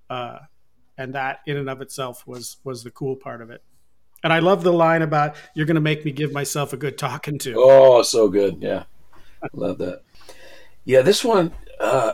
Uh, 0.09 0.39
and 0.97 1.13
that 1.13 1.39
in 1.45 1.55
and 1.55 1.69
of 1.69 1.81
itself 1.81 2.25
was 2.25 2.57
was 2.63 2.83
the 2.83 2.91
cool 2.91 3.15
part 3.15 3.41
of 3.41 3.49
it. 3.49 3.63
And 4.23 4.33
i 4.33 4.39
love 4.39 4.63
the 4.63 4.73
line 4.73 5.01
about 5.01 5.35
you're 5.53 5.65
gonna 5.65 5.81
make 5.81 6.05
me 6.05 6.11
give 6.11 6.31
myself 6.31 6.73
a 6.73 6.77
good 6.77 6.97
talking 6.97 7.37
to. 7.39 7.55
Oh 7.57 8.03
so 8.03 8.29
good. 8.29 8.61
Yeah. 8.61 8.83
I 9.43 9.47
love 9.53 9.77
that. 9.79 10.01
Yeah 10.85 11.01
this 11.01 11.25
one 11.25 11.51
uh 11.79 12.13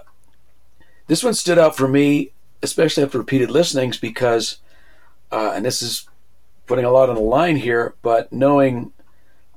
this 1.08 1.24
one 1.24 1.34
stood 1.34 1.58
out 1.58 1.76
for 1.76 1.88
me, 1.88 2.32
especially 2.64 3.04
after 3.04 3.18
repeated 3.18 3.52
listenings, 3.52 3.98
because, 3.98 4.58
uh, 5.32 5.52
and 5.56 5.66
this 5.66 5.82
is 5.82 6.08
putting 6.66 6.86
a 6.86 6.92
lot 6.92 7.10
on 7.10 7.16
the 7.16 7.22
line 7.22 7.58
here, 7.58 7.96
but 8.02 8.32
knowing 8.34 8.92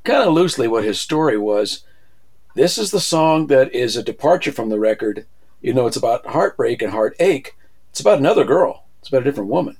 kind 0.04 0.22
of 0.22 0.34
loosely 0.34 0.68
what 0.68 0.84
his 0.84 1.00
story 1.00 1.38
was, 1.38 1.84
this 2.54 2.76
is 2.76 2.90
the 2.90 3.00
song 3.00 3.46
that 3.46 3.72
is 3.74 3.96
a 3.96 4.02
departure 4.02 4.52
from 4.52 4.68
the 4.68 4.78
record. 4.78 5.26
You 5.60 5.72
know, 5.72 5.86
it's 5.86 5.96
about 5.96 6.26
heartbreak 6.26 6.82
and 6.82 6.92
heartache. 6.92 7.56
It's 7.90 8.00
about 8.00 8.18
another 8.18 8.44
girl. 8.44 8.84
It's 9.00 9.08
about 9.08 9.22
a 9.22 9.24
different 9.24 9.50
woman. 9.50 9.76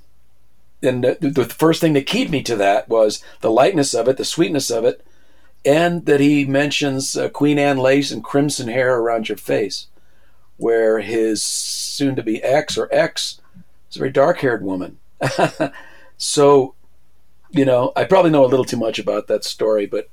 And 0.81 1.03
the, 1.03 1.17
the 1.19 1.45
first 1.45 1.81
thing 1.81 1.93
that 1.93 2.07
keyed 2.07 2.31
me 2.31 2.41
to 2.43 2.55
that 2.55 2.87
was 2.87 3.23
the 3.41 3.51
lightness 3.51 3.93
of 3.93 4.07
it, 4.07 4.17
the 4.17 4.25
sweetness 4.25 4.69
of 4.69 4.85
it, 4.85 5.05
and 5.65 6.05
that 6.05 6.21
he 6.21 6.45
mentions 6.45 7.17
uh, 7.17 7.29
Queen 7.29 7.59
Anne 7.59 7.77
lace 7.77 8.11
and 8.11 8.23
crimson 8.23 8.69
hair 8.69 8.97
around 8.97 9.27
your 9.27 9.37
face 9.37 9.87
where 10.59 10.99
his 10.99 11.41
soon 11.41 12.15
to 12.15 12.21
be 12.21 12.43
ex 12.43 12.77
or 12.77 12.89
ex 12.91 13.39
is 13.89 13.95
a 13.95 13.99
very 13.99 14.11
dark 14.11 14.39
haired 14.39 14.61
woman. 14.61 14.99
so, 16.17 16.75
you 17.49 17.65
know, 17.65 17.93
I 17.95 18.03
probably 18.03 18.29
know 18.29 18.45
a 18.45 18.47
little 18.47 18.65
too 18.65 18.77
much 18.77 18.99
about 18.99 19.27
that 19.27 19.45
story, 19.45 19.85
but 19.85 20.09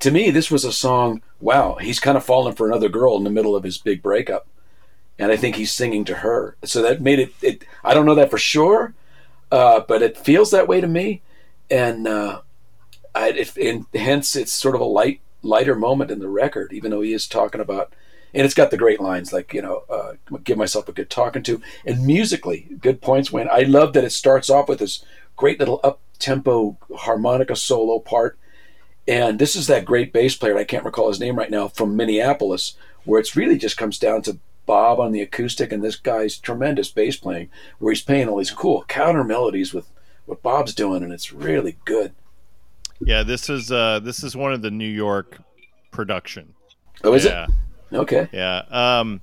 to 0.00 0.10
me, 0.10 0.30
this 0.30 0.50
was 0.50 0.64
a 0.64 0.72
song. 0.72 1.22
Wow, 1.40 1.76
he's 1.80 1.98
kind 1.98 2.16
of 2.16 2.24
fallen 2.24 2.54
for 2.54 2.66
another 2.68 2.90
girl 2.90 3.16
in 3.16 3.24
the 3.24 3.30
middle 3.30 3.56
of 3.56 3.64
his 3.64 3.78
big 3.78 4.02
breakup, 4.02 4.46
and 5.18 5.32
I 5.32 5.36
think 5.36 5.56
he's 5.56 5.72
singing 5.72 6.04
to 6.04 6.16
her. 6.16 6.56
So 6.64 6.82
that 6.82 7.00
made 7.00 7.18
it. 7.18 7.32
it 7.40 7.64
I 7.82 7.94
don't 7.94 8.04
know 8.06 8.14
that 8.14 8.30
for 8.30 8.38
sure, 8.38 8.94
uh, 9.50 9.80
but 9.80 10.02
it 10.02 10.18
feels 10.18 10.50
that 10.50 10.68
way 10.68 10.82
to 10.82 10.86
me, 10.86 11.22
and 11.70 12.06
uh, 12.06 12.42
I, 13.14 13.30
it, 13.30 13.56
and 13.56 13.86
hence 13.94 14.36
it's 14.36 14.52
sort 14.52 14.74
of 14.74 14.82
a 14.82 14.84
light, 14.84 15.20
lighter 15.42 15.74
moment 15.74 16.10
in 16.10 16.18
the 16.18 16.28
record, 16.28 16.72
even 16.74 16.90
though 16.90 17.02
he 17.02 17.14
is 17.14 17.26
talking 17.26 17.62
about. 17.62 17.94
And 18.36 18.44
it's 18.44 18.54
got 18.54 18.70
the 18.70 18.76
great 18.76 19.00
lines 19.00 19.32
like 19.32 19.52
you 19.52 19.62
know, 19.62 19.82
uh, 19.90 20.12
give 20.44 20.58
myself 20.58 20.88
a 20.88 20.92
good 20.92 21.10
talking 21.10 21.42
to, 21.44 21.60
and 21.84 22.06
musically, 22.06 22.68
good 22.80 23.00
points. 23.00 23.32
When 23.32 23.48
I 23.48 23.60
love 23.60 23.94
that 23.94 24.04
it 24.04 24.12
starts 24.12 24.48
off 24.48 24.68
with 24.68 24.78
this 24.78 25.04
great 25.34 25.58
little 25.58 25.80
up 25.82 26.00
tempo 26.18 26.76
harmonica 26.94 27.56
solo 27.56 27.98
part 27.98 28.38
and 29.08 29.38
this 29.38 29.54
is 29.54 29.66
that 29.68 29.84
great 29.84 30.12
bass 30.12 30.36
player, 30.36 30.58
I 30.58 30.64
can't 30.64 30.84
recall 30.84 31.08
his 31.08 31.20
name 31.20 31.36
right 31.36 31.50
now, 31.50 31.68
from 31.68 31.96
Minneapolis, 31.96 32.74
where 33.04 33.20
it's 33.20 33.36
really 33.36 33.56
just 33.56 33.76
comes 33.76 33.98
down 33.98 34.22
to 34.22 34.38
Bob 34.66 34.98
on 34.98 35.12
the 35.12 35.20
acoustic 35.20 35.70
and 35.70 35.82
this 35.82 35.94
guy's 35.94 36.38
tremendous 36.38 36.90
bass 36.90 37.16
playing, 37.16 37.48
where 37.78 37.92
he's 37.92 38.02
playing 38.02 38.28
all 38.28 38.38
these 38.38 38.50
cool 38.50 38.84
counter 38.88 39.22
melodies 39.22 39.72
with 39.72 39.88
what 40.24 40.42
Bob's 40.42 40.74
doing, 40.74 41.04
and 41.04 41.12
it's 41.12 41.32
really 41.32 41.76
good. 41.84 42.12
Yeah, 42.98 43.22
this 43.22 43.48
is 43.48 43.70
uh, 43.70 44.00
this 44.00 44.24
is 44.24 44.34
one 44.34 44.52
of 44.52 44.62
the 44.62 44.72
New 44.72 44.88
York 44.88 45.38
production. 45.92 46.54
Oh, 47.04 47.12
is 47.12 47.24
yeah. 47.24 47.44
it? 47.44 47.50
Okay. 47.92 48.28
Yeah. 48.32 48.62
Um, 48.70 49.20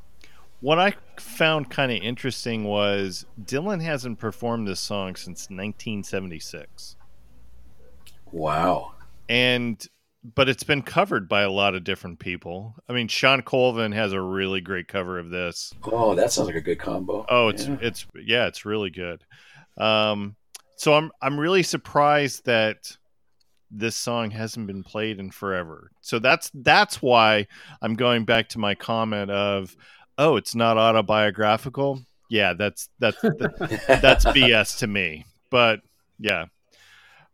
what 0.62 0.80
I 0.80 0.94
found 1.18 1.70
kind 1.70 1.92
of 1.92 2.02
interesting 2.02 2.64
was 2.64 3.26
Dylan 3.42 3.82
hasn't 3.82 4.20
performed 4.20 4.68
this 4.68 4.80
song 4.80 5.16
since 5.16 5.50
1976. 5.50 6.96
Wow 8.32 8.94
and 9.30 9.88
but 10.36 10.48
it's 10.48 10.64
been 10.64 10.82
covered 10.82 11.28
by 11.28 11.42
a 11.42 11.52
lot 11.52 11.76
of 11.76 11.84
different 11.84 12.18
people. 12.18 12.76
I 12.88 12.94
mean, 12.94 13.10
Shawn 13.10 13.42
Colvin 13.42 13.92
has 13.92 14.14
a 14.14 14.22
really 14.22 14.62
great 14.62 14.88
cover 14.88 15.20
of 15.20 15.30
this. 15.30 15.74
Oh, 15.84 16.16
that 16.16 16.32
sounds 16.32 16.48
like 16.48 16.56
a 16.56 16.62
good 16.62 16.80
combo. 16.80 17.26
Oh, 17.28 17.50
it's 17.50 17.68
yeah. 17.68 17.78
it's 17.82 18.06
yeah, 18.16 18.48
it's 18.48 18.64
really 18.64 18.90
good. 18.90 19.24
Um, 19.78 20.36
so 20.78 20.94
I'm 20.94 21.12
I'm 21.22 21.38
really 21.38 21.64
surprised 21.64 22.46
that 22.46 22.96
this 23.74 23.96
song 23.96 24.32
hasn't 24.32 24.68
been 24.68 24.84
played 24.84 25.20
in 25.20 25.32
forever. 25.32 25.92
So 26.02 26.20
that's 26.20 26.52
that's 26.54 27.02
why 27.02 27.48
I'm 27.82 27.96
going 27.96 28.26
back 28.26 28.50
to 28.50 28.60
my 28.60 28.76
comment 28.76 29.32
of, 29.32 29.76
oh, 30.18 30.36
it's 30.38 30.56
not 30.56 30.78
autobiographical. 30.78 32.02
Yeah, 32.30 32.54
that's 32.54 32.90
that's 33.00 33.20
that's 33.22 34.26
BS 34.26 34.80
to 34.80 34.88
me. 34.88 35.26
But 35.50 35.82
yeah, 36.20 36.46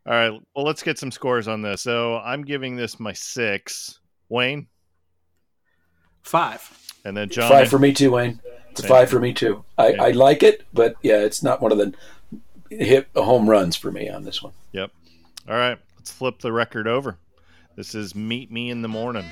all 0.06 0.14
right. 0.14 0.32
Well, 0.54 0.64
let's 0.64 0.82
get 0.82 0.98
some 0.98 1.10
scores 1.10 1.48
on 1.48 1.62
this. 1.62 1.82
So 1.82 2.16
I'm 2.16 2.42
giving 2.42 2.76
this 2.76 2.98
my 2.98 3.12
six. 3.12 4.00
Wayne? 4.28 4.66
Five. 6.22 6.68
And 7.04 7.16
then 7.16 7.28
John? 7.28 7.50
Five 7.50 7.68
for 7.68 7.78
me 7.78 7.92
too, 7.92 8.12
Wayne. 8.12 8.40
It's 8.70 8.82
a 8.82 8.86
five 8.86 9.10
for 9.10 9.18
me 9.18 9.32
too. 9.32 9.64
I, 9.78 9.94
I 9.94 10.10
like 10.10 10.42
it, 10.42 10.64
but 10.72 10.94
yeah, 11.02 11.18
it's 11.18 11.42
not 11.42 11.60
one 11.60 11.72
of 11.72 11.78
the 11.78 11.92
hit 12.70 13.08
home 13.16 13.48
runs 13.50 13.74
for 13.74 13.90
me 13.90 14.08
on 14.08 14.24
this 14.24 14.42
one. 14.42 14.52
Yep. 14.72 14.90
All 15.48 15.56
right. 15.56 15.78
Let's 16.10 16.18
flip 16.18 16.40
the 16.40 16.52
record 16.52 16.88
over. 16.88 17.18
This 17.76 17.94
is 17.94 18.16
Meet 18.16 18.50
Me 18.50 18.68
in 18.68 18.82
the 18.82 18.88
Morning. 18.88 19.26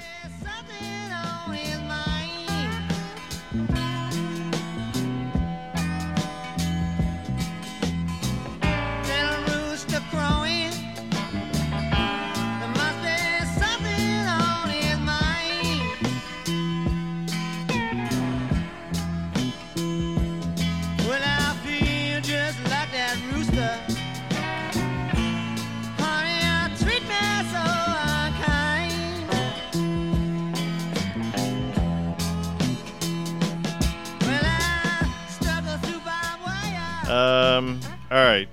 All 38.10 38.24
right. 38.24 38.48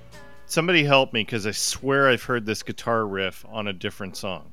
Somebody 0.46 0.84
help 0.84 1.12
me 1.12 1.22
because 1.22 1.46
I 1.46 1.50
swear 1.52 2.08
I've 2.08 2.22
heard 2.22 2.46
this 2.46 2.62
guitar 2.62 3.06
riff 3.06 3.44
on 3.48 3.68
a 3.68 3.72
different 3.72 4.16
song. 4.16 4.52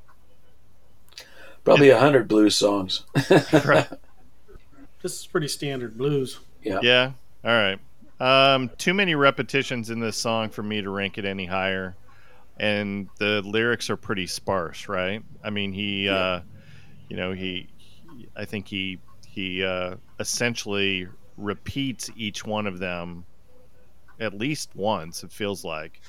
Probably 1.62 1.90
a 1.90 1.98
hundred 1.98 2.28
blues 2.28 2.56
songs. 2.56 3.04
right. 3.64 3.88
This 5.02 5.20
is 5.20 5.26
pretty 5.26 5.48
standard 5.48 5.98
blues. 5.98 6.40
Yeah. 6.62 6.78
Yeah. 6.82 7.12
All 7.44 7.50
right. 7.50 7.78
Um, 8.20 8.70
too 8.78 8.94
many 8.94 9.14
repetitions 9.14 9.90
in 9.90 10.00
this 10.00 10.16
song 10.16 10.48
for 10.48 10.62
me 10.62 10.80
to 10.80 10.88
rank 10.88 11.18
it 11.18 11.26
any 11.26 11.44
higher, 11.44 11.94
and 12.56 13.10
the 13.18 13.42
lyrics 13.42 13.90
are 13.90 13.98
pretty 13.98 14.26
sparse. 14.26 14.88
Right. 14.88 15.22
I 15.44 15.50
mean, 15.50 15.74
he, 15.74 16.06
yeah. 16.06 16.14
uh, 16.14 16.42
you 17.10 17.18
know, 17.18 17.32
he, 17.32 17.68
I 18.34 18.46
think 18.46 18.66
he 18.66 18.98
he 19.28 19.62
uh, 19.62 19.96
essentially 20.18 21.06
repeats 21.36 22.10
each 22.16 22.46
one 22.46 22.66
of 22.66 22.78
them 22.78 23.26
at 24.20 24.34
least 24.34 24.70
once. 24.74 25.24
It 25.24 25.32
feels 25.32 25.64
like. 25.64 26.00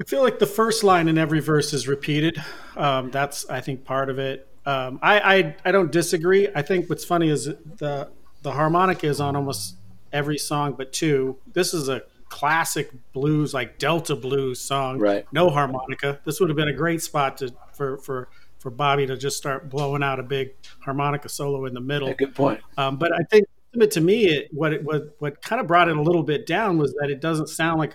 I 0.00 0.04
feel 0.04 0.22
like 0.22 0.38
the 0.38 0.46
first 0.46 0.82
line 0.82 1.08
in 1.08 1.18
every 1.18 1.40
verse 1.40 1.72
is 1.72 1.86
repeated. 1.86 2.42
Um, 2.76 3.10
that's 3.10 3.48
I 3.48 3.60
think 3.60 3.84
part 3.84 4.10
of 4.10 4.18
it. 4.18 4.48
Um, 4.64 4.98
I, 5.02 5.20
I 5.20 5.56
I 5.64 5.72
don't 5.72 5.92
disagree. 5.92 6.48
I 6.54 6.62
think 6.62 6.88
what's 6.88 7.04
funny 7.04 7.28
is 7.28 7.44
the 7.44 8.10
the 8.42 8.52
harmonica 8.52 9.06
is 9.06 9.20
on 9.20 9.36
almost 9.36 9.76
every 10.12 10.38
song 10.38 10.74
but 10.76 10.92
two. 10.92 11.38
This 11.52 11.74
is 11.74 11.88
a 11.88 12.02
classic 12.28 12.90
blues 13.12 13.52
like 13.52 13.78
Delta 13.78 14.16
blues 14.16 14.60
song. 14.60 14.98
Right. 14.98 15.26
No 15.32 15.50
harmonica. 15.50 16.20
This 16.24 16.40
would 16.40 16.48
have 16.48 16.56
been 16.56 16.68
a 16.68 16.72
great 16.72 17.02
spot 17.02 17.36
to 17.38 17.52
for 17.74 17.98
for 17.98 18.28
for 18.58 18.70
Bobby 18.70 19.06
to 19.06 19.16
just 19.16 19.36
start 19.36 19.68
blowing 19.68 20.02
out 20.02 20.18
a 20.20 20.22
big 20.22 20.54
harmonica 20.80 21.28
solo 21.28 21.66
in 21.66 21.74
the 21.74 21.80
middle. 21.80 22.08
Yeah, 22.08 22.14
good 22.14 22.34
point. 22.34 22.60
Um, 22.76 22.96
but 22.96 23.12
I 23.12 23.22
think 23.30 23.46
to 23.80 24.00
me, 24.00 24.26
it, 24.26 24.48
what 24.52 24.72
it 24.72 24.84
what 24.84 25.16
what 25.18 25.42
kind 25.42 25.60
of 25.60 25.66
brought 25.66 25.88
it 25.88 25.96
a 25.96 26.02
little 26.02 26.22
bit 26.22 26.46
down 26.46 26.78
was 26.78 26.94
that 27.00 27.10
it 27.10 27.20
doesn't 27.20 27.48
sound 27.48 27.78
like 27.78 27.94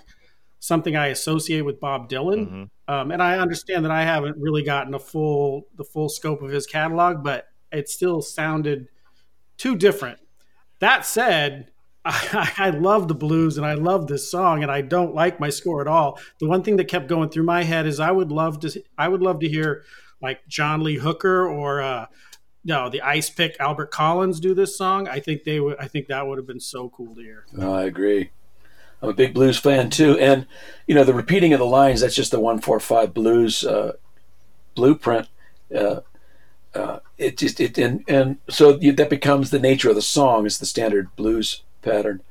something 0.60 0.96
I 0.96 1.08
associate 1.08 1.62
with 1.62 1.80
Bob 1.80 2.10
Dylan. 2.10 2.48
Mm-hmm. 2.48 2.64
Um, 2.94 3.12
and 3.12 3.22
I 3.22 3.38
understand 3.38 3.86
that 3.86 3.92
I 3.92 4.04
haven't 4.04 4.38
really 4.40 4.64
gotten 4.64 4.94
a 4.94 5.00
full 5.00 5.68
the 5.76 5.84
full 5.84 6.10
scope 6.10 6.42
of 6.42 6.50
his 6.50 6.66
catalog, 6.66 7.24
but 7.24 7.48
it 7.72 7.90
still 7.90 8.22
sounded 8.22 8.88
too 9.58 9.76
different. 9.76 10.20
That 10.80 11.06
said, 11.06 11.72
I, 12.06 12.52
I 12.58 12.70
love 12.72 13.08
the 13.08 13.16
blues 13.16 13.58
and 13.58 13.66
I 13.66 13.74
love 13.74 14.08
this 14.08 14.32
song, 14.32 14.64
and 14.64 14.72
I 14.72 14.82
don't 14.82 15.14
like 15.14 15.40
my 15.40 15.50
score 15.50 15.82
at 15.82 15.88
all. 15.88 16.20
The 16.40 16.48
one 16.48 16.64
thing 16.64 16.78
that 16.78 16.88
kept 16.88 17.08
going 17.08 17.30
through 17.30 17.44
my 17.44 17.64
head 17.64 17.86
is 17.86 18.00
I 18.00 18.12
would 18.12 18.32
love 18.32 18.60
to 18.62 18.84
I 18.98 19.08
would 19.08 19.22
love 19.22 19.40
to 19.42 19.50
hear 19.50 19.84
like 20.22 20.48
John 20.48 20.82
Lee 20.82 20.98
Hooker 20.98 21.48
or 21.48 21.82
uh, 21.82 22.08
no, 22.68 22.90
the 22.90 23.02
Ice 23.02 23.30
Pick 23.30 23.56
Albert 23.62 23.92
Collins 23.92 24.42
do 24.42 24.54
this 24.54 24.78
song. 24.78 25.08
I 25.08 25.22
think 25.22 25.46
they 25.46 25.62
would. 25.62 25.78
I 25.80 25.88
think 25.88 26.08
that 26.08 26.28
would 26.28 26.38
have 26.38 26.46
been 26.46 26.60
so 26.60 26.90
cool 26.90 27.16
to 27.16 27.22
hear. 27.22 27.46
No, 27.54 27.74
I 27.74 27.86
agree. 27.86 28.32
I'm 29.02 29.10
a 29.10 29.14
big 29.14 29.34
blues 29.34 29.58
fan 29.58 29.90
too, 29.90 30.20
and 30.20 30.46
you 30.86 30.94
know 30.94 31.06
the 31.06 31.14
repeating 31.14 31.54
of 31.54 31.60
the 31.60 31.66
lines. 31.66 32.02
That's 32.02 32.14
just 32.14 32.32
the 32.32 32.42
one 32.42 32.60
four 32.60 32.82
five 32.82 33.14
blues 33.14 33.64
uh, 33.64 33.94
blueprint. 34.76 35.30
Uh, 35.74 36.02
uh, 36.76 37.00
it 37.18 37.38
just 37.38 37.62
it 37.62 37.78
and 37.78 38.04
and 38.10 38.38
so 38.50 38.74
that 38.74 39.10
becomes 39.10 39.50
the 39.50 39.60
nature 39.60 39.90
of 39.90 39.96
the 39.96 40.02
song. 40.02 40.46
It's 40.46 40.58
the 40.58 40.66
standard 40.66 41.16
blues 41.16 41.64
pattern. 41.82 42.22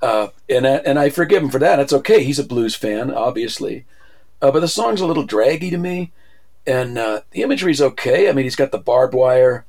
Uh, 0.00 0.28
and 0.48 0.66
I, 0.66 0.76
and 0.78 0.98
I 0.98 1.08
forgive 1.08 1.44
him 1.44 1.50
for 1.50 1.60
that. 1.60 1.78
It's 1.78 1.92
okay. 1.92 2.24
He's 2.24 2.40
a 2.40 2.44
blues 2.44 2.74
fan, 2.74 3.12
obviously, 3.12 3.84
uh, 4.40 4.50
but 4.50 4.58
the 4.58 4.66
song's 4.66 5.00
a 5.00 5.06
little 5.06 5.22
draggy 5.22 5.70
to 5.70 5.78
me 5.78 6.10
and 6.66 6.98
uh, 6.98 7.22
the 7.30 7.42
imagery 7.42 7.72
is 7.72 7.82
okay. 7.82 8.28
I 8.28 8.32
mean, 8.32 8.44
he's 8.44 8.56
got 8.56 8.72
the 8.72 8.78
barbed 8.78 9.14
wire 9.14 9.66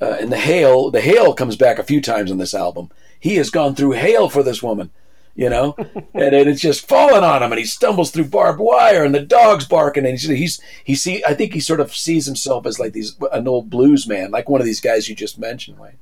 uh, 0.00 0.16
and 0.20 0.30
the 0.30 0.38
hail. 0.38 0.90
The 0.90 1.00
hail 1.00 1.34
comes 1.34 1.56
back 1.56 1.78
a 1.78 1.84
few 1.84 2.00
times 2.00 2.30
on 2.30 2.38
this 2.38 2.54
album. 2.54 2.90
He 3.18 3.36
has 3.36 3.50
gone 3.50 3.74
through 3.74 3.92
hail 3.92 4.28
for 4.28 4.42
this 4.42 4.62
woman, 4.62 4.90
you 5.34 5.50
know, 5.50 5.74
and, 6.14 6.34
and, 6.34 6.48
it's 6.48 6.60
just 6.60 6.86
falling 6.86 7.24
on 7.24 7.42
him, 7.42 7.50
and 7.50 7.58
he 7.58 7.64
stumbles 7.64 8.10
through 8.10 8.26
barbed 8.26 8.60
wire, 8.60 9.04
and 9.04 9.14
the 9.14 9.20
dog's 9.20 9.66
barking, 9.66 10.04
and 10.04 10.18
he's 10.18 10.28
he's 10.28 10.60
he 10.84 10.94
see. 10.94 11.24
I 11.26 11.34
think 11.34 11.52
he 11.52 11.60
sort 11.60 11.80
of 11.80 11.94
sees 11.94 12.26
himself 12.26 12.66
as 12.66 12.78
like 12.78 12.92
these 12.92 13.16
an 13.32 13.48
old 13.48 13.70
blues 13.70 14.06
man, 14.06 14.30
like 14.30 14.48
one 14.48 14.60
of 14.60 14.66
these 14.66 14.80
guys 14.80 15.08
you 15.08 15.16
just 15.16 15.38
mentioned, 15.38 15.78
Wayne. 15.78 15.98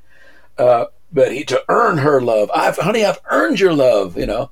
Uh, 0.59 0.87
but 1.13 1.33
he 1.33 1.45
to 1.45 1.63
earn 1.69 1.99
her 1.99 2.21
love, 2.21 2.51
I've 2.55 2.77
honey, 2.77 3.05
I've 3.05 3.21
earned 3.31 3.61
your 3.61 3.73
love, 3.73 4.19
you 4.19 4.27
know. 4.27 4.51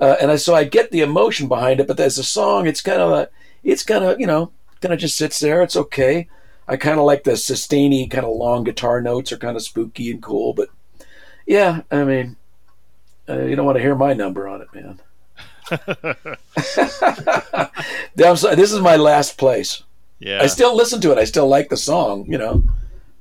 Uh, 0.00 0.16
and 0.20 0.30
I, 0.30 0.36
so 0.36 0.54
I 0.54 0.64
get 0.64 0.90
the 0.90 1.02
emotion 1.02 1.46
behind 1.46 1.78
it, 1.78 1.86
but 1.86 2.00
as 2.00 2.16
a 2.16 2.24
song, 2.24 2.66
it's 2.66 2.80
kind 2.80 3.02
of 3.02 3.12
a, 3.12 3.28
it's 3.62 3.82
kind 3.82 4.02
of 4.02 4.18
you 4.18 4.26
know 4.26 4.50
kind 4.80 4.94
of 4.94 5.00
just 5.00 5.16
sits 5.16 5.38
there. 5.38 5.62
It's 5.62 5.76
okay. 5.76 6.28
I 6.68 6.76
kind 6.76 6.98
of 6.98 7.04
like 7.04 7.24
the 7.24 7.36
sustainy, 7.36 8.06
kind 8.06 8.24
of 8.24 8.36
long 8.36 8.64
guitar 8.64 9.00
notes 9.00 9.32
are 9.32 9.38
kind 9.38 9.56
of 9.56 9.62
spooky 9.62 10.10
and 10.10 10.22
cool. 10.22 10.54
But 10.54 10.68
yeah, 11.46 11.82
I 11.90 12.04
mean, 12.04 12.36
uh, 13.28 13.42
you 13.42 13.56
don't 13.56 13.66
want 13.66 13.76
to 13.76 13.82
hear 13.82 13.94
my 13.94 14.12
number 14.12 14.48
on 14.48 14.62
it, 14.62 14.68
man. 14.74 15.00
this 18.14 18.72
is 18.72 18.80
my 18.80 18.96
last 18.96 19.38
place. 19.38 19.82
Yeah. 20.18 20.42
I 20.42 20.46
still 20.46 20.76
listen 20.76 21.00
to 21.02 21.12
it. 21.12 21.18
I 21.18 21.24
still 21.24 21.48
like 21.48 21.68
the 21.70 21.76
song, 21.76 22.26
you 22.28 22.38
know. 22.38 22.62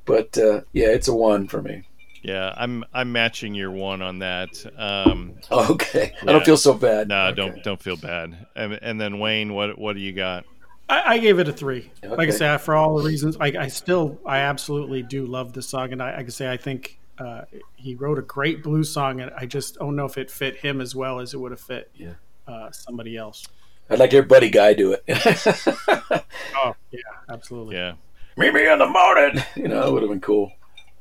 But 0.05 0.37
uh, 0.37 0.61
yeah, 0.73 0.87
it's 0.87 1.07
a 1.07 1.13
one 1.13 1.47
for 1.47 1.61
me. 1.61 1.83
Yeah, 2.21 2.53
I'm 2.57 2.83
I'm 2.93 3.11
matching 3.13 3.55
your 3.55 3.71
one 3.71 4.01
on 4.01 4.19
that. 4.19 4.49
Um, 4.77 5.35
Okay, 5.51 6.13
I 6.21 6.25
don't 6.25 6.45
feel 6.45 6.57
so 6.57 6.73
bad. 6.73 7.07
no, 7.07 7.27
Okay. 7.27 7.35
don't 7.35 7.63
don't 7.63 7.81
feel 7.81 7.95
bad. 7.95 8.45
And, 8.55 8.73
and 8.81 8.99
then 8.99 9.19
Wayne, 9.19 9.53
what 9.53 9.77
what 9.77 9.93
do 9.93 10.01
you 10.01 10.11
got? 10.11 10.43
I, 10.89 11.13
I 11.13 11.17
gave 11.19 11.39
it 11.39 11.47
a 11.47 11.53
three. 11.53 11.91
Like 12.03 12.11
I 12.19 12.23
Okay. 12.23 12.31
say, 12.31 12.57
for 12.57 12.75
all 12.75 12.97
the 12.97 13.03
reasons, 13.07 13.37
I, 13.39 13.53
I 13.59 13.67
still, 13.67 14.19
I 14.25 14.39
absolutely 14.39 15.03
do 15.03 15.25
love 15.25 15.53
this 15.53 15.67
song, 15.69 15.91
and 15.93 16.01
I, 16.03 16.15
I 16.17 16.21
can 16.23 16.31
say 16.31 16.51
I 16.51 16.57
think 16.57 16.99
uh, 17.19 17.41
he 17.75 17.95
wrote 17.95 18.17
a 18.17 18.21
great 18.23 18.63
blues 18.63 18.91
song, 18.91 19.21
and 19.21 19.31
I 19.37 19.45
just 19.45 19.75
don't 19.75 19.95
know 19.95 20.05
if 20.05 20.17
it 20.17 20.31
fit 20.31 20.57
him 20.57 20.81
as 20.81 20.95
well 20.95 21.19
as 21.19 21.33
it 21.33 21.37
would 21.39 21.51
have 21.51 21.59
fit 21.61 21.91
Yeah. 21.95 22.13
uh, 22.47 22.71
somebody 22.71 23.15
else. 23.17 23.45
I'd 23.89 23.99
like 23.99 24.11
your 24.13 24.23
Buddy 24.23 24.49
Guy 24.49 24.73
do 24.73 24.93
it. 24.93 25.03
Oh 26.55 26.75
yeah, 26.91 26.99
absolutely. 27.29 27.75
Yeah. 27.75 27.93
Meet 28.37 28.53
me 28.53 28.69
in 28.71 28.79
the 28.79 28.85
morning. 28.87 29.41
You 29.55 29.67
know, 29.67 29.87
it 29.87 29.91
would 29.93 30.01
have 30.03 30.09
been 30.11 30.21
cool. 30.21 30.51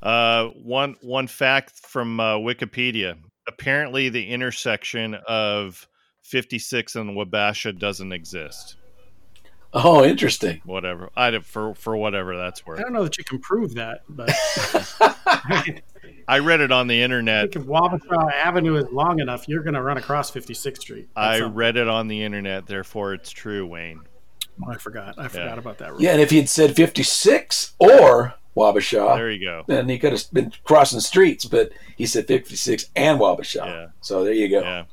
Uh, 0.02 0.47
one 0.48 0.97
one 1.01 1.27
fact 1.27 1.73
from 1.78 2.19
uh, 2.20 2.35
Wikipedia. 2.36 3.16
Apparently, 3.48 4.09
the 4.09 4.28
intersection 4.28 5.15
of 5.27 5.86
56 6.23 6.97
and 6.97 7.10
Wabasha 7.16 7.77
doesn't 7.78 8.12
exist. 8.12 8.77
Oh, 9.74 10.02
interesting. 10.04 10.60
Whatever. 10.64 11.10
I 11.14 11.30
don't- 11.30 11.44
for 11.44 11.74
for 11.74 11.96
whatever 11.96 12.36
that's 12.36 12.64
worth. 12.66 12.78
I 12.78 12.82
don't 12.82 12.92
know 12.94 13.04
that 13.04 13.18
you 13.18 13.24
can 13.24 13.38
prove 13.38 13.74
that, 13.74 14.00
but 14.08 14.30
I 15.00 15.82
I 16.28 16.38
read 16.40 16.60
it 16.60 16.72
on 16.72 16.86
the 16.86 17.02
internet. 17.02 17.52
think 17.52 17.64
if 17.64 17.70
Wabasha 17.70 18.32
Avenue 18.32 18.76
is 18.76 18.86
long 18.92 19.20
enough, 19.20 19.48
you're 19.48 19.62
going 19.62 19.74
to 19.74 19.82
run 19.82 19.96
across 19.98 20.30
56th 20.30 20.78
Street. 20.78 21.08
That's 21.16 21.26
I 21.36 21.38
something. 21.38 21.54
read 21.54 21.76
it 21.76 21.88
on 21.88 22.08
the 22.08 22.22
internet. 22.22 22.66
Therefore, 22.66 23.14
it's 23.14 23.30
true, 23.30 23.66
Wayne. 23.66 24.00
Oh, 24.66 24.70
I 24.70 24.76
forgot. 24.76 25.14
I 25.18 25.28
forgot 25.28 25.58
about 25.58 25.78
that. 25.78 25.92
Rule. 25.92 26.02
Yeah, 26.02 26.12
and 26.12 26.20
if 26.20 26.30
he'd 26.30 26.48
said 26.48 26.74
56 26.76 27.74
or 27.78 28.34
Wabasha, 28.56 29.16
There 29.16 29.30
you 29.30 29.44
go. 29.46 29.64
then 29.68 29.88
he 29.88 29.98
could 29.98 30.12
have 30.12 30.24
been 30.32 30.52
crossing 30.64 31.00
streets, 31.00 31.44
but 31.44 31.70
he 31.96 32.06
said 32.06 32.26
56 32.26 32.86
and 32.96 33.20
Wabasha. 33.20 33.64
Yeah. 33.66 33.86
So 34.00 34.24
there 34.24 34.32
you 34.34 34.48
go. 34.48 34.60
Yeah. 34.60 34.84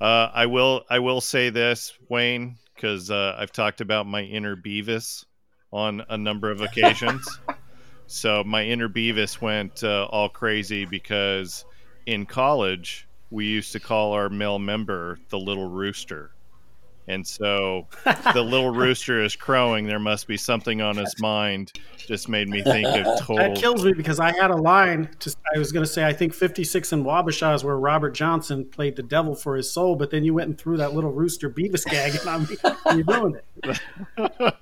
Uh, 0.00 0.30
I 0.32 0.46
will. 0.46 0.84
I 0.90 0.98
will 1.00 1.20
say 1.20 1.50
this, 1.50 1.92
Wayne, 2.08 2.56
because 2.78 3.10
uh, 3.10 3.34
I've 3.36 3.50
talked 3.50 3.80
about 3.80 4.06
my 4.06 4.22
inner 4.22 4.54
Beavis 4.54 5.24
on 5.72 6.04
a 6.08 6.16
number 6.16 6.48
of 6.48 6.60
occasions. 6.60 7.26
so 8.06 8.44
my 8.44 8.64
inner 8.64 8.88
Beavis 8.88 9.40
went 9.40 9.82
uh, 9.82 10.06
all 10.10 10.28
crazy 10.28 10.84
because 10.84 11.64
in 12.06 12.24
college 12.24 13.08
we 13.30 13.46
used 13.46 13.72
to 13.72 13.80
call 13.80 14.12
our 14.12 14.28
male 14.28 14.60
member 14.60 15.18
the 15.28 15.38
little 15.38 15.68
rooster. 15.68 16.30
And 17.08 17.26
so 17.26 17.86
the 18.34 18.42
little 18.42 18.70
rooster 18.74 19.22
is 19.24 19.34
crowing. 19.34 19.86
There 19.86 19.98
must 19.98 20.26
be 20.26 20.36
something 20.36 20.82
on 20.82 20.96
his 20.96 21.14
mind. 21.20 21.72
Just 21.96 22.28
made 22.28 22.48
me 22.48 22.62
think 22.62 22.86
of 22.86 23.18
total. 23.20 23.36
That 23.48 23.56
kills 23.56 23.84
me 23.84 23.92
because 23.94 24.20
I 24.20 24.32
had 24.32 24.50
a 24.50 24.56
line. 24.56 25.08
To, 25.20 25.34
I 25.54 25.58
was 25.58 25.72
going 25.72 25.84
to 25.84 25.90
say 25.90 26.04
I 26.04 26.12
think 26.12 26.34
56 26.34 26.92
and 26.92 27.04
Wabasha 27.06 27.54
is 27.54 27.64
where 27.64 27.78
Robert 27.78 28.10
Johnson 28.10 28.64
played 28.66 28.96
the 28.96 29.02
devil 29.02 29.34
for 29.34 29.56
his 29.56 29.72
soul, 29.72 29.96
but 29.96 30.10
then 30.10 30.22
you 30.24 30.34
went 30.34 30.48
and 30.48 30.58
threw 30.58 30.76
that 30.76 30.94
little 30.94 31.10
rooster 31.12 31.48
Beavis 31.48 31.84
gag, 31.86 32.14
and 32.14 32.28
I'm 32.28 32.96
you 32.98 33.04
ruined 33.06 33.40
it. 33.64 33.80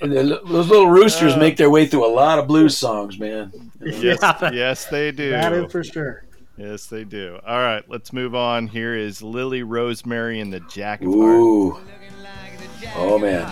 And 0.00 0.12
the- 0.12 0.40
those 0.44 0.68
little 0.68 0.88
roosters 0.90 1.34
Uh. 1.34 1.38
make 1.38 1.56
their 1.56 1.70
way 1.70 1.86
through 1.86 2.04
a 2.04 2.10
lot 2.12 2.38
of 2.38 2.46
blues 2.46 2.76
songs, 2.76 3.18
man. 3.18 3.52
yes, 3.80 4.02
Yeah, 4.02 4.32
that- 4.32 4.52
yes, 4.52 4.84
they 4.86 5.12
do. 5.12 5.30
That 5.30 5.52
is 5.52 5.72
for 5.72 5.82
sure. 5.84 6.24
Yes, 6.56 6.86
they 6.86 7.02
do. 7.02 7.40
All 7.44 7.58
right, 7.58 7.82
let's 7.88 8.12
move 8.12 8.34
on. 8.34 8.68
Here 8.68 8.94
is 8.94 9.22
Lily 9.22 9.64
Rosemary 9.64 10.38
and 10.38 10.52
the 10.52 10.60
Jack 10.60 11.00
of 11.00 11.08
Ooh. 11.08 11.72
Looking 11.72 12.22
like 12.22 12.80
Jack 12.80 12.94
Oh, 12.96 13.18
man. 13.18 13.44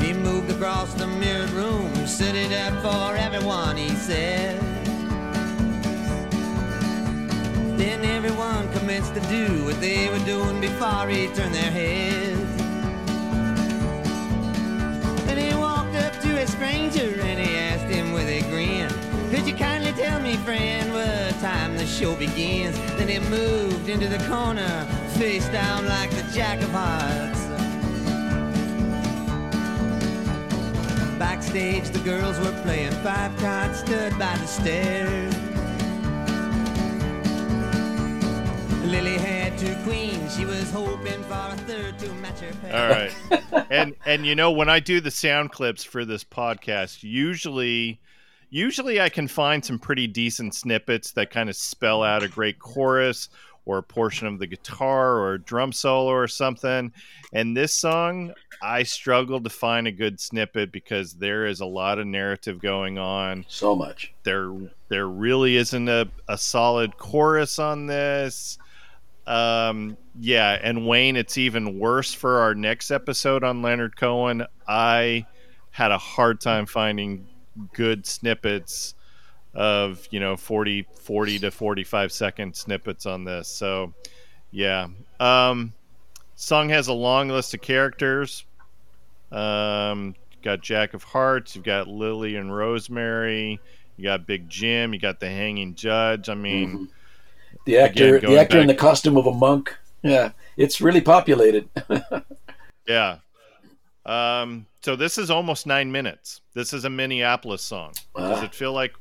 He 0.00 0.14
moved 0.14 0.50
across 0.50 0.94
the 0.94 1.06
mirrored 1.06 1.50
room, 1.50 1.94
set 2.06 2.34
it 2.34 2.52
up 2.52 2.82
for 2.82 3.14
everyone, 3.16 3.76
he 3.76 3.90
said. 3.90 4.58
Then 7.78 8.04
everyone 8.06 8.72
commenced 8.72 9.14
to 9.14 9.20
do 9.28 9.64
what 9.64 9.78
they 9.82 10.08
were 10.08 10.24
doing 10.24 10.62
before 10.62 11.08
he 11.08 11.26
turned 11.28 11.54
their 11.54 11.70
heads. 11.70 12.56
Then 15.26 15.36
he 15.36 15.54
walked 15.58 15.94
up 15.96 16.18
to 16.22 16.40
a 16.40 16.46
stranger 16.46 17.20
and 17.20 17.38
he 17.38 17.53
me, 20.24 20.36
friend, 20.38 20.90
what 20.94 21.38
time 21.40 21.76
the 21.76 21.84
show 21.84 22.16
begins? 22.16 22.78
Then 22.96 23.08
he 23.08 23.18
moved 23.28 23.90
into 23.90 24.08
the 24.08 24.16
corner, 24.26 24.86
face 25.18 25.46
down 25.50 25.86
like 25.86 26.10
the 26.12 26.22
Jack 26.32 26.62
of 26.62 26.70
Hearts. 26.70 27.40
Backstage, 31.18 31.90
the 31.90 31.98
girls 31.98 32.38
were 32.40 32.58
playing 32.62 32.92
five 33.02 33.36
cards, 33.36 33.80
stood 33.80 34.18
by 34.18 34.34
the 34.38 34.46
stairs. 34.46 35.34
Lily 38.82 39.18
had 39.18 39.58
two 39.58 39.76
queens, 39.84 40.34
she 40.34 40.46
was 40.46 40.70
hoping 40.70 41.22
for 41.24 41.34
a 41.34 41.56
third 41.66 41.98
to 41.98 42.10
match 42.14 42.40
her 42.40 42.52
pair. 42.62 42.72
All 42.82 42.88
right. 42.88 43.66
and 43.70 43.94
and 44.06 44.24
you 44.24 44.34
know 44.34 44.52
when 44.52 44.70
I 44.70 44.80
do 44.80 45.00
the 45.00 45.10
sound 45.10 45.52
clips 45.52 45.84
for 45.84 46.06
this 46.06 46.24
podcast, 46.24 47.02
usually 47.02 48.00
usually 48.54 49.00
I 49.00 49.08
can 49.08 49.26
find 49.26 49.64
some 49.64 49.80
pretty 49.80 50.06
decent 50.06 50.54
snippets 50.54 51.10
that 51.12 51.30
kind 51.30 51.50
of 51.50 51.56
spell 51.56 52.04
out 52.04 52.22
a 52.22 52.28
great 52.28 52.60
chorus 52.60 53.28
or 53.64 53.78
a 53.78 53.82
portion 53.82 54.28
of 54.28 54.38
the 54.38 54.46
guitar 54.46 55.16
or 55.16 55.34
a 55.34 55.40
drum 55.40 55.72
solo 55.72 56.12
or 56.12 56.28
something. 56.28 56.92
And 57.32 57.56
this 57.56 57.74
song, 57.74 58.32
I 58.62 58.84
struggled 58.84 59.42
to 59.42 59.50
find 59.50 59.88
a 59.88 59.92
good 59.92 60.20
snippet 60.20 60.70
because 60.70 61.14
there 61.14 61.46
is 61.46 61.62
a 61.62 61.66
lot 61.66 61.98
of 61.98 62.06
narrative 62.06 62.60
going 62.60 62.96
on. 62.96 63.44
So 63.48 63.74
much. 63.74 64.14
There 64.22 64.54
there 64.88 65.08
really 65.08 65.56
isn't 65.56 65.88
a, 65.88 66.08
a 66.28 66.38
solid 66.38 66.96
chorus 66.96 67.58
on 67.58 67.86
this. 67.86 68.58
Um, 69.26 69.96
yeah, 70.20 70.60
and 70.62 70.86
Wayne, 70.86 71.16
it's 71.16 71.38
even 71.38 71.80
worse 71.80 72.14
for 72.14 72.38
our 72.38 72.54
next 72.54 72.92
episode 72.92 73.42
on 73.42 73.62
Leonard 73.62 73.96
Cohen. 73.96 74.46
I 74.68 75.26
had 75.70 75.90
a 75.90 75.98
hard 75.98 76.40
time 76.40 76.66
finding 76.66 77.26
good 77.72 78.06
snippets 78.06 78.94
of, 79.54 80.06
you 80.10 80.20
know, 80.20 80.36
40, 80.36 80.86
40 81.00 81.38
to 81.40 81.50
45 81.50 82.12
second 82.12 82.56
snippets 82.56 83.06
on 83.06 83.24
this. 83.24 83.48
So, 83.48 83.92
yeah. 84.50 84.88
Um, 85.20 85.72
song 86.34 86.68
has 86.70 86.88
a 86.88 86.92
long 86.92 87.28
list 87.28 87.54
of 87.54 87.60
characters. 87.60 88.44
Um, 89.30 90.14
got 90.42 90.60
Jack 90.60 90.94
of 90.94 91.02
Hearts, 91.02 91.54
you've 91.56 91.64
got 91.64 91.88
Lily 91.88 92.36
and 92.36 92.54
Rosemary, 92.54 93.58
you 93.96 94.04
got 94.04 94.26
Big 94.26 94.48
Jim, 94.48 94.92
you 94.92 95.00
got 95.00 95.18
the 95.18 95.28
Hanging 95.28 95.74
Judge. 95.74 96.28
I 96.28 96.34
mean, 96.34 96.78
Mhm. 96.78 96.88
The 97.64 97.78
actor, 97.78 98.18
going 98.18 98.34
the 98.34 98.40
actor 98.40 98.58
in 98.58 98.66
the 98.66 98.74
costume 98.74 99.16
of 99.16 99.26
a 99.26 99.32
monk. 99.32 99.74
Yeah, 100.02 100.32
it's 100.56 100.80
really 100.80 101.00
populated. 101.00 101.68
Yeah. 102.86 103.16
Um, 104.06 104.66
so 104.82 104.96
this 104.96 105.18
is 105.18 105.30
almost 105.30 105.66
nine 105.66 105.90
minutes. 105.90 106.42
This 106.54 106.72
is 106.72 106.84
a 106.84 106.90
Minneapolis 106.90 107.62
song. 107.62 107.92
Does 108.16 108.42
it 108.42 108.54
feel 108.54 108.72
like 108.72 108.92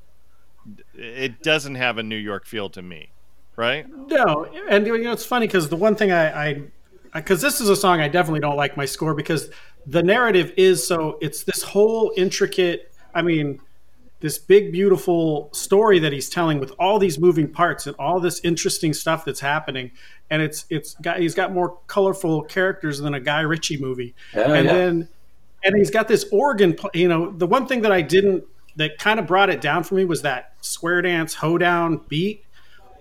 it 0.95 1.43
doesn't 1.43 1.75
have 1.75 1.97
a 1.97 2.03
New 2.03 2.17
York 2.17 2.45
feel 2.45 2.69
to 2.69 2.81
me, 2.81 3.09
right? 3.55 3.85
No, 4.07 4.45
and 4.69 4.87
you 4.87 4.97
know 5.03 5.11
it's 5.11 5.25
funny 5.25 5.47
because 5.47 5.69
the 5.69 5.75
one 5.75 5.95
thing 5.95 6.11
I, 6.11 6.45
I, 6.45 6.61
because 7.13 7.41
this 7.41 7.59
is 7.59 7.69
a 7.69 7.75
song 7.75 7.99
I 7.99 8.07
definitely 8.07 8.39
don't 8.39 8.55
like 8.55 8.77
my 8.77 8.85
score 8.85 9.13
because 9.13 9.49
the 9.85 10.01
narrative 10.01 10.53
is 10.55 10.85
so 10.85 11.17
it's 11.21 11.43
this 11.43 11.61
whole 11.61 12.13
intricate. 12.15 12.91
I 13.13 13.21
mean, 13.21 13.59
this 14.23 14.37
big 14.37 14.71
beautiful 14.71 15.49
story 15.51 15.99
that 15.99 16.13
he's 16.13 16.29
telling 16.29 16.57
with 16.57 16.71
all 16.79 16.97
these 16.97 17.19
moving 17.19 17.51
parts 17.51 17.87
and 17.87 17.95
all 17.99 18.21
this 18.21 18.39
interesting 18.45 18.93
stuff 18.93 19.25
that's 19.25 19.41
happening, 19.41 19.91
and 20.29 20.41
it's 20.41 20.65
it's 20.69 20.93
got 20.95 21.19
he's 21.19 21.35
got 21.35 21.51
more 21.51 21.77
colorful 21.87 22.41
characters 22.43 22.99
than 22.99 23.13
a 23.13 23.19
Guy 23.19 23.41
Ritchie 23.41 23.81
movie, 23.81 24.15
Yeah, 24.33 24.53
and 24.53 24.65
yeah. 24.65 24.73
then 24.73 25.09
and 25.65 25.75
he's 25.77 25.91
got 25.91 26.07
this 26.07 26.25
organ. 26.31 26.77
You 26.93 27.09
know, 27.09 27.31
the 27.31 27.45
one 27.45 27.67
thing 27.67 27.81
that 27.81 27.91
I 27.91 28.01
didn't 28.01 28.45
that 28.77 28.97
kind 28.97 29.19
of 29.19 29.27
brought 29.27 29.49
it 29.49 29.59
down 29.59 29.83
for 29.83 29.95
me 29.95 30.05
was 30.05 30.21
that 30.21 30.53
square 30.61 31.01
dance 31.01 31.33
hoedown 31.35 32.01
beat 32.07 32.45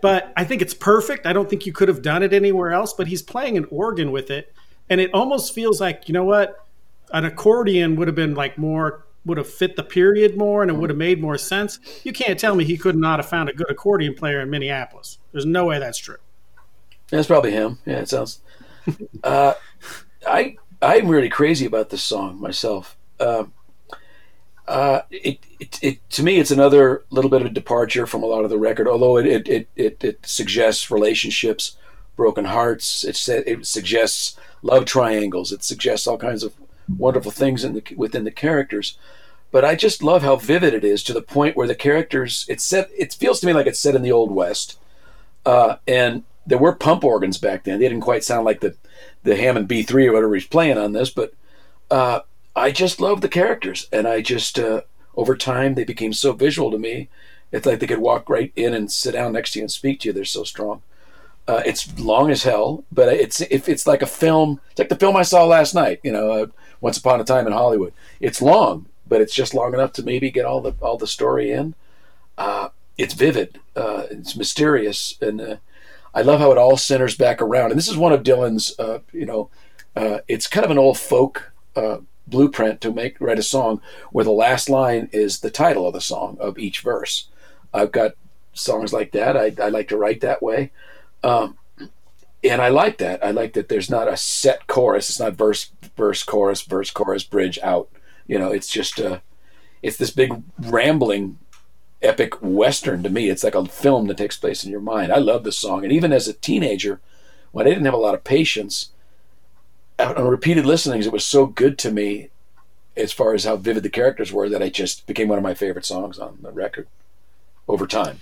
but 0.03 0.33
I 0.37 0.43
think 0.43 0.63
it's 0.63 0.75
perfect. 0.75 1.27
I 1.27 1.33
don't 1.33 1.49
think 1.49 1.65
you 1.65 1.73
could 1.73 1.87
have 1.87 2.03
done 2.03 2.25
it 2.25 2.33
anywhere 2.33 2.73
else. 2.73 2.93
But 2.93 3.07
he's 3.07 3.23
playing 3.23 3.57
an 3.57 3.67
organ 3.71 4.11
with 4.11 4.33
it, 4.33 4.53
and 4.91 5.01
it 5.01 5.15
almost 5.15 5.55
feels 5.55 5.81
like 5.81 6.09
you 6.09 6.13
know 6.13 6.25
what, 6.25 6.67
an 7.13 7.25
accordion 7.25 7.95
would 7.95 8.09
have 8.09 8.17
been 8.17 8.35
like 8.35 8.59
more 8.59 9.07
would 9.25 9.39
have 9.39 9.49
fit 9.49 9.77
the 9.77 9.83
period 9.83 10.37
more, 10.37 10.63
and 10.63 10.71
it 10.71 10.75
would 10.75 10.91
have 10.91 10.99
made 10.99 11.21
more 11.21 11.39
sense. 11.39 11.79
You 12.05 12.13
can't 12.13 12.39
tell 12.39 12.55
me 12.55 12.65
he 12.65 12.77
could 12.77 12.97
not 12.97 13.19
have 13.19 13.29
found 13.29 13.49
a 13.49 13.53
good 13.53 13.71
accordion 13.71 14.15
player 14.15 14.41
in 14.41 14.51
Minneapolis. 14.51 15.19
There's 15.33 15.47
no 15.47 15.67
way 15.67 15.79
that's 15.79 15.99
true. 15.99 16.17
That's 17.11 17.27
probably 17.27 17.53
him. 17.53 17.79
Yeah, 17.87 17.99
it 17.99 18.09
sounds. 18.09 18.41
uh, 19.25 19.55
I 20.27 20.57
I'm 20.81 21.09
really 21.09 21.29
crazy 21.29 21.67
about 21.67 21.91
this 21.91 22.03
song 22.03 22.41
myself. 22.41 22.97
Um 23.21 23.53
uh, 24.69 25.03
it, 25.11 25.41
it, 25.59 25.79
it 25.83 26.11
to 26.11 26.23
me, 26.23 26.39
it's 26.39 26.53
another 26.53 27.05
little 27.11 27.29
bit 27.31 27.41
of 27.41 27.49
a 27.49 27.51
departure 27.51 28.07
from 28.07 28.23
a 28.23 28.27
lot 28.27 28.45
of 28.45 28.51
the 28.51 28.59
record. 28.59 28.89
Although 28.89 29.19
it 29.19 29.27
it, 29.27 29.49
it, 29.49 29.69
it, 29.77 30.05
it 30.05 30.27
suggests 30.27 30.91
relationships 30.91 31.77
broken 32.17 32.45
hearts. 32.45 33.05
It, 33.05 33.19
it 33.47 33.67
suggests 33.67 34.37
love 34.63 34.85
triangles. 34.85 35.53
It 35.53 35.65
suggests 35.65 36.07
all 36.07 36.19
kinds 36.19 36.43
of 36.43 36.55
wonderful 36.89 37.31
things 37.31 37.65
in 37.65 37.75
the, 37.75 37.83
within 37.97 38.25
the 38.25 38.31
characters. 38.31 38.97
But 39.51 39.65
I 39.65 39.75
just 39.75 40.03
love 40.03 40.23
how 40.23 40.37
vivid 40.37 40.73
it 40.73 40.85
is 40.85 41.03
to 41.05 41.13
the 41.13 41.23
point 41.23 41.57
where 41.57 41.67
the 41.67 41.75
characters 41.75 42.47
it's 42.49 42.65
set. 42.65 42.91
It 42.97 43.13
feels 43.13 43.41
to 43.41 43.47
me 43.47 43.53
like 43.53 43.67
it's 43.67 43.79
set 43.79 43.95
in 43.95 44.03
the 44.03 44.13
old 44.13 44.31
west, 44.31 44.79
uh, 45.45 45.77
and 45.87 46.25
there 46.47 46.59
were 46.59 46.75
pump 46.75 47.05
organs 47.05 47.37
back 47.39 47.65
then. 47.65 47.79
They 47.79 47.89
didn't 47.89 48.03
quite 48.03 48.25
sound 48.25 48.47
like 48.47 48.61
the 48.61 48.75
the 49.25 49.37
Hammond 49.37 49.69
B 49.69 49.83
three 49.83 50.07
or 50.07 50.13
whatever 50.13 50.35
he's 50.35 50.47
playing 50.47 50.79
on 50.79 50.93
this, 50.93 51.11
but 51.11 51.35
uh, 51.91 52.21
I 52.57 52.71
just 52.71 53.01
love 53.01 53.21
the 53.21 53.29
characters, 53.29 53.89
and 53.93 54.09
I 54.09 54.23
just 54.23 54.59
uh, 54.59 54.83
over 55.17 55.37
time 55.37 55.75
they 55.75 55.85
became 55.85 56.15
so 56.15 56.33
visual 56.33 56.71
to 56.71 56.79
me. 56.79 57.09
It's 57.53 57.67
like 57.67 57.81
they 57.81 57.87
could 57.87 57.99
walk 57.99 58.31
right 58.31 58.53
in 58.57 58.73
and 58.73 58.91
sit 58.91 59.13
down 59.13 59.33
next 59.33 59.53
to 59.53 59.59
you 59.59 59.65
and 59.65 59.71
speak 59.71 60.01
to 60.01 60.09
you. 60.09 60.13
They're 60.13 60.25
so 60.25 60.45
strong. 60.45 60.83
Uh, 61.47 61.63
it's 61.67 61.99
long 61.99 62.31
as 62.31 62.45
hell, 62.45 62.85
but 62.91 63.09
it's 63.09 63.41
if 63.43 63.69
it's 63.69 63.87
like 63.87 64.01
a 64.01 64.07
film. 64.07 64.61
It's 64.71 64.79
like 64.79 64.89
the 64.89 64.97
film 64.97 65.17
I 65.17 65.23
saw 65.23 65.45
last 65.45 65.75
night. 65.75 66.01
You 66.03 66.13
know, 66.13 66.31
uh, 66.31 66.47
Once 66.83 66.99
Upon 66.99 67.21
a 67.21 67.25
Time 67.25 67.47
in 67.47 67.55
Hollywood. 67.55 67.95
It's 68.21 68.43
long, 68.43 68.87
but 69.09 69.23
it's 69.23 69.35
just 69.35 69.55
long 69.55 69.73
enough 69.73 69.93
to 69.95 70.03
maybe 70.03 70.31
get 70.31 70.45
all 70.45 70.61
the 70.61 70.75
all 70.83 70.99
the 70.99 71.07
story 71.07 71.51
in. 71.51 71.75
Uh, 72.37 72.69
it's 72.99 73.15
vivid. 73.15 73.61
Uh, 73.75 74.05
it's 74.11 74.37
mysterious, 74.37 75.17
and 75.23 75.41
uh, 75.41 75.57
I 76.15 76.21
love 76.21 76.41
how 76.41 76.53
it 76.53 76.59
all 76.59 76.77
centers 76.77 77.17
back 77.17 77.41
around. 77.41 77.71
And 77.71 77.79
this 77.79 77.89
is 77.89 77.97
one 77.97 78.13
of 78.13 78.23
Dylan's. 78.23 78.79
Uh, 78.79 78.99
you 79.13 79.25
know, 79.25 79.49
it's 80.29 80.47
kind 80.47 80.65
of 80.65 80.71
an 80.71 80.79
old 80.79 80.99
folk 80.99 81.53
blueprint 82.27 82.81
to 82.81 82.93
make 82.93 83.21
write 83.21 83.39
a 83.39 83.43
song 83.43 83.81
where 84.11 84.25
the 84.25 84.33
last 84.33 84.69
line 84.69 85.09
is 85.13 85.41
the 85.41 85.51
title 85.51 85.87
of 85.87 85.95
the 85.95 86.01
song 86.01 86.37
of 86.41 86.59
each 86.59 86.81
verse. 86.81 87.29
I've 87.73 87.93
got 87.93 88.13
songs 88.55 88.93
like 88.93 89.13
that. 89.13 89.37
I, 89.37 89.53
I 89.63 89.69
like 89.69 89.89
to 89.89 89.97
write 89.97 90.21
that 90.21 90.43
way. 90.43 90.73
Um, 91.23 91.57
and 92.45 92.61
I 92.61 92.69
like 92.69 92.99
that. 92.99 93.25
I 93.25 93.31
like 93.31 93.53
that 93.55 93.69
there's 93.69 93.91
not 93.91 94.09
a 94.09 94.17
set 94.17 94.67
chorus. 94.67 95.09
It's 95.09 95.21
not 95.21 95.35
verse, 95.35 95.71
verse, 95.97 96.23
chorus, 96.23 96.63
verse, 96.63 96.91
chorus, 96.91 97.25
bridge, 97.25 97.59
out. 97.63 97.89
You 98.27 98.39
know, 98.39 98.51
it's 98.51 98.69
just 98.69 99.01
uh, 99.01 99.21
it's 99.83 99.97
this 99.97 100.11
big 100.11 100.43
rambling, 100.59 101.39
epic 102.01 102.35
western 102.41 103.03
to 103.03 103.11
me. 103.11 103.29
It's 103.29 103.45
like 103.45 103.55
a 103.55 103.67
film 103.67 104.07
that 104.09 104.17
takes 104.17 104.37
place 104.37 104.65
in 104.65 104.71
your 104.71 104.81
mind. 104.81 105.13
I 105.13 105.19
love 105.19 105.45
this 105.45 105.59
song, 105.59 105.85
and 105.85 105.93
even 105.93 106.13
as 106.13 106.29
a 106.29 106.33
teenager, 106.33 107.01
when 107.53 107.67
I 107.67 107.71
didn't 107.71 107.85
have 107.85 107.95
a 107.95 107.99
lot 107.99 108.15
of 108.15 108.25
patience, 108.25 108.91
on 109.99 110.27
repeated 110.27 110.67
listenings, 110.67 111.07
it 111.07 111.13
was 111.13 111.25
so 111.25 111.47
good 111.47 111.79
to 111.79 111.91
me, 111.91 112.31
as 112.97 113.13
far 113.13 113.35
as 113.35 113.45
how 113.45 113.57
vivid 113.57 113.83
the 113.83 113.91
characters 113.91 114.33
were, 114.33 114.49
that 114.49 114.63
I 114.63 114.69
just 114.69 115.07
became 115.07 115.29
one 115.29 115.39
of 115.39 115.45
my 115.45 115.55
favorite 115.55 115.85
songs 115.85 116.19
on 116.19 116.39
the 116.43 116.51
record 116.51 116.89
over 117.69 117.87
time. 117.87 118.21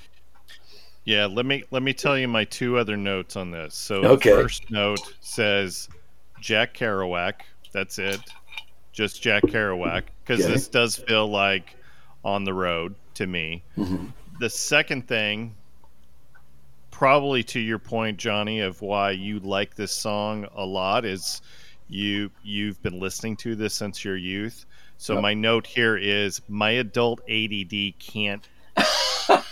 Yeah, 1.05 1.27
let 1.27 1.47
me 1.47 1.65
let 1.71 1.83
me 1.83 1.93
tell 1.93 2.19
you 2.19 2.29
my 2.29 2.45
two 2.45 2.77
other 2.77 2.97
notes 2.97 3.37
on 3.37 3.51
this. 3.51 3.75
So 3.75 3.97
okay. 3.97 4.31
the 4.31 4.43
first 4.43 4.71
note 4.71 5.01
says 5.21 5.89
Jack 6.41 6.75
Kerouac. 6.75 7.35
That's 7.73 7.99
it. 7.99 8.21
Just 8.93 9.23
Jack 9.23 9.43
Kerouac 9.45 10.05
because 10.23 10.45
okay. 10.45 10.53
this 10.53 10.69
does 10.69 10.97
feel 10.97 11.29
like 11.29 11.77
on 12.25 12.45
the 12.45 12.53
road 12.53 12.95
to 13.15 13.27
me. 13.27 13.63
Mm-hmm. 13.79 14.07
The 14.41 14.51
second 14.51 15.09
thing 15.09 15.55
probably 16.91 17.43
to 17.43 17.61
your 17.61 17.79
point 17.79 18.19
Johnny 18.19 18.61
of 18.61 18.83
why 18.83 19.13
you 19.13 19.39
like 19.41 19.75
this 19.75 19.93
song 19.93 20.47
a 20.55 20.65
lot 20.65 21.07
is 21.07 21.41
you 21.89 22.31
you've 22.43 22.83
been 22.83 23.01
listening 23.01 23.37
to 23.37 23.57
this 23.57 23.75
since 23.75 24.05
your 24.05 24.17
youth. 24.17 24.67
So 24.99 25.15
yep. 25.15 25.23
my 25.23 25.33
note 25.33 25.67
here 25.67 25.97
is 25.97 26.43
my 26.47 26.73
adult 26.73 27.21
ADD 27.29 27.99
can't 27.99 28.47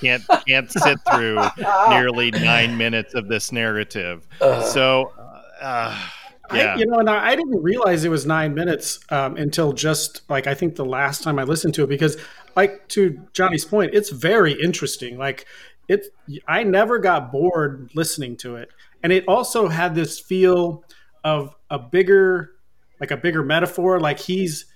can't 0.00 0.24
can't 0.46 0.70
sit 0.70 0.98
through 1.12 1.40
nearly 1.88 2.30
nine 2.30 2.76
minutes 2.76 3.14
of 3.14 3.28
this 3.28 3.52
narrative. 3.52 4.26
Uh, 4.40 4.62
so, 4.62 5.12
uh, 5.60 6.08
yeah. 6.52 6.74
I, 6.74 6.76
you 6.76 6.86
know, 6.86 6.98
and 6.98 7.10
I, 7.10 7.30
I, 7.30 7.36
didn't 7.36 7.62
realize 7.62 8.04
it 8.04 8.08
was 8.08 8.24
nine 8.24 8.54
minutes 8.54 9.00
um, 9.10 9.36
until 9.36 9.72
just 9.72 10.22
like 10.30 10.46
I 10.46 10.54
think 10.54 10.76
the 10.76 10.84
last 10.84 11.22
time 11.22 11.38
I 11.38 11.44
listened 11.44 11.74
to 11.74 11.84
it 11.84 11.88
because, 11.88 12.16
like 12.56 12.88
to 12.88 13.20
Johnny's 13.32 13.64
point, 13.64 13.94
it's 13.94 14.10
very 14.10 14.52
interesting. 14.52 15.18
Like 15.18 15.46
it, 15.88 16.06
I 16.46 16.62
never 16.62 16.98
got 16.98 17.30
bored 17.32 17.90
listening 17.94 18.36
to 18.38 18.56
it, 18.56 18.70
and 19.02 19.12
it 19.12 19.24
also 19.28 19.68
had 19.68 19.94
this 19.94 20.18
feel 20.18 20.84
of 21.24 21.54
a 21.70 21.78
bigger, 21.78 22.52
like 23.00 23.10
a 23.10 23.16
bigger 23.16 23.42
metaphor. 23.42 24.00
Like 24.00 24.18
he's 24.18 24.66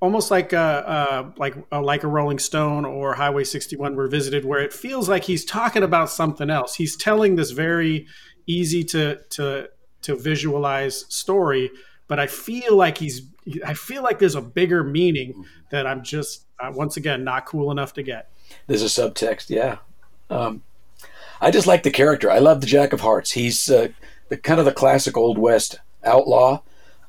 almost 0.00 0.30
like 0.30 0.52
a, 0.52 1.32
like 1.36 1.56
a, 1.72 1.80
like 1.80 2.04
a 2.04 2.08
Rolling 2.08 2.38
Stone 2.38 2.84
or 2.84 3.14
Highway 3.14 3.44
61 3.44 3.96
revisited, 3.96 4.44
where 4.44 4.60
it 4.60 4.72
feels 4.72 5.08
like 5.08 5.24
he's 5.24 5.44
talking 5.44 5.82
about 5.82 6.10
something 6.10 6.50
else. 6.50 6.74
He's 6.74 6.96
telling 6.96 7.36
this 7.36 7.50
very 7.50 8.06
easy 8.46 8.82
to 8.84 9.20
to 9.30 9.68
to 10.02 10.16
visualize 10.16 11.04
story, 11.08 11.70
but 12.06 12.18
I 12.18 12.26
feel 12.26 12.76
like 12.76 12.98
he's 12.98 13.22
I 13.64 13.74
feel 13.74 14.02
like 14.02 14.18
there's 14.18 14.34
a 14.34 14.42
bigger 14.42 14.84
meaning 14.84 15.44
that 15.70 15.86
I'm 15.86 16.02
just 16.02 16.44
uh, 16.60 16.72
once 16.74 16.96
again 16.96 17.24
not 17.24 17.46
cool 17.46 17.70
enough 17.70 17.92
to 17.94 18.02
get. 18.02 18.30
There's 18.66 18.82
a 18.82 18.86
subtext, 18.86 19.50
yeah. 19.50 19.78
Um, 20.30 20.62
I 21.40 21.50
just 21.50 21.66
like 21.66 21.82
the 21.82 21.90
character. 21.90 22.30
I 22.30 22.38
love 22.38 22.60
the 22.60 22.66
Jack 22.66 22.92
of 22.92 23.00
Hearts. 23.00 23.32
He's 23.32 23.70
uh, 23.70 23.88
the 24.28 24.36
kind 24.36 24.58
of 24.58 24.66
the 24.66 24.72
classic 24.72 25.16
old 25.16 25.38
west 25.38 25.78
outlaw. 26.04 26.62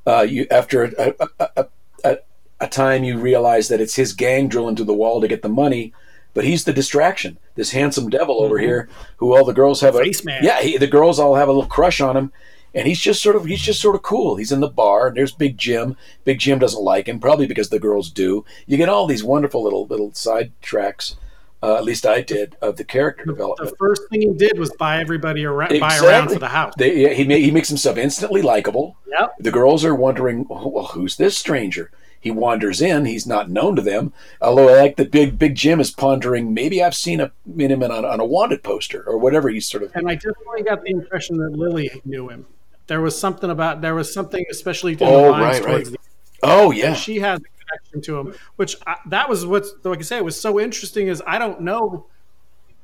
Uh, 0.06 0.22
you 0.22 0.48
after 0.49 0.86
a, 0.86 1.14
a, 1.40 1.66
a, 2.03 2.18
a 2.60 2.68
time 2.68 3.03
you 3.03 3.18
realize 3.18 3.68
that 3.69 3.81
it's 3.81 3.95
his 3.95 4.14
gang 4.14 4.48
drilling 4.48 4.76
to 4.76 4.84
the 4.84 4.94
wall 4.94 5.22
to 5.22 5.27
get 5.27 5.41
the 5.41 5.49
money, 5.49 5.94
but 6.34 6.44
he's 6.44 6.65
the 6.65 6.73
distraction. 6.73 7.38
This 7.56 7.72
handsome 7.72 8.10
devil 8.10 8.36
mm-hmm. 8.36 8.45
over 8.45 8.60
here, 8.60 8.90
who 9.18 9.36
all 9.36 9.45
the 9.45 9.53
girls 9.53 9.81
have 9.81 9.95
Face 9.95 10.22
a 10.22 10.26
man. 10.26 10.44
yeah, 10.44 10.61
he, 10.61 10.77
the 10.77 10.88
girls 10.88 11.19
all 11.19 11.36
have 11.36 11.48
a 11.48 11.52
little 11.52 11.69
crush 11.69 12.02
on 12.02 12.18
him, 12.18 12.31
and 12.73 12.88
he's 12.88 12.99
just 12.99 13.22
sort 13.22 13.36
of 13.36 13.45
he's 13.45 13.61
just 13.61 13.81
sort 13.81 13.95
of 13.95 14.03
cool. 14.03 14.36
He's 14.36 14.52
in 14.52 14.60
the 14.60 14.68
bar, 14.68 15.07
and 15.07 15.18
there's 15.18 15.31
Big 15.31 15.57
Jim. 15.57 15.95
Big 16.23 16.40
Jim 16.40 16.60
doesn't 16.60 16.84
like 16.84 17.07
him, 17.07 17.19
probably 17.19 17.48
because 17.48 17.69
the 17.69 17.80
girls 17.80 18.10
do. 18.10 18.45
You 18.68 18.77
get 18.77 18.90
all 18.90 19.07
these 19.07 19.23
wonderful 19.23 19.64
little 19.64 19.88
little 19.88 20.14
side 20.14 20.52
tracks. 20.61 21.15
Uh, 21.61 21.76
at 21.76 21.84
least 21.84 22.06
I 22.06 22.22
did 22.22 22.56
of 22.61 22.77
the 22.77 22.86
character 22.86 23.26
the, 23.26 23.34
development. 23.34 23.72
The 23.72 23.76
first 23.76 24.03
thing 24.10 24.22
he 24.22 24.34
did 24.34 24.57
was 24.57 24.72
buy 24.80 25.02
everybody 25.02 25.44
around, 25.44 25.73
exactly. 25.73 26.07
buy 26.07 26.14
around 26.14 26.30
for 26.30 26.40
the 26.40 26.48
house. 26.48 26.73
They, 26.77 27.14
he 27.14 27.26
he 27.26 27.52
makes 27.52 27.68
himself 27.68 27.98
instantly 27.98 28.41
likable. 28.41 28.95
Yep. 29.07 29.36
The 29.40 29.52
girls 29.52 29.84
are 29.84 29.95
wondering, 29.95 30.45
well, 30.48 30.90
who's 30.94 31.18
this 31.18 31.38
stranger? 31.38 31.91
He 32.19 32.31
wanders 32.31 32.81
in. 32.81 33.05
He's 33.05 33.25
not 33.25 33.49
known 33.49 33.75
to 33.75 33.81
them. 33.81 34.13
Although 34.41 34.69
I 34.69 34.81
like 34.81 34.97
that 34.97 35.11
Big 35.11 35.39
Big 35.39 35.55
Jim 35.55 35.79
is 35.79 35.91
pondering. 35.91 36.53
Maybe 36.53 36.83
I've 36.83 36.95
seen 36.95 37.21
a 37.21 37.31
him 37.57 37.83
on, 37.83 38.05
on 38.05 38.19
a 38.19 38.25
wanted 38.25 38.63
poster 38.63 39.03
or 39.03 39.17
whatever. 39.17 39.49
He's 39.49 39.67
sort 39.67 39.83
of. 39.83 39.91
And 39.95 40.09
I 40.09 40.15
definitely 40.15 40.63
got 40.63 40.83
the 40.83 40.91
impression 40.91 41.37
that 41.37 41.51
Lily 41.51 42.01
knew 42.05 42.29
him. 42.29 42.45
There 42.87 43.01
was 43.01 43.17
something 43.17 43.49
about 43.49 43.81
there 43.81 43.95
was 43.95 44.13
something 44.13 44.43
especially 44.51 44.97
oh, 45.01 45.23
the 45.23 45.29
lines 45.29 45.59
right, 45.59 45.65
right. 45.65 45.85
The, 45.85 45.97
oh 46.43 46.71
yeah. 46.71 46.93
She 46.93 47.19
has 47.19 47.39
a 47.39 47.43
connection 47.43 48.01
to 48.01 48.19
him, 48.19 48.35
which 48.55 48.75
I, 48.85 48.97
that 49.07 49.29
was 49.29 49.45
what 49.45 49.65
like 49.83 49.99
I 49.99 50.01
say 50.01 50.17
it 50.17 50.25
was 50.25 50.39
so 50.39 50.59
interesting. 50.59 51.07
Is 51.07 51.21
I 51.25 51.37
don't 51.37 51.61
know 51.61 52.07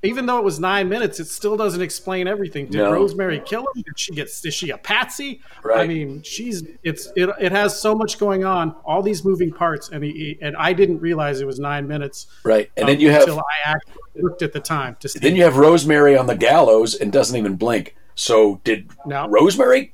even 0.06 0.26
though 0.26 0.38
it 0.38 0.44
was 0.44 0.60
nine 0.60 0.88
minutes, 0.88 1.19
it 1.19 1.26
still 1.26 1.57
doesn't 1.57 1.82
explain 1.82 2.27
everything. 2.27 2.68
Did 2.68 2.77
no. 2.77 2.94
Rosemary 2.94 3.41
kill 3.45 3.61
him? 3.61 3.82
Did 3.82 3.99
she 3.99 4.14
get? 4.14 4.27
Is 4.27 4.53
she 4.53 4.69
a 4.69 4.77
patsy? 4.77 5.41
Right. 5.64 5.80
I 5.80 5.88
mean, 5.88 6.22
she's 6.22 6.64
it's 6.84 7.11
it, 7.15 7.30
it 7.40 7.52
has 7.52 7.80
so 7.80 7.95
much 7.95 8.18
going 8.18 8.45
on, 8.45 8.76
all 8.86 9.02
these 9.02 9.26
moving 9.26 9.52
parts, 9.52 9.90
and 9.90 10.03
he, 10.03 10.38
and 10.41 10.56
I 10.57 10.73
didn't 10.73 10.99
realize 10.99 11.41
it 11.41 11.48
was 11.48 11.60
nine 11.60 11.88
minutes. 11.88 12.27
Right, 12.44 12.69
and 12.77 12.86
um, 12.86 12.91
then 12.91 12.99
you 12.99 13.11
have 13.11 13.23
until 13.23 13.40
I 13.40 13.72
actually 13.72 14.22
looked 14.22 14.41
at 14.41 14.53
the 14.53 14.60
time 14.60 14.95
to 14.99 15.10
see. 15.10 15.19
Then 15.19 15.36
you 15.36 15.44
have 15.44 15.57
Rosemary 15.57 16.18
on 16.18 16.27
the 16.27 16.36
gallows 16.36 16.95
and 16.95 17.11
doesn't 17.11 17.36
even 17.36 17.56
blink. 17.56 17.95
So 18.15 18.61
did 18.64 18.90
no. 19.06 19.27
Rosemary 19.27 19.94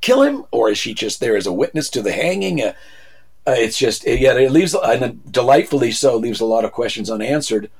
kill 0.00 0.22
him, 0.22 0.44
or 0.50 0.70
is 0.70 0.78
she 0.78 0.94
just 0.94 1.20
there 1.20 1.36
as 1.36 1.46
a 1.46 1.52
witness 1.52 1.90
to 1.90 2.02
the 2.02 2.12
hanging? 2.12 2.62
Uh, 2.62 2.72
uh, 3.46 3.54
it's 3.56 3.78
just 3.78 4.06
yeah, 4.06 4.34
it 4.34 4.52
leaves 4.52 4.74
and 4.74 5.32
delightfully 5.32 5.90
so 5.90 6.16
leaves 6.16 6.40
a 6.40 6.44
lot 6.44 6.64
of 6.64 6.72
questions 6.72 7.10
unanswered 7.10 7.70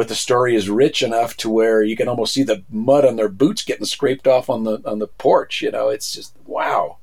but 0.00 0.08
the 0.08 0.14
story 0.14 0.56
is 0.56 0.70
rich 0.70 1.02
enough 1.02 1.36
to 1.36 1.50
where 1.50 1.82
you 1.82 1.94
can 1.94 2.08
almost 2.08 2.32
see 2.32 2.42
the 2.42 2.62
mud 2.70 3.04
on 3.04 3.16
their 3.16 3.28
boots 3.28 3.62
getting 3.62 3.84
scraped 3.84 4.26
off 4.26 4.48
on 4.48 4.64
the 4.64 4.80
on 4.86 4.98
the 4.98 5.06
porch. 5.06 5.60
You 5.60 5.70
know, 5.70 5.90
it's 5.90 6.14
just 6.14 6.34
wow, 6.46 6.96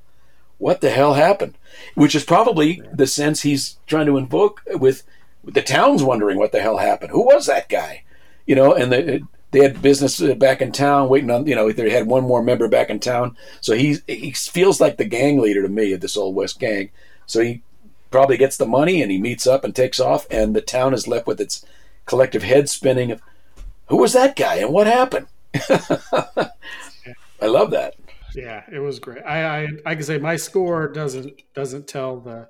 what 0.57 0.81
the 0.81 0.89
hell 0.89 1.13
happened? 1.13 1.59
Which 1.93 2.15
is 2.15 2.25
probably 2.25 2.81
the 2.91 3.05
sense 3.05 3.43
he's 3.43 3.77
trying 3.85 4.07
to 4.07 4.17
invoke 4.17 4.63
with, 4.65 5.03
with 5.43 5.53
the 5.53 5.61
town's 5.61 6.01
wondering 6.01 6.39
what 6.39 6.51
the 6.51 6.59
hell 6.59 6.77
happened. 6.77 7.11
Who 7.11 7.23
was 7.23 7.45
that 7.45 7.69
guy? 7.69 8.03
You 8.47 8.55
know, 8.55 8.73
and 8.73 8.91
they 8.91 9.21
they 9.51 9.59
had 9.59 9.79
business 9.79 10.19
uh, 10.19 10.33
back 10.33 10.63
in 10.63 10.71
town, 10.71 11.07
waiting 11.07 11.29
on 11.29 11.45
you 11.45 11.53
know 11.53 11.71
they 11.71 11.91
had 11.91 12.07
one 12.07 12.23
more 12.23 12.41
member 12.41 12.67
back 12.67 12.89
in 12.89 12.99
town, 12.99 13.37
so 13.61 13.75
he 13.75 13.99
he 14.07 14.31
feels 14.31 14.81
like 14.81 14.97
the 14.97 15.05
gang 15.05 15.37
leader 15.39 15.61
to 15.61 15.69
me 15.69 15.93
of 15.93 16.01
this 16.01 16.17
old 16.17 16.33
west 16.33 16.59
gang. 16.59 16.89
So 17.27 17.41
he 17.41 17.61
probably 18.09 18.37
gets 18.37 18.57
the 18.57 18.65
money 18.65 19.03
and 19.03 19.11
he 19.11 19.19
meets 19.19 19.45
up 19.45 19.63
and 19.63 19.75
takes 19.75 19.99
off, 19.99 20.25
and 20.31 20.55
the 20.55 20.61
town 20.61 20.95
is 20.95 21.07
left 21.07 21.27
with 21.27 21.39
its 21.39 21.63
collective 22.07 22.41
head 22.41 22.67
spinning 22.69 23.11
of 23.11 23.21
who 23.87 23.97
was 23.97 24.13
that 24.13 24.35
guy 24.35 24.55
and 24.55 24.73
what 24.73 24.87
happened. 24.87 25.27
I 25.53 27.45
love 27.45 27.71
that. 27.71 27.95
Yeah, 28.35 28.63
it 28.71 28.79
was 28.79 28.99
great. 28.99 29.23
I, 29.23 29.63
I 29.63 29.67
I 29.85 29.95
can 29.95 30.03
say 30.03 30.17
my 30.17 30.35
score 30.35 30.87
doesn't 30.87 31.41
doesn't 31.53 31.87
tell 31.87 32.19
the 32.19 32.47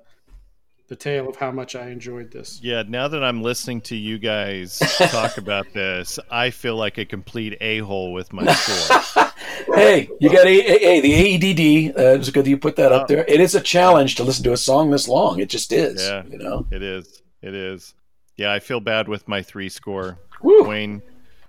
the 0.88 0.96
tale 0.96 1.28
of 1.28 1.36
how 1.36 1.50
much 1.50 1.76
I 1.76 1.90
enjoyed 1.90 2.30
this. 2.30 2.60
Yeah, 2.62 2.82
now 2.86 3.08
that 3.08 3.22
I'm 3.22 3.42
listening 3.42 3.82
to 3.82 3.96
you 3.96 4.18
guys 4.18 4.78
talk 5.10 5.36
about 5.36 5.66
this, 5.74 6.18
I 6.30 6.50
feel 6.50 6.76
like 6.76 6.98
a 6.98 7.04
complete 7.04 7.56
a 7.60 7.78
hole 7.80 8.12
with 8.12 8.32
my 8.32 8.50
score. 8.52 9.30
hey, 9.74 10.08
you 10.18 10.30
got 10.30 10.46
a, 10.46 10.48
a, 10.48 10.98
a 10.98 11.00
the 11.00 11.54
AEDD. 11.54 11.98
Uh, 11.98 12.18
it's 12.18 12.30
good 12.30 12.44
that 12.44 12.50
you 12.50 12.58
put 12.58 12.76
that 12.76 12.90
up 12.90 13.06
there. 13.06 13.24
It 13.28 13.40
is 13.40 13.54
a 13.54 13.60
challenge 13.60 14.16
to 14.16 14.24
listen 14.24 14.44
to 14.44 14.52
a 14.52 14.56
song 14.56 14.90
this 14.90 15.08
long. 15.08 15.40
It 15.40 15.50
just 15.50 15.72
is. 15.72 16.02
Yeah. 16.02 16.24
You 16.28 16.38
know. 16.38 16.66
It 16.70 16.82
is. 16.82 17.22
It 17.42 17.54
is. 17.54 17.94
Yeah, 18.38 18.52
I 18.52 18.60
feel 18.60 18.78
bad 18.78 19.08
with 19.08 19.26
my 19.26 19.42
three 19.42 19.68
score. 19.68 20.16
Woo. 20.42 20.62
Wayne, 20.62 21.02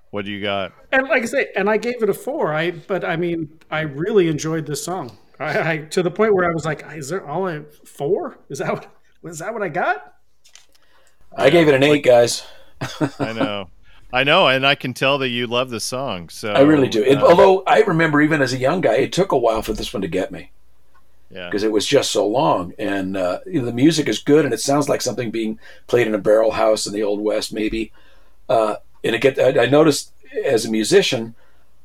what 0.10 0.26
do 0.26 0.32
you 0.32 0.42
got? 0.42 0.74
And 0.92 1.08
like 1.08 1.22
I 1.22 1.26
say, 1.28 1.48
and 1.56 1.70
I 1.70 1.78
gave 1.78 2.02
it 2.02 2.10
a 2.10 2.14
four. 2.16 2.52
I 2.52 2.72
but 2.72 3.06
I 3.06 3.16
mean, 3.16 3.60
I 3.70 3.82
really 3.82 4.28
enjoyed 4.28 4.66
this 4.66 4.84
song. 4.84 5.16
I, 5.40 5.72
I 5.72 5.78
to 5.78 6.02
the 6.02 6.12
point 6.12 6.34
where 6.34 6.50
I 6.50 6.54
was 6.54 6.66
like, 6.66 6.84
is 6.94 7.10
there 7.10 7.26
only 7.30 7.64
four? 7.86 8.40
Is 8.50 8.58
that 8.58 8.74
what 8.74 9.32
is 9.32 9.38
that 9.40 9.54
what 9.54 9.62
I 9.62 9.70
got? 9.70 10.16
I 11.38 11.52
gave 11.52 11.68
it 11.68 11.76
an 11.76 11.84
eight, 11.84 12.04
guys. 12.04 12.44
I 13.20 13.34
know. 13.34 13.70
I 14.12 14.24
know, 14.24 14.48
and 14.48 14.66
I 14.66 14.74
can 14.74 14.96
tell 14.96 15.20
that 15.20 15.30
you 15.30 15.46
love 15.46 15.70
the 15.70 15.80
song. 15.80 16.30
So 16.30 16.52
I 16.52 16.62
really 16.62 16.90
do. 16.90 17.04
It, 17.04 17.20
uh, 17.20 17.28
although 17.28 17.62
I 17.68 17.82
remember 17.82 18.20
even 18.20 18.42
as 18.42 18.52
a 18.52 18.58
young 18.58 18.82
guy, 18.82 18.96
it 18.96 19.14
took 19.14 19.32
a 19.32 19.38
while 19.38 19.62
for 19.62 19.74
this 19.74 19.94
one 19.94 20.02
to 20.02 20.08
get 20.08 20.32
me 20.32 20.52
because 21.30 21.64
it 21.64 21.72
was 21.72 21.86
just 21.86 22.12
so 22.12 22.28
long. 22.28 22.74
And 22.78 23.16
uh, 23.16 23.40
you 23.46 23.60
know, 23.60 23.66
the 23.66 23.74
music 23.74 24.08
is 24.08 24.20
good, 24.20 24.46
and 24.46 24.54
it 24.54 24.60
sounds 24.60 24.90
like 24.90 25.02
something 25.02 25.32
being 25.32 25.60
played 25.88 26.08
in 26.08 26.16
a 26.16 26.20
barrel 26.20 26.52
house 26.52 26.86
in 26.86 26.94
the 26.94 27.04
old 27.04 27.22
west, 27.22 27.54
maybe. 27.54 27.92
Uh, 28.48 28.76
and 29.04 29.16
it 29.16 29.22
get 29.22 29.40
I, 29.40 29.64
I 29.64 29.66
noticed 29.68 30.12
as 30.46 30.66
a 30.66 30.72
musician, 30.72 31.36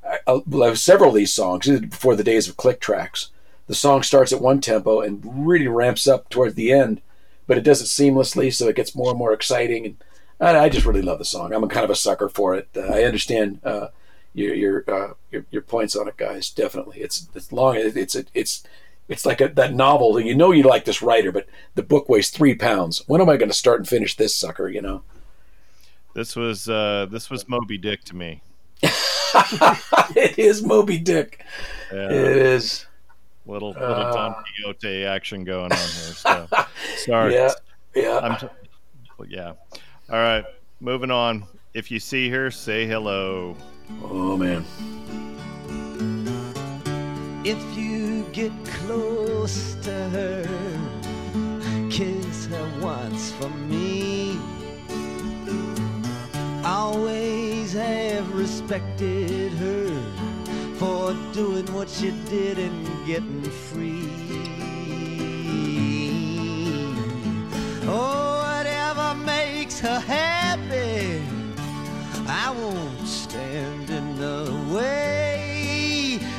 I, 0.05 0.19
I 0.27 0.41
I 0.63 0.67
have 0.67 0.79
several 0.79 1.11
of 1.11 1.17
these 1.17 1.33
songs 1.33 1.69
before 1.69 2.17
the 2.17 2.25
days 2.25 2.49
of 2.49 2.57
click 2.57 2.81
tracks. 2.81 3.31
The 3.67 3.75
song 3.75 4.03
starts 4.03 4.33
at 4.33 4.43
one 4.43 4.61
tempo 4.61 5.01
and 5.01 5.47
really 5.47 5.69
ramps 5.69 6.07
up 6.07 6.29
towards 6.29 6.55
the 6.55 6.71
end, 6.71 7.01
but 7.47 7.57
it 7.57 7.65
does 7.65 7.81
it 7.81 7.87
seamlessly, 7.87 8.53
so 8.53 8.69
it 8.69 8.77
gets 8.77 8.95
more 8.95 9.11
and 9.11 9.19
more 9.19 9.33
exciting. 9.33 9.87
And 9.87 9.97
I, 10.41 10.65
I 10.65 10.69
just 10.69 10.85
really 10.85 11.03
love 11.03 11.19
the 11.19 11.25
song. 11.25 11.53
I'm 11.53 11.67
kind 11.69 11.85
of 11.85 11.91
a 11.91 11.95
sucker 11.95 12.29
for 12.29 12.55
it. 12.55 12.69
Uh, 12.77 12.93
I 12.93 13.05
understand 13.05 13.61
uh, 13.65 13.89
your 14.35 14.55
your, 14.55 14.85
uh, 14.89 15.15
your 15.31 15.47
your 15.51 15.63
points 15.63 15.97
on 15.97 16.09
it, 16.09 16.17
guys. 16.17 16.51
Definitely, 16.51 17.01
it's 17.01 17.29
it's 17.35 17.53
long. 17.53 17.77
It, 17.77 17.97
it's 17.97 18.15
it, 18.15 18.31
it's 18.35 18.65
it's 19.09 19.27
like 19.27 19.41
a, 19.41 19.49
that 19.49 19.75
novel. 19.75 20.15
That 20.15 20.25
you 20.25 20.35
know, 20.35 20.53
you 20.53 20.63
like 20.63 20.85
this 20.85 21.03
writer, 21.03 21.33
but 21.33 21.47
the 21.75 21.83
book 21.83 22.09
weighs 22.09 22.31
three 22.31 22.55
pounds. 22.55 23.03
When 23.07 23.21
am 23.21 23.29
I 23.29 23.37
going 23.37 23.51
to 23.51 23.57
start 23.57 23.81
and 23.81 23.89
finish 23.89 24.17
this 24.17 24.35
sucker? 24.35 24.69
You 24.69 24.83
know. 24.83 25.03
This 26.15 26.37
was 26.37 26.69
uh, 26.69 27.07
this 27.11 27.29
was 27.29 27.49
Moby 27.49 27.77
Dick 27.77 28.05
to 28.05 28.17
me. 28.17 28.41
it 28.83 30.39
is 30.39 30.63
Moby 30.63 30.99
Dick. 30.99 31.45
Yeah. 31.93 32.07
It 32.07 32.37
is. 32.37 32.87
little 33.47 33.71
little 33.71 33.85
Uh. 33.85 34.13
Don 34.13 34.35
Quixote 34.35 35.05
action 35.05 35.45
going 35.45 35.73
on 35.73 35.79
here. 35.79 36.15
So 36.15 36.49
sorry. 36.99 37.35
Yeah, 37.35 37.51
yeah. 37.95 38.19
I'm 38.23 38.37
t- 38.39 38.47
yeah. 39.29 39.53
All 40.11 40.17
right, 40.17 40.45
moving 40.81 41.11
on. 41.11 41.45
If 41.73 41.91
you 41.91 41.99
see 41.99 42.29
her, 42.31 42.51
say 42.51 42.87
hello. 42.87 43.57
oh 44.03 44.37
man. 44.37 44.65
If 47.45 47.59
you 47.77 47.94
get 48.35 48.53
close 48.65 49.77
to 49.77 49.93
her, 49.93 50.45
kiss 51.89 52.47
her 52.47 52.69
once 52.81 53.31
for 53.31 53.49
me. 53.49 54.37
Always 56.65 57.75
have 57.75 58.35
respected 58.35 59.53
her 59.53 59.89
for 60.79 61.15
doing 61.33 61.73
what 61.73 61.89
she 61.89 62.11
did 62.29 62.59
and 62.59 63.07
getting 63.07 63.43
free. 63.45 64.11
Oh, 67.87 68.43
whatever 68.43 69.15
makes 69.15 69.79
her 69.79 70.01
happy. 70.01 71.23
I 72.27 72.51
won't 72.51 73.07
stand 73.07 73.91
in 73.91 74.17
the 74.19 74.75
way. 74.75 75.24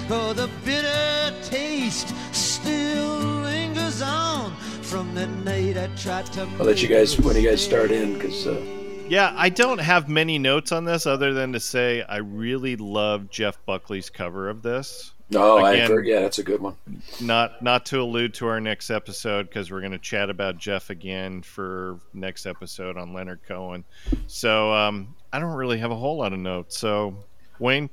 Oh, 0.07 0.34
the 0.34 0.48
bitter 0.64 1.34
taste 1.41 2.14
still 2.32 3.18
lingers 3.41 4.02
on 4.03 4.56
from 4.84 5.15
the 5.15 5.26
night 5.26 5.77
I 5.77 5.88
tried 5.95 6.27
to. 6.34 6.41
I'll 6.60 6.65
let 6.65 6.82
you 6.84 6.88
guys 6.88 7.19
when 7.19 7.36
you 7.36 7.41
guys 7.49 7.64
start 7.64 7.90
in 7.90 8.14
because 8.14 8.45
uh, 8.45 8.61
Yeah, 9.10 9.34
I 9.36 9.49
don't 9.49 9.80
have 9.80 10.07
many 10.07 10.38
notes 10.38 10.72
on 10.72 10.86
this 10.86 11.07
other 11.07 11.34
than 11.34 11.53
to 11.53 11.60
say 11.60 12.03
I 12.03 12.18
really 12.18 12.76
love 12.76 13.32
Jeff 13.32 13.57
Buckley's 13.65 14.11
cover 14.11 14.48
of 14.48 14.61
this. 14.61 15.11
oh, 15.34 15.57
I've 15.57 15.90
heard. 15.90 16.06
Yeah, 16.06 16.19
that's 16.19 16.38
a 16.38 16.44
good 16.44 16.61
one. 16.61 16.76
Not 17.19 17.64
not 17.64 17.88
to 17.88 17.99
allude 17.99 18.36
to 18.36 18.48
our 18.48 18.61
next 18.61 18.91
episode 18.91 19.49
because 19.49 19.72
we're 19.72 19.80
going 19.80 19.91
to 19.91 19.98
chat 19.98 20.30
about 20.30 20.60
Jeff 20.60 20.91
again 20.91 21.41
for 21.41 21.99
next 22.14 22.45
episode 22.45 22.95
on 22.95 23.11
Leonard 23.11 23.40
Cohen. 23.48 23.84
So 24.27 24.72
um, 24.72 25.15
I 25.34 25.40
don't 25.40 25.56
really 25.56 25.80
have 25.80 25.90
a 25.90 25.95
whole 25.95 26.18
lot 26.18 26.32
of 26.32 26.38
notes. 26.38 26.77
So 26.77 27.15
Wayne, 27.57 27.84
you 27.86 27.90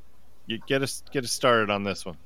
get 0.67 0.83
us 0.83 1.03
get 1.13 1.25
us 1.25 1.33
started 1.33 1.71
on 1.71 1.85
this 1.85 2.05
one. 2.05 2.17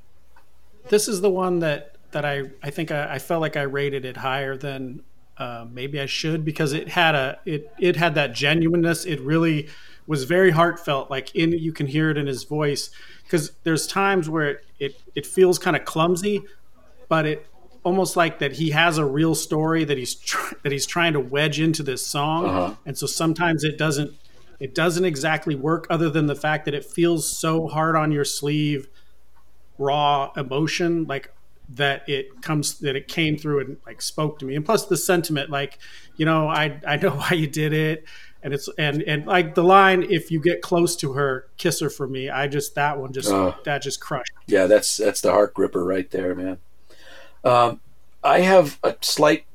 This 0.89 1.07
is 1.07 1.21
the 1.21 1.29
one 1.29 1.59
that 1.59 1.95
that 2.11 2.25
I 2.25 2.43
I 2.63 2.69
think 2.69 2.91
I, 2.91 3.15
I 3.15 3.19
felt 3.19 3.41
like 3.41 3.57
I 3.57 3.63
rated 3.63 4.05
it 4.05 4.17
higher 4.17 4.55
than 4.57 5.01
uh, 5.37 5.65
maybe 5.71 5.99
I 5.99 6.05
should 6.07 6.43
because 6.45 6.73
it 6.73 6.89
had 6.89 7.13
a 7.15 7.39
it 7.45 7.71
it 7.79 7.95
had 7.95 8.15
that 8.15 8.33
genuineness. 8.33 9.05
It 9.05 9.19
really 9.21 9.67
was 10.07 10.23
very 10.23 10.51
heartfelt. 10.51 11.09
Like 11.11 11.35
in 11.35 11.51
you 11.51 11.71
can 11.73 11.87
hear 11.87 12.09
it 12.09 12.17
in 12.17 12.27
his 12.27 12.43
voice 12.43 12.89
because 13.23 13.51
there's 13.63 13.85
times 13.87 14.29
where 14.29 14.47
it 14.47 14.65
it, 14.79 15.01
it 15.15 15.25
feels 15.25 15.59
kind 15.59 15.75
of 15.75 15.85
clumsy, 15.85 16.43
but 17.09 17.25
it 17.25 17.45
almost 17.83 18.15
like 18.17 18.39
that 18.39 18.53
he 18.53 18.71
has 18.71 18.97
a 18.97 19.05
real 19.05 19.33
story 19.35 19.83
that 19.85 19.97
he's 19.97 20.15
tr- 20.15 20.55
that 20.63 20.71
he's 20.71 20.85
trying 20.85 21.13
to 21.13 21.19
wedge 21.19 21.59
into 21.59 21.83
this 21.83 22.05
song, 22.05 22.45
Uh-huh. 22.45 22.75
and 22.85 22.97
so 22.97 23.05
sometimes 23.05 23.63
it 23.63 23.77
doesn't 23.77 24.11
it 24.59 24.73
doesn't 24.75 25.05
exactly 25.05 25.55
work. 25.55 25.85
Other 25.89 26.09
than 26.09 26.25
the 26.27 26.35
fact 26.35 26.65
that 26.65 26.73
it 26.73 26.83
feels 26.85 27.27
so 27.29 27.67
hard 27.67 27.95
on 27.95 28.11
your 28.11 28.25
sleeve 28.25 28.87
raw 29.77 30.31
emotion 30.35 31.05
like 31.05 31.31
that 31.69 32.07
it 32.09 32.41
comes 32.41 32.79
that 32.79 32.95
it 32.95 33.07
came 33.07 33.37
through 33.37 33.59
and 33.59 33.77
like 33.85 34.01
spoke 34.01 34.39
to 34.39 34.45
me 34.45 34.55
and 34.55 34.65
plus 34.65 34.85
the 34.87 34.97
sentiment 34.97 35.51
like 35.51 35.77
you 36.15 36.25
know 36.25 36.47
i 36.47 36.79
i 36.87 36.95
know 36.95 37.11
why 37.15 37.29
you 37.33 37.45
did 37.45 37.73
it 37.73 38.03
and 38.41 38.55
it's 38.55 38.67
and 38.79 39.03
and 39.03 39.27
like 39.27 39.53
the 39.53 39.63
line 39.63 40.01
if 40.09 40.31
you 40.31 40.39
get 40.41 40.63
close 40.63 40.95
to 40.95 41.13
her 41.13 41.45
kiss 41.57 41.79
her 41.79 41.91
for 41.91 42.07
me 42.07 42.27
i 42.27 42.47
just 42.47 42.73
that 42.73 42.97
one 42.97 43.13
just 43.13 43.29
Oh. 43.29 43.53
that 43.65 43.83
just 43.83 43.99
crushed 44.01 44.31
Yeah, 44.47 44.65
that's 44.65 44.97
that's 44.97 45.21
the 45.21 45.31
heart 45.31 45.53
gripper 45.53 45.83
right 45.83 46.09
there, 46.09 46.33
man. 46.33 46.57
Um, 47.43 47.81
I 48.23 48.39
have 48.39 48.79
a 48.83 48.95
slight 49.01 49.45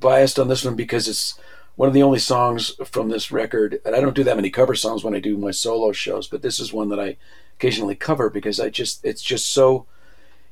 bias 0.00 0.38
on 0.38 0.48
this 0.48 0.64
one 0.64 0.74
because 0.76 1.08
it's 1.08 1.38
one 1.76 1.88
of 1.88 1.94
the 1.94 2.02
only 2.02 2.18
songs 2.18 2.72
from 2.84 3.08
this 3.08 3.32
record, 3.32 3.80
and 3.84 3.94
I 3.94 4.00
don't 4.00 4.14
do 4.14 4.24
that 4.24 4.36
many 4.36 4.50
cover 4.50 4.74
songs 4.74 5.02
when 5.04 5.14
I 5.14 5.20
do 5.20 5.36
my 5.36 5.50
solo 5.50 5.92
shows, 5.92 6.26
but 6.28 6.42
this 6.42 6.60
is 6.60 6.72
one 6.72 6.88
that 6.90 7.00
I 7.00 7.16
occasionally 7.58 7.94
cover 7.94 8.30
because 8.30 8.60
I 8.60 8.68
just 8.70 9.04
it's 9.04 9.22
just 9.22 9.50
so 9.52 9.86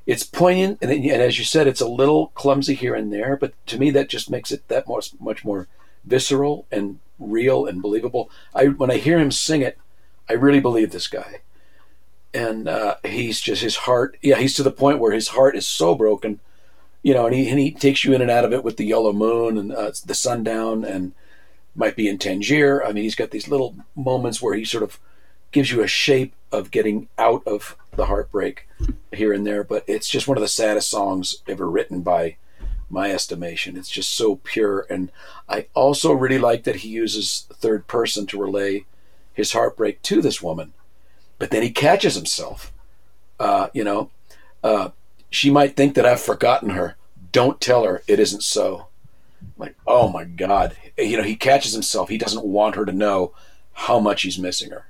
it's 0.06 0.24
poignant, 0.24 0.78
and, 0.80 0.90
then- 0.90 1.02
and 1.10 1.22
as 1.22 1.38
you 1.38 1.44
said, 1.44 1.66
it's 1.66 1.80
a 1.80 1.88
little 1.88 2.28
clumsy 2.28 2.74
here 2.74 2.94
and 2.94 3.12
there, 3.12 3.36
but 3.36 3.52
to 3.66 3.78
me 3.78 3.90
that 3.90 4.08
just 4.08 4.30
makes 4.30 4.50
it 4.50 4.66
that 4.68 4.88
much 4.88 5.12
much 5.20 5.44
more 5.44 5.68
visceral 6.04 6.66
and 6.72 6.98
real 7.18 7.66
and 7.66 7.82
believable. 7.82 8.30
I 8.54 8.66
when 8.66 8.90
I 8.90 8.96
hear 8.96 9.18
him 9.18 9.30
sing 9.30 9.62
it, 9.62 9.78
I 10.28 10.32
really 10.34 10.60
believe 10.60 10.90
this 10.92 11.08
guy 11.08 11.40
and 12.32 12.68
uh, 12.68 12.96
he's 13.04 13.40
just 13.40 13.62
his 13.62 13.76
heart. 13.76 14.16
Yeah, 14.22 14.36
he's 14.36 14.54
to 14.54 14.62
the 14.62 14.70
point 14.70 14.98
where 15.00 15.12
his 15.12 15.28
heart 15.28 15.56
is 15.56 15.66
so 15.66 15.94
broken, 15.94 16.40
you 17.02 17.14
know, 17.14 17.26
and 17.26 17.34
he 17.34 17.48
and 17.48 17.58
he 17.58 17.70
takes 17.70 18.04
you 18.04 18.12
in 18.12 18.22
and 18.22 18.30
out 18.30 18.44
of 18.44 18.52
it 18.52 18.64
with 18.64 18.76
the 18.76 18.84
yellow 18.84 19.12
moon 19.12 19.58
and 19.58 19.72
uh, 19.72 19.92
the 20.04 20.14
sundown, 20.14 20.84
and 20.84 21.12
might 21.74 21.96
be 21.96 22.08
in 22.08 22.18
Tangier. 22.18 22.84
I 22.84 22.92
mean, 22.92 23.04
he's 23.04 23.14
got 23.14 23.30
these 23.30 23.48
little 23.48 23.76
moments 23.94 24.42
where 24.42 24.54
he 24.54 24.64
sort 24.64 24.82
of 24.82 24.98
gives 25.52 25.70
you 25.70 25.82
a 25.82 25.88
shape 25.88 26.34
of 26.52 26.70
getting 26.70 27.08
out 27.18 27.42
of 27.46 27.76
the 27.96 28.06
heartbreak 28.06 28.68
here 29.12 29.32
and 29.32 29.46
there. 29.46 29.64
But 29.64 29.84
it's 29.86 30.08
just 30.08 30.28
one 30.28 30.36
of 30.36 30.42
the 30.42 30.48
saddest 30.48 30.90
songs 30.90 31.36
ever 31.48 31.68
written 31.68 32.02
by 32.02 32.36
my 32.88 33.10
estimation. 33.10 33.76
It's 33.76 33.90
just 33.90 34.10
so 34.10 34.36
pure, 34.36 34.86
and 34.90 35.10
I 35.48 35.66
also 35.74 36.12
really 36.12 36.38
like 36.38 36.64
that 36.64 36.76
he 36.76 36.88
uses 36.88 37.46
third 37.52 37.86
person 37.86 38.26
to 38.26 38.40
relay 38.40 38.84
his 39.32 39.52
heartbreak 39.52 40.02
to 40.02 40.20
this 40.20 40.42
woman 40.42 40.72
but 41.40 41.50
then 41.50 41.62
he 41.64 41.70
catches 41.70 42.14
himself. 42.14 42.70
Uh, 43.40 43.68
you 43.72 43.82
know, 43.82 44.10
uh, 44.62 44.90
she 45.30 45.50
might 45.50 45.76
think 45.76 45.94
that 45.94 46.06
I've 46.06 46.20
forgotten 46.20 46.70
her. 46.70 46.96
Don't 47.32 47.60
tell 47.60 47.84
her 47.84 48.02
it 48.06 48.18
isn't 48.18 48.42
so. 48.42 48.88
Like, 49.56 49.76
oh 49.86 50.08
my 50.08 50.24
God. 50.24 50.76
You 50.98 51.16
know, 51.16 51.22
he 51.22 51.36
catches 51.36 51.72
himself. 51.72 52.08
He 52.08 52.18
doesn't 52.18 52.44
want 52.44 52.74
her 52.74 52.84
to 52.84 52.92
know 52.92 53.32
how 53.72 54.00
much 54.00 54.22
he's 54.22 54.38
missing 54.38 54.70
her. 54.70 54.88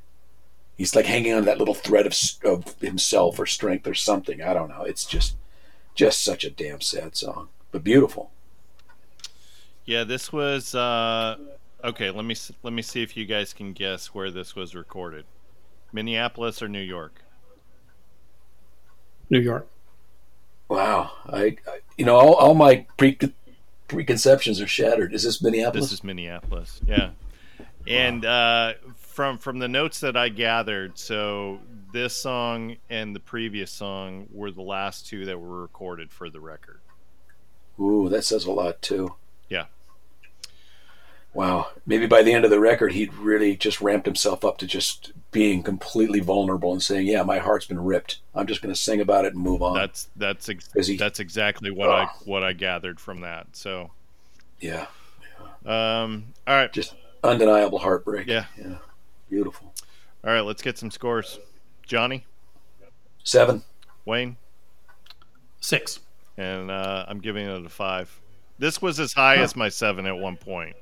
He's 0.77 0.97
like 0.97 1.05
hanging 1.05 1.35
on 1.35 1.41
to 1.41 1.47
that 1.47 1.59
little 1.59 1.75
thread 1.75 2.07
of, 2.07 2.17
of 2.43 2.79
himself 2.81 3.39
or 3.39 3.47
strength 3.47 3.87
or 3.87 3.95
something. 3.95 4.43
I 4.43 4.55
don't 4.55 4.71
know. 4.71 4.83
It's 4.83 5.05
just, 5.05 5.37
just 5.95 6.25
such 6.25 6.43
a 6.43 6.51
damn 6.51 6.81
sad 6.81 7.15
song, 7.15 7.49
but 7.71 7.85
beautiful. 7.85 8.31
Yeah, 9.85 10.05
this 10.05 10.33
was 10.33 10.75
uh, 10.75 11.37
okay. 11.85 12.11
Let 12.11 12.25
me 12.25 12.37
let 12.63 12.73
me 12.73 12.81
see 12.81 13.03
if 13.03 13.17
you 13.17 13.25
guys 13.27 13.53
can 13.53 13.73
guess 13.73 14.15
where 14.15 14.31
this 14.31 14.55
was 14.55 14.75
recorded. 14.75 15.25
Minneapolis 15.93 16.63
or 16.63 16.69
New 16.69 16.81
York? 16.81 17.23
new 19.31 19.39
york 19.39 19.67
Wow. 20.71 21.11
I, 21.27 21.57
I 21.67 21.81
you 21.99 22.05
know, 22.05 22.17
all, 22.17 22.35
all 22.35 22.55
my 22.55 22.87
pre- 22.97 23.19
preconceptions 23.89 24.61
are 24.61 24.69
shattered. 24.69 25.13
Is 25.13 25.25
this 25.25 25.43
Minneapolis? 25.43 25.87
This 25.87 25.93
is 25.95 26.05
Minneapolis. 26.05 26.81
Yeah. 26.87 27.11
And 27.89 28.25
uh, 28.25 28.75
from 28.97 29.39
from 29.39 29.59
the 29.59 29.67
notes 29.67 30.01
that 30.01 30.17
I 30.17 30.29
gathered, 30.29 30.97
so 30.97 31.59
this 31.93 32.15
song 32.15 32.77
and 32.89 33.17
the 33.17 33.21
previous 33.21 33.73
song 33.73 34.29
were 34.31 34.53
the 34.53 34.63
last 34.63 35.09
two 35.09 35.25
that 35.25 35.41
were 35.41 35.61
recorded 35.61 36.13
for 36.13 36.31
the 36.31 36.41
record. 36.41 36.81
Ooh, 37.81 38.09
that 38.09 38.25
says 38.25 38.45
a 38.45 38.53
lot 38.53 38.81
too. 38.81 39.17
Yeah. 41.35 41.39
Wow. 41.41 41.69
Maybe 41.87 42.07
by 42.07 42.23
the 42.23 42.33
end 42.33 42.45
of 42.45 42.51
the 42.51 42.61
record, 42.61 42.93
he'd 42.93 43.15
really 43.15 43.57
just 43.57 43.81
ramped 43.81 44.07
himself 44.07 44.45
up 44.45 44.59
to 44.59 44.67
just 44.67 45.13
being 45.31 45.63
completely 45.63 46.19
vulnerable 46.21 46.73
and 46.73 46.83
saying, 46.83 47.07
"Yeah, 47.07 47.23
my 47.23 47.39
heart's 47.39 47.67
been 47.67 47.79
ripped. 47.83 48.19
I'm 48.35 48.47
just 48.49 48.63
going 48.63 48.75
to 48.75 48.81
sing 48.81 49.01
about 49.01 49.25
it 49.25 49.35
and 49.35 49.43
move 49.43 49.63
on." 49.63 49.75
That's 49.77 50.09
that's 50.17 50.49
ex- 50.49 50.69
he- 50.89 50.97
that's 50.97 51.21
exactly 51.21 51.71
what 51.71 51.89
Oh. 51.89 51.93
I 51.93 52.07
what 52.25 52.43
I 52.43 52.53
gathered 52.53 52.99
from 52.99 53.21
that. 53.21 53.47
So, 53.53 53.93
yeah, 54.61 54.87
um, 55.65 56.33
all 56.49 56.55
right, 56.57 56.73
just 56.73 56.95
undeniable 57.23 57.79
heartbreak. 57.79 58.27
Yeah. 58.27 58.47
yeah, 58.59 58.79
beautiful. 59.29 59.73
all 60.25 60.33
right, 60.33 60.41
let's 60.41 60.63
get 60.63 60.79
some 60.79 60.91
scores. 60.91 61.39
Johnny, 61.87 62.25
Seven. 63.23 63.63
Wayne, 64.05 64.37
Six. 65.61 66.01
and 66.37 66.71
uh, 66.73 67.05
I'm 67.07 67.21
giving 67.21 67.47
it 67.47 67.65
a 67.65 67.69
five. 67.69 68.21
This 68.59 68.83
was 68.83 68.99
as 68.99 69.13
high 69.13 69.37
as 69.37 69.55
my 69.55 69.69
seven 69.69 70.07
at 70.07 70.17
one 70.17 70.37
point. 70.37 70.75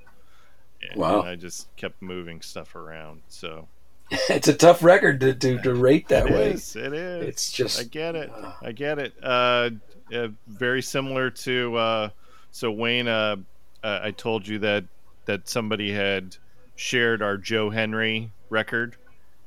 And 0.91 1.01
Wow. 1.01 1.23
I 1.23 1.35
just 1.37 1.75
kept 1.77 2.01
moving 2.03 2.41
stuff 2.41 2.75
around. 2.77 3.23
So 3.29 3.67
it's 4.11 4.49
a 4.49 4.55
tough 4.55 4.83
record 4.83 5.21
to 5.21 5.35
to, 5.35 5.59
to 5.63 5.75
rate 5.75 6.09
that 6.09 6.27
It 6.29 6.33
way. 6.33 6.51
is, 6.53 6.77
It 6.77 6.93
is. 6.93 7.27
It's 7.29 7.53
just- 7.53 7.81
I 7.81 7.85
get 7.85 8.15
it. 8.15 8.31
I 8.63 8.73
get 8.73 8.99
it. 8.99 9.13
Uh, 9.23 9.71
uh, 10.15 10.29
very 10.47 10.81
similar 10.83 11.31
to 11.31 11.77
uh, 11.77 12.09
so 12.51 12.71
Wayne. 12.71 13.09
Uh, 13.09 13.37
uh, 13.85 14.01
I 14.03 14.11
told 14.13 14.47
you 14.49 14.59
that 14.61 14.85
that 15.27 15.49
somebody 15.49 15.93
had 15.93 16.37
shared 16.77 17.21
our 17.23 17.37
Joe 17.37 17.69
Henry 17.69 18.31
record, 18.49 18.97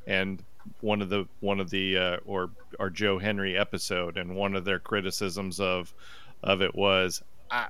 and 0.05 0.43
one 0.81 1.01
of 1.01 1.09
the 1.09 1.25
one 1.39 1.59
of 1.59 1.71
the 1.71 1.97
uh, 1.97 2.17
or 2.27 2.51
our 2.79 2.91
Joe 2.91 3.17
Henry 3.17 3.57
episode, 3.57 4.17
and 4.17 4.35
one 4.35 4.55
of 4.55 4.63
their 4.65 4.77
criticisms 4.77 5.59
of 5.59 5.91
of 6.43 6.61
it 6.61 6.75
was. 6.75 7.23
I, 7.49 7.67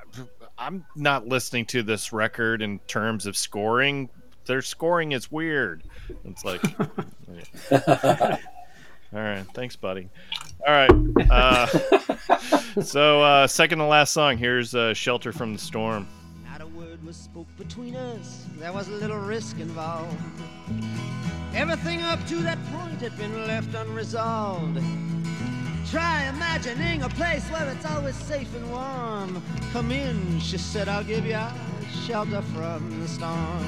I'm 0.62 0.86
not 0.96 1.28
listening 1.28 1.66
to 1.68 1.82
this 1.82 2.14
record 2.14 2.62
in 2.62 2.78
terms 2.86 3.26
of 3.26 3.36
scoring. 3.36 4.12
Their 4.46 4.62
scoring 4.62 5.12
is 5.12 5.32
weird. 5.32 5.84
It's 6.24 6.46
like, 6.46 6.64
all 7.72 8.38
right, 9.12 9.44
thanks, 9.56 9.76
buddy. 9.76 10.08
All 10.68 10.72
right, 10.72 10.92
uh, 11.32 11.66
so 12.84 13.24
uh, 13.24 13.48
second 13.48 13.80
to 13.80 13.86
last 13.86 14.14
song. 14.14 14.38
Here's 14.38 14.76
uh, 14.76 14.94
"Shelter 14.94 15.34
from 15.34 15.54
the 15.54 15.60
Storm." 15.60 16.08
Not 16.46 16.62
a 16.62 16.68
word 16.68 17.04
was 17.04 17.18
spoke 17.18 17.48
between 17.58 17.96
us. 17.96 18.46
There 18.60 18.72
was 18.72 18.88
a 18.88 18.92
little 18.92 19.18
risk 19.18 19.60
involved. 19.60 20.16
Everything 21.56 22.04
up 22.04 22.24
to 22.28 22.36
that 22.44 22.64
point 22.72 23.02
had 23.02 23.18
been 23.18 23.48
left 23.48 23.74
unresolved. 23.74 24.78
Try 25.92 26.24
imagining 26.30 27.04
a 27.04 27.10
place 27.10 27.46
where 27.50 27.68
it's 27.68 27.86
always 27.86 28.16
safe 28.16 28.56
and 28.56 28.72
warm. 28.72 29.44
Come 29.74 29.92
in, 29.92 30.40
she 30.40 30.58
said, 30.58 30.88
I'll 30.88 31.04
give 31.04 31.26
you 31.26 31.38
shelter 32.08 32.42
from 32.54 33.02
the 33.02 33.10
storm. 33.10 33.68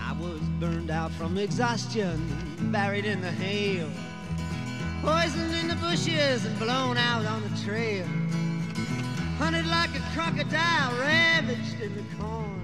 I 0.00 0.12
was 0.20 0.38
burned 0.60 0.92
out 0.92 1.10
from 1.10 1.36
exhaustion, 1.36 2.70
buried 2.70 3.04
in 3.04 3.20
the 3.20 3.32
hail, 3.32 3.90
poisoned 5.02 5.56
in 5.56 5.66
the 5.66 5.74
bushes 5.74 6.44
and 6.44 6.56
blown 6.60 6.98
out 6.98 7.26
on 7.26 7.42
the 7.42 7.62
trail. 7.64 8.06
Hunted 9.44 9.66
like 9.66 9.90
a 9.94 10.00
crocodile, 10.14 10.98
ravaged 10.98 11.78
in 11.78 11.94
the 11.94 12.02
corn. 12.16 12.62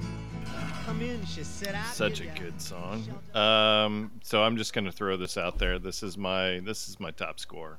Come 0.86 1.02
in, 1.02 1.22
she 1.26 1.44
said. 1.44 1.76
Such 1.92 2.22
a 2.22 2.26
good 2.28 2.58
song. 2.58 3.04
Um, 3.34 4.10
so 4.22 4.42
I'm 4.42 4.56
just 4.56 4.72
gonna 4.72 4.90
throw 4.90 5.18
this 5.18 5.36
out 5.36 5.58
there. 5.58 5.78
This 5.78 6.02
is 6.02 6.16
my 6.16 6.60
this 6.60 6.88
is 6.88 6.98
my 6.98 7.10
top 7.10 7.38
score. 7.38 7.78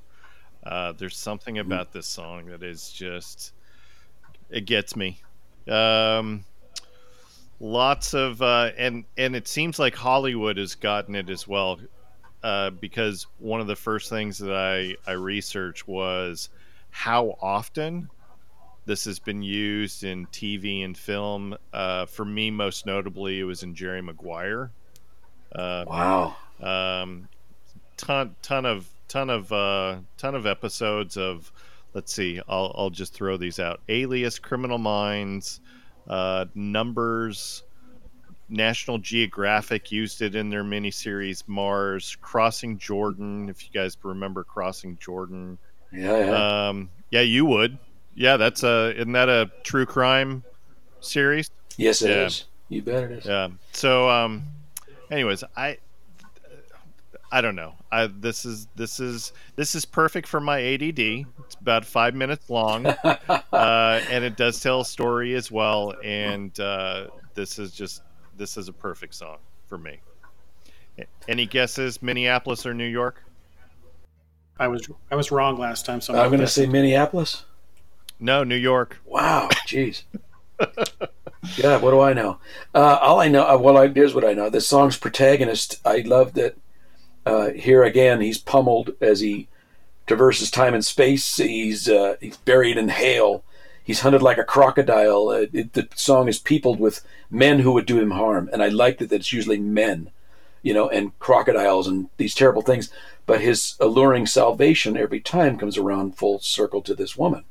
Uh, 0.63 0.91
there's 0.91 1.17
something 1.17 1.57
about 1.57 1.91
this 1.91 2.05
song 2.05 2.45
that 2.45 2.61
is 2.61 2.91
just 2.91 3.53
it 4.51 4.65
gets 4.65 4.95
me. 4.95 5.19
Um, 5.67 6.45
lots 7.59 8.13
of 8.13 8.39
uh, 8.43 8.69
and 8.77 9.05
and 9.17 9.35
it 9.35 9.47
seems 9.47 9.79
like 9.79 9.95
Hollywood 9.95 10.57
has 10.57 10.75
gotten 10.75 11.15
it 11.15 11.31
as 11.31 11.47
well. 11.47 11.79
Uh, 12.43 12.69
because 12.69 13.25
one 13.39 13.61
of 13.61 13.65
the 13.65 13.75
first 13.75 14.11
things 14.11 14.37
that 14.37 14.53
I, 14.53 14.95
I 15.09 15.13
researched 15.13 15.87
was 15.87 16.49
how 16.91 17.35
often 17.41 18.07
this 18.85 19.05
has 19.05 19.19
been 19.19 19.41
used 19.41 20.03
in 20.03 20.25
TV 20.27 20.83
and 20.83 20.97
film. 20.97 21.55
Uh, 21.73 22.05
for 22.05 22.25
me, 22.25 22.49
most 22.51 22.85
notably, 22.85 23.39
it 23.39 23.43
was 23.43 23.63
in 23.63 23.75
Jerry 23.75 24.01
Maguire. 24.01 24.71
Uh, 25.53 25.85
Wow. 25.87 26.35
um, 26.61 27.27
ton 27.97 28.35
ton 28.41 28.65
of 28.65 28.87
ton 29.07 29.29
of 29.29 29.51
uh, 29.51 29.97
ton 30.17 30.35
of 30.35 30.45
episodes 30.45 31.17
of. 31.17 31.51
Let's 31.93 32.13
see. 32.13 32.39
I'll 32.47 32.73
I'll 32.77 32.89
just 32.89 33.13
throw 33.13 33.35
these 33.35 33.59
out. 33.59 33.81
Alias, 33.89 34.39
Criminal 34.39 34.77
Minds, 34.77 35.59
uh, 36.07 36.45
Numbers. 36.55 37.63
National 38.53 38.97
Geographic 38.97 39.93
used 39.93 40.21
it 40.21 40.35
in 40.35 40.49
their 40.49 40.63
miniseries 40.63 41.47
Mars, 41.47 42.17
Crossing 42.21 42.77
Jordan. 42.77 43.47
If 43.47 43.63
you 43.63 43.69
guys 43.73 43.95
remember 44.03 44.43
Crossing 44.43 44.97
Jordan, 44.97 45.57
Yeah, 45.93 46.17
yeah. 46.25 46.67
um, 46.69 46.89
yeah, 47.11 47.21
you 47.21 47.45
would. 47.45 47.77
Yeah, 48.15 48.37
that's 48.37 48.63
a 48.63 48.93
isn't 48.95 49.11
that 49.13 49.29
a 49.29 49.51
true 49.63 49.85
crime 49.85 50.43
series? 50.99 51.49
yes, 51.77 52.01
it 52.01 52.11
is. 52.11 52.45
yeah. 52.69 52.75
You 52.75 52.81
bet 52.81 53.03
it 53.03 53.11
is. 53.11 53.25
Yeah. 53.25 53.49
So, 53.73 54.09
um, 54.09 54.43
anyways, 55.09 55.43
I, 55.57 55.77
I 57.31 57.41
don't 57.41 57.55
know. 57.55 57.73
I 57.91 58.07
this 58.07 58.45
is 58.45 58.67
this 58.75 58.99
is 58.99 59.33
this 59.55 59.75
is 59.75 59.83
perfect 59.83 60.27
for 60.27 60.39
my 60.39 60.61
ADD. 60.61 60.99
It's 60.99 61.55
about 61.59 61.85
five 61.85 62.15
minutes 62.15 62.49
long, 62.49 62.85
uh, 63.03 64.01
and 64.09 64.23
it 64.23 64.37
does 64.37 64.59
tell 64.61 64.81
a 64.81 64.85
story 64.85 65.35
as 65.35 65.51
well. 65.51 65.93
And 66.03 66.57
uh, 66.59 67.07
this 67.33 67.59
is 67.59 67.71
just 67.71 68.03
this 68.37 68.57
is 68.57 68.69
a 68.69 68.73
perfect 68.73 69.15
song 69.15 69.37
for 69.67 69.77
me. 69.77 69.99
Any 71.27 71.45
guesses? 71.45 72.01
Minneapolis 72.01 72.65
or 72.65 72.73
New 72.73 72.85
York? 72.85 73.23
I 74.59 74.67
was 74.67 74.87
I 75.09 75.15
was 75.15 75.31
wrong 75.31 75.57
last 75.57 75.85
time, 75.85 76.01
so 76.01 76.13
I'm 76.13 76.29
going 76.29 76.41
to 76.41 76.47
say 76.47 76.65
Minneapolis. 76.67 77.43
No, 78.23 78.43
New 78.43 78.55
York. 78.55 78.99
Wow, 79.03 79.49
jeez. 79.65 80.03
yeah, 81.57 81.77
what 81.77 81.89
do 81.89 82.01
I 82.01 82.13
know? 82.13 82.37
Uh, 82.73 82.99
all 83.01 83.19
I 83.19 83.27
know, 83.27 83.43
uh, 83.49 83.57
well, 83.57 83.77
I, 83.77 83.87
here's 83.87 84.13
what 84.13 84.23
I 84.23 84.33
know. 84.33 84.47
The 84.47 84.61
song's 84.61 84.95
protagonist, 84.95 85.81
I 85.83 86.01
love 86.05 86.35
that 86.35 86.55
uh, 87.25 87.49
here 87.49 87.83
again, 87.83 88.21
he's 88.21 88.37
pummeled 88.37 88.91
as 89.01 89.21
he 89.21 89.47
traverses 90.05 90.51
time 90.51 90.75
and 90.75 90.85
space. 90.85 91.37
He's, 91.37 91.89
uh, 91.89 92.17
he's 92.21 92.37
buried 92.37 92.77
in 92.77 92.89
hail. 92.89 93.43
He's 93.83 94.01
hunted 94.01 94.21
like 94.21 94.37
a 94.37 94.43
crocodile. 94.43 95.29
Uh, 95.29 95.45
it, 95.51 95.73
the 95.73 95.87
song 95.95 96.27
is 96.27 96.37
peopled 96.37 96.79
with 96.79 97.03
men 97.31 97.61
who 97.61 97.71
would 97.71 97.87
do 97.87 97.99
him 97.99 98.11
harm. 98.11 98.51
And 98.53 98.61
I 98.61 98.67
like 98.67 98.99
that, 98.99 99.09
that 99.09 99.15
it's 99.21 99.33
usually 99.33 99.59
men, 99.59 100.11
you 100.61 100.75
know, 100.75 100.87
and 100.87 101.17
crocodiles 101.17 101.87
and 101.87 102.07
these 102.17 102.35
terrible 102.35 102.61
things. 102.61 102.91
But 103.25 103.41
his 103.41 103.77
alluring 103.79 104.27
salvation 104.27 104.95
every 104.95 105.21
time 105.21 105.57
comes 105.57 105.75
around 105.75 106.17
full 106.17 106.37
circle 106.37 106.83
to 106.83 106.93
this 106.93 107.17
woman 107.17 107.45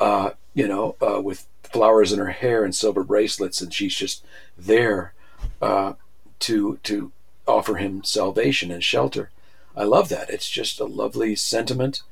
uh, 0.00 0.30
you 0.54 0.66
know, 0.66 0.96
uh, 1.00 1.20
with 1.20 1.46
flowers 1.62 2.12
in 2.12 2.18
her 2.18 2.30
hair 2.30 2.64
and 2.64 2.74
silver 2.74 3.04
bracelets, 3.04 3.60
and 3.60 3.72
she's 3.72 3.94
just 3.94 4.24
there 4.56 5.12
uh, 5.60 5.94
to 6.40 6.78
to 6.82 7.12
offer 7.46 7.76
him 7.76 8.04
salvation 8.04 8.70
and 8.70 8.82
shelter. 8.82 9.30
I 9.76 9.84
love 9.84 10.08
that. 10.08 10.30
It's 10.30 10.48
just 10.48 10.80
a 10.80 10.84
lovely 10.84 11.36
sentiment, 11.36 12.02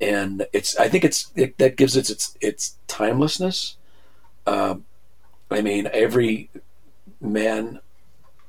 and 0.00 0.46
it's. 0.52 0.76
I 0.76 0.88
think 0.88 1.04
it's 1.04 1.32
it, 1.34 1.58
that 1.58 1.76
gives 1.76 1.96
it 1.96 2.10
its 2.10 2.36
its 2.40 2.76
timelessness. 2.86 3.76
Um, 4.46 4.84
I 5.50 5.60
mean, 5.60 5.88
every 5.92 6.50
man 7.20 7.80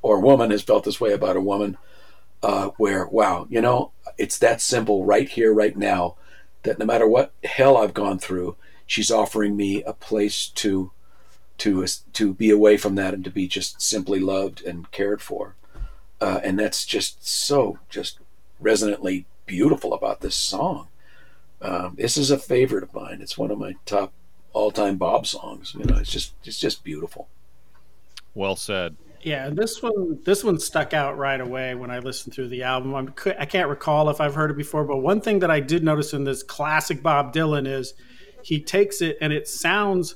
or 0.01 0.19
woman 0.19 0.51
has 0.51 0.61
felt 0.61 0.83
this 0.83 1.01
way 1.01 1.13
about 1.13 1.37
a 1.37 1.41
woman. 1.41 1.77
Uh, 2.41 2.71
where 2.75 3.07
wow, 3.07 3.47
you 3.49 3.61
know, 3.61 3.93
it's 4.17 4.37
that 4.37 4.59
simple 4.59 5.05
right 5.05 5.29
here, 5.29 5.53
right 5.53 5.77
now 5.77 6.15
that 6.63 6.77
no 6.77 6.85
matter 6.85 7.07
what 7.07 7.31
hell 7.43 7.77
I've 7.77 7.93
gone 7.93 8.19
through, 8.19 8.57
she's 8.93 9.09
offering 9.09 9.57
me 9.57 9.81
a 9.83 9.93
place 9.93 10.47
to 10.49 10.91
to 11.57 11.83
to 12.13 12.31
be 12.31 12.51
away 12.51 12.77
from 12.77 12.93
that 12.93 13.15
and 13.15 13.23
to 13.23 13.31
be 13.31 13.47
just 13.47 13.81
simply 13.81 14.19
loved 14.19 14.63
and 14.63 14.91
cared 14.91 15.19
for. 15.19 15.55
Uh, 16.21 16.39
and 16.43 16.59
that's 16.59 16.85
just 16.85 17.27
so 17.27 17.79
just 17.89 18.19
resonantly 18.59 19.25
beautiful 19.47 19.93
about 19.93 20.21
this 20.21 20.35
song. 20.35 20.89
Um, 21.59 21.95
this 21.97 22.17
is 22.17 22.29
a 22.29 22.37
favorite 22.37 22.83
of 22.83 22.93
mine. 22.93 23.19
It's 23.19 23.35
one 23.35 23.49
of 23.49 23.57
my 23.57 23.73
top 23.85 24.13
all-time 24.53 24.97
Bob 24.97 25.25
songs. 25.25 25.73
You 25.73 25.85
know, 25.85 25.97
it's 25.97 26.11
just 26.11 26.33
it's 26.43 26.59
just 26.59 26.83
beautiful. 26.83 27.27
Well 28.35 28.55
said. 28.55 28.95
Yeah, 29.23 29.49
this 29.49 29.81
one 29.81 30.19
this 30.23 30.43
one 30.43 30.59
stuck 30.59 30.93
out 30.93 31.17
right 31.17 31.41
away 31.41 31.73
when 31.73 31.89
I 31.89 31.97
listened 31.97 32.35
through 32.35 32.49
the 32.49 32.61
album. 32.61 32.93
I'm, 32.93 33.13
I 33.39 33.47
can't 33.47 33.69
recall 33.69 34.11
if 34.11 34.21
I've 34.21 34.35
heard 34.35 34.51
it 34.51 34.57
before, 34.57 34.83
but 34.83 34.97
one 34.97 35.19
thing 35.19 35.39
that 35.39 35.49
I 35.49 35.61
did 35.61 35.83
notice 35.83 36.13
in 36.13 36.25
this 36.25 36.43
classic 36.43 37.01
Bob 37.01 37.33
Dylan 37.33 37.65
is 37.65 37.95
he 38.43 38.59
takes 38.59 39.01
it 39.01 39.17
and 39.21 39.33
it 39.33 39.47
sounds 39.47 40.15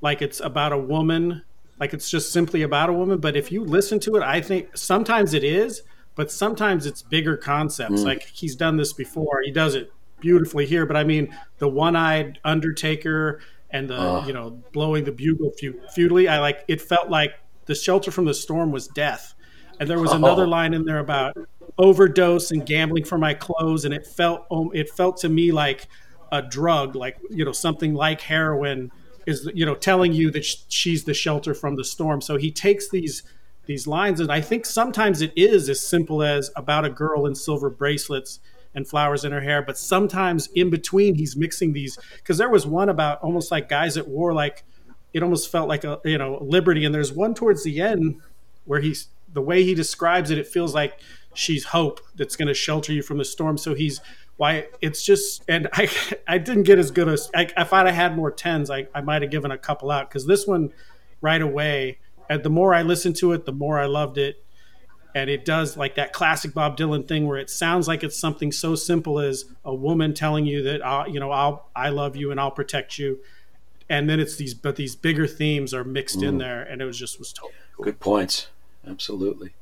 like 0.00 0.22
it's 0.22 0.40
about 0.40 0.72
a 0.72 0.78
woman, 0.78 1.42
like 1.80 1.92
it's 1.92 2.10
just 2.10 2.32
simply 2.32 2.62
about 2.62 2.90
a 2.90 2.92
woman. 2.92 3.18
But 3.18 3.36
if 3.36 3.50
you 3.50 3.64
listen 3.64 4.00
to 4.00 4.16
it, 4.16 4.22
I 4.22 4.40
think 4.40 4.76
sometimes 4.76 5.34
it 5.34 5.44
is, 5.44 5.82
but 6.14 6.30
sometimes 6.30 6.86
it's 6.86 7.02
bigger 7.02 7.36
concepts. 7.36 8.02
Mm. 8.02 8.04
Like 8.04 8.22
he's 8.22 8.56
done 8.56 8.76
this 8.76 8.92
before. 8.92 9.42
He 9.44 9.50
does 9.50 9.74
it 9.74 9.92
beautifully 10.20 10.66
here. 10.66 10.86
But 10.86 10.96
I 10.96 11.04
mean, 11.04 11.34
the 11.58 11.68
one-eyed 11.68 12.38
Undertaker 12.44 13.40
and 13.70 13.90
the 13.90 14.00
uh. 14.00 14.26
you 14.26 14.32
know 14.32 14.62
blowing 14.72 15.04
the 15.04 15.12
bugle 15.12 15.52
futilely. 15.94 16.28
I 16.28 16.40
like 16.40 16.64
it. 16.68 16.80
Felt 16.80 17.10
like 17.10 17.34
the 17.66 17.74
shelter 17.74 18.10
from 18.10 18.24
the 18.24 18.34
storm 18.34 18.72
was 18.72 18.88
death. 18.88 19.34
And 19.80 19.88
there 19.88 20.00
was 20.00 20.10
another 20.10 20.44
oh. 20.44 20.48
line 20.48 20.74
in 20.74 20.84
there 20.84 20.98
about 20.98 21.36
overdose 21.76 22.50
and 22.50 22.66
gambling 22.66 23.04
for 23.04 23.16
my 23.16 23.34
clothes, 23.34 23.84
and 23.84 23.94
it 23.94 24.06
felt 24.06 24.44
um, 24.50 24.70
it 24.74 24.90
felt 24.90 25.18
to 25.18 25.28
me 25.28 25.52
like 25.52 25.86
a 26.32 26.42
drug, 26.42 26.94
like 26.94 27.18
you 27.30 27.44
know 27.44 27.52
something 27.52 27.94
like 27.94 28.20
heroin 28.20 28.90
is 29.26 29.48
you 29.54 29.66
know 29.66 29.74
telling 29.74 30.12
you 30.12 30.30
that 30.30 30.44
she's 30.68 31.04
the 31.04 31.14
shelter 31.14 31.54
from 31.54 31.76
the 31.76 31.84
storm. 31.84 32.20
So 32.20 32.36
he 32.36 32.50
takes 32.50 32.88
these 32.88 33.22
these 33.66 33.86
lines, 33.86 34.20
and 34.20 34.32
I 34.32 34.40
think 34.40 34.64
sometimes 34.64 35.20
it 35.20 35.32
is 35.36 35.68
as 35.68 35.86
simple 35.86 36.22
as 36.22 36.50
about 36.56 36.84
a 36.84 36.90
girl 36.90 37.26
in 37.26 37.34
silver 37.34 37.68
bracelets 37.68 38.40
and 38.74 38.86
flowers 38.86 39.24
in 39.24 39.32
her 39.32 39.40
hair, 39.40 39.62
but 39.62 39.76
sometimes 39.76 40.48
in 40.54 40.70
between 40.70 41.14
he's 41.14 41.36
mixing 41.36 41.72
these 41.72 41.98
because 42.16 42.38
there 42.38 42.48
was 42.48 42.66
one 42.66 42.88
about 42.88 43.20
almost 43.20 43.50
like 43.50 43.68
guys 43.68 43.96
at 43.96 44.08
war, 44.08 44.32
like 44.32 44.64
it 45.12 45.22
almost 45.22 45.50
felt 45.50 45.68
like 45.68 45.84
a 45.84 46.00
you 46.04 46.18
know 46.18 46.38
liberty, 46.40 46.84
and 46.84 46.94
there's 46.94 47.12
one 47.12 47.34
towards 47.34 47.64
the 47.64 47.80
end 47.80 48.20
where 48.64 48.80
he's 48.80 49.08
the 49.32 49.42
way 49.42 49.62
he 49.62 49.74
describes 49.74 50.30
it, 50.30 50.38
it 50.38 50.46
feels 50.46 50.74
like 50.74 51.00
she's 51.34 51.64
hope 51.64 52.00
that's 52.16 52.36
going 52.36 52.48
to 52.48 52.54
shelter 52.54 52.92
you 52.92 53.02
from 53.02 53.18
the 53.18 53.24
storm. 53.24 53.58
So 53.58 53.74
he's 53.74 54.00
why 54.38 54.68
it's 54.80 55.04
just 55.04 55.42
and 55.46 55.68
I 55.74 55.90
I 56.26 56.38
didn't 56.38 56.62
get 56.62 56.78
as 56.78 56.90
good 56.90 57.08
as 57.08 57.30
I, 57.34 57.50
if 57.54 57.72
I'd 57.74 57.86
have 57.86 57.94
had 57.94 58.16
more 58.16 58.30
tens, 58.30 58.70
I, 58.70 58.88
I 58.94 59.02
might 59.02 59.20
have 59.20 59.30
given 59.30 59.50
a 59.50 59.58
couple 59.58 59.90
out 59.90 60.08
because 60.08 60.26
this 60.26 60.46
one 60.46 60.72
right 61.20 61.42
away. 61.42 61.98
And 62.30 62.42
the 62.42 62.50
more 62.50 62.74
I 62.74 62.82
listened 62.82 63.16
to 63.16 63.32
it, 63.32 63.46
the 63.46 63.52
more 63.52 63.78
I 63.78 63.86
loved 63.86 64.18
it. 64.18 64.44
And 65.14 65.30
it 65.30 65.44
does 65.44 65.76
like 65.76 65.94
that 65.94 66.12
classic 66.12 66.52
Bob 66.52 66.76
Dylan 66.76 67.08
thing 67.08 67.26
where 67.26 67.38
it 67.38 67.50
sounds 67.50 67.88
like 67.88 68.04
it's 68.04 68.18
something 68.18 68.52
so 68.52 68.74
simple 68.74 69.18
as 69.18 69.46
a 69.64 69.74
woman 69.74 70.14
telling 70.14 70.46
you 70.46 70.62
that 70.62 70.84
I'll, 70.84 71.08
you 71.08 71.18
know 71.18 71.30
I'll 71.30 71.68
I 71.74 71.88
love 71.88 72.14
you 72.14 72.30
and 72.30 72.38
I'll 72.38 72.50
protect 72.50 72.98
you, 72.98 73.18
and 73.88 74.08
then 74.08 74.20
it's 74.20 74.36
these 74.36 74.54
but 74.54 74.76
these 74.76 74.94
bigger 74.94 75.26
themes 75.26 75.72
are 75.72 75.82
mixed 75.82 76.20
mm. 76.20 76.28
in 76.28 76.38
there, 76.38 76.62
and 76.62 76.82
it 76.82 76.84
was 76.84 76.98
just 76.98 77.18
was 77.18 77.32
totally 77.32 77.54
cool. 77.74 77.84
good 77.86 78.00
points 78.00 78.48
absolutely. 78.86 79.54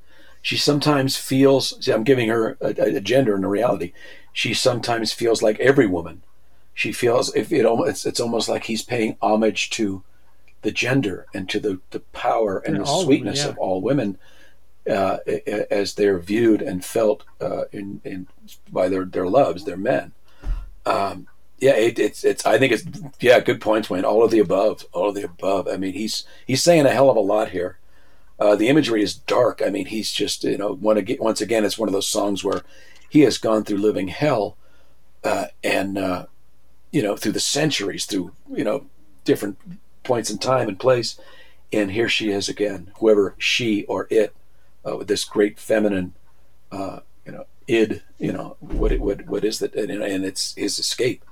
She 0.46 0.56
sometimes 0.56 1.16
feels, 1.16 1.74
see, 1.84 1.90
I'm 1.90 2.04
giving 2.04 2.28
her 2.28 2.56
a, 2.60 2.98
a 2.98 3.00
gender 3.00 3.34
and 3.34 3.44
a 3.44 3.48
reality. 3.48 3.92
She 4.32 4.54
sometimes 4.54 5.12
feels 5.12 5.42
like 5.42 5.58
every 5.58 5.88
woman. 5.88 6.22
She 6.72 6.92
feels 6.92 7.34
if 7.34 7.50
it 7.50 7.66
it's, 7.66 8.06
it's 8.06 8.20
almost 8.20 8.48
like 8.48 8.62
he's 8.62 8.84
paying 8.84 9.16
homage 9.20 9.70
to 9.70 10.04
the 10.62 10.70
gender 10.70 11.26
and 11.34 11.48
to 11.48 11.58
the, 11.58 11.80
the 11.90 11.98
power 11.98 12.58
and, 12.58 12.76
and 12.76 12.84
the 12.84 12.88
sweetness 12.88 13.40
women, 13.40 13.44
yeah. 13.44 13.50
of 13.50 13.58
all 13.58 13.80
women 13.80 14.18
uh, 14.88 15.16
as 15.68 15.94
they're 15.94 16.20
viewed 16.20 16.62
and 16.62 16.84
felt 16.84 17.24
uh, 17.40 17.64
in, 17.72 18.00
in 18.04 18.28
by 18.70 18.88
their, 18.88 19.04
their 19.04 19.26
loves, 19.26 19.64
their 19.64 19.76
men. 19.76 20.12
Um, 20.84 21.26
yeah, 21.58 21.74
it, 21.74 21.98
it's 21.98 22.22
it's. 22.22 22.46
I 22.46 22.56
think 22.56 22.72
it's 22.72 22.84
yeah. 23.18 23.40
Good 23.40 23.60
points, 23.60 23.90
Wayne. 23.90 24.04
All 24.04 24.22
of 24.22 24.30
the 24.30 24.38
above. 24.38 24.84
All 24.92 25.08
of 25.08 25.16
the 25.16 25.24
above. 25.24 25.66
I 25.66 25.76
mean, 25.76 25.94
he's 25.94 26.24
he's 26.46 26.62
saying 26.62 26.86
a 26.86 26.90
hell 26.90 27.10
of 27.10 27.16
a 27.16 27.20
lot 27.34 27.50
here. 27.50 27.78
Uh, 28.38 28.54
the 28.54 28.68
imagery 28.68 29.02
is 29.02 29.14
dark. 29.14 29.62
I 29.64 29.70
mean, 29.70 29.86
he's 29.86 30.12
just 30.12 30.44
you 30.44 30.58
know 30.58 30.74
one 30.74 30.96
again, 30.96 31.18
once 31.20 31.40
again, 31.40 31.64
it's 31.64 31.78
one 31.78 31.88
of 31.88 31.92
those 31.92 32.08
songs 32.08 32.44
where 32.44 32.62
he 33.08 33.20
has 33.20 33.38
gone 33.38 33.64
through 33.64 33.78
living 33.78 34.08
hell, 34.08 34.56
uh, 35.24 35.46
and 35.64 35.96
uh, 35.96 36.26
you 36.92 37.02
know 37.02 37.16
through 37.16 37.32
the 37.32 37.40
centuries, 37.40 38.04
through 38.04 38.32
you 38.52 38.64
know 38.64 38.86
different 39.24 39.58
points 40.02 40.30
in 40.30 40.38
time 40.38 40.68
and 40.68 40.78
place, 40.78 41.18
and 41.72 41.90
here 41.90 42.08
she 42.08 42.30
is 42.30 42.48
again, 42.48 42.92
whoever 42.98 43.34
she 43.38 43.84
or 43.84 44.06
it, 44.10 44.34
uh, 44.86 44.96
with 44.96 45.08
this 45.08 45.24
great 45.24 45.58
feminine, 45.58 46.14
uh, 46.70 47.00
you 47.24 47.32
know, 47.32 47.44
id, 47.66 48.02
you 48.18 48.32
know, 48.32 48.56
what 48.60 48.92
it, 48.92 49.00
what 49.00 49.26
what 49.26 49.44
is 49.44 49.58
that, 49.58 49.74
and, 49.74 49.90
and 49.90 50.24
it's 50.24 50.54
his 50.54 50.78
escape, 50.78 51.24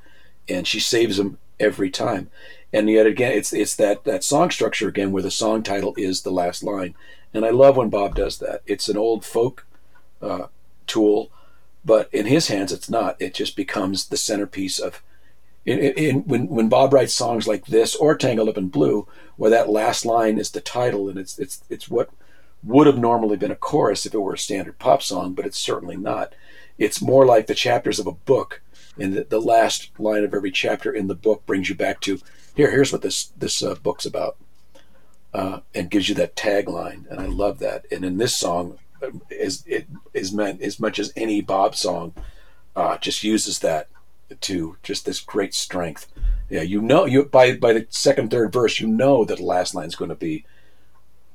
and 0.48 0.66
she 0.66 0.80
saves 0.80 1.18
him 1.18 1.38
every 1.60 1.90
time. 1.90 2.30
And 2.72 2.90
yet 2.90 3.06
again 3.06 3.32
it's 3.32 3.52
it's 3.52 3.76
that 3.76 4.04
that 4.04 4.24
song 4.24 4.50
structure 4.50 4.88
again 4.88 5.12
where 5.12 5.22
the 5.22 5.30
song 5.30 5.62
title 5.62 5.94
is 5.96 6.22
the 6.22 6.30
last 6.30 6.62
line. 6.62 6.94
And 7.32 7.44
i 7.44 7.50
love 7.50 7.76
when 7.76 7.90
bob 7.90 8.14
does 8.14 8.38
that. 8.38 8.62
It's 8.66 8.88
an 8.88 8.96
old 8.96 9.24
folk 9.24 9.66
uh, 10.20 10.46
tool 10.86 11.30
but 11.84 12.08
in 12.12 12.26
his 12.26 12.48
hands 12.48 12.72
it's 12.72 12.88
not. 12.90 13.20
It 13.20 13.34
just 13.34 13.56
becomes 13.56 14.08
the 14.08 14.16
centerpiece 14.16 14.78
of 14.78 15.02
in, 15.66 15.78
in, 15.78 16.20
when 16.24 16.48
when 16.48 16.68
bob 16.68 16.92
writes 16.92 17.14
songs 17.14 17.46
like 17.46 17.66
this 17.66 17.94
or 17.94 18.16
tangled 18.16 18.48
up 18.48 18.58
in 18.58 18.68
blue 18.68 19.08
where 19.36 19.50
that 19.50 19.70
last 19.70 20.04
line 20.04 20.38
is 20.38 20.50
the 20.50 20.60
title 20.60 21.08
and 21.08 21.18
it's 21.18 21.38
it's 21.38 21.62
it's 21.70 21.88
what 21.88 22.10
would 22.62 22.86
have 22.86 22.98
normally 22.98 23.36
been 23.36 23.50
a 23.50 23.56
chorus 23.56 24.06
if 24.06 24.14
it 24.14 24.18
were 24.18 24.34
a 24.34 24.38
standard 24.38 24.78
pop 24.78 25.02
song 25.02 25.32
but 25.32 25.46
it's 25.46 25.58
certainly 25.58 25.96
not. 25.96 26.34
It's 26.76 27.00
more 27.00 27.24
like 27.24 27.46
the 27.46 27.54
chapters 27.54 28.00
of 28.00 28.06
a 28.06 28.12
book 28.12 28.60
and 28.98 29.14
the, 29.14 29.24
the 29.24 29.40
last 29.40 29.90
line 29.98 30.24
of 30.24 30.34
every 30.34 30.50
chapter 30.50 30.92
in 30.92 31.08
the 31.08 31.14
book 31.14 31.44
brings 31.46 31.68
you 31.68 31.74
back 31.74 32.00
to 32.02 32.18
here, 32.54 32.70
here's 32.70 32.92
what 32.92 33.02
this 33.02 33.26
this 33.36 33.62
uh, 33.62 33.74
book's 33.74 34.06
about, 34.06 34.36
uh, 35.32 35.60
and 35.74 35.90
gives 35.90 36.08
you 36.08 36.14
that 36.14 36.36
tagline, 36.36 37.10
and 37.10 37.20
I 37.20 37.26
love 37.26 37.58
that. 37.58 37.86
And 37.90 38.04
in 38.04 38.18
this 38.18 38.34
song, 38.34 38.78
is 39.28 39.64
it 39.66 39.86
is 40.12 40.32
meant 40.32 40.62
as 40.62 40.78
much 40.78 40.98
as 40.98 41.12
any 41.16 41.40
Bob 41.40 41.74
song, 41.74 42.14
uh, 42.76 42.96
just 42.98 43.24
uses 43.24 43.58
that 43.60 43.88
to 44.40 44.76
just 44.82 45.04
this 45.04 45.20
great 45.20 45.54
strength. 45.54 46.06
Yeah, 46.48 46.62
you 46.62 46.80
know, 46.80 47.06
you 47.06 47.24
by 47.24 47.56
by 47.56 47.72
the 47.72 47.86
second 47.90 48.30
third 48.30 48.52
verse, 48.52 48.78
you 48.78 48.86
know 48.86 49.24
that 49.24 49.38
the 49.38 49.44
last 49.44 49.74
line 49.74 49.88
is 49.88 49.96
going 49.96 50.10
to 50.10 50.14
be 50.14 50.44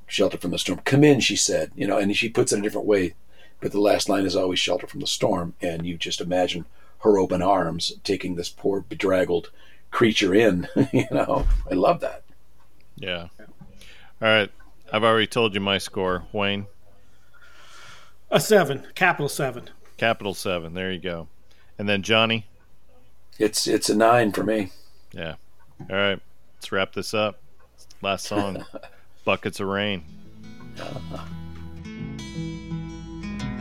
shelter 0.08 0.38
from 0.38 0.52
the 0.52 0.60
storm. 0.60 0.80
Come 0.86 1.04
in, 1.04 1.20
she 1.20 1.36
said, 1.36 1.72
you 1.76 1.86
know, 1.86 1.98
and 1.98 2.16
she 2.16 2.30
puts 2.30 2.52
it 2.52 2.60
a 2.60 2.62
different 2.62 2.88
way, 2.88 3.16
but 3.60 3.72
the 3.72 3.82
last 3.82 4.08
line 4.08 4.26
is 4.26 4.36
always 4.36 4.60
shelter 4.60 4.88
from 4.88 5.02
the 5.02 5.08
storm, 5.08 5.54
and 5.62 5.86
you 5.86 5.98
just 5.98 6.22
imagine 6.22 6.66
her 7.00 7.18
open 7.18 7.42
arms 7.42 7.94
taking 8.04 8.36
this 8.36 8.50
poor 8.50 8.82
bedraggled 8.82 9.52
creature 9.92 10.34
in. 10.34 10.68
you 10.92 11.06
know, 11.12 11.46
I 11.70 11.74
love 11.74 12.02
that. 12.02 12.24
Yeah. 12.96 13.28
All 13.40 14.28
right. 14.28 14.52
I've 14.92 15.04
already 15.04 15.28
told 15.28 15.54
you 15.54 15.62
my 15.62 15.78
score, 15.78 16.24
Wayne. 16.34 16.66
A 18.32 18.40
seven, 18.40 18.86
capital 18.96 19.30
seven. 19.30 19.70
Capital 19.98 20.34
seven. 20.34 20.74
There 20.74 20.92
you 20.92 21.00
go. 21.00 21.28
And 21.78 21.88
then 21.88 22.04
Johnny. 22.04 22.46
It's 23.38 23.68
it's 23.68 23.90
a 23.90 23.96
nine 23.96 24.32
for 24.32 24.44
me. 24.44 24.72
Yeah. 25.14 25.36
All 25.90 25.96
right. 25.96 26.20
Let's 26.58 26.72
wrap 26.72 26.94
this 26.94 27.14
up. 27.14 27.40
Last 28.02 28.26
song. 28.26 28.66
Buckets 29.26 29.60
of 29.60 29.68
rain. 29.68 30.04
Uh-huh. 30.80 31.26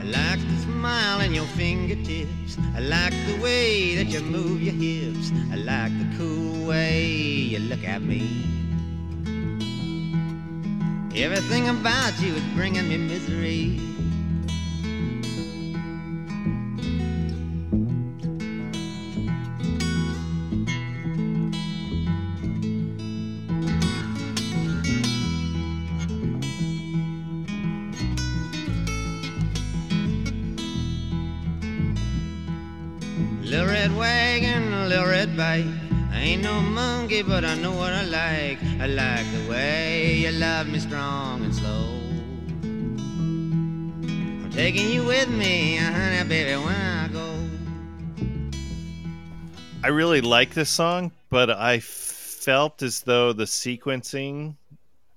I 0.08 0.10
like 0.10 0.40
the 0.40 0.56
smile 0.62 1.20
in 1.20 1.34
your 1.34 1.44
fingertips. 1.44 2.56
I 2.74 2.80
like 2.80 3.12
the 3.26 3.38
way 3.42 3.94
that 3.96 4.06
you 4.06 4.20
move 4.20 4.62
your 4.62 4.72
hips. 4.72 5.30
I 5.52 5.56
like 5.56 5.92
the 5.98 6.16
cool 6.16 6.66
way 6.66 7.04
you 7.04 7.58
look 7.58 7.84
at 7.84 8.00
me. 8.00 8.42
Everything 11.14 11.68
about 11.68 12.18
you 12.22 12.32
is 12.32 12.42
bringing 12.54 12.88
me 12.88 12.96
misery. 12.96 13.87
Bite. 35.38 35.64
I 36.12 36.20
ain't 36.20 36.42
no 36.42 36.60
monkey, 36.60 37.22
but 37.22 37.44
I 37.44 37.54
know 37.54 37.70
what 37.72 37.92
I 37.92 38.02
like. 38.02 38.58
I 38.80 38.86
like 38.86 39.26
the 39.32 39.48
way 39.48 40.14
you 40.14 40.32
love 40.32 40.66
me 40.66 40.80
strong 40.80 41.44
and 41.44 41.54
slow. 41.54 41.86
I'm 44.42 44.50
taking 44.50 44.90
you 44.90 45.04
with 45.04 45.28
me, 45.28 45.76
honey, 45.76 46.28
baby, 46.28 46.56
when 46.56 46.74
I 46.74 47.08
go. 47.08 47.28
I 49.84 49.88
really 49.88 50.20
like 50.20 50.54
this 50.54 50.70
song, 50.70 51.12
but 51.30 51.48
I 51.50 51.78
felt 51.78 52.82
as 52.82 53.02
though 53.02 53.32
the 53.32 53.44
sequencing, 53.44 54.56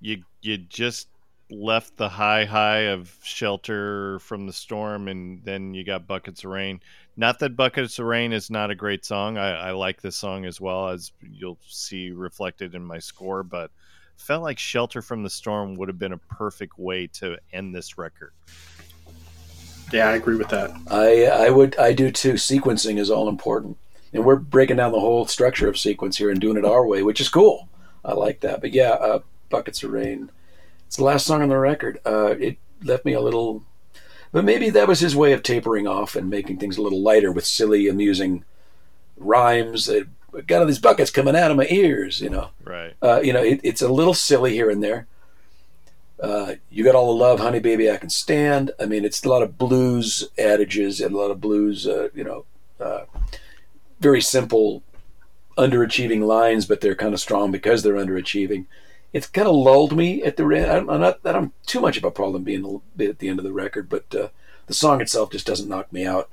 you 0.02 0.24
you 0.44 0.58
just 0.58 1.08
left 1.52 1.98
the 1.98 2.10
high 2.10 2.46
high 2.46 2.88
of 2.88 3.16
shelter 3.24 4.20
from 4.20 4.48
the 4.48 4.54
storm, 4.54 5.08
and 5.08 5.44
then 5.44 5.74
you 5.74 5.84
got 5.84 6.08
buckets 6.08 6.44
of 6.44 6.52
rain 6.52 6.82
not 7.18 7.40
that 7.40 7.56
Buckets 7.56 8.00
of 8.00 8.06
Rain 8.06 8.34
is 8.34 8.50
not 8.50 8.72
a 8.72 8.76
great 8.76 9.06
song. 9.06 9.38
I, 9.38 9.52
I 9.52 9.72
like 9.72 10.02
this 10.02 10.16
song 10.16 10.46
as 10.46 10.62
well, 10.62 10.90
as 10.90 11.12
you'll 11.22 11.60
see 11.68 12.12
reflected 12.12 12.74
in 12.74 12.84
my 12.84 13.00
score, 13.00 13.44
but 13.44 13.72
felt 14.18 14.44
like 14.44 14.60
Shelter 14.60 15.02
from 15.02 15.24
the 15.24 15.30
Storm 15.30 15.76
would 15.76 15.90
have 15.90 16.00
been 16.00 16.14
a 16.14 16.18
perfect 16.18 16.78
way 16.78 17.08
to 17.14 17.38
end 17.52 17.76
this 17.76 17.98
record. 17.98 18.32
Yeah, 19.92 20.10
I 20.10 20.14
agree 20.14 20.38
with 20.38 20.50
that. 20.50 20.72
I 20.90 21.26
I 21.26 21.50
would 21.50 21.78
I 21.78 21.92
do 21.92 22.12
too. 22.12 22.34
Sequencing 22.34 22.98
is 22.98 23.12
all 23.12 23.28
important. 23.28 23.78
And 24.14 24.26
we're 24.26 24.38
breaking 24.38 24.78
down 24.78 24.92
the 24.92 25.00
whole 25.00 25.26
structure 25.26 25.70
of 25.70 25.78
sequence 25.78 26.18
here 26.18 26.30
and 26.30 26.40
doing 26.40 26.58
it 26.58 26.66
our 26.66 26.86
way, 26.86 27.02
which 27.04 27.22
is 27.22 27.30
cool. 27.30 27.70
I 28.04 28.14
like 28.14 28.42
that. 28.42 28.62
But 28.62 28.74
yeah, 28.74 28.92
uh, 28.92 29.20
Buckets 29.50 29.84
of 29.84 29.92
Rain. 29.92 30.32
It's 30.92 30.98
the 30.98 31.06
last 31.06 31.26
song 31.26 31.42
on 31.42 31.48
the 31.48 31.58
record. 31.58 32.02
Uh, 32.06 32.36
it 32.38 32.58
left 32.84 33.06
me 33.06 33.14
a 33.14 33.22
little, 33.22 33.64
but 34.34 34.44
maybe 34.44 34.70
that 34.72 34.90
was 34.90 35.00
his 35.00 35.16
way 35.16 35.32
of 35.32 35.42
tapering 35.42 35.88
off 35.88 36.18
and 36.18 36.30
making 36.30 36.58
things 36.58 36.76
a 36.76 36.82
little 36.82 37.02
lighter 37.02 37.32
with 37.32 37.46
silly, 37.46 37.88
amusing 37.88 38.44
rhymes. 39.16 39.88
It, 39.88 40.10
got 40.48 40.60
all 40.60 40.66
these 40.66 40.80
buckets 40.80 41.10
coming 41.10 41.34
out 41.34 41.50
of 41.50 41.56
my 41.56 41.66
ears, 41.70 42.20
you 42.20 42.30
know. 42.30 42.50
Right. 42.62 42.94
Uh, 43.02 43.22
you 43.22 43.32
know, 43.32 43.42
it, 43.42 43.62
it's 43.64 43.82
a 43.82 43.88
little 43.88 44.14
silly 44.14 44.52
here 44.52 44.70
and 44.70 44.84
there. 44.84 45.08
Uh, 46.22 46.56
you 46.70 46.84
got 46.84 46.96
all 46.96 47.16
the 47.16 47.24
love, 47.24 47.40
honey, 47.40 47.60
baby, 47.60 47.90
I 47.90 47.96
can 47.96 48.10
stand. 48.10 48.72
I 48.78 48.86
mean, 48.86 49.06
it's 49.06 49.24
a 49.24 49.30
lot 49.30 49.44
of 49.44 49.58
blues 49.58 50.28
adages 50.38 51.00
and 51.00 51.16
a 51.16 51.18
lot 51.18 51.32
of 51.32 51.40
blues, 51.40 51.88
uh, 51.88 52.10
you 52.14 52.26
know, 52.26 52.44
uh, 52.82 53.06
very 54.02 54.20
simple, 54.20 54.84
underachieving 55.58 56.28
lines, 56.28 56.66
but 56.66 56.82
they're 56.82 56.96
kind 56.96 57.14
of 57.14 57.22
strong 57.22 57.50
because 57.50 57.82
they're 57.82 57.94
underachieving. 57.94 58.66
It's 59.14 59.28
kind 59.28 59.48
of 59.48 59.56
lulled 59.56 59.96
me 59.96 60.24
at 60.24 60.38
the 60.38 60.46
end. 60.46 60.90
I'm 60.90 61.02
not 61.02 61.24
that 61.24 61.36
I'm 61.36 61.52
too 61.66 61.82
much 61.82 61.98
of 61.98 62.04
a 62.04 62.12
problem 62.12 62.44
being 62.44 62.66
a 62.66 62.98
bit 62.98 63.10
at 63.10 63.20
the 63.20 63.28
end 63.28 63.40
of 63.40 63.46
the 63.46 63.52
record, 63.52 63.90
but 63.90 64.14
uh, 64.16 64.30
the 64.68 64.74
song 64.74 65.02
itself 65.02 65.32
just 65.32 65.46
doesn't 65.48 65.68
knock 65.68 65.92
me 65.92 66.06
out 66.06 66.30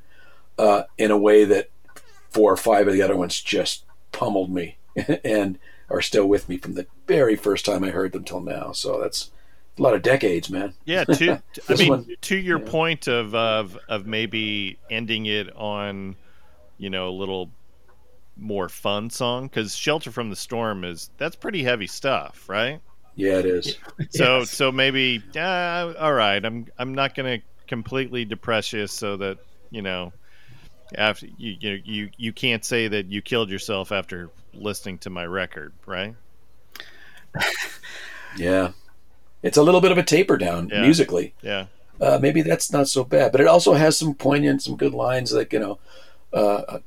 uh, 0.59 0.83
in 0.97 1.11
a 1.11 1.19
way 1.19 1.45
that 1.45 1.71
four 2.31 2.53
or 2.53 2.57
five 2.57 2.87
of 2.87 2.93
the 2.93 3.03
other 3.03 3.17
ones 3.17 3.41
just 3.41 3.85
pummeled 4.13 4.51
me 4.51 4.77
and 5.25 5.59
are 5.91 6.03
still 6.03 6.27
with 6.27 6.49
me 6.49 6.57
from 6.59 6.75
the 6.75 6.87
very 7.07 7.37
first 7.37 7.65
time 7.65 7.83
I 7.83 7.91
heard 7.91 8.13
them 8.13 8.25
till 8.25 8.41
now. 8.41 8.73
So 8.73 9.01
that's 9.01 9.31
a 9.79 9.83
lot 9.83 9.95
of 9.95 10.03
decades, 10.03 10.51
man. 10.51 10.75
Yeah, 10.85 11.05
to 11.05 11.43
I 11.69 11.75
mean, 11.75 11.89
one- 11.89 12.17
to 12.23 12.37
your 12.37 12.59
yeah. 12.61 12.71
point 12.71 13.09
of 13.09 13.35
of 13.35 13.79
of 13.89 14.07
maybe 14.07 14.79
ending 14.91 15.27
it 15.27 15.55
on, 15.57 16.17
you 16.77 16.91
know, 16.91 17.09
a 17.09 17.11
little 17.11 17.51
more 18.39 18.69
fun 18.69 19.11
song 19.11 19.49
because 19.49 19.75
"Shelter 19.75 20.11
from 20.11 20.31
the 20.31 20.37
Storm" 20.37 20.85
is 20.85 21.11
that's 21.19 21.37
pretty 21.37 21.63
heavy 21.63 21.87
stuff, 21.87 22.49
right? 22.49 22.81
Yeah, 23.17 23.39
it 23.39 23.47
is. 23.47 23.77
So 24.11 24.39
Yes. 24.41 24.51
so 24.51 24.71
maybe 24.73 25.23
uh, 25.37 25.93
all 25.99 26.13
right, 26.13 26.45
I'm 26.45 26.67
I'm 26.79 26.95
not 26.95 27.15
going 27.15 27.41
to 27.41 27.47
completely 27.67 28.25
depress 28.25 28.73
you 28.73 28.87
so 28.87 29.17
that 29.19 29.39
you 29.71 29.83
know 29.83 30.13
after 30.95 31.27
you 31.37 31.57
you 31.61 31.83
you 31.85 32.11
you 32.17 32.33
can't 32.33 32.65
say 32.65 32.89
that 32.89 33.07
you 33.07 33.21
killed 33.21 33.51
yourself 33.51 33.93
after 33.93 34.31
listening 34.55 34.99
to 34.99 35.11
my 35.11 35.27
record, 35.27 35.73
right? 35.87 36.15
Yeah. 38.37 38.73
It's 39.43 39.57
a 39.57 39.63
little 39.63 39.81
bit 39.81 39.93
of 39.93 39.99
a 39.99 40.03
taper 40.03 40.37
down 40.37 40.69
Yeah. 40.69 40.83
musically. 40.83 41.35
Yeah. 41.43 41.67
Uh, 42.01 42.19
maybe 42.21 42.43
that's 42.43 42.73
not 42.73 42.89
so 42.89 43.03
bad, 43.05 43.33
but 43.33 43.41
it 43.41 43.47
also 43.49 43.75
has 43.75 43.97
some 43.99 44.15
poignant, 44.15 44.63
some 44.63 44.77
good 44.77 44.95
lines 44.95 45.33
like 45.33 45.53
you 45.53 45.59
know, 45.59 45.79
uh, 46.33 46.63
st- 46.69 46.83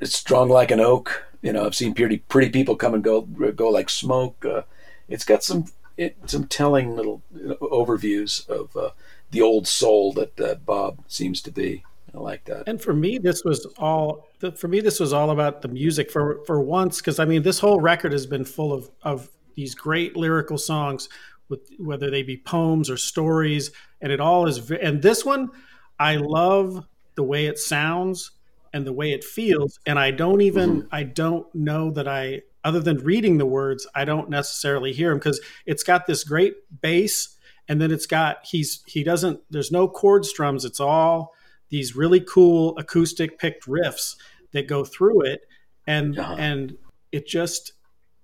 it's 0.00 0.16
strong 0.16 0.48
like 0.48 0.70
an 0.70 0.80
oak. 0.80 1.24
You 1.42 1.52
know, 1.52 1.66
I've 1.66 1.74
seen 1.74 1.94
pretty 1.94 2.18
pretty 2.18 2.50
people 2.50 2.76
come 2.76 2.94
and 2.94 3.04
go 3.04 3.22
go 3.22 3.68
like 3.68 3.90
smoke. 3.90 4.44
Uh, 4.44 4.62
it's 5.08 5.24
got 5.24 5.42
some 5.42 5.66
it, 5.96 6.16
some 6.26 6.46
telling 6.46 6.96
little 6.96 7.22
you 7.34 7.48
know, 7.48 7.56
overviews 7.56 8.48
of 8.48 8.76
uh, 8.76 8.90
the 9.30 9.42
old 9.42 9.68
soul 9.68 10.12
that 10.14 10.40
uh, 10.40 10.54
Bob 10.54 11.04
seems 11.06 11.40
to 11.42 11.50
be. 11.50 11.84
I 12.14 12.18
like 12.18 12.44
that. 12.44 12.68
And 12.68 12.80
for 12.80 12.94
me, 12.94 13.18
this 13.18 13.44
was 13.44 13.66
all. 13.76 14.28
For 14.56 14.68
me, 14.68 14.80
this 14.80 15.00
was 15.00 15.12
all 15.12 15.30
about 15.30 15.62
the 15.62 15.68
music. 15.68 16.10
For 16.10 16.40
for 16.46 16.60
once, 16.60 16.98
because 17.00 17.18
I 17.18 17.24
mean, 17.24 17.42
this 17.42 17.58
whole 17.58 17.80
record 17.80 18.12
has 18.12 18.26
been 18.26 18.44
full 18.44 18.72
of 18.72 18.90
of 19.02 19.28
these 19.56 19.74
great 19.74 20.16
lyrical 20.16 20.58
songs, 20.58 21.08
with 21.48 21.68
whether 21.78 22.10
they 22.10 22.22
be 22.22 22.36
poems 22.36 22.88
or 22.88 22.96
stories, 22.96 23.72
and 24.00 24.12
it 24.12 24.20
all 24.20 24.46
is. 24.46 24.70
And 24.70 25.02
this 25.02 25.24
one, 25.24 25.50
I 25.98 26.16
love 26.16 26.86
the 27.16 27.24
way 27.24 27.46
it 27.46 27.58
sounds 27.58 28.32
and 28.74 28.86
the 28.86 28.92
way 28.92 29.12
it 29.12 29.24
feels. 29.24 29.78
And 29.86 29.98
I 29.98 30.10
don't 30.10 30.42
even. 30.42 30.82
Mm-hmm. 30.82 30.88
I 30.92 31.04
don't 31.04 31.46
know 31.54 31.90
that 31.92 32.06
I. 32.06 32.42
Other 32.62 32.80
than 32.80 32.98
reading 32.98 33.38
the 33.38 33.46
words, 33.46 33.86
I 33.94 34.04
don't 34.04 34.30
necessarily 34.30 34.92
hear 34.92 35.10
them 35.10 35.18
because 35.18 35.40
it's 35.66 35.82
got 35.82 36.06
this 36.06 36.24
great 36.24 36.54
bass, 36.82 37.36
and 37.68 37.80
then 37.80 37.90
it's 37.90 38.06
got 38.06 38.38
he's 38.44 38.82
he 38.86 39.02
doesn't. 39.02 39.40
There's 39.48 39.72
no 39.72 39.88
chord 39.88 40.26
strums. 40.26 40.64
It's 40.64 40.80
all 40.80 41.32
these 41.70 41.96
really 41.96 42.20
cool 42.20 42.76
acoustic 42.78 43.38
picked 43.38 43.66
riffs 43.66 44.16
that 44.52 44.68
go 44.68 44.84
through 44.84 45.22
it 45.22 45.42
and 45.86 46.18
and 46.18 46.76
it 47.12 47.26
just 47.26 47.72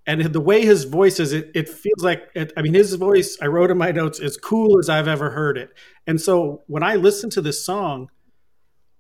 and 0.07 0.23
the 0.23 0.41
way 0.41 0.65
his 0.65 0.85
voice 0.85 1.21
is 1.21 1.33
it, 1.33 1.51
it 1.55 1.69
feels 1.69 2.03
like 2.03 2.29
it, 2.35 2.53
i 2.57 2.63
mean 2.63 2.75
his 2.75 2.95
voice 2.95 3.37
i 3.43 3.47
wrote 3.47 3.71
in 3.71 3.79
my 3.79 3.91
notes 3.91 4.21
as 4.21 4.37
cool 4.37 4.79
as 4.79 4.89
i've 4.89 5.09
ever 5.09 5.31
heard 5.31 5.59
it 5.59 5.71
and 6.07 6.21
so 6.21 6.63
when 6.67 6.83
i 6.83 6.95
listen 6.95 7.29
to 7.31 7.41
this 7.41 7.65
song 7.65 8.09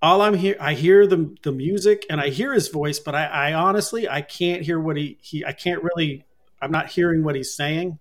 all 0.02 0.22
i'm 0.22 0.34
here 0.34 0.56
i 0.60 0.74
hear 0.74 1.06
the 1.06 1.34
the 1.42 1.52
music 1.52 2.06
and 2.08 2.20
i 2.20 2.28
hear 2.28 2.52
his 2.52 2.68
voice 2.68 2.98
but 2.98 3.14
i, 3.14 3.26
I 3.26 3.52
honestly 3.52 4.08
i 4.08 4.22
can't 4.22 4.62
hear 4.62 4.80
what 4.80 4.96
he, 4.96 5.18
he 5.20 5.44
i 5.44 5.52
can't 5.52 5.82
really 5.82 6.24
i'm 6.60 6.70
not 6.70 6.90
hearing 6.90 7.24
what 7.24 7.34
he's 7.34 7.54
saying. 7.54 7.98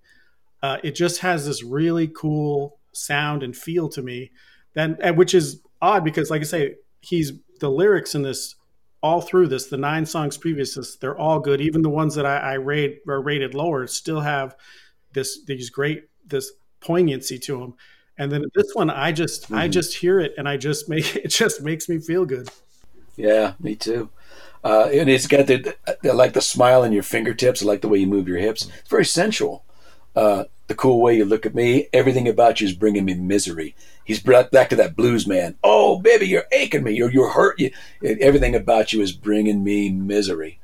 Uh, 0.62 0.78
it 0.84 0.92
just 0.92 1.22
has 1.22 1.46
this 1.46 1.64
really 1.64 2.08
cool 2.08 2.80
sound 2.92 3.44
and 3.44 3.56
feel 3.56 3.88
to 3.90 4.02
me. 4.02 4.32
Then 4.74 4.98
which 5.16 5.34
is 5.34 5.62
odd 5.82 6.04
because 6.04 6.30
like 6.30 6.42
i 6.42 6.46
say 6.46 6.76
he's 7.00 7.34
the 7.60 7.70
lyrics 7.70 8.14
in 8.14 8.24
this 8.24 8.56
all 9.02 9.22
through 9.22 9.48
this 9.48 9.68
the 9.68 9.78
nine 9.78 10.06
songs 10.06 10.38
previous 10.38 10.76
this 10.76 10.98
they're 10.98 11.18
all 11.18 11.40
good. 11.40 11.62
Even 11.62 11.82
the 11.82 11.90
ones 11.90 12.16
that 12.16 12.26
i, 12.26 12.38
I 12.38 12.54
rate 12.54 13.02
or 13.08 13.22
rated 13.22 13.54
lower 13.54 13.88
still 13.88 14.22
have 14.22 14.56
this 15.14 15.44
these 15.46 15.70
great 15.70 16.10
this 16.26 16.52
poignancy 16.82 17.40
to 17.40 17.60
them 17.60 17.74
and 18.20 18.32
then 18.32 18.44
this 18.56 18.72
one 18.76 18.90
i 18.92 19.12
just 19.12 19.52
i 19.52 19.68
Mhm. 19.68 19.72
just 19.72 19.96
hear 19.98 20.20
it 20.20 20.34
and 20.38 20.48
i 20.48 20.58
just 20.58 20.88
make 20.90 21.16
it 21.26 21.30
just 21.30 21.62
makes 21.64 21.90
me 21.90 21.98
feel 22.00 22.26
good 22.26 22.50
Yeah, 23.18 23.54
me 23.60 23.76
too. 23.76 24.10
Uh, 24.64 24.88
and 24.94 25.10
it's 25.10 25.28
got 25.28 25.48
the 25.48 25.76
I 25.88 26.08
like 26.14 26.34
the 26.34 26.42
smile 26.42 26.84
in 26.86 26.94
your 26.94 27.04
fingertips. 27.04 27.62
I 27.62 27.66
like 27.66 27.82
the 27.82 27.90
way 27.90 28.00
you 28.00 28.08
move 28.08 28.28
your 28.30 28.38
hips. 28.40 28.68
It's 28.80 28.90
very 28.90 29.06
sensual. 29.06 29.64
Uh, 30.16 30.46
the 30.68 30.76
cool 30.76 31.02
way 31.02 31.18
you 31.18 31.26
look 31.26 31.46
at 31.46 31.56
me. 31.56 31.88
Everything 31.92 32.28
about 32.30 32.62
you 32.62 32.68
is 32.68 32.74
bringing 32.74 33.06
me 33.06 33.14
misery. 33.16 33.76
He's 34.06 34.22
brought 34.22 34.52
back 34.52 34.70
to 34.70 34.76
that 34.78 34.96
blues 34.96 35.26
man. 35.28 35.56
Oh, 35.64 36.00
baby, 36.00 36.28
you're 36.28 36.48
aching 36.52 36.84
me. 36.84 36.94
You're 36.94 37.12
you're 37.12 37.32
hurt. 37.32 37.60
You, 37.60 37.72
everything 38.02 38.56
about 38.56 38.94
you 38.94 39.02
is 39.02 39.12
bringing 39.14 39.64
me 39.64 39.90
misery. 39.92 40.60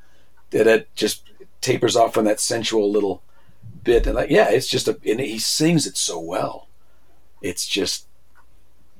That 0.50 0.94
just 0.94 1.22
tapers 1.60 1.96
off 1.96 2.16
on 2.16 2.24
that 2.24 2.40
sensual 2.40 2.90
little 2.90 3.22
bit. 3.84 4.06
And 4.06 4.16
like, 4.16 4.30
yeah, 4.30 4.48
it's 4.50 4.68
just 4.68 4.88
a. 4.88 4.98
And 5.06 5.20
he 5.20 5.38
sings 5.38 5.86
it 5.86 5.96
so 5.98 6.18
well. 6.20 6.65
It's 7.42 7.66
just 7.66 8.06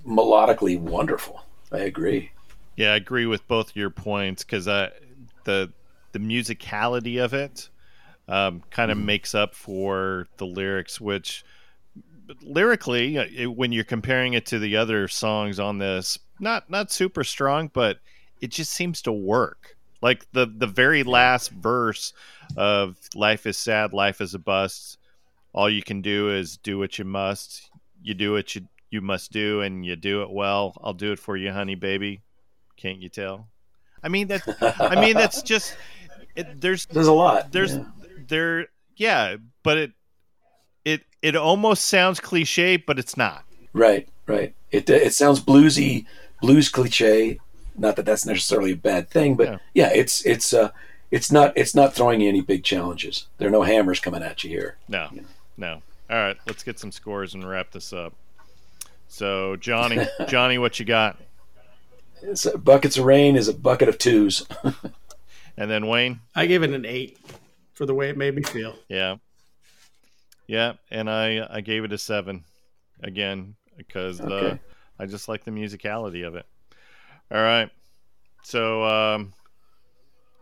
melodically 0.07 0.79
wonderful. 0.79 1.43
I 1.73 1.79
agree. 1.79 2.31
Yeah, 2.77 2.93
I 2.93 2.97
agree 2.97 3.27
with 3.27 3.47
both 3.49 3.75
your 3.75 3.91
points 3.91 4.45
because 4.45 4.69
uh, 4.69 4.91
the 5.45 5.73
the 6.13 6.19
musicality 6.19 7.23
of 7.23 7.35
it 7.35 7.69
um, 8.29 8.63
kind 8.71 8.91
of 8.91 8.99
makes 8.99 9.35
up 9.35 9.55
for 9.55 10.29
the 10.37 10.47
lyrics, 10.47 11.01
which 11.01 11.45
lyrically, 12.43 13.19
uh, 13.19 13.27
it, 13.35 13.47
when 13.47 13.73
you're 13.73 13.85
comparing 13.85 14.35
it 14.35 14.47
to 14.47 14.59
the 14.59 14.77
other 14.77 15.09
songs 15.09 15.59
on 15.59 15.79
this, 15.79 16.19
not 16.41 16.69
not 16.71 16.91
super 16.91 17.25
strong, 17.25 17.71
but 17.73 17.99
it 18.41 18.51
just 18.51 18.73
seems 18.73 19.03
to 19.03 19.13
work. 19.13 19.77
Like 20.03 20.31
the 20.33 20.47
the 20.47 20.67
very 20.67 21.03
last 21.03 21.51
verse 21.51 22.13
of 22.57 22.97
"Life 23.15 23.47
is 23.47 23.59
sad, 23.59 23.93
life 23.93 24.21
is 24.21 24.35
a 24.35 24.39
bust. 24.39 24.99
All 25.53 25.71
you 25.71 25.83
can 25.83 26.03
do 26.03 26.31
is 26.31 26.59
do 26.59 26.79
what 26.79 26.99
you 26.99 27.05
must. 27.05 27.71
You 28.07 28.15
do 28.15 28.33
what 28.33 28.55
you 28.55 28.69
you 28.91 29.01
must 29.01 29.33
do, 29.33 29.63
and 29.63 29.85
you 29.85 29.97
do 29.97 30.23
it 30.23 30.31
well. 30.31 30.77
I'll 30.83 30.95
do 30.95 31.11
it 31.11 31.19
for 31.19 31.37
you, 31.37 31.51
honey, 31.51 31.75
baby. 31.75 32.23
Can't 32.77 33.01
you 33.03 33.09
tell? 33.09 33.49
I 34.01 34.09
mean 34.09 34.29
that. 34.29 34.43
I 34.79 35.01
mean 35.01 35.15
that's 35.15 35.43
just. 35.53 35.77
It, 36.37 36.61
there's 36.61 36.87
There's 36.87 37.09
a 37.09 37.13
lot. 37.13 37.51
there's 37.51 37.75
yeah. 37.75 37.85
there 38.29 38.67
yeah, 38.97 39.37
but 39.65 39.77
it 39.79 39.93
it 40.85 41.01
it 41.21 41.35
almost 41.35 41.87
sounds 41.87 42.21
cliche, 42.21 42.77
but 42.77 42.99
it's 42.99 43.17
not. 43.17 43.45
right, 43.73 44.09
right. 44.29 44.55
It 44.71 44.89
it 44.89 45.15
sounds 45.15 45.41
bluesy, 45.41 46.07
blues 46.41 46.69
cliche. 46.69 47.41
Not 47.77 47.97
that 47.97 48.05
that's 48.07 48.25
necessarily 48.25 48.73
a 48.73 48.77
bad 48.77 49.11
thing, 49.11 49.35
but 49.35 49.49
Yeah. 49.49 49.59
yeah, 49.75 49.91
it's 49.93 50.25
it's 50.25 50.53
uh 50.55 50.71
it's 51.11 51.33
not 51.33 51.53
it's 51.57 51.75
not 51.75 51.93
throwing 51.95 52.21
you 52.21 52.29
any 52.29 52.41
big 52.41 52.63
challenges. 52.63 53.27
There 53.39 53.49
are 53.49 53.51
no 53.51 53.63
hammers 53.63 53.99
coming 53.99 54.23
at 54.23 54.45
you 54.45 54.51
here. 54.51 54.77
No, 54.89 55.09
no. 55.57 55.83
All 56.09 56.17
right, 56.17 56.37
let's 56.47 56.63
get 56.63 56.79
some 56.79 56.93
scores 56.93 57.35
and 57.35 57.47
wrap 57.49 57.71
this 57.73 57.93
up. 57.93 58.15
So 59.09 59.57
Johnny, 59.57 60.07
Johnny, 60.29 60.59
what 60.59 60.79
you 60.79 60.85
got? 60.87 61.17
It's, 62.23 62.47
buckets 62.47 62.97
of 62.97 63.05
rain 63.05 63.37
is 63.37 63.49
a 63.49 63.55
bucket 63.55 63.89
of 63.89 63.99
twos. 63.99 64.47
And 65.59 65.71
then 65.71 65.87
Wayne, 65.87 66.21
i 66.35 66.45
gave 66.45 66.63
it 66.63 66.71
an 66.75 66.85
eight 66.85 67.17
for 67.73 67.87
the 67.87 67.95
way 67.95 68.11
it 68.11 68.17
made 68.19 68.35
me 68.35 68.43
feel 68.43 68.75
yeah, 68.91 69.17
yeah, 70.47 70.75
and 70.91 71.09
I 71.09 71.47
I 71.51 71.63
gave 71.63 71.83
it 71.85 71.95
a 71.95 71.99
seven 71.99 72.45
again 73.03 73.55
because 73.79 74.21
uh, 74.21 74.25
Okay. 74.25 74.61
I 74.99 75.07
just 75.07 75.29
like 75.29 75.45
the 75.45 75.51
musicality 75.53 76.27
of 76.27 76.35
it. 76.35 76.45
All 77.31 77.41
right, 77.41 77.71
so 78.43 78.85
um, 78.85 79.33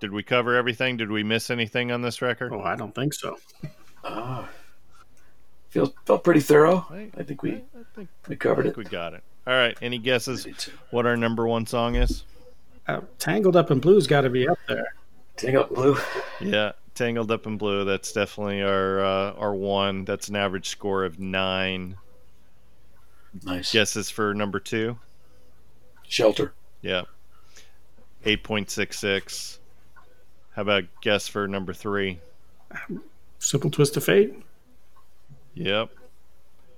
did 0.00 0.10
we 0.10 0.24
cover 0.24 0.56
everything? 0.56 0.96
Did 0.96 1.12
we 1.12 1.22
miss 1.22 1.48
anything 1.48 1.92
on 1.92 2.02
this 2.02 2.20
record? 2.20 2.52
oh 2.52 2.62
i 2.62 2.74
don't 2.74 2.92
think 2.92 3.14
so 3.14 3.38
Ah, 4.02 4.48
feels 5.74 5.90
felt 6.06 6.22
pretty 6.24 6.40
thorough. 6.40 6.86
I- 6.90 7.10
I 7.16 7.22
think 7.24 7.42
we 7.42 7.52
I 7.54 7.60
think, 7.94 8.08
we 8.28 8.34
I 8.36 8.38
covered 8.38 8.62
think 8.62 8.78
it. 8.78 8.78
we 8.78 8.84
got 8.84 9.12
it. 9.14 9.22
All 9.46 9.52
right, 9.54 9.76
any 9.82 9.98
guesses 9.98 10.46
what 10.90 11.04
our 11.04 11.16
number 11.16 11.46
one 11.46 11.66
song 11.66 11.96
is? 11.96 12.24
uh, 12.86 13.00
tangled 13.18 13.56
up 13.56 13.70
in 13.70 13.80
Blue's 13.80 14.06
got 14.06 14.22
to 14.22 14.30
be 14.30 14.46
up 14.48 14.58
there 14.68 14.94
Tangled 15.36 15.64
Up 15.66 15.74
Blue. 15.74 15.96
Yeah, 16.40 16.72
Tangled 16.94 17.30
Up 17.32 17.46
in 17.46 17.58
Blue. 17.58 17.84
That's 17.84 18.12
definitely 18.12 18.62
our 18.62 19.00
uh, 19.04 19.32
our 19.32 19.52
one. 19.54 20.04
That's 20.04 20.28
an 20.28 20.36
average 20.36 20.68
score 20.68 21.04
of 21.04 21.18
nine. 21.18 21.96
Nice. 23.42 23.72
Guesses 23.72 24.10
for 24.10 24.32
number 24.32 24.60
two. 24.60 24.96
Shelter. 26.06 26.54
Yeah. 26.82 27.02
Eight 28.24 28.44
point 28.44 28.70
six 28.70 28.98
six. 29.00 29.58
How 30.52 30.62
about 30.62 30.84
guess 31.02 31.26
for 31.26 31.48
number 31.48 31.72
three? 31.74 32.20
Simple 33.40 33.70
twist 33.70 33.96
of 33.96 34.04
fate. 34.04 34.34
Yep. 35.54 35.90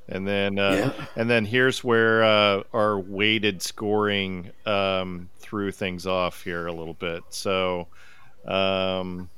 And 0.08 0.26
then 0.26 0.58
uh, 0.58 0.92
Yeah. 0.96 1.06
and 1.16 1.28
then 1.28 1.44
here's 1.44 1.82
where 1.82 2.22
uh, 2.22 2.62
our 2.72 2.98
weighted 2.98 3.60
scoring 3.62 4.50
um, 4.64 5.28
threw 5.40 5.72
things 5.72 6.06
off 6.06 6.42
here 6.44 6.66
a 6.66 6.72
little 6.72 6.94
bit. 6.94 7.22
So 7.30 7.88
um, 8.46 9.28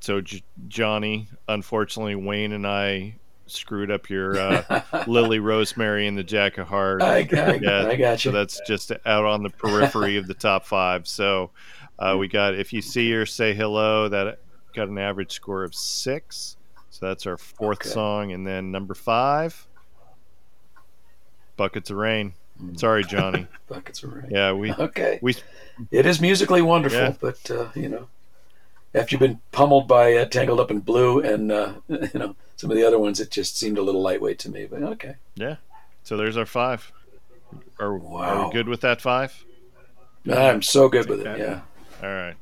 so 0.00 0.20
J- 0.20 0.42
Johnny, 0.68 1.28
unfortunately 1.48 2.14
Wayne 2.14 2.52
and 2.52 2.66
I 2.66 3.14
screwed 3.46 3.90
up 3.90 4.10
your 4.10 4.36
uh, 4.38 4.82
Lily 5.06 5.38
Rosemary 5.38 6.06
and 6.06 6.16
the 6.18 6.22
Jack 6.24 6.58
of 6.58 6.66
Hearts. 6.68 7.02
I, 7.04 7.16
I, 7.18 7.58
Yeah, 7.60 7.86
I 7.88 7.96
got 7.96 8.20
So 8.20 8.28
you. 8.30 8.34
that's 8.34 8.60
just 8.66 8.92
out 9.06 9.24
on 9.24 9.42
the 9.42 9.50
periphery 9.50 10.16
of 10.18 10.26
the 10.26 10.34
top 10.34 10.66
five. 10.66 11.06
So 11.08 11.50
uh, 11.98 12.16
we 12.18 12.28
got 12.28 12.54
if 12.54 12.72
you 12.74 12.82
see 12.82 13.10
her, 13.12 13.24
say 13.24 13.54
hello. 13.54 14.08
That 14.10 14.40
got 14.74 14.88
an 14.88 14.98
average 14.98 15.32
score 15.32 15.64
of 15.64 15.74
six. 15.74 16.56
So 16.94 17.06
that's 17.08 17.26
our 17.26 17.36
fourth 17.36 17.80
Okay. 17.80 17.88
song, 17.88 18.30
and 18.30 18.46
then 18.46 18.70
number 18.70 18.94
five, 18.94 19.66
"Buckets 21.56 21.90
of 21.90 21.96
Rain." 21.96 22.34
Mm. 22.62 22.78
Sorry, 22.78 23.02
Johnny. 23.02 23.48
Buckets 23.68 24.04
of 24.04 24.14
rain. 24.14 24.28
Yeah, 24.30 24.52
we 24.52 24.72
Okay. 24.72 25.18
we 25.20 25.34
It 25.90 26.06
is 26.06 26.20
musically 26.20 26.62
wonderful, 26.62 27.00
Yeah. 27.00 27.14
but 27.20 27.50
uh, 27.50 27.66
you 27.74 27.88
know, 27.88 28.06
after 28.94 29.12
you've 29.14 29.20
been 29.20 29.40
pummeled 29.50 29.88
by 29.88 30.14
uh, 30.14 30.24
"Tangled 30.26 30.60
Up 30.60 30.70
in 30.70 30.78
Blue" 30.78 31.20
and 31.20 31.50
uh, 31.50 31.72
you 31.88 32.10
know 32.14 32.36
some 32.54 32.70
of 32.70 32.76
the 32.76 32.86
other 32.86 33.00
ones, 33.00 33.18
it 33.18 33.32
just 33.32 33.58
seemed 33.58 33.76
a 33.76 33.82
little 33.82 34.00
lightweight 34.00 34.38
to 34.40 34.48
me. 34.48 34.66
But 34.66 34.84
okay, 34.84 35.16
yeah. 35.34 35.56
So 36.04 36.16
there's 36.16 36.36
our 36.36 36.46
five. 36.46 36.92
Are, 37.80 37.86
are 37.86 37.96
Wow. 37.98 38.46
we 38.46 38.52
good 38.52 38.68
with 38.68 38.82
that 38.82 39.00
five? 39.00 39.44
I'm 40.32 40.62
so 40.62 40.88
good 40.88 41.08
with 41.08 41.26
it. 41.26 41.38
Yeah, 41.40 41.62
All 42.04 42.08
right. 42.08 42.36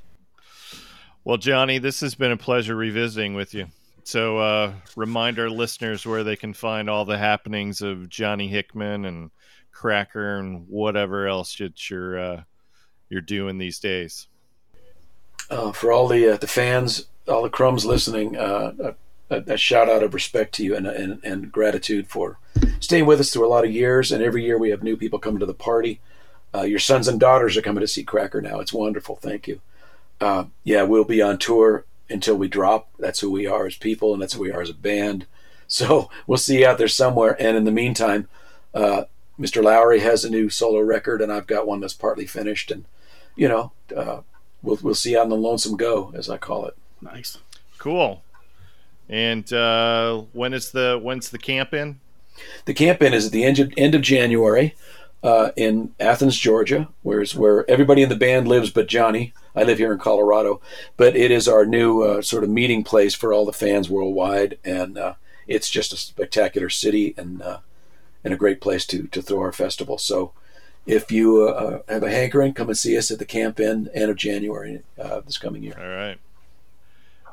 Well, 1.24 1.38
Johnny, 1.38 1.78
this 1.78 2.02
has 2.02 2.14
been 2.14 2.32
a 2.32 2.36
pleasure 2.36 2.76
revisiting 2.76 3.32
with 3.34 3.54
you. 3.54 3.68
So, 4.04 4.38
uh, 4.38 4.72
remind 4.96 5.38
our 5.38 5.50
listeners 5.50 6.04
where 6.06 6.24
they 6.24 6.36
can 6.36 6.54
find 6.54 6.90
all 6.90 7.04
the 7.04 7.18
happenings 7.18 7.82
of 7.82 8.08
Johnny 8.08 8.48
Hickman 8.48 9.04
and 9.04 9.30
Cracker 9.70 10.38
and 10.38 10.66
whatever 10.68 11.26
else 11.26 11.56
that 11.56 11.90
you're 11.90 12.18
uh, 12.18 12.42
you're 13.08 13.20
doing 13.20 13.58
these 13.58 13.78
days. 13.78 14.28
uh, 15.50 15.72
for 15.72 15.92
all 15.92 16.08
the 16.08 16.34
uh, 16.34 16.36
the 16.36 16.46
fans, 16.46 17.06
all 17.28 17.42
the 17.42 17.50
crumbs 17.50 17.84
listening, 17.84 18.36
uh, 18.36 18.94
a, 19.30 19.36
a 19.46 19.56
shout 19.56 19.88
out 19.88 20.02
of 20.02 20.14
respect 20.14 20.54
to 20.54 20.64
you 20.64 20.76
and, 20.76 20.86
and 20.86 21.20
and 21.24 21.52
gratitude 21.52 22.08
for 22.08 22.38
staying 22.80 23.06
with 23.06 23.20
us 23.20 23.32
through 23.32 23.46
a 23.46 23.48
lot 23.48 23.64
of 23.64 23.70
years. 23.72 24.12
And 24.12 24.22
every 24.22 24.44
year 24.44 24.58
we 24.58 24.70
have 24.70 24.82
new 24.82 24.96
people 24.96 25.18
coming 25.18 25.40
to 25.40 25.46
the 25.46 25.54
party. 25.54 26.00
Uh, 26.54 26.62
your 26.62 26.78
sons 26.78 27.08
and 27.08 27.20
daughters 27.20 27.56
are 27.56 27.62
coming 27.62 27.80
to 27.80 27.88
see 27.88 28.04
Cracker 28.04 28.42
now. 28.42 28.60
It's 28.60 28.72
wonderful. 28.72 29.16
Thank 29.16 29.48
you. 29.48 29.60
Yeah, 30.64 30.82
we'll 30.82 31.04
be 31.04 31.22
on 31.22 31.38
tour 31.38 31.84
until 32.12 32.36
we 32.36 32.48
drop. 32.48 32.89
That's 32.98 33.20
who 33.20 33.30
we 33.30 33.47
are 33.47 33.66
as 33.66 33.76
people, 33.76 34.12
and 34.12 34.22
that's 34.22 34.34
who 34.34 34.43
we 34.43 34.52
are 34.52 34.62
as 34.62 34.70
a 34.70 34.74
band. 34.74 35.26
So 35.66 36.10
we'll 36.26 36.39
see 36.39 36.60
you 36.60 36.66
out 36.66 36.78
there 36.78 36.89
somewhere. 36.89 37.34
And 37.40 37.56
in 37.56 37.64
the 37.64 37.72
meantime, 37.72 38.28
uh, 38.74 39.05
Mr. 39.40 39.62
Lowery 39.62 40.01
has 40.01 40.24
a 40.24 40.30
new 40.30 40.51
solo 40.51 40.80
record, 40.80 41.22
and 41.22 41.32
I've 41.32 41.47
got 41.47 41.66
one 41.66 41.80
that's 41.80 41.94
partly 41.94 42.26
finished. 42.26 42.70
And 42.70 42.84
you 43.36 43.48
know, 43.48 43.72
uh, 43.97 44.20
we'll 44.62 44.78
we'll 44.82 44.94
see 44.94 45.12
you 45.12 45.18
on 45.18 45.30
the 45.30 45.36
lonesome 45.36 45.76
go, 45.76 46.12
as 46.14 46.28
I 46.28 46.36
call 46.36 46.66
it. 46.66 46.76
Nice. 47.01 47.39
Cool. 47.78 48.22
And 49.09 49.51
uh, 49.52 50.22
when 50.32 50.52
is 50.55 50.70
the 50.70 51.01
when's 51.02 51.30
the 51.30 51.39
camp 51.39 51.74
in? 51.74 52.01
The 52.64 52.74
camp 52.74 53.02
in 53.02 53.12
is 53.12 53.26
at 53.26 53.32
the 53.32 53.44
end 53.44 53.59
of, 53.59 53.72
end 53.76 53.94
of 53.94 54.02
January 54.02 54.74
uh, 55.23 55.51
in 55.57 55.94
Athens, 56.01 56.36
Georgia, 56.39 56.89
where's 57.03 57.35
where 57.35 57.69
everybody 57.70 58.03
in 58.03 58.09
the 58.09 58.16
band 58.16 58.49
lives 58.49 58.70
but 58.70 58.89
Johnny. 58.89 59.32
I 59.55 59.62
live 59.65 59.78
here 59.78 59.93
in 59.93 59.99
Colorado, 59.99 60.61
but 60.97 61.15
it 61.15 61.31
is 61.31 61.47
our 61.47 61.66
new 61.66 62.03
uh, 62.03 62.23
sort 62.23 62.43
of 62.43 62.51
meeting 62.51 62.82
place 62.85 63.15
for 63.15 63.32
all 63.32 63.44
the 63.44 63.53
fans 63.53 63.90
worldwide, 63.90 64.59
and 64.65 64.97
uh, 64.97 65.15
it's 65.47 65.70
just 65.70 65.93
a 65.93 65.97
spectacular 65.97 66.70
city 66.70 67.15
and 67.16 67.43
uh, 67.43 67.59
and 68.24 68.32
a 68.32 68.36
great 68.39 68.61
place 68.61 68.86
to 68.86 69.07
to 69.09 69.23
throw 69.23 69.40
our 69.40 69.53
festival. 69.53 69.99
So. 69.99 70.32
If 70.85 71.12
you 71.12 71.47
uh, 71.47 71.82
have 71.89 72.03
a 72.03 72.11
hankering, 72.11 72.55
come 72.55 72.66
and 72.66 72.77
see 72.77 72.99
us 72.99 73.12
at 73.12 73.20
the 73.20 73.24
camp 73.24 73.61
in 73.61 73.89
end 73.94 74.11
of 74.11 74.16
January 74.16 74.82
uh, 75.01 75.20
this 75.20 75.39
coming 75.39 75.62
year. 75.62 75.77
All 75.78 75.86
right. 75.86 76.19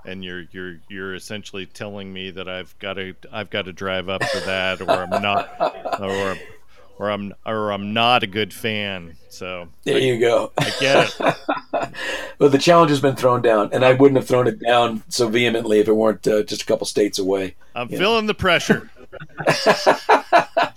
And 0.05 0.23
you're 0.23 0.45
you're 0.51 0.77
you're 0.87 1.15
essentially 1.15 1.65
telling 1.65 2.13
me 2.13 2.29
that 2.29 2.47
I've 2.47 2.77
got 2.77 2.93
to 2.93 3.15
I've 3.31 3.49
got 3.49 3.65
to 3.65 3.73
drive 3.73 4.07
up 4.07 4.23
for 4.23 4.39
that, 4.41 4.81
or 4.81 4.91
I'm 4.91 5.21
not, 5.23 5.49
or 5.99 6.37
or 6.99 7.09
I'm 7.09 7.33
or 7.45 7.71
I'm 7.71 7.93
not 7.93 8.21
a 8.21 8.27
good 8.27 8.53
fan. 8.53 9.15
So 9.29 9.69
There 9.83 9.97
you 9.97 10.19
go. 10.19 10.51
I 10.57 10.71
get 10.79 11.15
it. 11.19 11.35
Well, 12.39 12.49
the 12.49 12.57
challenge 12.57 12.89
has 12.89 13.01
been 13.01 13.15
thrown 13.17 13.41
down, 13.41 13.69
and 13.73 13.83
I 13.83 13.93
wouldn't 13.93 14.17
have 14.17 14.27
thrown 14.27 14.47
it 14.47 14.59
down 14.59 15.03
so 15.09 15.27
vehemently 15.27 15.79
if 15.79 15.89
it 15.89 15.93
weren't 15.93 16.25
uh, 16.25 16.43
just 16.43 16.61
a 16.61 16.65
couple 16.65 16.85
states 16.87 17.19
away. 17.19 17.55
I'm 17.75 17.89
feeling 17.89 18.27
the 18.27 18.33
pressure. 18.33 18.89
I, 19.47 20.71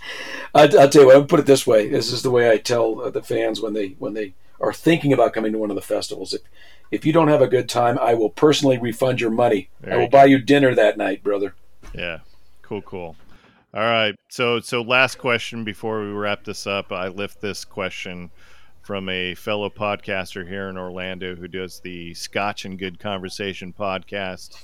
I'll 0.55 0.69
tell 0.89 1.03
you 1.03 1.07
what. 1.07 1.17
I'll 1.17 1.25
put 1.25 1.41
it 1.41 1.47
this 1.47 1.67
way: 1.67 1.89
this 1.89 2.13
is 2.13 2.23
the 2.23 2.31
way 2.31 2.51
I 2.51 2.59
tell 2.59 3.11
the 3.11 3.23
fans 3.23 3.61
when 3.61 3.75
they 3.75 3.91
when 3.99 4.15
they 4.15 4.35
are 4.61 4.73
thinking 4.73 5.13
about 5.13 5.33
coming 5.33 5.53
to 5.53 5.59
one 5.59 5.71
of 5.71 5.77
the 5.77 5.83
festivals. 5.83 6.35
If 6.35 6.43
if 6.91 7.07
you 7.07 7.13
don't 7.13 7.29
have 7.29 7.43
a 7.43 7.49
good 7.49 7.69
time, 7.69 7.99
I 7.99 8.15
will 8.15 8.31
personally 8.31 8.79
refund 8.79 9.21
your 9.21 9.31
money. 9.31 9.69
There 9.81 9.93
I 9.93 9.97
will 9.97 10.03
you 10.05 10.09
go. 10.11 10.19
buy 10.19 10.25
you 10.27 10.39
dinner 10.39 10.75
that 10.75 10.99
night, 10.99 11.23
brother. 11.23 11.55
Yeah. 11.95 12.19
Cool, 12.63 12.83
cool. 12.83 13.17
All 13.75 13.81
right. 13.81 14.15
So 14.29 14.61
so 14.61 14.83
last 14.83 15.17
question 15.17 15.65
before 15.65 16.03
we 16.03 16.11
wrap 16.11 16.45
this 16.45 16.67
up. 16.67 16.93
I 16.93 17.09
lift 17.09 17.41
this 17.41 17.65
question 17.65 18.31
from 18.83 19.09
a 19.09 19.35
fellow 19.35 19.71
podcaster 19.71 20.47
here 20.47 20.69
in 20.69 20.77
Orlando 20.77 21.35
who 21.35 21.49
does 21.49 21.81
the 21.81 22.13
Scotch 22.13 22.67
and 22.67 22.79
Good 22.79 22.99
Conversation 22.99 23.73
podcast. 23.73 24.63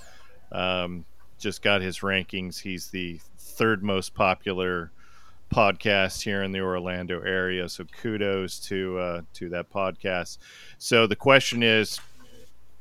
Um, 0.53 1.07
just 1.39 1.63
got 1.63 1.81
his 1.81 2.01
rankings. 2.01 2.61
He's 2.61 2.89
the 2.89 3.19
third 3.39 3.83
most 3.83 4.15
popular 4.15 4.93
podcast 5.51 6.21
here 6.21 6.43
in 6.43 6.53
the 6.53 6.61
Orlando 6.61 7.23
area. 7.23 7.67
So 7.71 7.85
kudos 7.85 8.59
to 8.67 8.99
uh, 8.99 9.21
to 9.35 9.49
that 9.49 9.71
podcast. 9.71 10.37
So 10.77 11.07
the 11.07 11.17
question 11.17 11.63
is, 11.63 11.99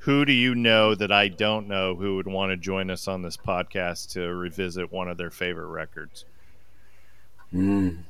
who 0.07 0.23
do 0.23 0.31
you 0.31 0.55
know 0.55 0.95
that 0.95 1.11
I 1.11 1.27
don't 1.27 1.67
know 1.67 1.93
who 1.93 2.15
would 2.15 2.27
want 2.27 2.51
to 2.51 2.55
join 2.55 2.89
us 2.89 3.09
on 3.09 3.23
this 3.23 3.35
podcast 3.35 4.13
to 4.13 4.21
revisit 4.21 4.89
one 4.89 5.09
of 5.09 5.17
their 5.17 5.29
favorite 5.29 5.67
records? 5.67 6.23
Mm. 7.53 8.03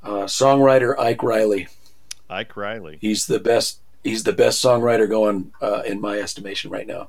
Uh, 0.00 0.26
songwriter 0.26 0.96
Ike 0.96 1.24
Reilly. 1.24 1.66
Ike 2.30 2.56
Reilly. 2.56 2.98
He's 3.00 3.26
the 3.26 3.40
best. 3.40 3.80
He's 4.04 4.22
the 4.22 4.32
best 4.32 4.64
songwriter 4.64 5.08
going 5.08 5.50
uh, 5.60 5.82
in 5.84 6.00
my 6.00 6.20
estimation 6.20 6.70
right 6.70 6.86
now, 6.86 7.08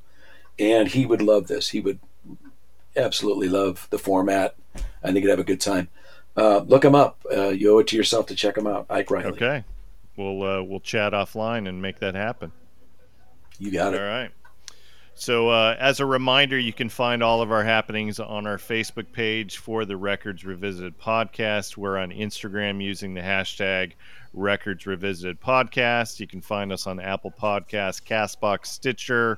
and 0.57 0.87
he 0.87 1.05
would 1.05 1.21
love 1.21 1.45
this. 1.45 1.69
He 1.69 1.81
would 1.81 1.99
absolutely 2.97 3.47
love 3.47 3.85
the 3.91 3.99
format. 3.99 4.55
I 5.03 5.11
think 5.11 5.19
he'd 5.19 5.29
have 5.29 5.37
a 5.37 5.43
good 5.43 5.61
time. 5.61 5.87
Uh, 6.35 6.61
look 6.65 6.83
him 6.83 6.95
up. 6.95 7.23
Uh, 7.31 7.49
you 7.49 7.75
owe 7.75 7.77
it 7.77 7.85
to 7.89 7.95
yourself 7.95 8.25
to 8.25 8.35
check 8.35 8.57
him 8.57 8.65
out. 8.65 8.87
Ike 8.89 9.11
Reilly. 9.11 9.33
Okay, 9.33 9.63
we'll 10.17 10.41
uh, 10.41 10.63
we'll 10.63 10.79
chat 10.79 11.13
offline 11.13 11.69
and 11.69 11.79
make 11.79 11.99
that 11.99 12.15
happen. 12.15 12.51
You 13.59 13.71
got 13.71 13.93
it. 13.93 14.01
All 14.01 14.07
right. 14.07 14.31
So, 15.15 15.49
uh, 15.49 15.75
as 15.79 15.99
a 15.99 16.07
reminder, 16.07 16.57
you 16.57 16.73
can 16.73 16.89
find 16.89 17.21
all 17.21 17.43
of 17.43 17.51
our 17.51 17.63
happenings 17.63 18.19
on 18.19 18.47
our 18.47 18.57
Facebook 18.57 19.11
page 19.11 19.57
for 19.57 19.85
the 19.85 19.95
Records 19.95 20.43
Revisited 20.43 20.99
podcast. 20.99 21.77
We're 21.77 21.97
on 21.97 22.09
Instagram 22.09 22.83
using 22.83 23.13
the 23.13 23.21
hashtag 23.21 23.91
Records 24.33 24.87
Revisited 24.87 25.39
Podcast. 25.39 26.19
You 26.19 26.25
can 26.25 26.41
find 26.41 26.73
us 26.73 26.87
on 26.87 26.99
Apple 26.99 27.31
Podcasts, 27.31 28.03
Castbox, 28.03 28.65
Stitcher, 28.65 29.37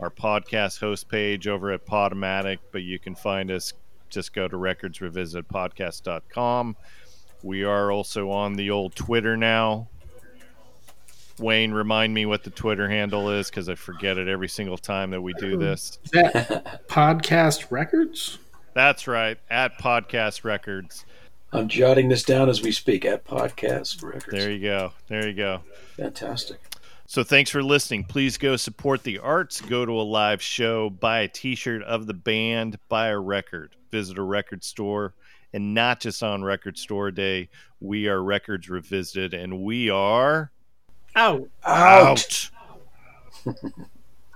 our 0.00 0.10
podcast 0.10 0.80
host 0.80 1.08
page 1.08 1.46
over 1.46 1.70
at 1.70 1.86
Podomatic, 1.86 2.58
but 2.72 2.82
you 2.82 2.98
can 2.98 3.14
find 3.14 3.52
us 3.52 3.72
just 4.10 4.34
go 4.34 4.48
to 4.48 4.56
recordsrevisitedpodcast.com. 4.56 6.76
We 7.44 7.64
are 7.64 7.90
also 7.92 8.30
on 8.30 8.54
the 8.54 8.70
old 8.70 8.96
Twitter 8.96 9.36
now. 9.36 9.88
Wayne, 11.38 11.72
remind 11.72 12.14
me 12.14 12.26
what 12.26 12.44
the 12.44 12.50
Twitter 12.50 12.88
handle 12.88 13.30
is 13.30 13.50
because 13.50 13.68
I 13.68 13.74
forget 13.74 14.18
it 14.18 14.28
every 14.28 14.48
single 14.48 14.78
time 14.78 15.10
that 15.10 15.20
we 15.20 15.32
do 15.34 15.56
this. 15.56 15.98
Is 16.04 16.10
that 16.12 16.86
podcast 16.88 17.70
records? 17.70 18.38
That's 18.74 19.06
right, 19.06 19.38
at 19.50 19.78
Podcast 19.78 20.44
Records. 20.44 21.04
I'm 21.52 21.68
jotting 21.68 22.08
this 22.08 22.22
down 22.22 22.48
as 22.48 22.62
we 22.62 22.72
speak 22.72 23.04
at 23.04 23.26
Podcast 23.26 24.02
Records. 24.02 24.26
There 24.30 24.50
you 24.50 24.60
go. 24.62 24.92
There 25.08 25.28
you 25.28 25.34
go. 25.34 25.60
Fantastic. 25.96 26.58
So 27.06 27.22
thanks 27.22 27.50
for 27.50 27.62
listening. 27.62 28.04
Please 28.04 28.38
go 28.38 28.56
support 28.56 29.02
the 29.02 29.18
arts, 29.18 29.60
go 29.60 29.84
to 29.84 29.92
a 29.92 30.00
live 30.00 30.40
show, 30.40 30.88
buy 30.88 31.20
a 31.20 31.28
t-shirt 31.28 31.82
of 31.82 32.06
the 32.06 32.14
band, 32.14 32.78
buy 32.88 33.08
a 33.08 33.18
record, 33.18 33.76
visit 33.90 34.16
a 34.16 34.22
record 34.22 34.64
store, 34.64 35.12
and 35.52 35.74
not 35.74 36.00
just 36.00 36.22
on 36.22 36.42
record 36.42 36.78
store 36.78 37.10
day. 37.10 37.50
We 37.80 38.08
are 38.08 38.22
Records 38.22 38.70
Revisited 38.70 39.34
and 39.34 39.60
we 39.60 39.90
are 39.90 40.52
Out. 41.14 41.48
Out. 41.64 42.50
out. 43.46 43.54